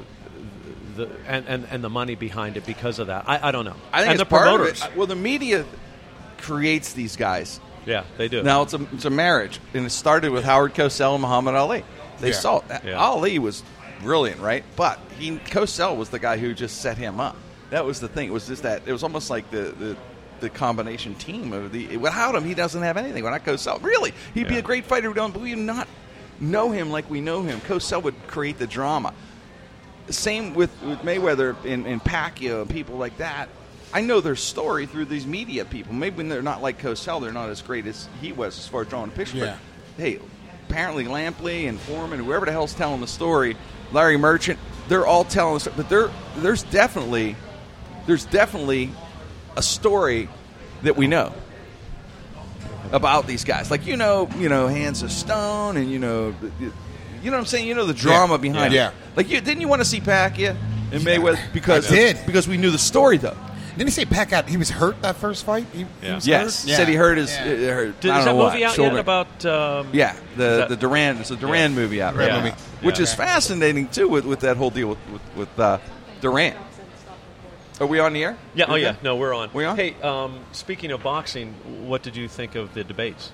the 0.96 1.10
and, 1.28 1.48
and, 1.48 1.68
and 1.72 1.84
the 1.84 1.90
money 1.90 2.16
behind 2.16 2.58
it 2.58 2.66
because 2.66 3.00
of 3.00 3.08
that. 3.08 3.28
I, 3.28 3.50
I 3.50 3.52
don't 3.52 3.66
know. 3.66 3.76
I 3.92 4.00
think 4.00 4.12
and 4.12 4.22
it's 4.22 4.22
the 4.22 4.26
part 4.26 4.44
promoters. 4.44 4.82
of 4.82 4.92
it. 4.92 4.98
Well, 4.98 5.08
the 5.08 5.16
media 5.16 5.66
creates 6.38 6.94
these 6.94 7.16
guys. 7.16 7.60
Yeah, 7.86 8.04
they 8.18 8.28
do. 8.28 8.44
Now 8.44 8.62
it's 8.64 8.74
a 8.74 8.86
it's 8.94 9.06
a 9.06 9.10
marriage, 9.10 9.60
and 9.74 9.86
it 9.86 9.90
started 9.90 10.32
with 10.32 10.44
Howard 10.44 10.74
Cosell 10.74 11.14
and 11.14 11.22
Muhammad 11.22 11.56
Ali. 11.56 11.84
They 12.20 12.30
Yeah. 12.30 12.34
saw. 12.34 12.62
Yeah. 12.84 12.94
Ali 12.96 13.40
was 13.40 13.64
brilliant, 14.02 14.42
right? 14.42 14.64
But 14.76 15.00
he 15.18 15.32
Cosell 15.38 15.98
was 15.98 16.10
the 16.10 16.20
guy 16.20 16.38
who 16.38 16.54
just 16.54 16.82
set 16.82 16.98
him 16.98 17.20
up. 17.20 17.36
That 17.70 17.86
was 17.86 18.00
the 18.00 18.08
thing. 18.08 18.30
It 18.30 18.34
was 18.34 18.48
just 18.48 18.64
that 18.64 18.84
it 18.86 18.92
was 18.92 19.04
almost 19.04 19.30
like 19.30 19.50
the 19.52 19.74
the, 19.78 19.98
the 20.40 20.50
combination 20.50 21.16
team 21.16 21.54
of 21.54 21.72
the. 21.72 21.98
Without 21.98 22.36
him, 22.36 22.44
he 22.44 22.54
doesn't 22.54 22.82
have 22.82 22.98
anything. 22.98 23.24
When 23.24 23.34
Without 23.34 23.54
Cosell, 23.54 23.84
really, 23.84 24.14
he'd 24.34 24.48
be 24.48 24.58
a 24.58 24.62
great 24.62 24.86
fighter. 24.86 25.10
We 25.10 25.16
don't, 25.16 25.34
but 25.34 25.42
we 25.42 25.54
do 25.54 25.62
not 25.62 25.88
know 26.40 26.72
him 26.72 26.90
like 26.90 27.10
we 27.10 27.22
know 27.22 27.44
him. 27.44 27.60
Cosell 27.62 28.04
would 28.04 28.16
create 28.28 28.58
the 28.58 28.68
drama. 28.68 29.14
Same 30.10 30.56
with, 30.56 30.72
with 30.82 31.00
Mayweather 31.00 31.56
and, 31.66 31.86
and 31.86 32.02
Pacquiao 32.04 32.62
and 32.62 32.70
people 32.70 32.98
like 32.98 33.18
that. 33.18 33.50
I 33.94 34.02
know 34.02 34.22
their 34.22 34.36
story 34.36 34.86
through 34.86 35.06
these 35.06 35.26
media 35.28 35.66
people. 35.66 35.94
Maybe 35.94 36.18
when 36.18 36.30
they're 36.30 36.42
not 36.42 36.62
like 36.62 36.82
Cosell, 36.82 37.22
they're 37.22 37.32
not 37.32 37.50
as 37.50 37.62
great 37.62 37.86
as 37.88 38.08
he 38.22 38.32
was 38.32 38.58
as 38.58 38.68
far 38.68 38.82
as 38.82 38.88
drawing 38.88 39.12
a 39.12 39.14
picture. 39.14 39.38
Yeah. 39.38 39.58
But 39.96 40.04
hey, 40.04 40.20
apparently 40.68 41.06
Lampley 41.06 41.68
and 41.68 41.80
Foreman, 41.80 42.24
whoever 42.24 42.46
the 42.46 42.52
hell's 42.52 42.74
telling 42.74 43.02
the 43.02 43.08
story, 43.08 43.56
Larry 43.92 44.18
Merchant, 44.18 44.60
they're 44.88 45.06
all 45.06 45.24
telling 45.24 45.56
the 45.56 45.60
story. 45.60 45.76
But 45.78 45.90
there, 45.90 46.10
there's 46.38 46.64
definitely, 46.64 47.36
there's 48.10 48.26
definitely 48.26 48.90
a 49.56 49.62
story 49.62 50.28
that 50.82 50.98
we 50.98 51.06
know 51.06 51.32
about 52.92 53.28
these 53.28 53.44
guys. 53.44 53.70
Like 53.70 53.86
you 53.86 53.98
know, 53.98 54.28
you 54.40 54.50
know, 54.50 54.68
Hands 54.68 55.02
of 55.04 55.12
Stone, 55.12 55.78
and 55.78 55.92
you 55.92 56.00
know, 56.00 56.34
you 56.60 56.72
know 57.24 57.32
what 57.32 57.34
I'm 57.42 57.46
saying. 57.46 57.68
You 57.68 57.76
know 57.76 57.86
the 57.86 57.94
drama 57.94 58.34
Yeah. 58.34 58.38
behind 58.38 58.74
Yeah. 58.74 58.88
it. 58.90 58.94
Like 59.16 59.30
you 59.30 59.40
didn't 59.42 59.62
you 59.62 59.68
want 59.68 59.82
to 59.82 59.86
see 59.86 60.00
Pacquiao 60.02 60.56
and 60.92 61.02
Mayweather 61.04 61.40
because 61.54 61.92
I 61.92 61.96
did. 61.96 62.18
because 62.26 62.48
we 62.48 62.58
knew 62.58 62.72
the 62.72 62.80
story 62.80 63.18
though. 63.18 63.38
Didn't 63.78 63.90
he 63.90 63.94
say 63.94 64.06
Pac 64.06 64.34
out? 64.34 64.50
He 64.50 64.58
was 64.58 64.70
hurt 64.72 65.02
that 65.04 65.16
first 65.18 65.46
fight. 65.46 65.66
He, 65.72 65.80
he 65.80 65.86
Yeah. 66.02 66.16
was 66.16 66.28
Yes, 66.28 66.66
hurt? 66.68 66.76
said 66.76 66.88
he 66.90 66.96
hurt 66.96 67.18
his. 67.20 67.32
Yeah. 67.32 67.44
uh, 67.44 67.74
hurt, 67.76 68.02
Did, 68.02 68.12
I 68.12 68.20
is 68.20 68.26
don't 68.26 68.36
that 68.36 68.40
know 68.42 68.46
movie 68.50 68.60
what, 68.62 68.70
out 68.70 68.76
shoulder. 68.76 68.92
yet 68.96 69.00
about? 69.00 69.46
Um, 69.46 69.88
Yeah, 69.94 70.16
the 70.36 70.44
that- 70.44 70.70
the 70.70 70.76
Duran. 70.76 71.18
It's 71.20 71.32
a 71.32 71.36
Duran 71.38 71.76
movie 71.76 72.02
out 72.02 72.16
right 72.16 72.28
Yeah. 72.28 72.38
now, 72.38 72.44
Movie. 72.46 72.56
which 72.82 72.98
Yeah. 72.98 73.04
is 73.04 73.14
fascinating 73.14 73.88
too 73.90 74.10
with, 74.10 74.26
with 74.26 74.40
that 74.40 74.58
whole 74.58 74.72
deal 74.72 74.88
with 74.90 74.98
with, 75.14 75.22
with 75.38 75.60
uh, 75.60 75.78
Duran. 76.22 76.56
Are 77.80 77.88
we 77.88 78.00
on 78.00 78.14
the 78.14 78.24
air? 78.24 78.38
Yeah. 78.56 78.66
Oh 78.68 78.74
Okay. 78.74 78.84
yeah. 78.84 78.96
No, 79.04 79.16
we're 79.16 79.34
on. 79.34 79.50
We 79.54 79.64
on? 79.66 79.76
Hey, 79.78 79.96
um, 80.02 80.40
speaking 80.52 80.92
of 80.92 81.02
boxing, 81.04 81.54
what 81.88 82.04
did 82.04 82.16
you 82.16 82.28
think 82.28 82.56
of 82.56 82.74
the 82.74 82.84
debates? 82.84 83.32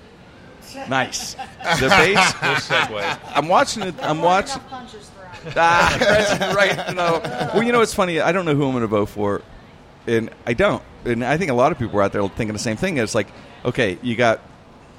Nice. 0.88 1.34
The 1.80 1.88
base. 1.88 2.32
Good 2.34 2.56
segue. 2.58 3.18
I'm 3.34 3.48
watching 3.48 3.82
it. 3.84 3.94
I'm 4.02 4.20
watching. 4.22 4.60
Punches 4.62 5.08
thrown. 5.10 5.52
Ah, 5.56 5.94
President, 5.98 6.54
right. 6.56 6.94
No. 6.94 7.20
Well, 7.54 7.62
you 7.62 7.72
know 7.72 7.78
what's 7.80 7.94
funny? 7.94 8.20
I 8.20 8.32
don't 8.32 8.44
know 8.44 8.54
who 8.54 8.64
I'm 8.64 8.72
going 8.72 8.80
to 8.82 8.86
vote 8.88 9.06
for, 9.08 9.42
and 10.06 10.30
I 10.46 10.54
don't. 10.54 10.82
And 11.04 11.24
I 11.24 11.36
think 11.38 11.50
a 11.50 11.54
lot 11.54 11.70
of 11.72 11.78
people 11.78 11.98
are 11.98 12.02
out 12.02 12.12
there 12.12 12.26
thinking 12.28 12.52
the 12.52 12.58
same 12.58 12.76
thing. 12.76 12.96
It's 12.98 13.14
like, 13.14 13.28
okay, 13.64 13.98
you 14.02 14.16
got 14.16 14.40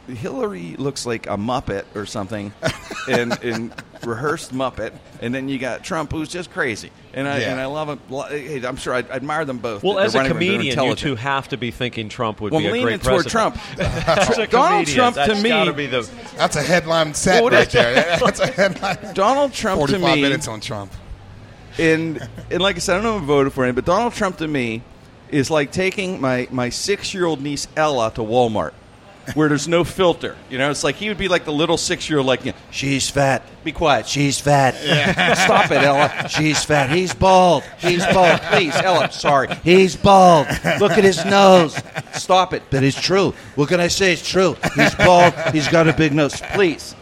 Hillary 0.08 0.76
looks 0.78 1.06
like 1.06 1.28
a 1.28 1.36
Muppet 1.38 1.84
or 1.95 2.06
something, 2.06 2.54
and, 3.10 3.38
and 3.43 3.74
rehearsed 4.06 4.54
Muppet, 4.54 4.93
and 5.22 5.34
then 5.36 5.50
you 5.50 5.58
got 5.60 5.84
Trump, 5.84 6.12
who's 6.12 6.30
just 6.30 6.50
crazy. 6.52 6.91
And 7.18 7.28
I 7.28 7.39
Yeah. 7.39 7.51
and 7.51 7.59
I 7.59 7.65
love 7.65 7.89
him. 7.89 7.99
Lo- 8.09 8.28
Hey, 8.30 8.61
I'm 8.63 8.76
sure 8.78 8.93
I 8.93 8.99
admire 8.99 9.43
them 9.43 9.57
both. 9.57 9.82
Well, 9.82 9.95
They're 9.95 10.05
as 10.05 10.13
a 10.13 10.28
comedian, 10.28 10.61
you 10.61 10.70
intelligent. 10.70 10.99
two 10.99 11.15
have 11.15 11.47
to 11.49 11.57
be 11.57 11.72
thinking 11.72 12.09
Trump 12.09 12.39
would 12.41 12.51
Well, 12.51 12.61
be 12.61 12.68
I'm 12.68 12.72
a 12.72 12.74
leaning 12.74 12.88
great 12.99 13.01
toward 13.03 13.26
president. 13.26 13.55
Trump. 13.55 13.80
As 14.07 14.38
a 14.38 14.45
Donald 14.45 14.86
comedian, 14.86 14.95
Trump 14.95 15.15
to 15.15 15.26
that's 15.28 15.41
me- 15.41 15.49
gotta 15.49 15.74
be 15.74 15.88
the 15.88 16.07
That's 16.38 16.55
a 16.55 16.61
headline 16.61 17.15
set 17.15 17.41
Well, 17.43 17.51
right 17.51 17.70
there. 17.70 18.18
That's 18.24 18.39
a 18.39 18.45
headline. 18.47 19.13
Donald 19.15 19.51
Trump 19.51 19.82
to 19.88 19.93
me. 19.93 19.99
Forty-five 19.99 20.20
minutes 20.20 20.47
on 20.47 20.59
Trump. 20.59 20.91
and 21.80 22.28
and 22.51 22.61
like 22.61 22.76
I 22.76 22.80
said, 22.80 22.99
I 22.99 23.01
don't 23.01 23.11
know 23.11 23.18
if 23.18 23.24
I 23.24 23.26
voted 23.26 23.53
for 23.53 23.65
him, 23.65 23.74
but 23.74 23.86
Donald 23.86 24.13
Trump 24.13 24.38
to 24.38 24.47
me 24.47 24.84
is 25.32 25.49
like 25.49 25.72
taking 25.72 26.22
my 26.22 26.47
my 26.51 26.70
six 26.70 27.13
year 27.15 27.26
old 27.26 27.41
niece 27.41 27.68
Ella 27.76 28.11
to 28.13 28.22
Walmart, 28.22 28.72
where 29.34 29.49
there's 29.49 29.67
no 29.67 29.84
filter. 29.84 30.36
You 30.49 30.57
know, 30.57 30.71
it's 30.71 30.84
like 30.84 30.95
he 30.95 31.09
would 31.09 31.17
be 31.17 31.28
like 31.28 31.45
the 31.45 31.51
little 31.51 31.78
six 31.78 32.09
year 32.09 32.19
old, 32.19 32.28
like, 32.28 32.45
you 32.45 32.51
know, 32.51 32.57
she's 32.71 33.09
fat. 33.09 33.43
Be 33.63 33.71
quiet. 33.71 34.07
She's 34.07 34.39
fat. 34.39 34.75
Stop 35.38 35.71
it, 35.71 35.84
Ella. 35.84 36.28
She's 36.30 36.63
fat. 36.63 36.89
He's 36.89 37.13
bald. 37.13 37.63
He's 37.80 38.05
bald. 38.07 38.39
Please, 38.43 38.75
Ella. 38.75 39.11
Sorry. 39.11 39.53
He's 39.63 39.95
bald. 39.95 40.47
Look 40.80 40.93
at 40.93 41.03
his 41.03 41.23
nose. 41.25 41.78
Stop 42.13 42.53
it. 42.53 42.63
But 42.69 42.84
it's 42.84 42.99
true. 42.99 43.34
What 43.55 43.69
can 43.69 43.80
I 43.80 43.88
say? 43.89 44.13
It's 44.13 44.28
true. 44.28 44.55
He's 44.75 44.95
bald. 44.95 45.34
He's 45.51 45.67
got 45.67 45.88
a 45.88 45.93
big 45.93 46.13
nose. 46.13 46.39
Please. 46.53 46.95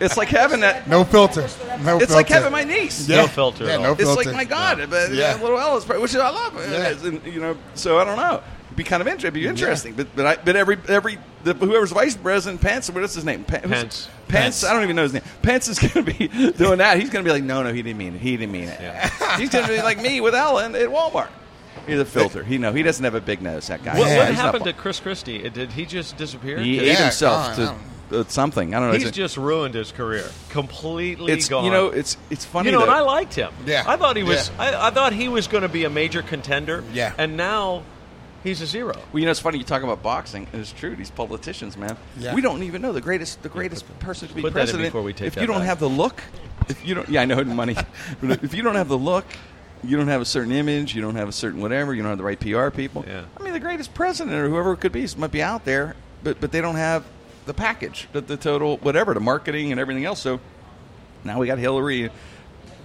It's 0.00 0.16
like 0.16 0.28
having 0.28 0.60
that. 0.60 0.86
No 0.86 1.02
filter. 1.02 1.40
No 1.40 1.96
It's 1.96 2.06
filter. 2.06 2.12
like 2.12 2.28
having 2.28 2.52
my 2.52 2.62
niece. 2.62 3.08
No 3.08 3.26
filter 3.26 3.64
Yeah, 3.66 3.78
no 3.78 3.88
all. 3.88 3.92
It's 4.00 4.14
like 4.16 4.32
my 4.32 4.44
God, 4.44 4.78
but 4.88 5.12
Yeah. 5.12 5.32
uh, 5.34 5.42
little 5.42 5.58
Ella's, 5.58 5.84
part, 5.84 6.00
which 6.00 6.14
I 6.14 6.30
love. 6.30 6.54
Yeah. 6.70 7.08
And, 7.08 7.26
you 7.26 7.40
know, 7.40 7.56
so 7.74 7.98
I 7.98 8.04
don't 8.04 8.16
know. 8.16 8.40
It'd 8.78 8.86
be 8.86 8.88
kind 8.88 9.00
of 9.00 9.06
interesting. 9.08 9.28
It'd 9.28 9.34
be 9.34 9.46
interesting. 9.48 9.94
But 9.94 10.14
but 10.14 10.26
I, 10.26 10.36
but 10.42 10.54
every 10.56 10.78
every 10.88 11.18
the, 11.44 11.54
whoever's 11.54 11.90
vice 11.92 12.16
president 12.16 12.60
Pence, 12.60 12.88
what 12.90 13.02
is 13.02 13.14
his 13.14 13.24
name? 13.24 13.44
Pen- 13.44 13.62
who's- 13.62 13.70
Pence. 13.82 14.06
Pence. 14.06 14.10
Pence. 14.28 14.64
I 14.64 14.72
don't 14.72 14.82
even 14.84 14.96
know 14.96 15.02
his 15.02 15.12
name. 15.14 15.22
Pence 15.42 15.68
is 15.68 15.78
going 15.78 16.04
to 16.04 16.12
be 16.12 16.28
doing 16.52 16.78
that. 16.78 16.98
He's 17.00 17.10
going 17.10 17.24
to 17.24 17.28
be 17.28 17.32
like, 17.32 17.42
no, 17.44 17.62
no, 17.62 17.72
he 17.72 17.82
didn't 17.82 17.98
mean 17.98 18.14
it. 18.14 18.20
He 18.20 18.36
didn't 18.36 18.52
mean 18.52 18.68
it. 18.68 18.78
He's 19.38 19.48
going 19.50 19.64
to 19.66 19.70
be 19.72 19.80
like 19.82 20.00
me 20.00 20.20
with 20.20 20.34
Ellen 20.34 20.74
at 20.74 20.88
Walmart. 20.88 21.28
He's 21.86 21.98
a 21.98 22.04
filter. 22.04 22.44
He 22.44 22.58
know 22.58 22.72
he 22.72 22.82
doesn't 22.82 23.02
have 23.04 23.14
a 23.14 23.20
big 23.20 23.40
nose. 23.40 23.68
That 23.68 23.82
guy. 23.82 23.98
What, 23.98 24.08
Yeah, 24.08 24.18
what 24.26 24.34
happened 24.34 24.64
to. 24.64 24.72
Chris 24.74 25.00
Christie? 25.00 25.46
Uh, 25.46 25.48
Did 25.48 25.72
he 25.72 25.86
just 25.86 26.16
disappear? 26.18 26.58
He 26.60 26.76
Yeah, 26.76 26.92
ate 26.92 26.98
himself 26.98 27.56
gone. 27.56 27.78
to 28.10 28.20
uh, 28.20 28.24
something. 28.28 28.74
I 28.74 28.78
don't 28.80 28.88
know. 28.88 28.92
He's 28.94 29.02
It's- 29.04 29.16
just 29.16 29.36
ruined 29.38 29.74
his 29.74 29.90
career. 29.92 30.28
Completely 30.50 31.32
it's 31.32 31.48
gone. 31.48 31.64
you 31.64 31.70
know 31.70 31.86
it's 31.88 32.18
it's 32.30 32.44
funny. 32.44 32.68
You 32.70 32.76
know, 32.76 32.82
and 32.82 32.90
I 32.90 33.00
liked 33.00 33.34
him. 33.34 33.52
Yeah. 33.64 33.84
I 33.86 33.96
thought 33.96 34.16
he 34.16 34.22
was. 34.22 34.50
Yeah. 34.58 34.62
I, 34.80 34.88
I 34.88 34.90
thought 34.90 35.14
he 35.14 35.28
was 35.28 35.46
going 35.46 35.62
to 35.62 35.68
be 35.68 35.84
a 35.84 35.90
major 35.90 36.20
contender. 36.20 36.84
Yeah. 36.92 37.14
And 37.16 37.36
now 37.38 37.84
he's 38.42 38.60
a 38.60 38.66
zero. 38.66 38.94
Well, 39.12 39.20
you 39.20 39.24
know, 39.24 39.30
it's 39.30 39.40
funny 39.40 39.58
you 39.58 39.64
talk 39.64 39.82
about 39.82 40.02
boxing. 40.02 40.46
It's 40.52 40.72
true. 40.72 40.96
These 40.96 41.10
politicians, 41.10 41.76
man. 41.76 41.96
Yeah. 42.18 42.34
We 42.34 42.40
don't 42.40 42.62
even 42.62 42.82
know 42.82 42.92
the 42.92 43.00
greatest, 43.00 43.42
the 43.42 43.48
greatest 43.48 43.86
person 44.00 44.28
to 44.28 44.34
be 44.34 44.42
put 44.42 44.54
that 44.54 44.60
in 44.60 44.64
president. 44.66 44.88
before 44.88 45.02
we 45.02 45.12
take 45.12 45.28
if 45.28 45.34
that 45.34 45.40
you 45.40 45.46
don't 45.46 45.58
back. 45.58 45.68
have 45.68 45.80
the 45.80 45.88
look, 45.88 46.22
if 46.68 46.86
you 46.86 46.94
don't, 46.94 47.08
yeah, 47.08 47.22
I 47.22 47.24
know 47.24 47.42
money. 47.44 47.76
if 48.22 48.54
you 48.54 48.62
don't 48.62 48.76
have 48.76 48.88
the 48.88 48.98
look, 48.98 49.24
you 49.84 49.96
don't 49.96 50.08
have 50.08 50.20
a 50.20 50.26
certain 50.26 50.52
image. 50.52 50.94
You 50.94 51.02
don't 51.02 51.16
have 51.16 51.28
a 51.28 51.32
certain 51.32 51.60
whatever. 51.60 51.94
You 51.94 52.02
don't 52.02 52.10
have 52.10 52.18
the 52.18 52.24
right 52.24 52.38
PR 52.38 52.70
people. 52.70 53.04
Yeah. 53.06 53.24
I 53.38 53.42
mean, 53.42 53.52
the 53.52 53.60
greatest 53.60 53.94
president 53.94 54.36
or 54.36 54.48
whoever 54.48 54.72
it 54.72 54.80
could 54.80 54.92
be 54.92 55.06
might 55.16 55.30
be 55.30 55.42
out 55.42 55.64
there, 55.64 55.94
but 56.22 56.40
but 56.40 56.52
they 56.52 56.60
don't 56.60 56.76
have 56.76 57.04
the 57.46 57.54
package, 57.54 58.08
the, 58.12 58.20
the 58.20 58.36
total 58.36 58.76
whatever, 58.78 59.14
the 59.14 59.20
marketing 59.20 59.72
and 59.72 59.80
everything 59.80 60.04
else. 60.04 60.20
So 60.20 60.40
now 61.24 61.38
we 61.38 61.46
got 61.46 61.58
Hillary 61.58 62.10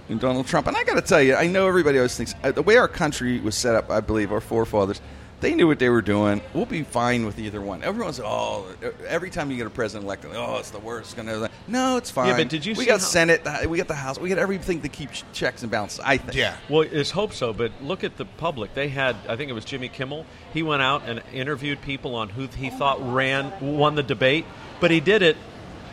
and 0.08 0.20
Donald 0.20 0.46
Trump. 0.46 0.66
And 0.66 0.76
I 0.76 0.84
got 0.84 0.94
to 0.94 1.02
tell 1.02 1.22
you, 1.22 1.34
I 1.34 1.46
know 1.46 1.68
everybody 1.68 1.98
always 1.98 2.16
thinks 2.16 2.34
uh, 2.42 2.52
the 2.52 2.62
way 2.62 2.76
our 2.76 2.88
country 2.88 3.40
was 3.40 3.54
set 3.54 3.74
up. 3.74 3.90
I 3.90 4.00
believe 4.00 4.32
our 4.32 4.40
forefathers, 4.40 5.00
they 5.44 5.54
knew 5.54 5.66
what 5.66 5.78
they 5.78 5.90
were 5.90 6.00
doing. 6.00 6.40
We'll 6.54 6.64
be 6.64 6.84
fine 6.84 7.26
with 7.26 7.38
either 7.38 7.60
one. 7.60 7.82
Everyone's 7.82 8.18
oh, 8.18 8.66
every 9.06 9.28
time 9.28 9.50
you 9.50 9.58
get 9.58 9.66
a 9.66 9.70
president 9.70 10.06
elected, 10.06 10.30
oh, 10.34 10.56
it's 10.56 10.70
the 10.70 10.78
worst. 10.78 11.12
It's 11.12 11.14
gonna 11.14 11.50
no, 11.68 11.98
it's 11.98 12.10
fine. 12.10 12.28
Yeah, 12.28 12.36
but 12.38 12.48
did 12.48 12.64
you 12.64 12.72
We 12.74 12.84
see 12.84 12.86
got 12.86 13.00
how- 13.00 13.06
Senate, 13.06 13.68
we 13.68 13.76
got 13.76 13.86
the 13.88 13.94
House, 13.94 14.18
we 14.18 14.30
got 14.30 14.38
everything 14.38 14.80
to 14.80 14.88
keep 14.88 15.10
checks 15.34 15.62
and 15.62 15.70
balances. 15.70 16.00
I 16.02 16.16
think. 16.16 16.34
Yeah. 16.34 16.56
Well, 16.70 16.80
it's 16.90 17.10
hope 17.10 17.34
so, 17.34 17.52
but 17.52 17.72
look 17.82 18.04
at 18.04 18.16
the 18.16 18.24
public. 18.24 18.72
They 18.72 18.88
had, 18.88 19.16
I 19.28 19.36
think 19.36 19.50
it 19.50 19.54
was 19.54 19.66
Jimmy 19.66 19.90
Kimmel. 19.90 20.24
He 20.54 20.62
went 20.62 20.80
out 20.80 21.02
and 21.06 21.22
interviewed 21.32 21.82
people 21.82 22.14
on 22.14 22.30
who 22.30 22.48
he 22.56 22.70
thought 22.70 22.98
ran 23.12 23.52
won 23.60 23.96
the 23.96 24.02
debate, 24.02 24.46
but 24.80 24.90
he 24.90 25.00
did 25.00 25.20
it 25.20 25.36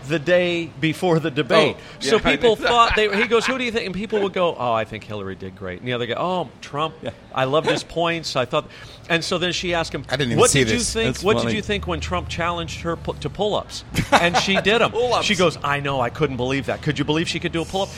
the 0.07 0.19
day 0.19 0.65
before 0.79 1.19
the 1.19 1.31
debate. 1.31 1.75
Oh, 1.77 1.81
so 1.99 2.15
yeah, 2.17 2.21
I 2.23 2.35
people 2.35 2.55
think- 2.55 2.67
thought 2.69 2.95
they. 2.95 3.15
He 3.21 3.27
goes, 3.27 3.45
"Who 3.45 3.57
do 3.57 3.63
you 3.63 3.71
think?" 3.71 3.85
And 3.85 3.95
people 3.95 4.21
would 4.21 4.33
go, 4.33 4.55
"Oh, 4.57 4.73
I 4.73 4.85
think 4.85 5.03
Hillary 5.03 5.35
did 5.35 5.55
great." 5.55 5.79
And 5.79 5.87
the 5.87 5.93
other 5.93 6.05
guy, 6.05 6.15
"Oh, 6.17 6.49
Trump. 6.61 6.95
I 7.33 7.43
loved 7.45 7.69
his 7.69 7.83
points. 7.83 8.35
I 8.35 8.45
thought." 8.45 8.65
And 9.09 9.23
so 9.23 9.37
then 9.37 9.51
she 9.53 9.73
asked 9.73 9.93
him, 9.93 10.05
I 10.09 10.11
didn't 10.15 10.31
even 10.31 10.39
"What 10.39 10.49
see 10.51 10.63
did 10.63 10.73
you 10.73 10.79
think? 10.79 11.15
That's 11.15 11.23
what 11.23 11.37
funny. 11.37 11.47
did 11.51 11.55
you 11.57 11.61
think 11.61 11.85
when 11.87 11.99
Trump 11.99 12.29
challenged 12.29 12.81
her 12.81 12.95
pu- 12.95 13.15
to 13.19 13.29
pull-ups?" 13.29 13.83
And 14.11 14.37
she 14.37 14.55
did 14.61 14.79
them. 14.81 14.91
Pull-ups. 14.91 15.25
She 15.25 15.35
goes, 15.35 15.57
"I 15.63 15.79
know. 15.81 15.99
I 16.01 16.09
couldn't 16.09 16.37
believe 16.37 16.67
that. 16.67 16.81
Could 16.81 16.97
you 16.99 17.05
believe 17.05 17.27
she 17.27 17.39
could 17.39 17.51
do 17.51 17.61
a 17.61 17.65
pull-up?" 17.65 17.89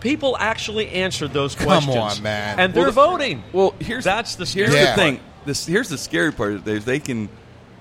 People 0.00 0.36
actually 0.38 0.88
answered 0.90 1.32
those 1.32 1.54
Come 1.54 1.66
questions. 1.66 1.96
on, 1.96 2.22
man. 2.22 2.58
And 2.58 2.72
they're 2.74 2.84
Well, 2.84 2.90
the- 3.10 3.18
voting. 3.18 3.42
Well, 3.52 3.74
here's 3.78 4.04
That's 4.04 4.34
the 4.36 4.44
here's 4.46 4.70
scary 4.70 4.74
Yeah. 4.84 4.96
the 4.96 5.02
thing. 5.02 5.20
This 5.44 5.66
here's 5.66 5.88
the 5.88 5.98
scary 5.98 6.32
part. 6.32 6.66
Is 6.66 6.84
they 6.84 6.98
can 6.98 7.28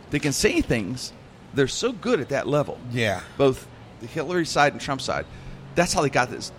they 0.09 0.19
can 0.19 0.33
say 0.33 0.61
things. 0.61 1.13
They're 1.53 1.67
so 1.67 1.91
good 1.91 2.19
at 2.19 2.29
that 2.29 2.47
level. 2.47 2.77
Yeah. 2.91 3.21
both 3.37 3.67
the 3.99 4.07
Hillary 4.07 4.45
side 4.45 4.71
and 4.73 4.81
Trump 4.81 5.01
side. 5.01 5.25
That's 5.73 5.93
how 5.93 6.01
they 6.01 6.09
got 6.09 6.29
this 6.29 6.51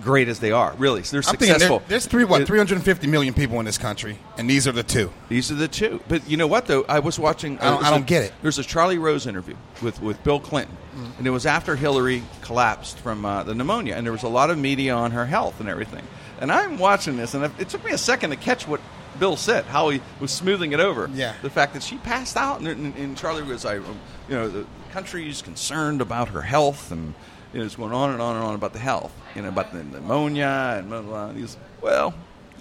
great 0.00 0.28
as 0.28 0.38
they 0.38 0.52
are. 0.52 0.74
Really, 0.78 1.02
so 1.02 1.16
they're 1.16 1.28
I'm 1.28 1.36
successful. 1.38 1.80
there, 1.80 1.88
there's 1.88 2.06
three 2.06 2.22
what 2.24 2.46
350 2.46 3.06
million 3.08 3.34
people 3.34 3.58
in 3.58 3.64
this 3.64 3.78
country, 3.78 4.16
and 4.38 4.48
these 4.48 4.68
are 4.68 4.72
the 4.72 4.84
two. 4.84 5.10
These 5.28 5.50
are 5.50 5.56
the 5.56 5.66
two. 5.66 6.00
But 6.06 6.28
you 6.30 6.36
know 6.36 6.46
what 6.46 6.66
though? 6.66 6.84
I 6.88 7.00
was 7.00 7.18
watching. 7.18 7.58
I 7.58 7.64
don't- 7.70 7.84
I 7.84 7.90
don't 7.90 8.02
a- 8.02 8.06
get 8.06 8.22
it. 8.22 8.32
There's 8.42 8.60
a 8.60 8.62
Charlie 8.62 8.98
Rose 8.98 9.26
interview 9.26 9.56
with 9.82 10.00
with 10.00 10.22
Bill 10.22 10.38
Clinton, 10.38 10.76
and 11.18 11.26
it 11.26 11.30
was 11.30 11.46
after 11.46 11.74
Hillary 11.74 12.22
collapsed 12.42 12.98
from 12.98 13.24
uh, 13.24 13.42
the 13.42 13.56
pneumonia, 13.56 13.96
and 13.96 14.06
there 14.06 14.12
was 14.12 14.22
a 14.22 14.28
lot 14.28 14.50
of 14.50 14.58
media 14.58 14.94
on 14.94 15.10
her 15.10 15.26
health 15.26 15.58
and 15.58 15.68
everything. 15.68 16.04
And 16.40 16.52
I'm 16.52 16.78
watching 16.78 17.16
this, 17.16 17.34
and 17.34 17.44
it 17.58 17.68
took 17.70 17.84
me 17.84 17.90
a 17.90 17.98
second 17.98 18.30
to 18.30 18.36
catch 18.36 18.68
what 18.68 18.80
Bill 19.20 19.36
said, 19.36 19.64
how 19.66 19.90
he 19.90 20.00
was 20.18 20.32
smoothing 20.32 20.72
it 20.72 20.80
over. 20.80 21.08
Yeah. 21.12 21.34
The 21.42 21.50
fact 21.50 21.74
that 21.74 21.82
she 21.82 21.98
passed 21.98 22.36
out, 22.36 22.58
and, 22.58 22.66
and, 22.66 22.96
and 22.96 23.16
Charlie 23.16 23.42
was 23.42 23.64
like, 23.64 23.78
um, 23.78 23.98
you 24.28 24.34
know, 24.34 24.48
the 24.48 24.66
country's 24.90 25.42
concerned 25.42 26.00
about 26.00 26.30
her 26.30 26.40
health, 26.40 26.90
and 26.90 27.14
you 27.52 27.60
know, 27.60 27.66
it's 27.66 27.76
going 27.76 27.92
on 27.92 28.10
and 28.10 28.22
on 28.22 28.36
and 28.36 28.44
on 28.44 28.54
about 28.54 28.72
the 28.72 28.78
health, 28.78 29.12
you 29.36 29.42
know, 29.42 29.48
about 29.48 29.72
the 29.72 29.84
pneumonia 29.84 30.76
and 30.78 30.88
blah 30.88 31.02
blah. 31.02 31.10
blah. 31.10 31.26
And 31.28 31.36
he 31.36 31.42
was, 31.42 31.56
well, 31.80 32.14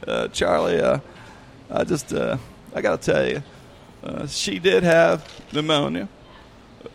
uh, 0.05 0.27
Charlie, 0.27 0.79
uh, 0.79 0.99
I 1.71 1.83
just, 1.83 2.13
uh, 2.13 2.37
I 2.75 2.81
got 2.81 3.01
to 3.01 3.11
tell 3.13 3.27
you, 3.27 3.43
uh, 4.03 4.27
she 4.27 4.59
did 4.59 4.83
have 4.83 5.27
pneumonia, 5.51 6.07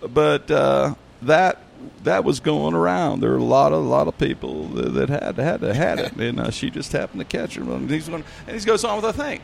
but 0.08 0.50
uh, 0.50 0.94
that 1.22 1.62
that 2.02 2.24
was 2.24 2.40
going 2.40 2.74
around. 2.74 3.20
There 3.20 3.30
were 3.30 3.36
a 3.36 3.42
lot 3.42 3.72
of 3.72 3.84
a 3.84 3.88
lot 3.88 4.08
of 4.08 4.18
people 4.18 4.68
that, 4.68 4.90
that 4.94 5.08
had 5.08 5.36
had 5.38 5.62
had 5.62 5.98
it, 5.98 6.12
and 6.16 6.40
uh, 6.40 6.50
she 6.50 6.70
just 6.70 6.92
happened 6.92 7.20
to 7.20 7.24
catch 7.24 7.56
it. 7.56 7.62
And 7.62 7.90
he's 7.90 8.08
going, 8.08 8.24
and 8.46 8.58
he 8.58 8.64
goes 8.64 8.84
on 8.84 9.02
with 9.02 9.16
the 9.16 9.22
thing, 9.22 9.40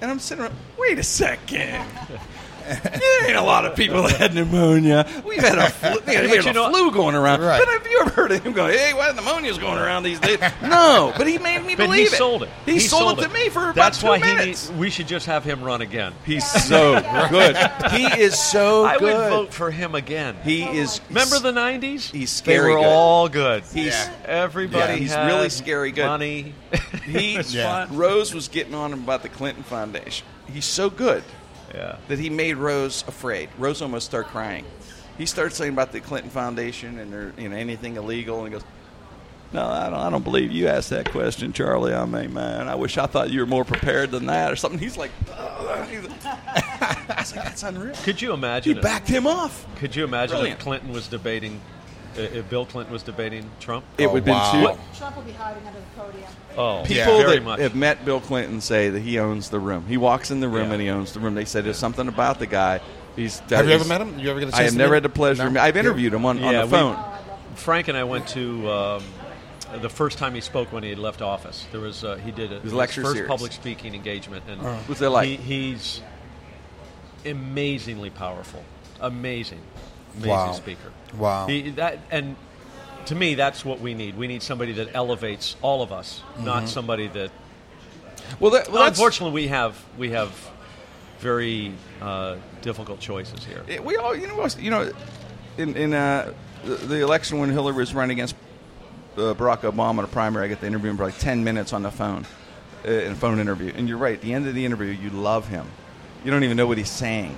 and 0.00 0.10
I'm 0.10 0.18
sitting 0.18 0.44
around. 0.44 0.54
Wait 0.78 0.98
a 0.98 1.02
second. 1.02 1.86
There 2.68 3.26
ain't 3.28 3.36
a 3.36 3.42
lot 3.42 3.64
of 3.64 3.74
people 3.76 4.02
that 4.02 4.12
had 4.16 4.34
pneumonia. 4.34 5.06
We've 5.24 5.40
had 5.40 5.58
a 5.58 5.70
flu, 5.70 5.98
we 6.06 6.14
had, 6.14 6.24
we 6.24 6.36
had 6.36 6.44
you 6.44 6.50
a 6.50 6.54
know- 6.54 6.70
flu 6.70 6.90
going 6.92 7.14
around. 7.14 7.40
Right. 7.40 7.58
But 7.64 7.68
have 7.72 7.86
you 7.86 8.00
ever 8.00 8.10
heard 8.10 8.32
of 8.32 8.42
him 8.44 8.52
going, 8.52 8.76
"Hey, 8.76 8.92
why 8.94 9.10
pneumonia's 9.12 9.58
going 9.58 9.78
around 9.78 10.02
these 10.02 10.20
days?" 10.20 10.38
No, 10.62 11.12
but 11.16 11.26
he 11.26 11.38
made 11.38 11.64
me 11.64 11.74
But 11.74 11.84
believe 11.86 12.08
he 12.08 12.14
it. 12.14 12.18
sold 12.18 12.42
it. 12.42 12.48
He, 12.66 12.78
sold, 12.80 13.18
it 13.20 13.22
to 13.22 13.28
me 13.30 13.48
for 13.48 13.60
about 13.64 13.74
That's 13.74 14.00
two 14.00 14.06
why 14.08 14.18
minutes. 14.18 14.66
he 14.68 14.72
need, 14.72 14.80
we 14.80 14.90
should 14.90 15.08
just 15.08 15.26
have 15.26 15.44
him 15.44 15.62
run 15.62 15.80
again. 15.80 16.12
He's 16.24 16.46
so 16.68 17.00
good. 17.30 17.56
He 17.92 18.04
is 18.20 18.38
so 18.38 18.82
good. 18.82 18.88
I 18.90 18.96
would 18.98 19.12
good. 19.12 19.30
vote 19.30 19.54
for 19.54 19.70
him 19.70 19.94
again. 19.94 20.36
He 20.44 20.62
is. 20.64 21.00
Remember 21.08 21.38
the 21.38 21.52
'90s? 21.52 22.10
He's 22.10 22.12
They 22.12 22.26
scary 22.54 22.72
were 22.74 22.78
good. 22.80 22.86
all 22.86 23.28
good. 23.28 23.62
He's 23.72 23.86
Yeah. 23.94 24.12
Everybody 24.24 24.92
Yeah, 24.94 24.98
he's 24.98 25.14
had 25.14 25.26
really 25.26 25.48
scary 25.48 25.92
good. 25.92 26.06
Money. 26.06 26.54
he. 27.06 27.38
Yeah. 27.48 27.86
Rose 27.90 28.34
was 28.34 28.48
getting 28.48 28.74
on 28.74 28.92
him 28.92 29.02
about 29.04 29.22
the 29.22 29.28
Clinton 29.28 29.62
Foundation. 29.62 30.26
He's 30.52 30.64
so 30.64 30.90
good 30.90 31.22
yeah. 31.74 31.96
that 32.08 32.18
he 32.18 32.30
made 32.30 32.56
Rose 32.56 33.04
afraid. 33.06 33.48
Rose 33.58 33.82
almost 33.82 34.06
started 34.06 34.28
crying. 34.30 34.64
He 35.16 35.26
starts 35.26 35.56
saying 35.56 35.72
about 35.72 35.92
the 35.92 36.00
Clinton 36.00 36.30
Foundation 36.30 36.98
and 36.98 37.12
their, 37.12 37.32
you 37.36 37.48
know 37.48 37.56
anything 37.56 37.96
illegal, 37.96 38.38
and 38.44 38.46
he 38.48 38.52
goes, 38.52 38.64
"No, 39.52 39.66
I 39.66 39.84
don't. 39.90 39.98
I 39.98 40.10
don't 40.10 40.22
believe 40.22 40.52
you 40.52 40.68
asked 40.68 40.90
that 40.90 41.10
question, 41.10 41.52
Charlie. 41.52 41.92
I 41.92 42.04
mean, 42.04 42.32
man, 42.34 42.68
I 42.68 42.76
wish 42.76 42.98
I 42.98 43.06
thought 43.06 43.30
you 43.30 43.40
were 43.40 43.46
more 43.46 43.64
prepared 43.64 44.10
than 44.12 44.26
that, 44.26 44.52
or 44.52 44.56
something." 44.56 44.78
He's 44.78 44.96
like, 44.96 45.10
he's 45.90 46.04
like- 46.04 46.24
I 46.26 47.14
was 47.18 47.34
like, 47.34 47.44
"That's 47.46 47.62
unreal." 47.64 47.94
Could 48.04 48.22
you 48.22 48.28
He 48.28 48.34
imagine? 48.34 48.78
it? 48.78 48.82
backed 48.82 49.08
him 49.08 49.26
off. 49.26 49.66
Could 49.76 49.96
you 49.96 50.04
imagine 50.04 50.36
Brilliant. 50.36 50.60
if 50.60 50.64
Clinton 50.64 50.92
was 50.92 51.08
debating? 51.08 51.60
Uh, 52.16 52.20
If 52.20 52.48
Bill 52.50 52.64
Clinton 52.66 52.92
was 52.92 53.02
debating 53.02 53.50
Trump? 53.60 53.84
It 53.98 54.06
Oh, 54.06 54.12
would 54.12 54.26
have 54.26 54.36
wow. 54.36 54.52
been 54.52 54.60
too. 54.60 54.66
What? 54.68 54.94
Trump 54.96 55.16
will 55.16 55.22
be 55.24 55.32
hiding 55.32 55.66
under 55.66 55.78
the 55.80 56.00
podium. 56.00 56.30
Oh, 56.56 56.82
People 56.86 57.18
very 57.18 57.34
that 57.38 57.42
much. 57.44 57.60
have 57.60 57.74
met 57.74 58.04
Bill 58.04 58.20
Clinton 58.20 58.60
say 58.60 58.90
that 58.90 59.00
he 59.00 59.18
owns 59.18 59.50
the 59.50 59.60
room. 59.60 59.84
He 59.86 59.96
walks 59.96 60.30
in 60.30 60.40
the 60.40 60.48
room 60.48 60.68
Yeah. 60.68 60.72
and 60.74 60.82
he 60.82 60.88
owns 60.90 61.12
the 61.12 61.20
room. 61.20 61.34
They 61.34 61.44
said 61.44 61.64
there's 61.64 61.78
something 61.78 62.08
about 62.08 62.38
the 62.38 62.46
guy. 62.46 62.80
He's. 63.16 63.40
Have 63.50 63.66
you 63.66 63.72
ever 63.74 63.84
met 63.84 64.00
him? 64.00 64.18
You 64.18 64.30
ever 64.30 64.40
get 64.40 64.48
a 64.50 64.54
I 64.54 64.58
chance 64.58 64.64
have 64.64 64.72
to 64.72 64.78
never 64.78 64.90
meet 64.90 64.96
had 64.96 65.02
the 65.04 65.08
pleasure. 65.08 65.50
No? 65.50 65.60
I've 65.60 65.76
interviewed 65.76 66.12
him 66.14 66.24
on, 66.24 66.42
on 66.42 66.52
Yeah, 66.52 66.60
the 66.60 66.66
we- 66.66 66.70
phone. 66.72 66.96
Frank 67.56 67.88
and 67.88 67.98
I 67.98 68.04
went 68.04 68.28
to 68.28 68.70
um, 68.70 69.02
the 69.80 69.88
first 69.88 70.18
time 70.18 70.34
he 70.34 70.40
spoke 70.40 70.72
when 70.72 70.84
he 70.84 70.90
had 70.90 70.98
left 71.00 71.20
office. 71.22 71.66
There 71.72 71.80
was 71.80 72.04
uh, 72.04 72.14
he 72.16 72.30
did 72.30 72.52
a, 72.52 72.56
was 72.56 72.64
his 72.64 72.72
lecture 72.72 73.02
first 73.02 73.14
series. 73.14 73.28
public 73.28 73.50
speaking 73.52 73.94
engagement, 73.96 74.44
and 74.48 74.62
What's 74.86 75.00
that 75.00 75.10
like? 75.10 75.28
He, 75.28 75.36
he's 75.36 76.00
amazingly 77.26 78.10
powerful, 78.10 78.62
amazing, 79.00 79.60
amazing 80.14 80.30
Wow. 80.30 80.52
speaker. 80.52 80.92
Wow. 81.16 81.46
He, 81.46 81.70
that 81.70 81.98
and 82.10 82.36
to 83.06 83.14
me, 83.14 83.34
that's 83.34 83.64
what 83.64 83.80
we 83.80 83.94
need. 83.94 84.16
We 84.16 84.26
need 84.26 84.42
somebody 84.42 84.72
that 84.72 84.94
elevates 84.94 85.56
all 85.62 85.82
of 85.82 85.92
us, 85.92 86.20
Mm-hmm. 86.34 86.44
not 86.44 86.68
somebody 86.68 87.06
that. 87.08 87.30
well, 88.40 88.50
that, 88.52 88.70
well 88.70 88.86
unfortunately, 88.86 89.34
we 89.34 89.48
have 89.48 89.82
we 89.96 90.10
have 90.10 90.30
very 91.20 91.72
uh, 92.00 92.36
difficult 92.62 93.00
choices 93.00 93.44
here. 93.44 93.64
it- 93.66 93.84
we 93.84 93.96
all, 93.96 94.14
you 94.14 94.26
know, 94.28 94.46
you 94.58 94.70
know, 94.70 94.92
in, 95.56 95.76
in 95.76 95.92
uh, 95.94 96.32
the, 96.64 96.74
the 96.76 97.00
election 97.02 97.38
when 97.40 97.50
Hillary 97.50 97.74
was 97.74 97.92
running 97.94 98.14
against 98.16 98.36
uh, 99.16 99.34
Barack 99.34 99.60
Obama 99.62 99.98
in 100.00 100.04
a 100.04 100.08
primary, 100.08 100.44
I 100.44 100.48
got 100.48 100.60
the 100.60 100.66
interview 100.68 100.90
him 100.90 100.96
for 100.96 101.04
like 101.06 101.18
ten 101.18 101.42
minutes 101.42 101.72
on 101.72 101.82
the 101.82 101.90
phone, 101.90 102.24
uh, 102.86 102.90
in 102.90 103.12
a 103.12 103.16
phone 103.16 103.40
interview. 103.40 103.72
And 103.74 103.88
you're 103.88 103.98
right. 103.98 104.14
At 104.14 104.20
the 104.20 104.32
end 104.32 104.46
of 104.46 104.54
the 104.54 104.64
interview, 104.64 104.88
you 104.92 105.10
love 105.10 105.48
him. 105.48 105.66
You 106.24 106.30
don't 106.30 106.44
even 106.44 106.56
know 106.56 106.66
what 106.66 106.78
he's 106.78 106.90
saying. 106.90 107.34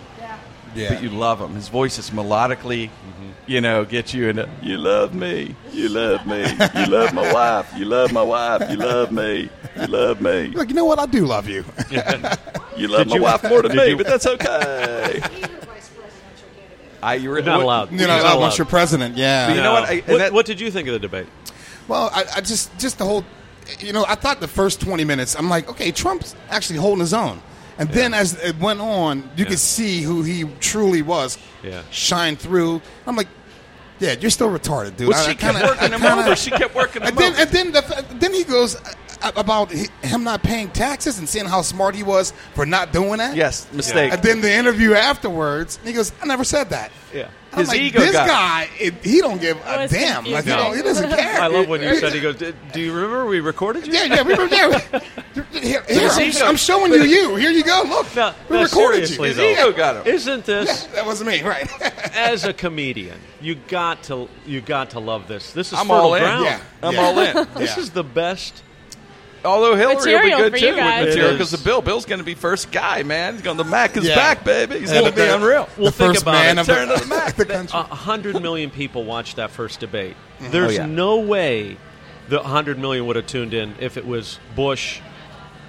Yeah. 0.75 0.83
Yeah. 0.85 0.95
but 0.95 1.03
you 1.03 1.11
love 1.11 1.41
him. 1.41 1.55
His 1.55 1.68
voice 1.68 1.99
is 1.99 2.11
melodically, 2.11 2.89
mm-hmm. 2.89 3.31
you 3.47 3.61
know, 3.61 3.85
get 3.85 4.14
you 4.14 4.29
into. 4.29 4.49
You 4.62 4.79
love 4.79 5.14
me. 5.14 5.55
You 5.73 5.89
love 5.89 6.27
me. 6.27 6.41
You 6.43 6.87
love 6.87 7.12
my 7.14 7.33
wife. 7.33 7.73
You 7.77 7.85
love 7.87 8.12
my 8.12 8.23
wife. 8.23 8.71
You 8.71 8.77
love 8.77 9.11
me. 9.12 9.51
You 9.81 9.87
love 9.87 10.21
me. 10.21 10.49
Like, 10.49 10.68
you 10.68 10.75
know 10.75 10.85
what? 10.85 10.99
I 10.99 11.07
do 11.07 11.27
love 11.27 11.49
you. 11.49 11.64
You 12.77 12.89
love 12.89 13.09
my 13.09 13.16
you- 13.16 13.23
wife 13.23 13.43
more 13.45 13.61
than 13.62 13.77
me, 13.77 13.89
you- 13.91 13.97
but 13.97 14.07
that's 14.07 14.27
okay. 14.27 14.47
Either 15.23 15.31
vice 15.66 15.91
presidential 15.91 16.49
candidate. 16.57 16.99
I, 17.03 17.14
you're 17.16 17.35
You're 17.37 17.45
not 17.45 17.61
allowed. 17.61 17.93
you 17.93 17.99
You're 17.99 18.09
know, 18.09 18.16
not 18.16 18.25
I 18.25 18.31
allowed. 18.33 18.41
want 18.41 18.59
your 18.59 18.64
president. 18.66 19.16
Yeah. 19.18 19.49
But 19.49 19.57
you 19.57 19.62
know 19.62 19.73
what? 19.73 19.85
I- 19.91 19.97
what, 20.07 20.18
that- 20.18 20.33
what 20.33 20.47
did 20.47 20.61
you 20.61 20.71
think 20.71 20.89
of 20.89 20.95
the 20.95 20.99
debate? 20.99 21.27
Well, 21.89 22.09
I, 22.14 22.25
I 22.37 22.41
just 22.41 22.77
just 22.79 22.97
the 22.99 23.05
whole, 23.05 23.25
you 23.81 23.93
know, 23.93 24.05
I 24.09 24.14
thought 24.14 24.41
the 24.41 24.49
first 24.49 24.81
twenty 24.81 25.05
minutes, 25.05 25.35
I'm 25.37 25.51
like, 25.51 25.68
okay, 25.68 25.91
Trump's 25.93 26.35
actually 26.49 26.79
holding 26.79 27.01
his 27.01 27.12
own, 27.12 27.43
and 27.81 27.89
then 27.91 28.14
as 28.14 28.35
it 28.45 28.57
went 28.61 28.81
on, 28.81 29.28
you 29.37 29.45
could 29.45 29.59
see 29.59 30.03
who 30.03 30.22
he 30.22 30.45
truly 30.61 31.03
was, 31.03 31.37
Yeah. 31.64 31.83
shine 31.91 32.37
through. 32.37 32.81
I'm 33.07 33.16
like, 33.16 33.28
yeah, 33.99 34.14
you're 34.20 34.31
still 34.31 34.49
retarded, 34.51 34.97
dude. 34.97 35.09
Well, 35.09 35.18
I- 35.20 35.24
she 35.24 35.31
I 35.33 35.35
kept 35.35 35.55
kinda- 35.59 35.66
working 35.66 35.93
I 35.93 35.97
him 35.97 36.01
kinda- 36.01 36.24
over. 36.26 36.37
She 36.37 36.51
kept 36.51 36.74
working 36.74 37.03
him 37.03 37.09
And 37.09 37.18
then, 37.18 37.35
and 37.37 37.51
then, 37.51 37.72
the, 37.72 38.05
then 38.20 38.33
he 38.33 38.45
goes 38.45 38.76
about 39.23 39.71
him 39.71 40.25
not 40.25 40.43
paying 40.43 40.71
taxes 40.71 41.18
and 41.18 41.29
saying 41.29 41.47
how 41.47 41.62
smart 41.62 41.95
he 41.95 42.03
was 42.03 42.33
for 42.55 42.64
not 42.66 42.93
doing 42.93 43.18
that. 43.18 43.37
Yes, 43.37 43.71
mistake. 43.73 44.12
And 44.12 44.23
then 44.23 44.41
the 44.41 44.53
interview 44.53 44.95
afterwards, 44.95 45.79
he 45.85 45.93
goes, 45.93 46.12
"I 46.23 46.27
never 46.27 46.45
said 46.45 46.71
that." 46.71 46.91
Yeah. 47.14 47.29
I'm 47.53 47.59
His 47.61 47.68
like, 47.71 47.81
ego 47.81 47.99
this 47.99 48.12
got- 48.12 48.29
guy, 48.29 48.68
it, 48.79 48.95
he 49.05 49.21
don't 49.21 49.41
give 49.41 49.57
a 49.66 49.89
damn. 49.89 50.25
Like, 50.25 50.45
he, 50.45 50.53
he 50.77 50.83
doesn't 50.83 51.11
care. 51.16 51.41
I 51.41 51.49
love 51.49 51.66
when 51.68 51.83
you 51.83 51.97
said 51.97 52.12
he 52.12 52.21
goes. 52.23 52.37
Do 52.37 52.55
you 52.81 52.93
remember 52.93 53.27
we 53.27 53.41
recorded 53.41 53.89
you? 53.89 53.93
Yeah, 53.93 54.05
yeah, 54.05 54.23
we 54.23 54.35
were 54.37 54.47
there. 54.47 54.79
Here, 55.53 55.83
here, 55.89 56.09
I'm, 56.11 56.33
I'm 56.49 56.57
showing 56.57 56.93
you 56.93 57.03
you. 57.03 57.37
Here 57.37 57.51
you 57.51 57.62
go. 57.62 57.83
Look, 57.87 58.14
No, 58.16 58.35
we 58.49 58.57
no, 58.57 58.62
recorded 58.62 59.07
seriously, 59.09 59.29
you. 59.29 59.35
though. 59.35 59.68
ego 59.68 59.73
got 59.77 59.97
him. 60.07 60.12
Isn't 60.14 60.45
this 60.45 60.85
That 60.87 61.05
wasn't 61.07 61.31
me, 61.31 61.43
right? 61.43 61.68
as 62.16 62.45
a 62.45 62.53
comedian? 62.53 63.18
You 63.41 63.55
got 63.57 64.03
to 64.05 64.29
you 64.47 64.61
got 64.61 64.91
to 64.91 65.01
love 65.01 65.29
this. 65.29 65.53
This 65.53 65.68
is 65.73 65.79
I'm 65.79 65.87
fertile 65.87 66.01
all 66.07 66.14
in. 66.14 66.23
ground. 66.23 66.45
Yeah. 66.47 66.61
I'm 66.83 66.95
Yeah. 66.95 67.01
all 67.01 67.18
in. 67.18 67.49
This 67.55 67.77
Yeah. 67.77 67.83
is 67.83 67.91
the 67.91 68.03
best. 68.05 68.62
Although 69.45 69.74
Hillary 69.76 69.97
Material 69.97 70.38
will 70.38 70.45
for 70.47 70.51
be 70.51 70.61
you 70.61 70.66
good 70.66 70.70
too 70.72 70.76
guys. 70.76 71.01
with 71.01 71.09
material 71.09 71.30
It 71.30 71.32
because 71.34 71.53
is. 71.53 71.59
the 71.61 71.64
Bill, 71.64 71.80
Bill's 71.82 72.05
going 72.05 72.18
to 72.18 72.24
be 72.24 72.34
first 72.34 72.70
guy, 72.70 73.03
man. 73.03 73.34
He's 73.34 73.43
going. 73.43 73.57
The 73.57 73.64
Mac 73.64 73.97
is 73.97 74.05
Yeah. 74.07 74.14
back, 74.14 74.45
baby. 74.45 74.80
He's 74.80 74.91
Yeah, 74.93 75.01
going 75.01 75.12
to 75.12 75.18
the- 75.18 75.26
be 75.26 75.32
unreal. 75.32 75.68
Well, 75.76 75.86
the 75.86 75.93
think 75.93 76.11
first 76.12 76.22
about 76.22 76.32
man 76.32 76.59
it. 76.59 76.61
of 76.61 76.66
Turn 76.66 76.88
the, 76.88 76.95
to 76.97 77.01
the 77.01 77.07
Mac. 77.07 77.36
the 77.36 77.45
country. 77.47 77.78
A 77.78 77.82
hundred 77.82 78.41
million 78.43 78.70
people 78.70 79.05
watched 79.05 79.36
that 79.36 79.51
first 79.51 79.80
debate. 79.80 80.16
Oh, 80.43 80.49
there's 80.51 80.70
Oh, 80.72 80.82
yeah. 80.82 80.86
no 80.86 81.18
way 81.20 81.76
the 82.28 82.43
hundred 82.43 82.78
million 82.78 83.07
would 83.07 83.16
have 83.16 83.26
tuned 83.26 83.55
in 83.55 83.74
if 83.80 83.97
it 83.97 84.07
was 84.07 84.38
Bush 84.55 85.01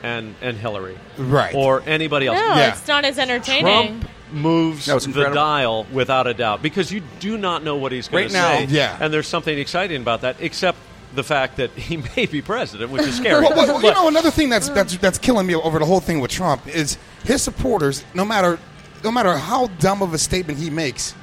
and 0.03 0.35
and 0.41 0.57
Hillary, 0.57 0.97
Right. 1.17 1.53
or 1.55 1.83
anybody 1.85 2.27
else. 2.27 2.37
No, 2.39 2.55
Yeah. 2.55 2.69
it's 2.71 2.87
not 2.87 3.05
as 3.05 3.17
entertaining. 3.19 3.63
Trump 4.01 4.09
moves 4.33 4.85
That 4.85 4.95
was 4.95 5.03
the 5.03 5.09
incredible. 5.09 5.35
dial 5.35 5.85
without 5.91 6.25
a 6.25 6.33
doubt 6.33 6.61
because 6.63 6.91
you 6.91 7.01
do 7.19 7.37
not 7.37 7.63
know 7.63 7.75
what 7.75 7.91
he's 7.91 8.07
going 8.07 8.23
Right 8.23 8.29
to 8.31 8.33
now, 8.33 8.57
say. 8.59 8.65
yeah. 8.69 8.97
and 8.99 9.13
there's 9.13 9.27
something 9.27 9.57
exciting 9.57 10.01
about 10.01 10.21
that, 10.21 10.37
except 10.39 10.77
the 11.15 11.23
fact 11.23 11.57
that 11.57 11.71
he 11.71 11.97
may 12.15 12.25
be 12.25 12.41
president, 12.41 12.91
which 12.91 13.03
is 13.03 13.17
scary. 13.17 13.41
Well, 13.41 13.51
well, 13.55 13.67
well, 13.67 13.81
you 13.83 13.91
know, 13.91 14.07
another 14.07 14.31
thing 14.31 14.49
that's, 14.49 14.69
that's 14.69 14.97
that's 14.97 15.17
killing 15.17 15.45
me 15.47 15.55
over 15.55 15.79
the 15.79 15.85
whole 15.85 15.99
thing 15.99 16.19
with 16.19 16.31
Trump 16.31 16.67
is 16.67 16.97
his 17.23 17.41
supporters. 17.41 18.03
No 18.13 18.25
matter 18.25 18.59
no 19.03 19.11
matter 19.11 19.35
how 19.37 19.67
dumb 19.79 20.01
of 20.01 20.13
a 20.13 20.17
statement 20.17 20.59
he 20.59 20.69
makes, 20.69 21.13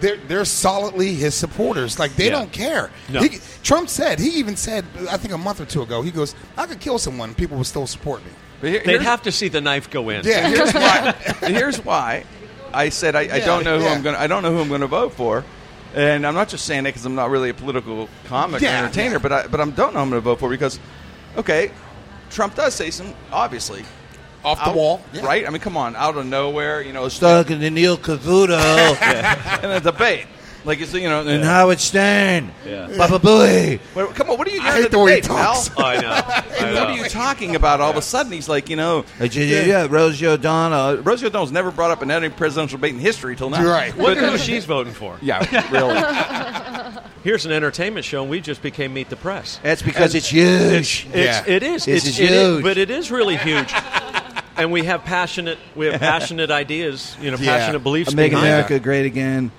they're 0.00 0.16
they're 0.16 0.44
solidly 0.44 1.14
his 1.14 1.34
supporters. 1.34 1.98
Like 1.98 2.14
they 2.16 2.26
Yeah. 2.26 2.30
don't 2.32 2.52
care. 2.52 2.90
No. 3.08 3.22
He, 3.22 3.38
Trump 3.62 3.88
said 3.88 4.18
he 4.18 4.30
even 4.38 4.56
said 4.56 4.84
I 5.10 5.16
think 5.16 5.32
a 5.34 5.38
month 5.38 5.60
or 5.60 5.64
two 5.64 5.82
ago 5.82 6.02
he 6.02 6.10
goes 6.10 6.34
I 6.56 6.66
could 6.66 6.80
kill 6.80 6.98
someone 6.98 7.34
people 7.34 7.56
would 7.56 7.66
still 7.66 7.86
support 7.86 8.24
me. 8.24 8.30
But 8.60 8.70
here- 8.70 8.82
They'd 8.84 9.02
have 9.02 9.22
to 9.22 9.32
see 9.32 9.48
the 9.48 9.60
knife 9.60 9.90
go 9.90 10.08
in. 10.10 10.24
Yeah. 10.24 10.48
here's 10.48 10.72
why. 10.74 11.12
Here's 11.40 11.84
why 11.84 12.24
I 12.72 12.88
said 12.88 13.14
I, 13.16 13.20
I 13.36 13.40
don't 13.40 13.64
know 13.64 13.78
who 13.78 13.84
yeah. 13.84 13.92
I'm 13.92 14.02
gonna 14.02 14.18
I 14.18 14.26
don't 14.26 14.42
know 14.42 14.52
who 14.52 14.60
I'm 14.60 14.68
going 14.68 14.80
to 14.80 14.86
vote 14.86 15.12
for, 15.12 15.44
and 15.94 16.26
I'm 16.26 16.34
not 16.34 16.48
just 16.48 16.64
saying 16.64 16.84
that 16.84 16.90
because 16.90 17.04
I'm 17.06 17.14
not 17.14 17.30
really 17.30 17.50
a 17.50 17.54
political 17.54 18.08
comic 18.24 18.62
or 18.62 18.66
entertainer, 18.66 19.14
yeah. 19.14 19.18
but 19.18 19.32
I 19.32 19.46
but 19.46 19.60
I 19.60 19.64
don't 19.64 19.76
know 19.76 19.84
who 19.86 19.98
I'm 19.98 20.10
going 20.10 20.12
to 20.12 20.20
vote 20.20 20.40
for 20.40 20.48
because, 20.48 20.78
okay, 21.36 21.70
Trump 22.30 22.54
does 22.54 22.74
say 22.74 22.90
some 22.90 23.14
obviously 23.32 23.84
Off 24.44 24.58
the 24.58 24.70
out- 24.70 24.76
wall, 24.76 25.02
yeah. 25.12 25.24
right? 25.24 25.46
I 25.46 25.50
mean, 25.50 25.60
come 25.60 25.76
on, 25.76 25.96
out 25.96 26.16
of 26.16 26.26
nowhere, 26.26 26.82
you 26.82 26.92
know, 26.92 27.08
Talking 27.08 27.60
to 27.60 27.70
Neil 27.70 27.96
Cavuto 27.96 28.54
in 29.64 29.70
a 29.70 29.80
debate. 29.80 30.26
Like 30.64 30.80
it's 30.80 30.94
you 30.94 31.08
know, 31.08 31.26
and 31.26 31.44
Howard 31.44 31.78
Stern. 31.78 32.50
Yeah. 32.66 32.88
Baba 32.96 33.18
Booey. 33.18 33.80
Well, 33.94 34.06
come 34.08 34.30
on, 34.30 34.38
what 34.38 34.48
are 34.48 34.50
you 34.50 34.60
I 34.62 34.70
doing 34.70 34.82
hate 34.82 34.90
the 34.90 34.98
way 34.98 35.14
he 35.16 35.20
debate, 35.20 35.36
pal? 35.36 35.54
talks. 35.54 35.70
I 35.78 36.00
know. 36.00 36.10
I 36.68 36.72
What 36.74 36.88
are 36.90 36.96
you 36.96 37.04
talking 37.08 37.54
about? 37.54 37.80
All 37.82 37.90
of 37.90 37.96
a 37.96 38.02
sudden, 38.02 38.32
he's 38.32 38.48
like, 38.48 38.70
you 38.70 38.76
know, 38.76 39.04
Uh, 39.20 39.24
Yeah, 39.24 39.42
yeah, 39.44 39.62
yeah, 39.64 39.86
Rosie 39.90 40.26
O'Donnell. 40.26 41.02
Rosie 41.02 41.26
O'Donnell's 41.26 41.52
never 41.52 41.70
brought 41.70 41.90
up 41.90 42.02
in 42.02 42.10
any 42.10 42.30
presidential 42.30 42.78
debate 42.78 42.94
in 42.94 43.00
history 43.00 43.36
till 43.36 43.50
now. 43.50 43.60
You're 43.60 43.70
right. 43.70 43.94
Wonder 43.96 44.30
who 44.30 44.38
she's 44.48 44.64
voting 44.64 44.94
for. 44.94 45.18
Yeah, 45.20 45.40
really. 45.70 47.02
Here's 47.22 47.46
an 47.46 47.52
entertainment 47.52 48.04
show, 48.04 48.22
and 48.22 48.30
we 48.30 48.40
just 48.40 48.62
became 48.62 48.92
Meet 48.94 49.08
the 49.10 49.16
Press. 49.16 49.58
That's 49.62 49.82
because 49.82 50.14
it's 50.14 50.28
huge. 50.28 51.06
It's, 51.12 51.14
Yeah. 51.14 51.44
It 51.46 51.62
is. 51.62 51.84
This 51.84 52.06
it's, 52.06 52.18
is 52.18 52.20
it 52.20 52.30
huge. 52.30 52.62
but 52.62 52.78
it 52.78 52.90
is 52.90 53.10
really 53.10 53.36
huge. 53.36 53.72
and 54.56 54.70
we 54.72 54.84
have 54.84 55.04
passionate, 55.04 55.58
we 55.74 55.86
have 55.86 56.00
passionate 56.00 56.50
ideas, 56.50 57.16
you 57.20 57.30
know, 57.30 57.36
Yeah. 57.38 57.58
passionate 57.58 57.80
beliefs. 57.82 58.14
Make 58.14 58.30
behind 58.32 58.46
America 58.48 58.74
that. 58.74 58.82
great 58.82 59.06
again. 59.06 59.50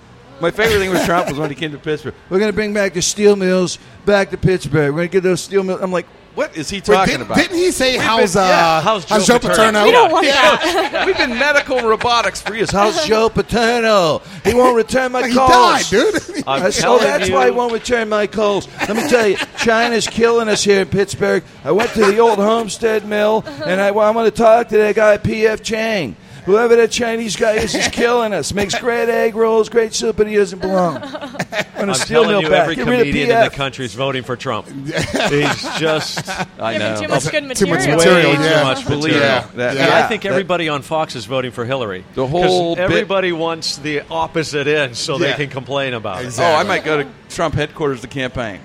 My 0.41 0.51
favorite 0.51 0.79
thing 0.79 0.89
with 0.91 1.05
Trump 1.05 1.29
was 1.29 1.37
when 1.39 1.49
he 1.49 1.55
came 1.55 1.71
to 1.71 1.77
Pittsburgh. 1.77 2.13
We're 2.29 2.39
going 2.39 2.49
to 2.51 2.55
bring 2.55 2.73
back 2.73 2.93
the 2.93 3.01
steel 3.01 3.35
mills 3.35 3.77
back 4.05 4.31
to 4.31 4.37
Pittsburgh. 4.37 4.91
We're 4.93 4.97
going 4.99 5.09
to 5.09 5.13
get 5.13 5.23
those 5.23 5.41
steel 5.41 5.63
mills. 5.63 5.81
I'm 5.81 5.91
like, 5.91 6.05
what 6.35 6.57
is 6.57 6.69
he 6.69 6.77
Wait, 6.79 6.83
talking 6.85 7.11
didn't, 7.13 7.21
about? 7.27 7.37
didn't 7.37 7.55
he 7.55 7.71
say 7.71 7.93
We've 7.93 8.01
how's 8.01 8.33
been- 8.33 8.43
uh 8.43 8.47
yeah, 8.47 8.81
how's, 8.81 9.05
Joe 9.25 9.39
Paterno? 9.39 9.85
We 9.85 9.91
don't 9.91 10.11
want 10.11 10.25
Yeah. 10.25 10.57
that. 10.57 11.05
We've 11.07 11.15
been 11.17 11.29
medical 11.39 11.79
robotics 11.79 12.41
for 12.41 12.53
years. 12.53 12.69
How's 12.71 13.05
Joe 13.07 13.29
Paterno? 13.29 14.21
He 14.43 14.53
won't 14.53 14.75
return 14.75 15.13
my 15.13 15.25
He 15.29 15.33
calls. 15.33 15.49
died, 15.49 15.85
dude. 15.89 16.43
I'm 16.47 16.63
I 16.63 16.69
said, 16.71 16.89
oh, 16.89 16.99
that's 16.99 17.29
you. 17.29 17.33
why 17.35 17.45
he 17.45 17.51
won't 17.51 17.71
return 17.71 18.09
my 18.09 18.27
calls. 18.27 18.67
Let 18.81 18.97
me 18.97 19.07
tell 19.07 19.25
you, 19.29 19.37
China's 19.57 20.07
killing 20.07 20.49
us 20.49 20.61
here 20.61 20.81
in 20.81 20.89
Pittsburgh. 20.89 21.41
I 21.63 21.71
went 21.71 21.91
to 21.91 22.05
the 22.05 22.19
old 22.19 22.37
Homestead 22.39 23.05
Mill, 23.07 23.45
and 23.65 23.79
I, 23.79 23.91
well, 23.91 24.05
I'm 24.05 24.13
going 24.13 24.29
to 24.29 24.35
talk 24.35 24.67
to 24.67 24.77
that 24.77 24.95
guy, 24.95 25.15
P.F. 25.17 25.63
Chang. 25.63 26.17
Whoever 26.45 26.75
that 26.77 26.91
Chinese 26.91 27.35
guy 27.35 27.53
is 27.53 27.73
is 27.73 27.87
killing 27.91 28.33
us. 28.33 28.53
Makes 28.53 28.79
great 28.79 29.09
egg 29.09 29.35
rolls, 29.35 29.67
great 29.69 29.93
soup, 29.93 30.19
and 30.19 30.29
he 30.29 30.35
doesn't 30.35 30.59
belong. 30.59 30.97
I'm 31.77 31.89
I'm 31.89 31.95
telling 31.95 32.41
you, 32.45 32.53
every 32.53 32.75
comedian 32.75 33.31
in 33.31 33.43
the 33.43 33.49
country 33.49 33.85
is 33.85 33.93
voting 33.93 34.23
for 34.23 34.35
Trump. 34.35 34.67
He's 34.69 35.63
just 35.79 36.27
I 36.59 36.77
know. 36.77 37.01
too 37.01 37.07
much 37.07 37.29
good 37.31 37.55
Too 37.55 37.65
much 37.67 37.87
material. 37.87 37.95
material, 37.97 38.31
way 38.31 38.43
yeah. 38.45 38.59
too 38.59 38.63
much 38.63 38.89
material. 38.89 39.19
me. 39.19 39.55
That- 39.57 39.77
and 39.77 39.93
I 39.93 40.07
think 40.07 40.23
that- 40.23 40.29
everybody 40.31 40.69
on 40.69 40.81
Fox 40.81 41.15
is 41.15 41.25
voting 41.25 41.51
for 41.51 41.65
Hillary. 41.65 42.03
The 42.15 42.21
'Cause 42.23 42.31
whole 42.31 42.75
bit- 42.75 42.83
everybody 42.83 43.31
wants 43.31 43.77
the 43.77 44.01
opposite 44.09 44.67
end, 44.67 44.95
so 44.97 45.17
they 45.17 45.33
can 45.33 45.49
complain 45.49 45.93
about 45.93 46.23
it. 46.23 46.33
Oh, 46.39 46.43
I 46.43 46.63
might 46.63 46.83
go 46.83 47.03
to 47.03 47.09
Trump 47.29 47.55
headquarters 47.55 48.01
to 48.01 48.07
campaign. 48.07 48.59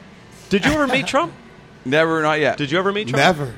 Did 0.51 0.65
you 0.65 0.73
ever 0.73 0.87
meet 0.87 1.07
Trump? 1.07 1.33
Never, 1.85 2.21
not 2.23 2.41
yet. 2.41 2.57
Did 2.59 2.71
you 2.71 2.79
ever 2.79 2.93
meet 2.93 3.09
Trump? 3.09 3.19
Never, 3.39 3.55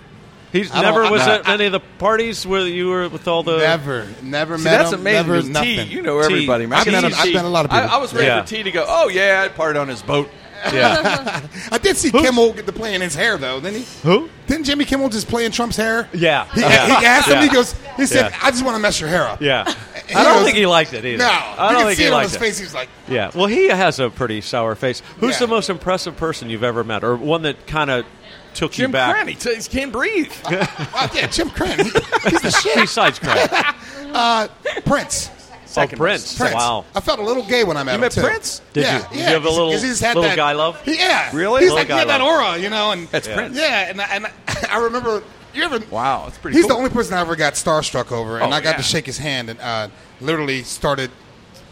He's 0.52 0.70
I 0.74 0.82
never 0.82 1.10
was 1.10 1.22
I- 1.22 1.36
at 1.38 1.48
any 1.48 1.64
of 1.66 1.72
the 1.72 1.80
parties 1.80 2.46
where 2.46 2.66
you 2.66 2.88
were 2.88 3.08
with 3.08 3.26
all 3.26 3.42
the. 3.42 3.56
never, 3.58 4.06
never 4.22 4.58
See, 4.58 4.64
met 4.64 4.78
that's 4.78 4.92
him. 4.92 5.00
amazing. 5.00 5.16
Never, 5.26 5.32
because 5.36 5.48
nothing. 5.48 5.90
You 5.90 6.02
know 6.02 6.20
T. 6.20 6.26
everybody, 6.26 6.66
man. 6.66 6.78
I've 6.80 6.86
met 6.86 7.00
T- 7.00 7.06
a- 7.12 7.16
I've 7.16 7.34
met 7.34 7.44
a 7.44 7.48
lot 7.48 7.64
of 7.64 7.72
I, 7.72 7.80
people. 7.82 7.96
I 7.96 7.98
was 8.00 8.12
ready 8.14 8.26
Yeah. 8.26 8.42
for 8.42 8.48
T 8.48 8.62
to 8.62 8.70
go. 8.70 8.84
Oh 8.86 9.08
yeah, 9.08 9.42
I'd 9.44 9.54
part 9.54 9.76
on 9.76 9.88
his 9.88 10.02
boat. 10.02 10.28
Yeah. 10.72 11.40
I 11.72 11.78
did 11.78 11.96
see 11.96 12.12
Kimmel 12.12 12.52
get 12.52 12.66
to 12.66 12.72
play 12.72 12.94
in 12.94 13.00
his 13.00 13.14
hair 13.16 13.36
though, 13.36 13.60
didn't 13.60 13.80
he? 13.82 13.86
Who? 14.02 14.28
Didn't 14.46 14.64
Jimmy 14.64 14.84
Kimmel 14.84 15.08
just 15.08 15.26
play 15.26 15.44
in 15.44 15.50
Trump's 15.50 15.76
hair? 15.76 16.08
Yeah. 16.12 16.44
He, 16.54 16.60
Yeah. 16.60 17.00
he 17.00 17.06
asked 17.06 17.28
him. 17.28 17.34
Yeah. 17.38 17.42
He 17.42 17.48
goes. 17.48 17.74
He 17.96 18.06
said, 18.06 18.30
Yeah. 18.30 18.38
"I 18.42 18.50
just 18.52 18.64
want 18.64 18.76
to 18.76 18.78
mess 18.78 19.00
your 19.00 19.08
hair 19.08 19.26
up." 19.26 19.40
Yeah. 19.40 19.64
He 20.12 20.18
I 20.18 20.24
don't 20.24 20.34
goes, 20.36 20.44
think 20.44 20.56
he 20.56 20.66
liked 20.66 20.92
it 20.92 21.04
either. 21.04 21.18
No, 21.18 21.28
I 21.30 21.72
don't 21.72 21.78
can 21.78 21.86
think 21.88 21.96
see 21.96 22.02
he 22.04 22.08
it 22.08 22.12
on 22.12 22.18
liked 22.18 22.28
his 22.30 22.36
it. 22.36 22.40
face. 22.40 22.58
He's 22.58 22.74
like, 22.74 22.88
Yeah. 23.08 23.30
Well, 23.34 23.46
he 23.46 23.68
has 23.68 23.98
a 24.00 24.10
pretty 24.10 24.40
sour 24.40 24.74
face. 24.74 25.00
Who's 25.18 25.34
Yeah. 25.34 25.38
the 25.40 25.46
most 25.48 25.70
impressive 25.70 26.16
person 26.16 26.48
you've 26.50 26.64
ever 26.64 26.84
met, 26.84 27.02
or 27.04 27.16
one 27.16 27.42
that 27.42 27.66
kind 27.66 27.90
of 27.90 28.06
took 28.54 28.72
Jim 28.72 28.90
you 28.90 28.92
back? 28.92 29.14
Cranny 29.14 29.32
he 29.32 29.38
t- 29.38 29.54
he 29.54 29.62
can't 29.62 29.92
breathe. 29.92 30.32
"Wow, 30.50 31.08
yeah, 31.14 31.26
Jim 31.26 31.48
Krenn. 31.50 31.76
He, 31.82 32.30
he's 32.30 32.40
the 32.42 32.50
shit." 32.62 32.76
Besides 32.76 33.18
Craig. 33.18 33.50
Uh, 34.14 34.46
Prince. 34.84 35.30
oh, 35.74 35.86
Prince. 35.86 36.36
Prince. 36.36 36.54
Wow. 36.54 36.84
I 36.94 37.00
felt 37.00 37.18
a 37.18 37.22
little 37.22 37.44
gay 37.46 37.64
when 37.64 37.78
I 37.78 37.82
met 37.82 37.92
You 37.92 37.94
him. 37.94 38.00
met 38.02 38.12
too. 38.12 38.20
Prince? 38.20 38.60
Did 38.74 38.82
yeah, 38.82 38.96
you? 38.96 39.02
Did 39.08 39.10
yeah. 39.12 39.26
you 39.28 39.32
have 39.32 39.42
a 39.44 39.46
'cause- 39.48 39.56
little- 39.56 39.72
he's 39.72 40.00
had 40.00 40.14
little 40.16 40.22
that- 40.28 40.36
guy 40.36 40.52
love? 40.52 40.78
He- 40.82 40.98
yeah, 40.98 41.30
Really? 41.34 41.62
He's 41.62 41.70
Little 41.72 41.76
like 41.78 41.86
he 41.86 41.92
guy 41.94 41.98
had 42.00 42.08
that 42.08 42.20
aura, 42.20 42.58
you 42.58 42.68
know. 42.68 42.90
And 42.90 43.08
That's 43.08 43.26
Yeah. 43.26 43.34
Prince. 43.36 43.56
yeah, 43.56 43.88
and 43.88 43.98
I, 44.02 44.04
and 44.16 44.26
I 44.70 44.76
remember 44.80 45.22
you 45.54 45.62
ever. 45.64 45.78
Wow, 45.90 46.24
that's 46.26 46.38
pretty. 46.38 46.56
He's 46.56 46.64
cool. 46.66 46.70
the 46.76 46.78
only 46.78 46.90
person 46.90 47.14
I 47.14 47.20
ever 47.20 47.36
got 47.36 47.54
starstruck 47.54 48.12
over, 48.12 48.38
and 48.38 48.52
Oh, 48.52 48.56
I 48.56 48.60
got 48.60 48.70
yeah. 48.72 48.76
to 48.78 48.82
shake 48.82 49.06
his 49.06 49.18
hand 49.18 49.50
and 49.50 49.60
uh, 49.60 49.88
literally 50.20 50.62
started 50.62 51.10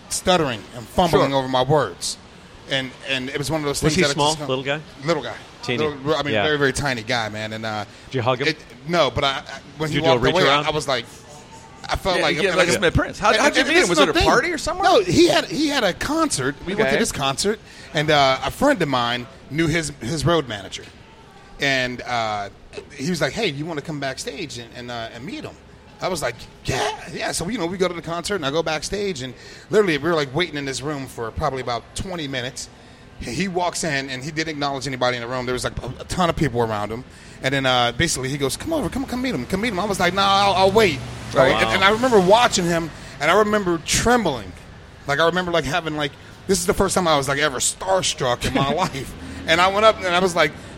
stuttering 0.08 0.62
and 0.76 0.86
fumbling 0.86 1.30
Sure. 1.30 1.38
over 1.38 1.48
my 1.48 1.62
words. 1.62 2.16
And 2.70 2.90
and 3.08 3.28
it 3.28 3.38
was 3.38 3.50
one 3.50 3.60
of 3.60 3.66
those 3.66 3.82
Was 3.82 3.94
things. 3.94 3.96
he 3.96 4.02
that 4.02 4.10
I 4.10 4.14
small, 4.14 4.34
just- 4.34 4.48
little 4.48 4.64
guy? 4.64 4.80
Little 5.04 5.22
guy. 5.22 5.34
Teeny. 5.62 5.78
Little- 5.86 6.14
I 6.14 6.22
mean, 6.22 6.34
Yeah. 6.34 6.44
very 6.44 6.58
very 6.58 6.72
tiny 6.72 7.02
guy, 7.02 7.28
man. 7.28 7.52
And 7.52 7.66
uh, 7.66 7.84
Did 8.06 8.14
you 8.16 8.22
hug 8.22 8.40
him? 8.40 8.48
it, 8.48 8.56
no, 8.88 9.10
but 9.10 9.24
I, 9.24 9.28
I 9.28 9.60
when 9.78 9.88
Did 9.90 9.94
he 9.94 9.96
you 9.96 10.00
do 10.02 10.06
a 10.10 10.14
walked 10.16 10.26
away, 10.32 10.42
I, 10.44 10.46
around? 10.46 10.66
I 10.66 10.70
was 10.70 10.86
like, 10.88 11.04
I 11.88 11.96
felt 11.96 12.16
Yeah, 12.18 12.22
like 12.22 12.40
yeah, 12.42 12.54
like 12.54 12.68
it's 12.68 12.78
met 12.80 12.94
Prince. 12.94 13.18
How- 13.18 13.30
And- 13.32 13.40
how'd 13.40 13.56
you 13.56 13.64
meet 13.64 13.76
him? 13.76 13.88
Was 13.88 13.98
it 13.98 14.08
a 14.08 14.12
thing. 14.12 14.22
party 14.24 14.50
or 14.52 14.58
somewhere? 14.58 14.84
No, 14.84 15.00
he 15.02 15.26
had 15.28 15.46
he 15.46 15.68
had 15.68 15.82
a 15.84 15.92
concert. 15.92 16.54
We 16.64 16.74
went 16.74 16.88
to 16.90 16.94
Okay. 16.94 16.98
this 16.98 17.12
concert, 17.12 17.58
and 17.94 18.10
uh, 18.10 18.38
a 18.44 18.50
friend 18.50 18.80
of 18.82 18.88
mine 18.88 19.26
knew 19.50 19.66
his 19.66 19.90
his 20.00 20.24
road 20.24 20.46
manager, 20.48 20.84
and 21.60 22.00
uh, 22.02 22.50
he 22.96 23.10
was 23.10 23.20
like, 23.20 23.32
"Hey, 23.32 23.48
you 23.48 23.66
want 23.66 23.78
to 23.78 23.84
come 23.84 24.00
backstage 24.00 24.58
and 24.58 24.70
and, 24.74 24.90
uh, 24.90 25.08
and 25.12 25.24
meet 25.24 25.44
him?" 25.44 25.54
I 26.00 26.08
was 26.08 26.22
like, 26.22 26.36
"Yeah, 26.64 27.08
yeah." 27.12 27.32
So 27.32 27.48
you 27.48 27.58
know, 27.58 27.66
we 27.66 27.76
go 27.76 27.88
to 27.88 27.94
the 27.94 28.02
concert, 28.02 28.36
and 28.36 28.46
I 28.46 28.50
go 28.50 28.62
backstage, 28.62 29.22
and 29.22 29.34
literally 29.70 29.98
we 29.98 30.08
were 30.08 30.16
like 30.16 30.34
waiting 30.34 30.56
in 30.56 30.64
this 30.64 30.80
room 30.82 31.06
for 31.06 31.30
probably 31.30 31.60
about 31.62 31.94
twenty 31.94 32.28
minutes. 32.28 32.68
He 33.20 33.48
walks 33.48 33.84
in 33.84 34.08
and 34.08 34.24
he 34.24 34.30
didn't 34.30 34.48
acknowledge 34.48 34.86
anybody 34.86 35.18
in 35.18 35.22
the 35.22 35.28
room. 35.28 35.44
There 35.44 35.52
was 35.52 35.64
like 35.64 35.76
a, 36.00 36.04
ton 36.04 36.30
of 36.30 36.36
people 36.36 36.62
around 36.62 36.90
him, 36.90 37.04
and 37.42 37.52
then 37.52 37.66
uh, 37.66 37.92
basically 37.92 38.30
he 38.30 38.38
goes, 38.38 38.56
"Come 38.56 38.72
over, 38.72 38.88
come 38.88 39.04
come 39.04 39.20
meet 39.20 39.34
him, 39.34 39.44
come 39.46 39.60
meet 39.60 39.72
him." 39.72 39.78
I 39.78 39.84
was 39.84 40.00
like, 40.00 40.14
"No, 40.14 40.22
I'll, 40.22 40.54
I'll 40.54 40.72
wait." 40.72 40.98
Right. 41.34 41.52
And, 41.52 41.68
and 41.68 41.84
I 41.84 41.90
remember 41.90 42.18
watching 42.18 42.64
him, 42.64 42.90
and 43.20 43.30
I 43.30 43.40
remember 43.40 43.78
trembling. 43.84 44.52
Like 45.06 45.18
I 45.18 45.26
remember 45.26 45.50
like 45.50 45.64
having 45.64 45.96
like 45.96 46.12
this 46.46 46.60
is 46.60 46.66
the 46.66 46.74
first 46.74 46.94
time 46.94 47.06
I 47.06 47.16
was 47.16 47.28
like 47.28 47.38
ever 47.38 47.58
starstruck 47.58 48.46
in 48.46 48.54
my 48.54 48.72
life, 48.74 49.14
and 49.46 49.60
I 49.60 49.68
went 49.68 49.84
up 49.84 49.96
and 49.96 50.06
I 50.06 50.18
was 50.20 50.34
like, 50.34 50.52
"H- 50.52 50.56
h- 50.56 50.69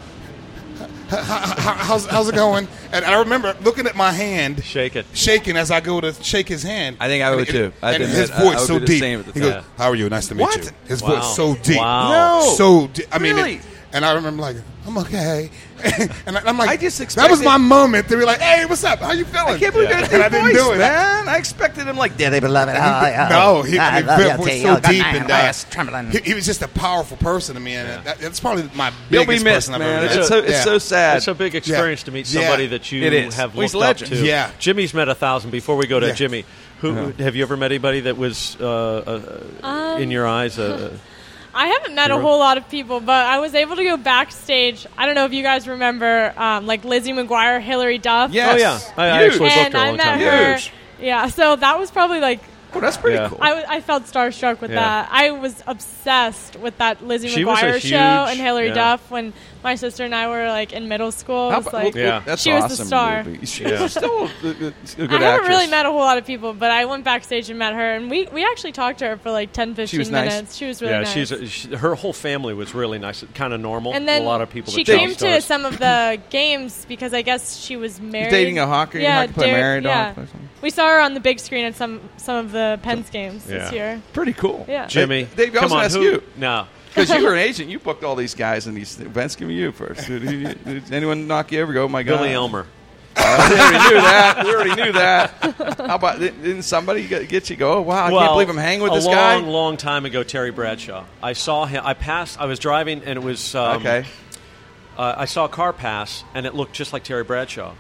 "How's 1.09 2.07
how's 2.07 2.28
it 2.28 2.35
going?" 2.35 2.68
And 2.93 3.05
I 3.05 3.18
remember 3.20 3.57
looking 3.62 3.87
at 3.87 3.95
my 3.97 4.12
hand, 4.12 4.62
shaking, 4.64 5.05
shaking 5.14 5.57
as 5.57 5.70
I 5.70 5.80
go 5.80 6.01
to 6.01 6.12
shake 6.22 6.49
his 6.49 6.62
hand. 6.62 6.97
I 7.01 7.09
think 7.09 7.22
I 7.22 7.30
would 7.30 7.41
And- 7.41 7.49
too. 7.49 7.72
I 7.83 7.93
And 7.95 8.05
think 8.05 8.16
his 8.16 8.30
I 8.30 8.43
voice 8.43 8.59
would 8.61 8.66
so 8.66 8.78
deep. 8.78 9.01
same 9.01 9.20
at 9.20 9.26
the 9.26 9.33
He 9.33 9.41
time. 9.41 9.51
goes, 9.51 9.62
"How 9.78 9.89
are 9.91 9.95
you? 9.95 10.09
Nice 10.09 10.28
to 10.28 10.35
meet 10.35 10.43
What? 10.43 10.64
you." 10.64 10.70
His 10.87 11.03
Wow. 11.03 11.09
voice 11.16 11.37
so 11.37 11.55
deep. 11.57 11.76
Wow. 11.78 12.41
No. 12.41 12.55
So 12.57 12.87
deep. 12.89 13.07
I 13.12 13.18
mean, 13.18 13.37
Really? 13.37 13.55
it- 13.57 13.61
and 13.93 14.05
I 14.05 14.12
remember 14.14 14.43
like, 14.43 14.57
I'm 14.86 14.99
okay. 14.99 15.51
and 16.26 16.36
I'm 16.38 16.57
like, 16.59 16.68
I 16.70 16.76
just 16.76 17.01
expected, 17.01 17.28
that 17.28 17.30
was 17.30 17.43
my 17.45 17.57
moment 17.57 18.09
to 18.09 18.16
be 18.16 18.24
like, 18.24 18.40
hey, 18.40 18.64
what's 18.66 18.82
up? 18.84 18.99
How 19.01 19.12
you 19.12 19.24
feeling? 19.24 19.55
I 19.55 19.59
can't 19.59 19.72
believe 19.74 19.90
Yeah. 19.90 20.01
that 20.03 20.12
And 20.12 20.22
I 20.22 20.28
didn't 20.28 20.47
voice, 20.55 20.57
do 20.64 20.72
it. 20.72 20.78
man. 20.78 21.28
I 21.28 21.36
expected 21.36 21.86
him 21.86 21.97
like 21.97 22.16
Dearly 22.16 22.40
beloved, 22.40 22.74
no, 22.74 23.62
he, 23.62 23.78
I 23.78 24.01
mean, 24.01 24.07
Bill 24.07 24.38
was 24.38 24.62
so 24.62 24.80
deep 24.90 25.05
and 25.05 25.30
uh, 25.30 25.53
trembling. 25.70 26.11
he, 26.11 26.18
he 26.18 26.34
was 26.34 26.47
just 26.47 26.62
a 26.62 26.68
powerful 26.68 27.16
person 27.16 27.55
to 27.55 27.61
me, 27.61 27.74
and 27.74 28.05
that, 28.05 28.18
that's 28.18 28.40
probably 28.40 28.68
my 28.74 28.90
He'll 29.11 29.24
biggest 29.24 29.45
be 29.45 29.51
missed, 29.51 29.68
person 29.68 29.74
I've 29.74 29.80
man. 29.80 29.97
ever 30.05 30.07
It's 30.07 30.16
met. 30.16 30.24
so 30.26 30.38
it's 30.38 30.51
Yeah. 30.51 30.62
so 30.64 30.78
sad. 30.78 31.16
It's 31.18 31.28
a 31.28 31.34
big 31.34 31.55
experience 31.55 32.03
to 32.05 32.11
meet 32.12 32.28
Yeah. 32.32 32.43
somebody 32.43 32.66
that 32.68 32.90
you 32.93 33.03
It 33.03 33.12
is. 33.12 33.34
have 33.36 33.55
Well, 33.55 33.62
he's 33.62 33.74
looked 33.74 33.84
a 33.84 33.90
up 33.90 34.01
legend. 34.11 34.20
to. 34.20 34.26
Yeah. 34.26 34.51
Jimmy's 34.59 34.95
met 34.95 35.09
a 35.09 35.14
thousand. 35.14 35.51
Before 35.51 35.76
we 35.76 35.86
go 35.86 36.01
to 36.01 36.09
Yeah. 36.09 36.12
Jimmy, 36.14 36.45
who 36.80 37.12
have 37.18 37.36
you 37.36 37.43
ever 37.43 37.57
met 37.57 37.70
anybody 37.72 38.01
that 38.01 38.16
was 38.16 38.57
uh, 38.61 39.40
uh, 39.62 39.97
in 40.01 40.11
your 40.11 40.26
eyes? 40.26 40.59
I 41.55 41.66
haven't 41.66 41.94
met 41.94 42.11
a 42.11 42.18
whole 42.18 42.38
lot 42.38 42.57
of 42.57 42.68
people, 42.70 43.00
but 43.00 43.26
I 43.26 43.38
was 43.40 43.55
able 43.55 43.76
to 43.76 43.84
go 43.84 43.96
backstage. 43.96 44.86
I 44.96 45.07
don't 45.07 45.14
know 45.14 45.24
if 45.26 45.32
you 45.32 45.42
guys 45.42 45.68
remember, 45.68 46.32
um, 46.36 46.66
like 46.66 46.84
Lizzie 46.84 47.12
McGuire, 47.12 47.61
Hilary 47.61 47.98
Duff. 47.98 48.32
Yes. 48.32 48.55
Oh 48.96 49.03
yeah, 49.03 49.03
I, 49.03 49.11
I 49.18 49.22
Huge. 49.22 49.32
actually 49.32 49.48
booked 49.50 49.59
and 49.59 49.74
her 49.74 49.78
a 49.78 49.82
I 49.82 49.86
long 49.88 49.96
met 49.98 50.05
time. 50.05 50.20
ago. 50.20 50.30
her. 50.30 50.53
Huge. 50.55 50.72
Yeah, 51.00 51.26
so 51.28 51.57
that 51.57 51.78
was 51.78 51.90
probably 51.90 52.20
like 52.20 52.40
Oh, 52.74 52.80
that's 52.80 52.96
pretty 52.96 53.16
Yeah. 53.18 53.28
cool. 53.28 53.36
I, 53.42 53.48
w- 53.50 53.66
I 53.68 53.80
felt 53.82 54.05
starstruck 54.05 54.62
with 54.62 54.70
Yeah. 54.70 54.76
that. 54.80 55.09
I 55.12 55.30
was 55.32 55.62
obsessed 55.66 56.57
with 56.57 56.78
that 56.78 57.05
Lizzie 57.07 57.28
She 57.28 57.44
was 57.44 57.59
a 57.59 57.62
McGuire 57.64 57.72
huge- 57.72 57.82
show 57.82 57.96
and 57.98 58.40
Hilary 58.40 58.68
yeah. 58.68 58.74
Duff 58.74 59.11
when 59.11 59.34
my 59.64 59.74
sister 59.76 60.04
and 60.04 60.14
I 60.14 60.28
were 60.28 60.48
like 60.48 60.72
in 60.72 60.88
middle 60.88 61.12
school. 61.12 61.50
It 61.52 61.56
was 61.56 61.66
about- 61.66 61.84
like 61.84 61.94
well, 61.94 62.04
Yeah. 62.04 62.22
that's 62.24 62.42
she 62.42 62.52
was 62.52 62.76
the 62.76 62.84
star. 62.84 63.24
movie. 63.24 63.46
She's 63.46 63.60
Yeah. 63.60 63.86
still 63.86 64.24
a, 64.24 64.46
a- 64.46 64.48
a 64.48 65.06
good 65.06 65.12
I 65.12 65.20
haven't 65.22 65.48
really 65.48 65.66
met 65.68 65.86
a 65.86 65.90
whole 65.90 66.00
lot 66.00 66.18
of 66.18 66.26
people, 66.26 66.52
but 66.54 66.70
I 66.70 66.84
went 66.84 67.04
backstage 67.04 67.48
and 67.50 67.58
met 67.58 67.74
her, 67.74 67.94
and 67.94 68.10
we, 68.10 68.26
we 68.32 68.44
actually 68.44 68.72
talked 68.72 68.98
to 69.00 69.06
her 69.06 69.16
for 69.16 69.30
like 69.30 69.52
10, 69.52 69.74
15 69.74 69.98
was 69.98 70.10
nice. 70.10 70.30
minutes. 70.30 70.56
She 70.56 70.66
was 70.66 70.80
really 70.82 70.94
yeah, 70.94 71.00
nice. 71.00 71.12
she's 71.12 71.32
a, 71.32 71.46
she, 71.46 71.74
her 71.74 71.94
whole 71.94 72.12
family 72.12 72.54
was 72.54 72.74
really 72.74 72.98
nice, 72.98 73.24
kind 73.34 73.52
of 73.52 73.60
normal. 73.60 73.94
and 73.94 74.08
then 74.08 74.22
a 74.22 74.24
lot 74.24 74.40
of 74.40 74.50
people. 74.50 74.72
she 74.72 74.84
that 74.84 74.98
came 74.98 75.10
to 75.10 75.14
stars. 75.16 75.44
some 75.44 75.64
of 75.64 75.78
the 75.78 76.20
games 76.30 76.84
because 76.88 77.14
I 77.14 77.22
guess 77.22 77.56
she 77.56 77.76
was 77.76 78.00
married. 78.00 78.30
dating 78.30 78.58
a 78.58 78.66
hockey- 78.66 79.00
yeah, 79.02 79.20
hockey 79.20 79.32
player, 79.32 79.52
Dar- 79.52 79.60
married 79.60 79.84
yeah. 79.84 80.02
hockey 80.04 80.14
player 80.14 80.24
or 80.24 80.28
something? 80.28 80.48
We 80.62 80.70
saw 80.70 80.86
her 80.88 81.00
on 81.00 81.14
the 81.14 81.20
big 81.20 81.40
screen 81.40 81.64
at 81.64 81.74
some 81.74 82.00
some 82.18 82.36
of 82.36 82.52
the 82.52 82.78
Pens 82.82 83.10
games 83.10 83.46
Yeah. 83.48 83.58
this 83.58 83.72
year. 83.72 84.02
Pretty 84.12 84.32
cool. 84.32 84.64
Yeah. 84.68 84.86
Jimmy. 84.86 85.28
Dave, 85.36 85.50
I 85.54 85.58
come 85.58 85.62
was 85.64 85.72
on, 85.72 85.76
gonna 85.78 85.84
ask 85.86 85.96
who? 85.96 86.02
you. 86.02 86.22
No, 86.36 86.66
Because 86.95 87.11
you 87.11 87.24
were 87.24 87.32
an 87.32 87.38
agent, 87.49 87.70
you 87.70 87.78
booked 87.78 88.05
all 88.05 88.14
these 88.16 88.34
guys 88.34 88.66
and 88.66 88.76
these 88.76 89.01
events. 89.01 89.36
Give 89.36 89.49
me 89.49 89.55
you 89.55 89.72
first. 89.72 90.07
Did, 90.07 90.22
did- 90.22 90.64
did 90.64 90.93
anyone 90.93 91.26
knock 91.26 91.53
you 91.53 91.61
over? 91.62 91.72
Go, 91.72 91.84
oh 91.84 91.88
my 91.88 92.03
God. 92.03 92.18
Billy 92.18 92.32
Elmer. 92.32 92.66
Uh, 93.14 93.49
we 93.51 93.57
already 93.61 93.95
knew 93.95 94.01
that. 94.01 94.45
We 94.45 94.55
already 94.55 94.82
knew 94.82 94.93
that. 94.93 95.30
How 95.86 95.97
about 95.97 96.18
didn't 96.18 96.62
somebody 96.62 97.07
get, 97.07 97.29
get 97.29 97.50
you? 97.50 97.57
Go, 97.57 97.75
oh 97.75 97.80
wow, 97.83 98.07
I 98.07 98.11
well, 98.11 98.21
can't 98.21 98.33
believe 98.33 98.49
I'm 98.49 98.57
hanging 98.57 98.83
with 98.83 98.92
a 98.92 98.95
this 98.95 99.04
long, 99.04 99.14
guy. 99.14 99.34
A 99.34 99.38
long 99.41 99.49
long 99.50 99.76
time 99.76 100.07
ago, 100.07 100.22
Terry 100.22 100.50
Bradshaw. 100.50 101.04
I 101.22 101.34
saw 101.34 101.66
him. 101.66 101.83
I 101.84 101.92
passed. 101.92 102.41
I 102.41 102.46
was 102.46 102.58
driving, 102.58 103.03
and 103.04 103.18
it 103.18 103.22
was 103.22 103.54
um, 103.54 103.76
okay. 103.80 104.07
uh, 104.96 105.14
I 105.18 105.26
saw 105.26 105.45
a 105.45 105.49
car 105.50 105.75
pass, 105.75 106.25
and 106.34 106.46
it 106.46 106.54
looked 106.54 106.72
just 106.72 106.95
like 106.95 107.04
Terry 107.04 107.22
Bradshaw. 107.25 107.75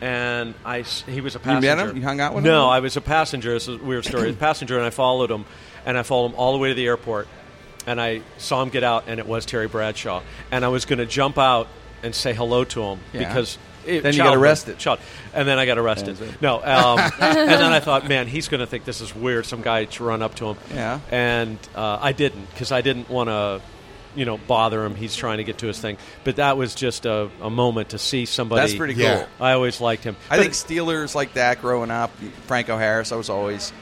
And 0.00 0.54
I, 0.64 0.80
s- 0.80 1.04
he 1.06 1.20
was 1.20 1.34
a 1.34 1.38
You 1.38 1.44
passenger. 1.44 1.76
met 1.76 1.88
him? 1.90 1.96
You 1.98 2.02
hung 2.02 2.20
out 2.20 2.34
with 2.34 2.42
no, 2.42 2.64
him? 2.64 2.70
I 2.70 2.80
was 2.80 2.96
a 2.96 3.02
passenger. 3.02 3.52
This 3.52 3.68
is 3.68 3.78
a 3.78 3.84
weird 3.84 4.06
story. 4.06 4.30
a 4.30 4.32
passenger, 4.32 4.78
and 4.78 4.86
I 4.86 4.90
followed 4.90 5.30
him, 5.30 5.44
and 5.84 5.98
I 5.98 6.02
followed 6.02 6.30
him 6.30 6.34
all 6.36 6.52
the 6.52 6.58
way 6.58 6.68
to 6.70 6.74
the 6.74 6.86
airport, 6.86 7.28
and 7.86 8.00
I 8.00 8.22
saw 8.38 8.62
him 8.62 8.68
get 8.68 8.84
out, 8.84 9.04
and 9.06 9.18
it 9.20 9.26
was 9.26 9.46
Terry 9.46 9.68
Bradshaw, 9.68 10.22
and 10.50 10.64
I 10.64 10.68
was 10.68 10.84
going 10.84 10.98
to 10.98 11.06
jump 11.06 11.38
out 11.38 11.68
and 12.02 12.14
say 12.14 12.32
hello 12.34 12.64
to 12.64 12.82
him 12.82 13.00
Yeah. 13.12 13.28
because. 13.28 13.58
It, 13.86 14.02
Then 14.02 14.12
you 14.12 14.18
got 14.18 14.36
arrested. 14.36 14.76
Child. 14.76 15.00
And 15.32 15.48
then 15.48 15.58
I 15.58 15.64
got 15.64 15.78
arrested. 15.78 16.18
No, 16.42 16.56
um, 16.56 16.98
and 17.20 17.48
then 17.48 17.72
I 17.72 17.80
thought, 17.80 18.06
man, 18.06 18.26
he's 18.26 18.48
going 18.48 18.60
to 18.60 18.66
think 18.66 18.84
this 18.84 19.00
is 19.00 19.14
weird. 19.16 19.46
Some 19.46 19.62
guy 19.62 19.86
to 19.86 20.04
run 20.04 20.20
up 20.20 20.34
to 20.36 20.48
him. 20.50 20.56
Yeah. 20.74 21.00
And 21.10 21.58
uh, 21.74 21.98
I 21.98 22.12
didn't 22.12 22.44
because 22.50 22.72
I 22.72 22.82
didn't 22.82 23.08
want 23.08 23.30
to. 23.30 23.62
you 24.14 24.26
know 24.26 24.36
bother 24.36 24.84
him. 24.84 24.96
He's 24.96 25.16
trying 25.16 25.38
to 25.38 25.44
get 25.44 25.58
to 25.58 25.66
his 25.66 25.78
thing. 25.80 25.96
But 26.24 26.36
that 26.36 26.58
was 26.58 26.74
just 26.74 27.06
a, 27.06 27.30
a 27.40 27.48
moment 27.48 27.90
to 27.90 27.98
see 27.98 28.26
somebody. 28.26 28.60
That's 28.60 28.74
pretty 28.74 28.94
cool. 28.94 29.04
Yeah. 29.04 29.26
I 29.40 29.52
always 29.52 29.80
liked 29.80 30.04
him. 30.04 30.14
I 30.28 30.36
But- 30.36 30.42
think 30.42 30.52
Steelers 30.54 31.14
like 31.14 31.32
that 31.34 31.62
growing 31.62 31.90
up. 31.90 32.10
Franco 32.46 32.76
Harris, 32.76 33.12
I 33.12 33.16
was 33.16 33.30
always 33.30 33.72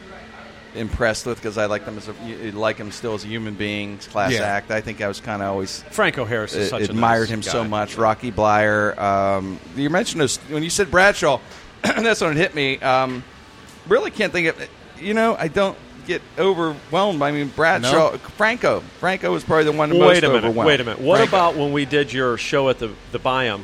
impressed 0.74 1.26
with 1.26 1.38
because 1.38 1.56
I 1.58 1.66
like 1.66 1.84
them 1.84 1.96
as 1.96 2.08
a 2.08 2.50
like 2.52 2.76
him 2.76 2.90
still 2.92 3.14
as 3.14 3.24
a 3.24 3.26
human 3.28 3.54
being, 3.54 3.98
class 3.98 4.32
Yeah. 4.32 4.40
act. 4.42 4.70
I 4.70 4.80
think 4.80 5.00
I 5.00 5.08
was 5.08 5.20
kind 5.20 5.42
of 5.42 5.48
always 5.48 5.82
Franco 5.90 6.24
Harris 6.24 6.54
is 6.54 6.72
uh, 6.72 6.78
such 6.78 6.88
a 6.88 6.90
admired 6.92 7.22
nice 7.22 7.30
him 7.30 7.42
so 7.42 7.62
guy. 7.62 7.68
much. 7.68 7.96
Rocky 7.96 8.30
Bleier. 8.32 8.96
Um, 8.98 9.58
you 9.76 9.90
mentioned 9.90 10.20
this 10.20 10.36
when 10.48 10.62
you 10.62 10.70
said 10.70 10.90
Bradshaw. 10.90 11.40
that's 11.82 12.20
when 12.20 12.32
it 12.32 12.36
hit 12.36 12.54
me. 12.54 12.78
Um, 12.80 13.22
really 13.88 14.10
can't 14.10 14.32
think 14.32 14.48
of. 14.48 14.68
You 15.00 15.14
know, 15.14 15.36
I 15.38 15.48
don't 15.48 15.78
get 16.06 16.22
overwhelmed. 16.38 17.22
I 17.22 17.30
mean, 17.32 17.48
Bradshaw, 17.48 18.16
Franco. 18.36 18.80
Franco 18.98 19.32
was 19.32 19.44
probably 19.44 19.64
the 19.64 19.72
one 19.72 19.90
most 19.90 20.00
wait 20.00 20.24
a 20.24 20.28
minute. 20.28 20.44
overwhelmed. 20.44 20.66
Wait 20.66 20.80
a 20.80 20.84
minute. 20.84 21.00
What 21.00 21.18
Franco. 21.18 21.36
about 21.36 21.56
when 21.56 21.72
we 21.72 21.84
did 21.84 22.12
your 22.12 22.36
show 22.36 22.68
at 22.68 22.78
the 22.78 22.90
the 23.12 23.18
Byham, 23.18 23.60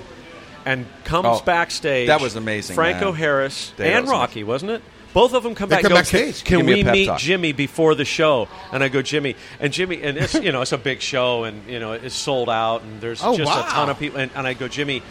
and 0.64 0.86
comes 1.04 1.26
Oh, 1.28 1.42
backstage? 1.44 2.06
that 2.06 2.20
was 2.20 2.36
amazing, 2.36 2.74
Franco 2.76 3.06
man. 3.06 3.14
Harris 3.14 3.72
Yeah, 3.76 3.84
that 3.84 3.92
and 3.94 4.04
was 4.06 4.12
Rocky, 4.12 4.44
wasn't 4.44 4.70
it? 4.72 4.82
Both 5.14 5.32
of 5.32 5.42
them 5.44 5.54
come 5.54 5.68
They 5.70 5.76
back. 5.76 5.82
come 5.84 5.92
and 5.96 6.04
go, 6.06 6.12
backstage. 6.12 6.44
Can 6.44 6.58
Give 6.58 6.66
we 6.66 6.82
pep 6.84 6.92
meet 6.92 7.06
talk." 7.06 7.18
Jimmy 7.20 7.52
before 7.52 7.94
the 7.94 8.04
show? 8.04 8.48
And 8.72 8.82
I 8.84 8.88
go, 8.88 9.00
Jimmy, 9.00 9.36
and 9.60 9.72
Jimmy, 9.72 10.02
and 10.02 10.18
it's 10.18 10.34
you 10.34 10.52
know 10.52 10.60
it's 10.60 10.72
a 10.72 10.78
big 10.78 11.00
show, 11.00 11.44
and 11.44 11.66
you 11.70 11.78
know 11.80 11.92
it's 11.92 12.14
sold 12.14 12.50
out, 12.50 12.82
and 12.82 13.00
there's 13.00 13.22
Oh, 13.22 13.36
just 13.36 13.50
wow. 13.50 13.64
a 13.66 13.70
ton 13.70 13.88
of 13.90 13.98
people. 13.98 14.20
And, 14.20 14.30
and 14.34 14.46
I 14.46 14.52
go, 14.54 14.68
Jimmy, 14.68 15.02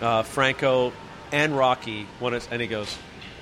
uh, 0.00 0.22
Franco, 0.22 0.92
and 1.32 1.56
Rocky. 1.56 2.06
When 2.20 2.34
it's, 2.34 2.46
and 2.50 2.60
he 2.60 2.68
goes, 2.68 2.96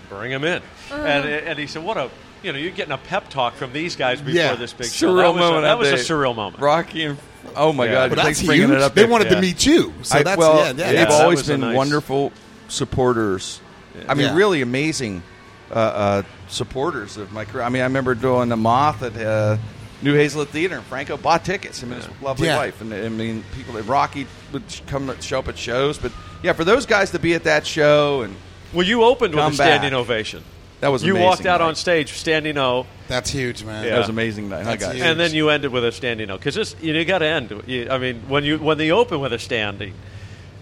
bring 0.08 0.30
him 0.32 0.44
in. 0.44 0.62
Uh-huh. 0.62 0.94
And 0.96 1.26
and 1.28 1.58
he 1.58 1.66
said, 1.66 1.82
what 1.84 1.96
a 1.96 2.08
you 2.42 2.52
know 2.52 2.58
you're 2.58 2.70
getting 2.70 2.92
a 2.92 2.98
pep 2.98 3.28
talk 3.28 3.54
from 3.54 3.72
these 3.72 3.96
guys 3.96 4.20
before 4.20 4.34
Yeah. 4.40 4.54
this 4.54 4.72
big 4.72 4.86
show. 4.90 5.08
surreal 5.08 5.16
That 5.16 5.28
was, 5.34 5.40
moment. 5.40 5.58
a, 5.58 5.60
that 5.62 5.68
that 5.68 5.78
was 5.78 5.88
a 5.90 5.94
surreal 6.14 6.36
moment. 6.36 6.62
Rocky 6.62 7.02
and 7.04 7.18
oh 7.56 7.72
my 7.72 7.86
Yeah. 7.86 7.92
god, 7.92 8.10
But 8.10 8.22
that's 8.22 8.38
huge. 8.38 8.70
it 8.70 8.80
up. 8.80 8.94
They 8.94 9.02
there. 9.02 9.10
wanted 9.10 9.30
to 9.30 9.40
meet 9.40 9.66
you, 9.66 9.92
so 10.02 10.18
I- 10.18 10.22
that's 10.22 10.38
well, 10.38 10.58
yeah, 10.58 10.66
yeah. 10.66 10.72
they've 10.72 11.08
Yeah, 11.08 11.14
always 11.14 11.42
been 11.44 11.60
nice- 11.62 11.74
wonderful 11.74 12.30
supporters. 12.68 13.60
I 14.08 14.14
mean, 14.14 14.26
Yeah. 14.26 14.36
really 14.36 14.60
amazing 14.62 15.22
uh, 15.70 15.74
uh, 15.74 16.22
supporters 16.48 17.16
of 17.16 17.32
my 17.32 17.44
career. 17.44 17.64
I 17.64 17.68
mean, 17.68 17.82
I 17.82 17.86
remember 17.86 18.14
doing 18.14 18.48
the 18.48 18.56
Moth 18.56 19.02
at 19.02 19.16
uh, 19.16 19.56
New 20.02 20.14
Hazlett 20.14 20.48
Theater, 20.50 20.76
and 20.76 20.84
Franco 20.84 21.16
bought 21.16 21.44
tickets. 21.44 21.82
I 21.82 21.86
mean, 21.86 21.96
his 22.00 22.08
lovely 22.22 22.46
Yeah. 22.48 22.58
wife, 22.58 22.80
and 22.80 22.92
I 22.92 23.08
mean, 23.08 23.44
people. 23.54 23.74
Rocky 23.82 24.26
would 24.52 24.62
come 24.86 25.14
show 25.20 25.38
up 25.40 25.48
at 25.48 25.58
shows, 25.58 25.98
but 25.98 26.12
yeah, 26.42 26.52
for 26.52 26.64
those 26.64 26.86
guys 26.86 27.10
to 27.12 27.18
be 27.18 27.34
at 27.34 27.44
that 27.44 27.66
show 27.66 28.22
and 28.22 28.34
Well, 28.72 28.86
you 28.86 29.02
opened 29.04 29.34
with 29.34 29.44
a 29.44 29.52
standing 29.54 29.90
back. 29.90 29.98
ovation. 29.98 30.42
that 30.80 30.88
was 30.88 31.02
You 31.02 31.12
amazing 31.12 31.26
walked 31.26 31.46
out 31.46 31.60
night. 31.60 31.68
on 31.68 31.74
stage 31.74 32.12
standing 32.12 32.58
O, 32.58 32.86
That's 33.08 33.30
huge, 33.30 33.64
man. 33.64 33.82
Yeah. 33.84 33.90
That 33.92 33.98
was 34.00 34.08
amazing 34.10 34.50
night, 34.50 34.64
huh, 34.64 34.70
That's 34.72 34.84
guys? 34.84 34.94
huge. 34.96 35.06
and 35.06 35.18
then 35.18 35.32
you 35.32 35.48
ended 35.48 35.72
with 35.72 35.84
a 35.86 35.90
standing 35.92 36.30
O 36.30 36.36
because 36.36 36.76
you, 36.82 36.92
know, 36.92 36.98
you 36.98 37.04
got 37.06 37.18
to 37.20 37.26
end. 37.26 37.62
You, 37.66 37.88
I 37.90 37.96
mean, 37.98 38.20
when 38.28 38.44
you 38.44 38.58
when 38.58 38.76
they 38.76 38.90
open 38.90 39.20
with 39.20 39.32
a 39.32 39.38
standing, 39.38 39.94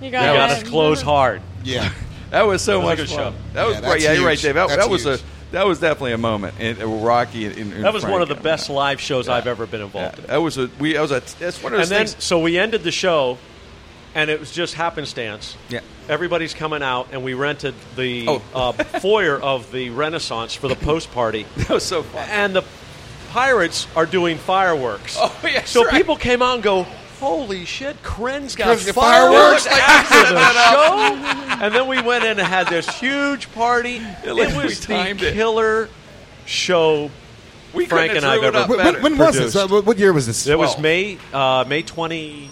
You 0.01 0.07
you 0.07 0.11
got, 0.13 0.23
got 0.35 0.51
it. 0.53 0.65
to 0.65 0.71
close 0.71 1.03
hard. 1.03 1.43
Yeah. 1.65 1.91
That 2.35 2.47
was 2.47 2.63
so 2.63 2.81
That 2.81 2.85
was 2.85 2.85
a 2.85 2.89
much 2.91 2.99
good 2.99 3.09
fun. 3.09 3.33
show. 3.33 3.39
That 3.53 3.67
was 3.67 3.75
Yeah, 3.77 3.81
right. 3.81 3.89
that's 3.93 4.05
Yeah, 4.05 4.13
you're 4.13 4.27
right. 4.27 4.39
Dave. 4.39 4.55
That, 4.55 4.69
that 4.71 4.91
was 4.91 5.05
huge. 5.05 5.21
a 5.21 5.23
that 5.53 5.67
was 5.69 5.79
definitely 5.79 6.13
a 6.13 6.19
moment. 6.19 6.59
In, 6.59 6.83
uh, 6.83 6.87
Rocky. 6.87 7.47
And, 7.47 7.57
and 7.75 7.85
That 7.85 7.95
was 7.95 8.05
one 8.05 8.23
of 8.23 8.29
the 8.29 8.35
Franco. 8.35 8.43
best 8.51 8.71
live 8.71 9.01
shows 9.01 9.29
I've 9.29 9.47
ever 9.47 9.67
been 9.67 9.83
involved 9.83 10.17
Yeah, 10.19 10.25
in. 10.25 10.31
that 10.31 10.37
was 10.43 10.59
a 10.59 10.69
we. 10.81 10.95
That 10.95 11.01
was 11.03 11.13
a. 11.13 11.23
That's 11.39 11.63
one 11.63 11.73
of 11.73 11.79
And 11.79 11.83
those 11.83 11.89
then, 11.91 12.07
things. 12.09 12.25
so 12.25 12.41
we 12.41 12.59
ended 12.59 12.83
the 12.83 12.91
show, 12.91 13.39
and 14.17 14.31
it 14.31 14.41
was 14.41 14.51
just 14.51 14.75
happenstance. 14.75 15.57
Yeah. 15.69 15.81
Everybody's 16.09 16.55
coming 16.55 16.83
out, 16.83 17.07
and 17.13 17.23
we 17.23 17.35
rented 17.35 17.75
the 17.95 18.27
Oh. 18.29 18.43
uh, 18.53 18.73
foyer 18.73 19.41
of 19.41 19.71
the 19.71 19.91
Renaissance 19.91 20.55
for 20.55 20.67
the 20.67 20.75
post 20.77 21.13
party. 21.13 21.47
That 21.57 21.71
was 21.71 21.85
so 21.85 22.03
fun. 22.03 22.27
and 22.31 22.57
the 22.57 22.65
pirates 23.31 23.87
are 23.95 24.07
doing 24.07 24.39
fireworks. 24.39 25.17
Oh, 25.21 25.33
yeah, 25.45 25.63
So 25.65 25.85
right. 25.85 25.93
people 25.95 26.17
came 26.17 26.43
out 26.43 26.55
and 26.55 26.63
go, 26.65 26.87
"Holy 27.25 27.65
shit, 27.65 28.03
Krenn's 28.03 28.55
got 28.55 28.77
Krenn's 28.77 28.91
fireworks, 28.93 29.67
fireworks?" 29.67 29.67
after 29.67 30.35
the 30.35 30.53
show!" 31.59 31.65
and 31.65 31.75
then 31.75 31.89
we 31.89 32.01
went 32.03 32.25
in 32.25 32.39
and 32.39 32.47
had 32.47 32.69
this 32.69 32.89
huge 32.99 33.51
party. 33.53 33.97
It, 34.25 34.33
like 34.33 34.55
we 34.57 34.65
was 34.65 34.81
the 34.81 34.93
timed 34.95 35.23
it. 35.23 35.35
killer 35.35 35.89
show. 36.47 37.11
We 37.73 37.87
Frank 37.87 38.13
and 38.15 38.25
I've 38.25 38.43
ever 38.45 38.57
up 38.59 38.69
When, 38.69 39.03
when 39.03 39.19
was 39.19 39.37
this? 39.37 39.57
Uh, 39.57 39.67
what 39.67 39.99
year 39.99 40.13
was 40.13 40.27
this? 40.27 40.47
It 40.47 40.57
was 40.59 40.79
May 40.79 41.19
uh, 41.33 41.65
May 41.67 41.83
twenty 41.83 42.51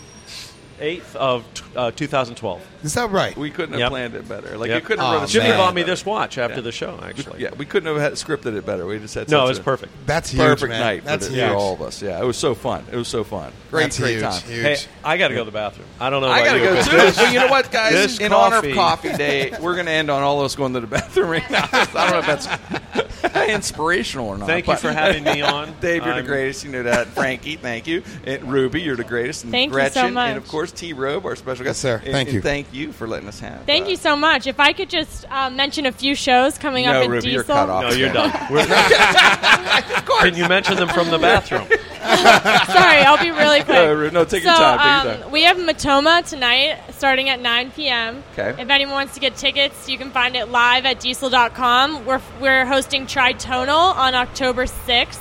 eighth 0.83 1.17
of 1.17 1.45
t- 1.55 1.63
uh, 1.77 1.91
2012. 1.93 2.61
Is 2.83 2.95
that 2.95 3.11
right? 3.11 3.37
We 3.37 3.51
couldn't 3.51 3.73
have 3.73 3.81
Yep. 3.81 3.91
planned 3.91 4.15
it 4.17 4.29
better. 4.29 4.59
Like 4.59 4.69
Yep. 4.71 4.83
you 4.83 4.87
couldn't 4.87 5.05
have 5.05 5.15
Oh, 5.15 5.19
wrote 5.21 5.29
a 5.29 5.33
Jimmy 5.33 5.51
bought 5.51 5.73
me 5.75 5.83
this 5.85 6.05
watch 6.05 6.37
after 6.37 6.61
the 6.61 6.73
show. 6.73 6.99
Actually, 7.03 7.41
Yeah, 7.43 7.51
we 7.57 7.65
couldn't 7.65 7.87
have 7.93 8.03
had, 8.03 8.13
scripted 8.15 8.57
it 8.57 8.67
better. 8.67 8.85
We 8.85 8.99
just 8.99 9.15
had 9.15 9.29
no, 9.31 9.39
such 9.41 9.45
it 9.45 9.49
was 9.51 9.59
a 9.59 9.63
perfect. 9.63 9.93
That's 10.07 10.31
huge, 10.31 10.41
perfect 10.43 10.71
man. 10.71 10.81
night 10.81 11.05
That's 11.05 11.29
for, 11.29 11.33
huge. 11.33 11.45
the, 11.45 11.49
for 11.51 11.55
all 11.57 11.73
of 11.75 11.83
us. 11.83 12.03
Yeah, 12.03 12.21
it 12.21 12.25
was 12.25 12.37
so 12.37 12.55
fun. 12.55 12.85
It 12.91 12.97
was 12.97 13.09
so 13.09 13.23
fun. 13.25 13.53
Great, 13.71 13.85
That's 13.85 13.99
great 14.01 14.11
huge. 14.15 14.23
time. 14.23 14.43
Huge. 14.43 14.63
Hey, 14.65 14.77
I 15.05 15.17
got 15.17 15.29
to 15.29 15.35
go 15.35 15.41
to 15.41 15.45
the 15.47 15.51
bathroom. 15.53 15.87
I 16.01 16.11
don't 16.11 16.21
know. 16.23 16.29
I 16.29 16.45
gotta 16.45 16.59
go 16.59 16.75
but 16.75 16.85
too. 16.85 16.97
this- 16.97 17.17
So 17.17 17.25
you 17.29 17.39
know 17.41 17.47
what, 17.47 17.71
guys? 17.71 17.93
this 17.93 18.19
In 18.19 18.33
honor 18.33 18.57
of 18.57 18.63
coffee- 18.65 18.75
Coffee 18.75 19.17
Day, 19.17 19.53
we're 19.61 19.75
going 19.75 19.87
to 19.87 19.93
end 19.93 20.11
on 20.11 20.23
all 20.23 20.41
of 20.41 20.45
us 20.47 20.57
going 20.57 20.73
to 20.75 20.81
the 20.81 20.87
bathroom 20.89 21.31
right 21.31 21.49
now. 21.51 21.69
I 21.73 21.85
don't 21.85 22.11
know 22.11 22.19
if 22.19 22.27
that's 22.27 22.47
inspirational 23.49 24.29
or 24.29 24.39
not. 24.39 24.47
Thank 24.47 24.67
you 24.67 24.77
for 24.77 24.93
having 24.93 25.25
me 25.25 25.43
on. 25.43 25.75
Dave, 25.81 26.05
you're 26.05 26.15
I'm- 26.15 26.25
the 26.25 26.29
greatest. 26.29 26.65
You 26.65 26.71
know 26.71 26.83
that. 26.85 27.09
Frankie, 27.09 27.57
thank 27.57 27.87
you. 27.87 28.03
And 28.25 28.51
Ruby, 28.51 28.83
you're 28.83 28.97
the 28.97 29.05
greatest. 29.05 29.45
And 29.45 29.53
Thank 29.53 29.73
you 29.73 29.89
so 29.91 30.11
much. 30.11 30.29
And 30.29 30.39
of 30.39 30.49
course, 30.49 30.73
T. 30.73 30.93
Robe, 30.93 31.27
our 31.27 31.37
special 31.37 31.65
guest. 31.65 31.83
Yes, 31.85 32.01
sir. 32.01 32.03
And- 32.05 32.13
Thank 32.13 32.29
and 32.29 32.35
you. 32.37 32.43
thank 32.43 32.73
you 32.73 32.93
for 32.93 33.07
letting 33.07 33.29
us 33.29 33.41
have. 33.41 33.65
Thank 33.65 33.87
uh, 33.87 33.91
you 33.91 33.97
so 33.97 34.17
much. 34.17 34.47
If 34.47 34.61
I 34.61 34.73
could 34.73 34.91
just 34.91 35.31
um, 35.31 35.57
mention 35.57 35.87
a 35.87 35.93
few 35.93 36.15
shows 36.15 36.59
coming 36.59 36.87
No, 36.87 36.93
up 36.93 37.05
in 37.05 37.11
Ruby, 37.11 37.31
you're 37.31 37.45
cut 37.45 37.69
off. 37.69 37.85
No, 37.85 37.91
you're 37.91 38.13
done. 38.13 38.33
We're- 38.51 38.67
Can 40.21 40.37
you 40.37 40.49
mention 40.49 40.77
them 40.77 40.89
from 40.89 41.11
the 41.11 41.19
bathroom? 41.19 41.67
Sorry, 42.03 42.99
I'll 42.99 43.19
be 43.23 43.31
really 43.31 43.63
quick. 43.63 43.75
No, 43.75 44.11
no, 44.11 44.25
take 44.25 44.43
so, 44.43 44.51
your 44.51 44.59
time. 44.59 44.79
Take 44.79 45.05
your 45.05 45.15
um, 45.15 45.21
time. 45.23 45.31
we 45.33 45.43
have 45.43 45.57
Matoma 45.57 46.29
tonight, 46.29 46.79
starting 46.91 47.29
at 47.29 47.41
9 47.41 47.71
p.m. 47.73 48.23
Okay. 48.33 48.61
If 48.61 48.69
anyone 48.69 48.95
wants 48.95 49.15
to 49.15 49.21
get 49.21 49.37
tickets, 49.37 49.89
you 49.89 49.99
can 49.99 50.11
find 50.11 50.37
it 50.37 50.49
live 50.49 50.85
at 50.85 51.01
diesel.com. 51.01 52.05
We're, 52.05 52.21
we're 52.41 52.67
hosting 52.67 53.07
Tritonal 53.13 53.95
on 53.97 54.15
October 54.15 54.65
6th. 54.65 55.21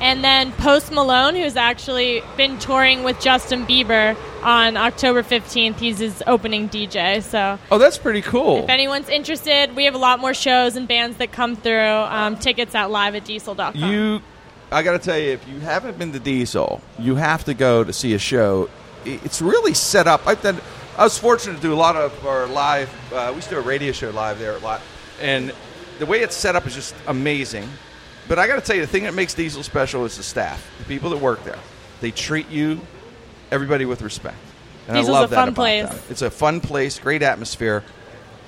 And 0.00 0.24
then 0.24 0.50
Post 0.52 0.90
Malone, 0.90 1.36
who's 1.36 1.54
actually 1.56 2.22
been 2.36 2.58
touring 2.58 3.04
with 3.04 3.20
Justin 3.20 3.64
Bieber 3.66 4.16
on 4.42 4.76
October 4.76 5.22
15th. 5.22 5.78
He's 5.78 5.98
his 5.98 6.24
opening 6.26 6.68
DJ. 6.68 7.22
So 7.22 7.56
Oh, 7.70 7.78
that's 7.78 7.98
pretty 7.98 8.22
cool. 8.22 8.64
if 8.64 8.68
anyone's 8.68 9.08
interested, 9.08 9.76
we 9.76 9.84
have 9.84 9.94
a 9.94 9.98
lot 9.98 10.18
more 10.18 10.34
shows 10.34 10.74
and 10.74 10.88
bands 10.88 11.18
that 11.18 11.30
come 11.30 11.54
through. 11.54 11.78
Um, 11.88 12.36
tickets 12.36 12.74
at 12.74 12.90
live 12.90 13.14
at 13.14 13.24
diesel.com. 13.24 13.76
You, 13.76 14.20
I 14.72 14.82
got 14.82 14.92
to 14.92 14.98
tell 14.98 15.16
you, 15.18 15.30
if 15.30 15.46
you 15.46 15.60
haven't 15.60 15.98
been 16.00 16.10
to 16.12 16.18
Diesel, 16.18 16.80
you 16.98 17.14
have 17.14 17.44
to 17.44 17.54
go 17.54 17.84
to 17.84 17.92
see 17.92 18.14
a 18.14 18.18
show. 18.18 18.68
I- 19.06 19.20
It's 19.24 19.40
really 19.40 19.74
set 19.74 20.08
up. 20.08 20.26
I've 20.26 20.42
done, 20.42 20.60
I 20.98 21.04
was 21.04 21.16
fortunate 21.16 21.56
to 21.56 21.62
do 21.62 21.72
a 21.72 21.76
lot 21.76 21.94
of 21.94 22.26
our 22.26 22.46
live. 22.48 22.90
Uh, 23.12 23.26
we 23.30 23.36
used 23.36 23.50
to 23.50 23.54
do 23.54 23.60
a 23.60 23.64
radio 23.64 23.92
show 23.92 24.10
live 24.10 24.40
there 24.40 24.56
a 24.56 24.58
lot, 24.58 24.80
and 25.20 25.52
the 25.98 26.06
way 26.06 26.20
it's 26.20 26.36
set 26.36 26.56
up 26.56 26.66
is 26.66 26.74
just 26.74 26.94
amazing. 27.06 27.68
But 28.28 28.38
I 28.38 28.46
got 28.46 28.56
to 28.56 28.60
tell 28.60 28.76
you, 28.76 28.82
the 28.82 28.88
thing 28.88 29.04
that 29.04 29.14
makes 29.14 29.34
Diesel 29.34 29.62
special 29.62 30.04
is 30.04 30.16
the 30.16 30.22
staff, 30.22 30.64
the 30.78 30.84
people 30.84 31.10
that 31.10 31.18
work 31.18 31.42
there. 31.44 31.58
They 32.00 32.10
treat 32.10 32.48
you, 32.48 32.80
everybody 33.50 33.84
with 33.84 34.02
respect. 34.02 34.36
And 34.88 34.96
Diesel's 34.96 35.16
I 35.16 35.20
love 35.20 35.24
a 35.24 35.34
that 35.34 35.36
fun 35.36 35.48
about 35.48 35.56
place. 35.56 36.10
It's 36.10 36.22
a 36.22 36.30
fun 36.30 36.60
place, 36.60 36.98
great 36.98 37.22
atmosphere. 37.22 37.84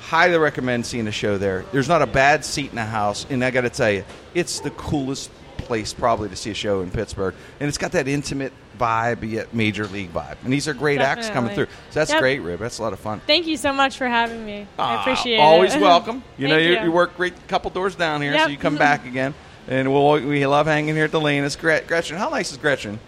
Highly 0.00 0.36
recommend 0.36 0.86
seeing 0.86 1.06
a 1.06 1.12
show 1.12 1.38
there. 1.38 1.64
There's 1.72 1.88
not 1.88 2.02
a 2.02 2.06
bad 2.06 2.44
seat 2.44 2.70
in 2.70 2.76
the 2.76 2.84
house, 2.84 3.26
and 3.30 3.44
I 3.44 3.50
got 3.50 3.62
to 3.62 3.70
tell 3.70 3.90
you, 3.90 4.04
it's 4.34 4.60
the 4.60 4.70
coolest 4.70 5.30
place 5.64 5.92
probably 5.92 6.28
to 6.28 6.36
see 6.36 6.50
a 6.50 6.54
show 6.54 6.80
in 6.82 6.90
Pittsburgh, 6.90 7.34
and 7.60 7.68
it's 7.68 7.78
got 7.78 7.92
that 7.92 8.06
intimate 8.08 8.52
vibe, 8.78 9.28
yet 9.28 9.54
major 9.54 9.86
league 9.86 10.12
vibe. 10.12 10.36
And 10.44 10.52
these 10.52 10.66
are 10.68 10.74
great 10.74 11.00
acts 11.00 11.28
coming 11.30 11.54
through. 11.54 11.66
So 11.90 12.00
that's 12.00 12.10
Yep. 12.10 12.20
great, 12.20 12.40
Rib. 12.40 12.60
That's 12.60 12.78
a 12.78 12.82
lot 12.82 12.92
of 12.92 12.98
fun. 13.00 13.20
Thank 13.26 13.46
you 13.46 13.56
so 13.56 13.72
much 13.72 13.96
for 13.96 14.06
having 14.08 14.44
me. 14.44 14.66
I 14.78 14.82
Ah, 14.96 15.00
appreciate 15.00 15.38
Always 15.38 15.72
it. 15.72 15.76
Always 15.76 15.82
welcome. 15.82 16.22
You 16.38 16.48
know, 16.48 16.56
you, 16.58 16.72
you. 16.74 16.82
you 16.84 16.92
work 16.92 17.16
great 17.16 17.34
couple 17.48 17.70
doors 17.70 17.94
down 17.94 18.20
here, 18.22 18.36
so 18.38 18.46
you 18.48 18.56
come 18.58 18.76
back 18.76 19.06
again. 19.06 19.34
And 19.68 19.92
we'll, 19.92 20.12
we 20.20 20.46
love 20.46 20.66
hanging 20.66 20.94
here 20.94 21.04
at 21.04 21.10
the 21.12 21.20
lane. 21.20 21.42
It's 21.44 21.56
Gret- 21.56 21.86
Gretchen. 21.86 22.16
How 22.18 22.28
nice 22.28 22.50
is 22.52 22.58
Gretchen? 22.58 22.98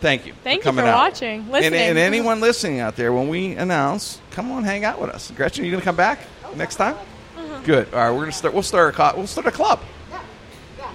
Thank 0.00 0.26
you. 0.26 0.32
Thank 0.42 0.58
you 0.60 0.62
coming 0.64 0.84
for 0.84 0.90
out. 0.90 0.96
watching, 1.12 1.40
And, 1.42 1.50
listening. 1.50 1.80
and 1.80 1.98
anyone 1.98 2.40
listening 2.40 2.80
out 2.80 2.96
there, 2.96 3.12
when 3.12 3.28
we 3.28 3.52
announce, 3.52 4.20
come 4.32 4.50
on, 4.50 4.64
hang 4.64 4.84
out 4.84 5.00
with 5.00 5.10
us. 5.10 5.30
Gretchen, 5.36 5.62
are 5.62 5.66
you 5.66 5.70
gonna 5.72 5.84
come 5.84 5.94
back 5.96 6.20
next 6.56 6.76
time? 6.76 6.96
Mm-hmm. 7.36 7.64
Good. 7.64 7.92
All 7.92 8.00
right, 8.00 8.10
we're 8.10 8.20
gonna 8.20 8.32
start. 8.32 8.54
We'll 8.54 8.62
start 8.64 8.98
a 8.98 9.12
we'll 9.16 9.26
start 9.26 9.46
a 9.46 9.50
club. 9.52 9.80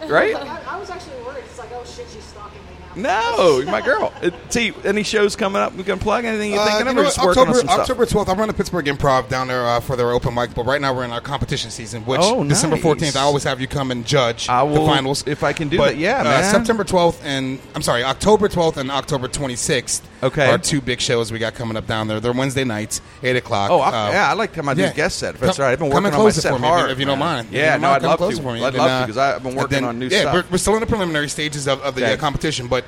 Yeah. 0.02 0.08
Right? 0.10 0.36
I, 0.36 0.76
I 0.76 0.80
was 0.80 0.90
actually 0.90 1.22
worried. 1.24 1.44
It's 1.46 1.58
like, 1.60 1.70
oh 1.74 1.84
shit, 1.84 2.08
she's 2.10 2.24
stalking 2.24 2.60
me 2.62 2.68
now. 3.04 3.36
No, 3.36 3.58
you're 3.60 3.70
my 3.72 3.82
girl. 3.82 4.14
Uh, 4.22 4.30
T, 4.50 4.74
any 4.86 5.04
shows 5.04 5.36
coming 5.36 5.62
up? 5.62 5.74
We 5.76 5.84
can 5.84 6.00
plug 6.00 6.24
anything 6.26 6.52
you're 6.52 6.60
Uh, 6.60 6.66
thinking 6.66 6.86
you 6.86 6.90
of? 6.92 6.96
know 6.96 7.02
Or 7.02 7.06
what? 7.06 7.14
just 7.16 7.26
working 7.26 7.42
October, 7.42 7.50
on 7.52 7.56
some 7.56 7.68
stuff? 7.68 7.80
October 7.82 8.06
12th, 8.06 8.28
I 8.30 8.34
run 8.40 8.48
the 8.48 8.54
Pittsburgh 8.54 8.86
Improv 8.86 9.28
down 9.30 9.48
there 9.48 9.66
uh, 9.68 9.80
for 9.80 9.96
their 9.96 10.12
open 10.12 10.34
mic, 10.34 10.54
but 10.56 10.66
right 10.66 10.80
now 10.82 10.94
we're 10.96 11.04
in 11.06 11.12
our 11.12 11.22
competition 11.22 11.70
season, 11.72 12.04
which 12.06 12.22
Oh, 12.24 12.44
December 12.44 12.78
14th, 12.78 13.16
I 13.16 13.22
always 13.22 13.44
have 13.44 13.60
you 13.62 13.68
come 13.68 13.92
and 13.92 14.06
judge 14.06 14.50
I 14.50 14.64
will- 14.64 14.76
the 14.86 14.86
finals. 14.86 15.24
if 15.28 15.44
I 15.44 15.54
can 15.54 15.68
do 15.70 15.78
But, 15.78 15.90
that. 15.94 15.98
Yeah, 15.98 16.22
uh, 16.22 16.24
man. 16.26 16.44
September 16.54 16.84
12th 16.84 17.20
and, 17.24 17.60
I'm 17.76 17.82
sorry, 17.82 18.04
October 18.04 18.48
12th 18.50 18.78
and 18.78 18.90
October 18.92 19.28
26th 19.28 20.02
Okay. 20.24 20.50
Our 20.50 20.58
two 20.58 20.82
big 20.82 21.00
shows 21.00 21.32
we 21.32 21.38
got 21.40 21.54
coming 21.54 21.78
up 21.78 21.86
down 21.86 22.08
there. 22.08 22.20
They're 22.20 22.32
Wednesday 22.34 22.64
nights, 22.64 23.02
8 23.22 23.36
o'clock. 23.36 23.70
Oh, 23.70 23.80
I, 23.80 23.88
Uh, 24.08 24.12
yeah, 24.12 24.30
I 24.32 24.34
like 24.34 24.52
to 24.54 24.68
out 24.68 24.72
and 24.72 24.80
yeah. 24.80 24.94
guest 24.94 25.20
set. 25.20 25.36
If 25.36 25.42
that's 25.42 25.60
right. 25.60 25.72
I've 25.72 25.80
been 25.80 25.90
working 25.90 26.06
on 26.14 26.24
my 26.24 26.30
set 26.32 26.54
for 26.54 26.60
me, 26.60 26.68
if 26.68 26.72
you- 26.72 26.78
hard. 26.78 26.92
if 26.92 27.00
you 27.00 27.06
don't 27.06 27.20
mind. 27.20 27.48
Yeah, 27.52 27.74
don't 27.74 27.82
no, 27.82 27.90
mind, 27.92 28.04
I'd 28.06 28.08
love 28.10 28.20
to. 28.38 28.42
for 28.42 28.54
me. 28.54 28.64
I'd 28.64 28.68
And 28.70 28.78
love 28.78 28.88
then, 28.88 29.02
to 29.02 29.08
because 29.08 29.18
I've 29.18 29.44
been 29.44 29.56
working 29.56 29.70
then- 29.70 29.84
on 29.86 30.00
new 30.00 30.08
yeah, 30.08 30.22
stuff. 30.22 30.34
We're, 30.34 30.44
we're 30.52 30.58
still 30.58 30.74
in 30.74 30.80
the 30.80 30.88
preliminary 30.88 31.30
stages 31.30 31.68
of, 31.68 31.82
of 31.82 31.94
the 31.96 32.04
Okay. 32.04 32.14
uh, 32.14 32.18
competition, 32.18 32.68
but 32.68 32.84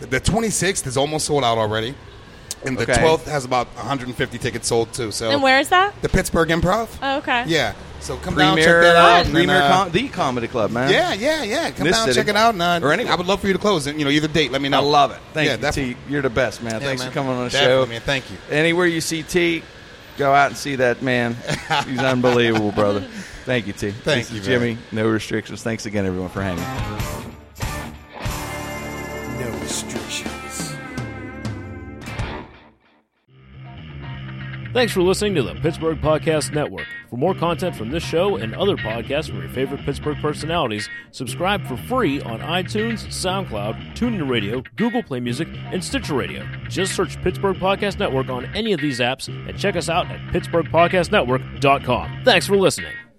The 0.00 0.18
26th 0.18 0.86
is 0.86 0.96
almost 0.96 1.26
sold 1.26 1.44
out 1.44 1.58
already, 1.58 1.94
and 2.64 2.76
the 2.78 2.82
Okay. 2.82 2.94
12th 2.94 3.24
has 3.24 3.44
about 3.44 3.66
150 3.76 4.38
tickets 4.38 4.68
sold 4.68 4.92
too. 4.92 5.10
So 5.12 5.30
And 5.30 5.42
where 5.42 5.58
is 5.60 5.68
that? 5.70 5.94
the 6.02 6.08
Pittsburgh 6.08 6.48
Improv. 6.48 6.88
Oh, 7.02 7.18
okay. 7.18 7.44
Yeah. 7.46 7.74
So 8.00 8.16
come 8.16 8.34
down, 8.34 8.56
check 8.56 8.64
Premier, 8.66 8.82
that 8.82 8.96
out. 8.96 9.04
uh, 9.04 9.08
and 9.18 9.26
then, 9.26 9.32
Premier 9.34 9.56
uh, 9.62 9.68
com- 9.68 9.90
the 9.92 10.08
comedy 10.08 10.48
club, 10.48 10.70
man. 10.70 10.90
yeah, 10.90 11.12
yeah, 11.12 11.42
yeah. 11.42 11.70
Come 11.70 11.86
This 11.86 11.96
down, 11.96 12.06
city. 12.06 12.18
check 12.18 12.28
it 12.28 12.36
out, 12.36 12.54
and, 12.54 12.62
uh, 12.62 12.80
Or 12.82 12.92
anywhere. 12.94 13.12
I 13.12 13.16
would 13.16 13.26
love 13.26 13.40
for 13.42 13.46
you 13.46 13.52
to 13.52 13.58
close 13.58 13.86
it. 13.86 13.96
You 13.96 14.06
know, 14.06 14.10
either 14.10 14.26
date. 14.26 14.50
Let 14.52 14.62
me 14.62 14.70
know. 14.70 14.78
I 14.78 14.82
love 14.82 15.10
it. 15.10 15.18
Thank 15.34 15.48
Yeah, 15.48 15.56
you, 15.56 15.60
definitely. 15.60 15.94
T. 15.94 16.00
You're 16.08 16.22
the 16.22 16.30
best, 16.30 16.62
man. 16.62 16.80
Yeah, 16.80 16.86
Thanks 16.86 17.02
man. 17.02 17.10
for 17.10 17.14
coming 17.14 17.32
on 17.32 17.44
the 17.44 17.50
Definitely, 17.50 17.84
show. 17.84 17.90
man. 17.90 18.00
Thank 18.00 18.30
you. 18.30 18.38
Anywhere 18.50 18.86
you 18.86 19.02
see 19.02 19.22
T, 19.22 19.62
go 20.16 20.32
out 20.32 20.46
and 20.48 20.56
see 20.56 20.76
that 20.76 21.02
man. 21.02 21.36
He's 21.86 21.98
unbelievable, 21.98 22.72
brother. 22.72 23.00
Thank 23.44 23.66
you, 23.66 23.74
T. 23.74 23.90
Thank 23.90 24.28
This 24.28 24.32
you, 24.32 24.40
is 24.40 24.46
Jimmy. 24.46 24.78
No 24.92 25.06
restrictions. 25.06 25.62
Thanks 25.62 25.84
again, 25.84 26.06
everyone, 26.06 26.30
for 26.30 26.40
hanging. 26.42 27.29
Thanks 34.72 34.92
for 34.92 35.02
listening 35.02 35.34
to 35.34 35.42
the 35.42 35.56
Pittsburgh 35.56 36.00
Podcast 36.00 36.54
Network. 36.54 36.86
For 37.08 37.16
more 37.16 37.34
content 37.34 37.74
from 37.74 37.90
this 37.90 38.04
show 38.04 38.36
and 38.36 38.54
other 38.54 38.76
podcasts 38.76 39.28
from 39.28 39.40
your 39.40 39.48
favorite 39.48 39.80
Pittsburgh 39.80 40.18
personalities, 40.18 40.88
subscribe 41.10 41.66
for 41.66 41.76
free 41.76 42.22
on 42.22 42.38
iTunes, 42.38 43.04
SoundCloud, 43.08 43.96
TuneIn 43.96 44.30
Radio, 44.30 44.62
Google 44.76 45.02
Play 45.02 45.18
Music, 45.18 45.48
and 45.72 45.82
Stitcher 45.82 46.14
Radio. 46.14 46.46
Just 46.68 46.94
search 46.94 47.20
Pittsburgh 47.20 47.56
Podcast 47.56 47.98
Network 47.98 48.28
on 48.28 48.44
any 48.54 48.72
of 48.72 48.80
these 48.80 49.00
apps 49.00 49.26
and 49.26 49.58
check 49.58 49.74
us 49.74 49.88
out 49.88 50.06
at 50.06 50.20
pittsburghpodcastnetwork.com. 50.32 52.22
Thanks 52.24 52.46
for 52.46 52.56
listening. 52.56 53.09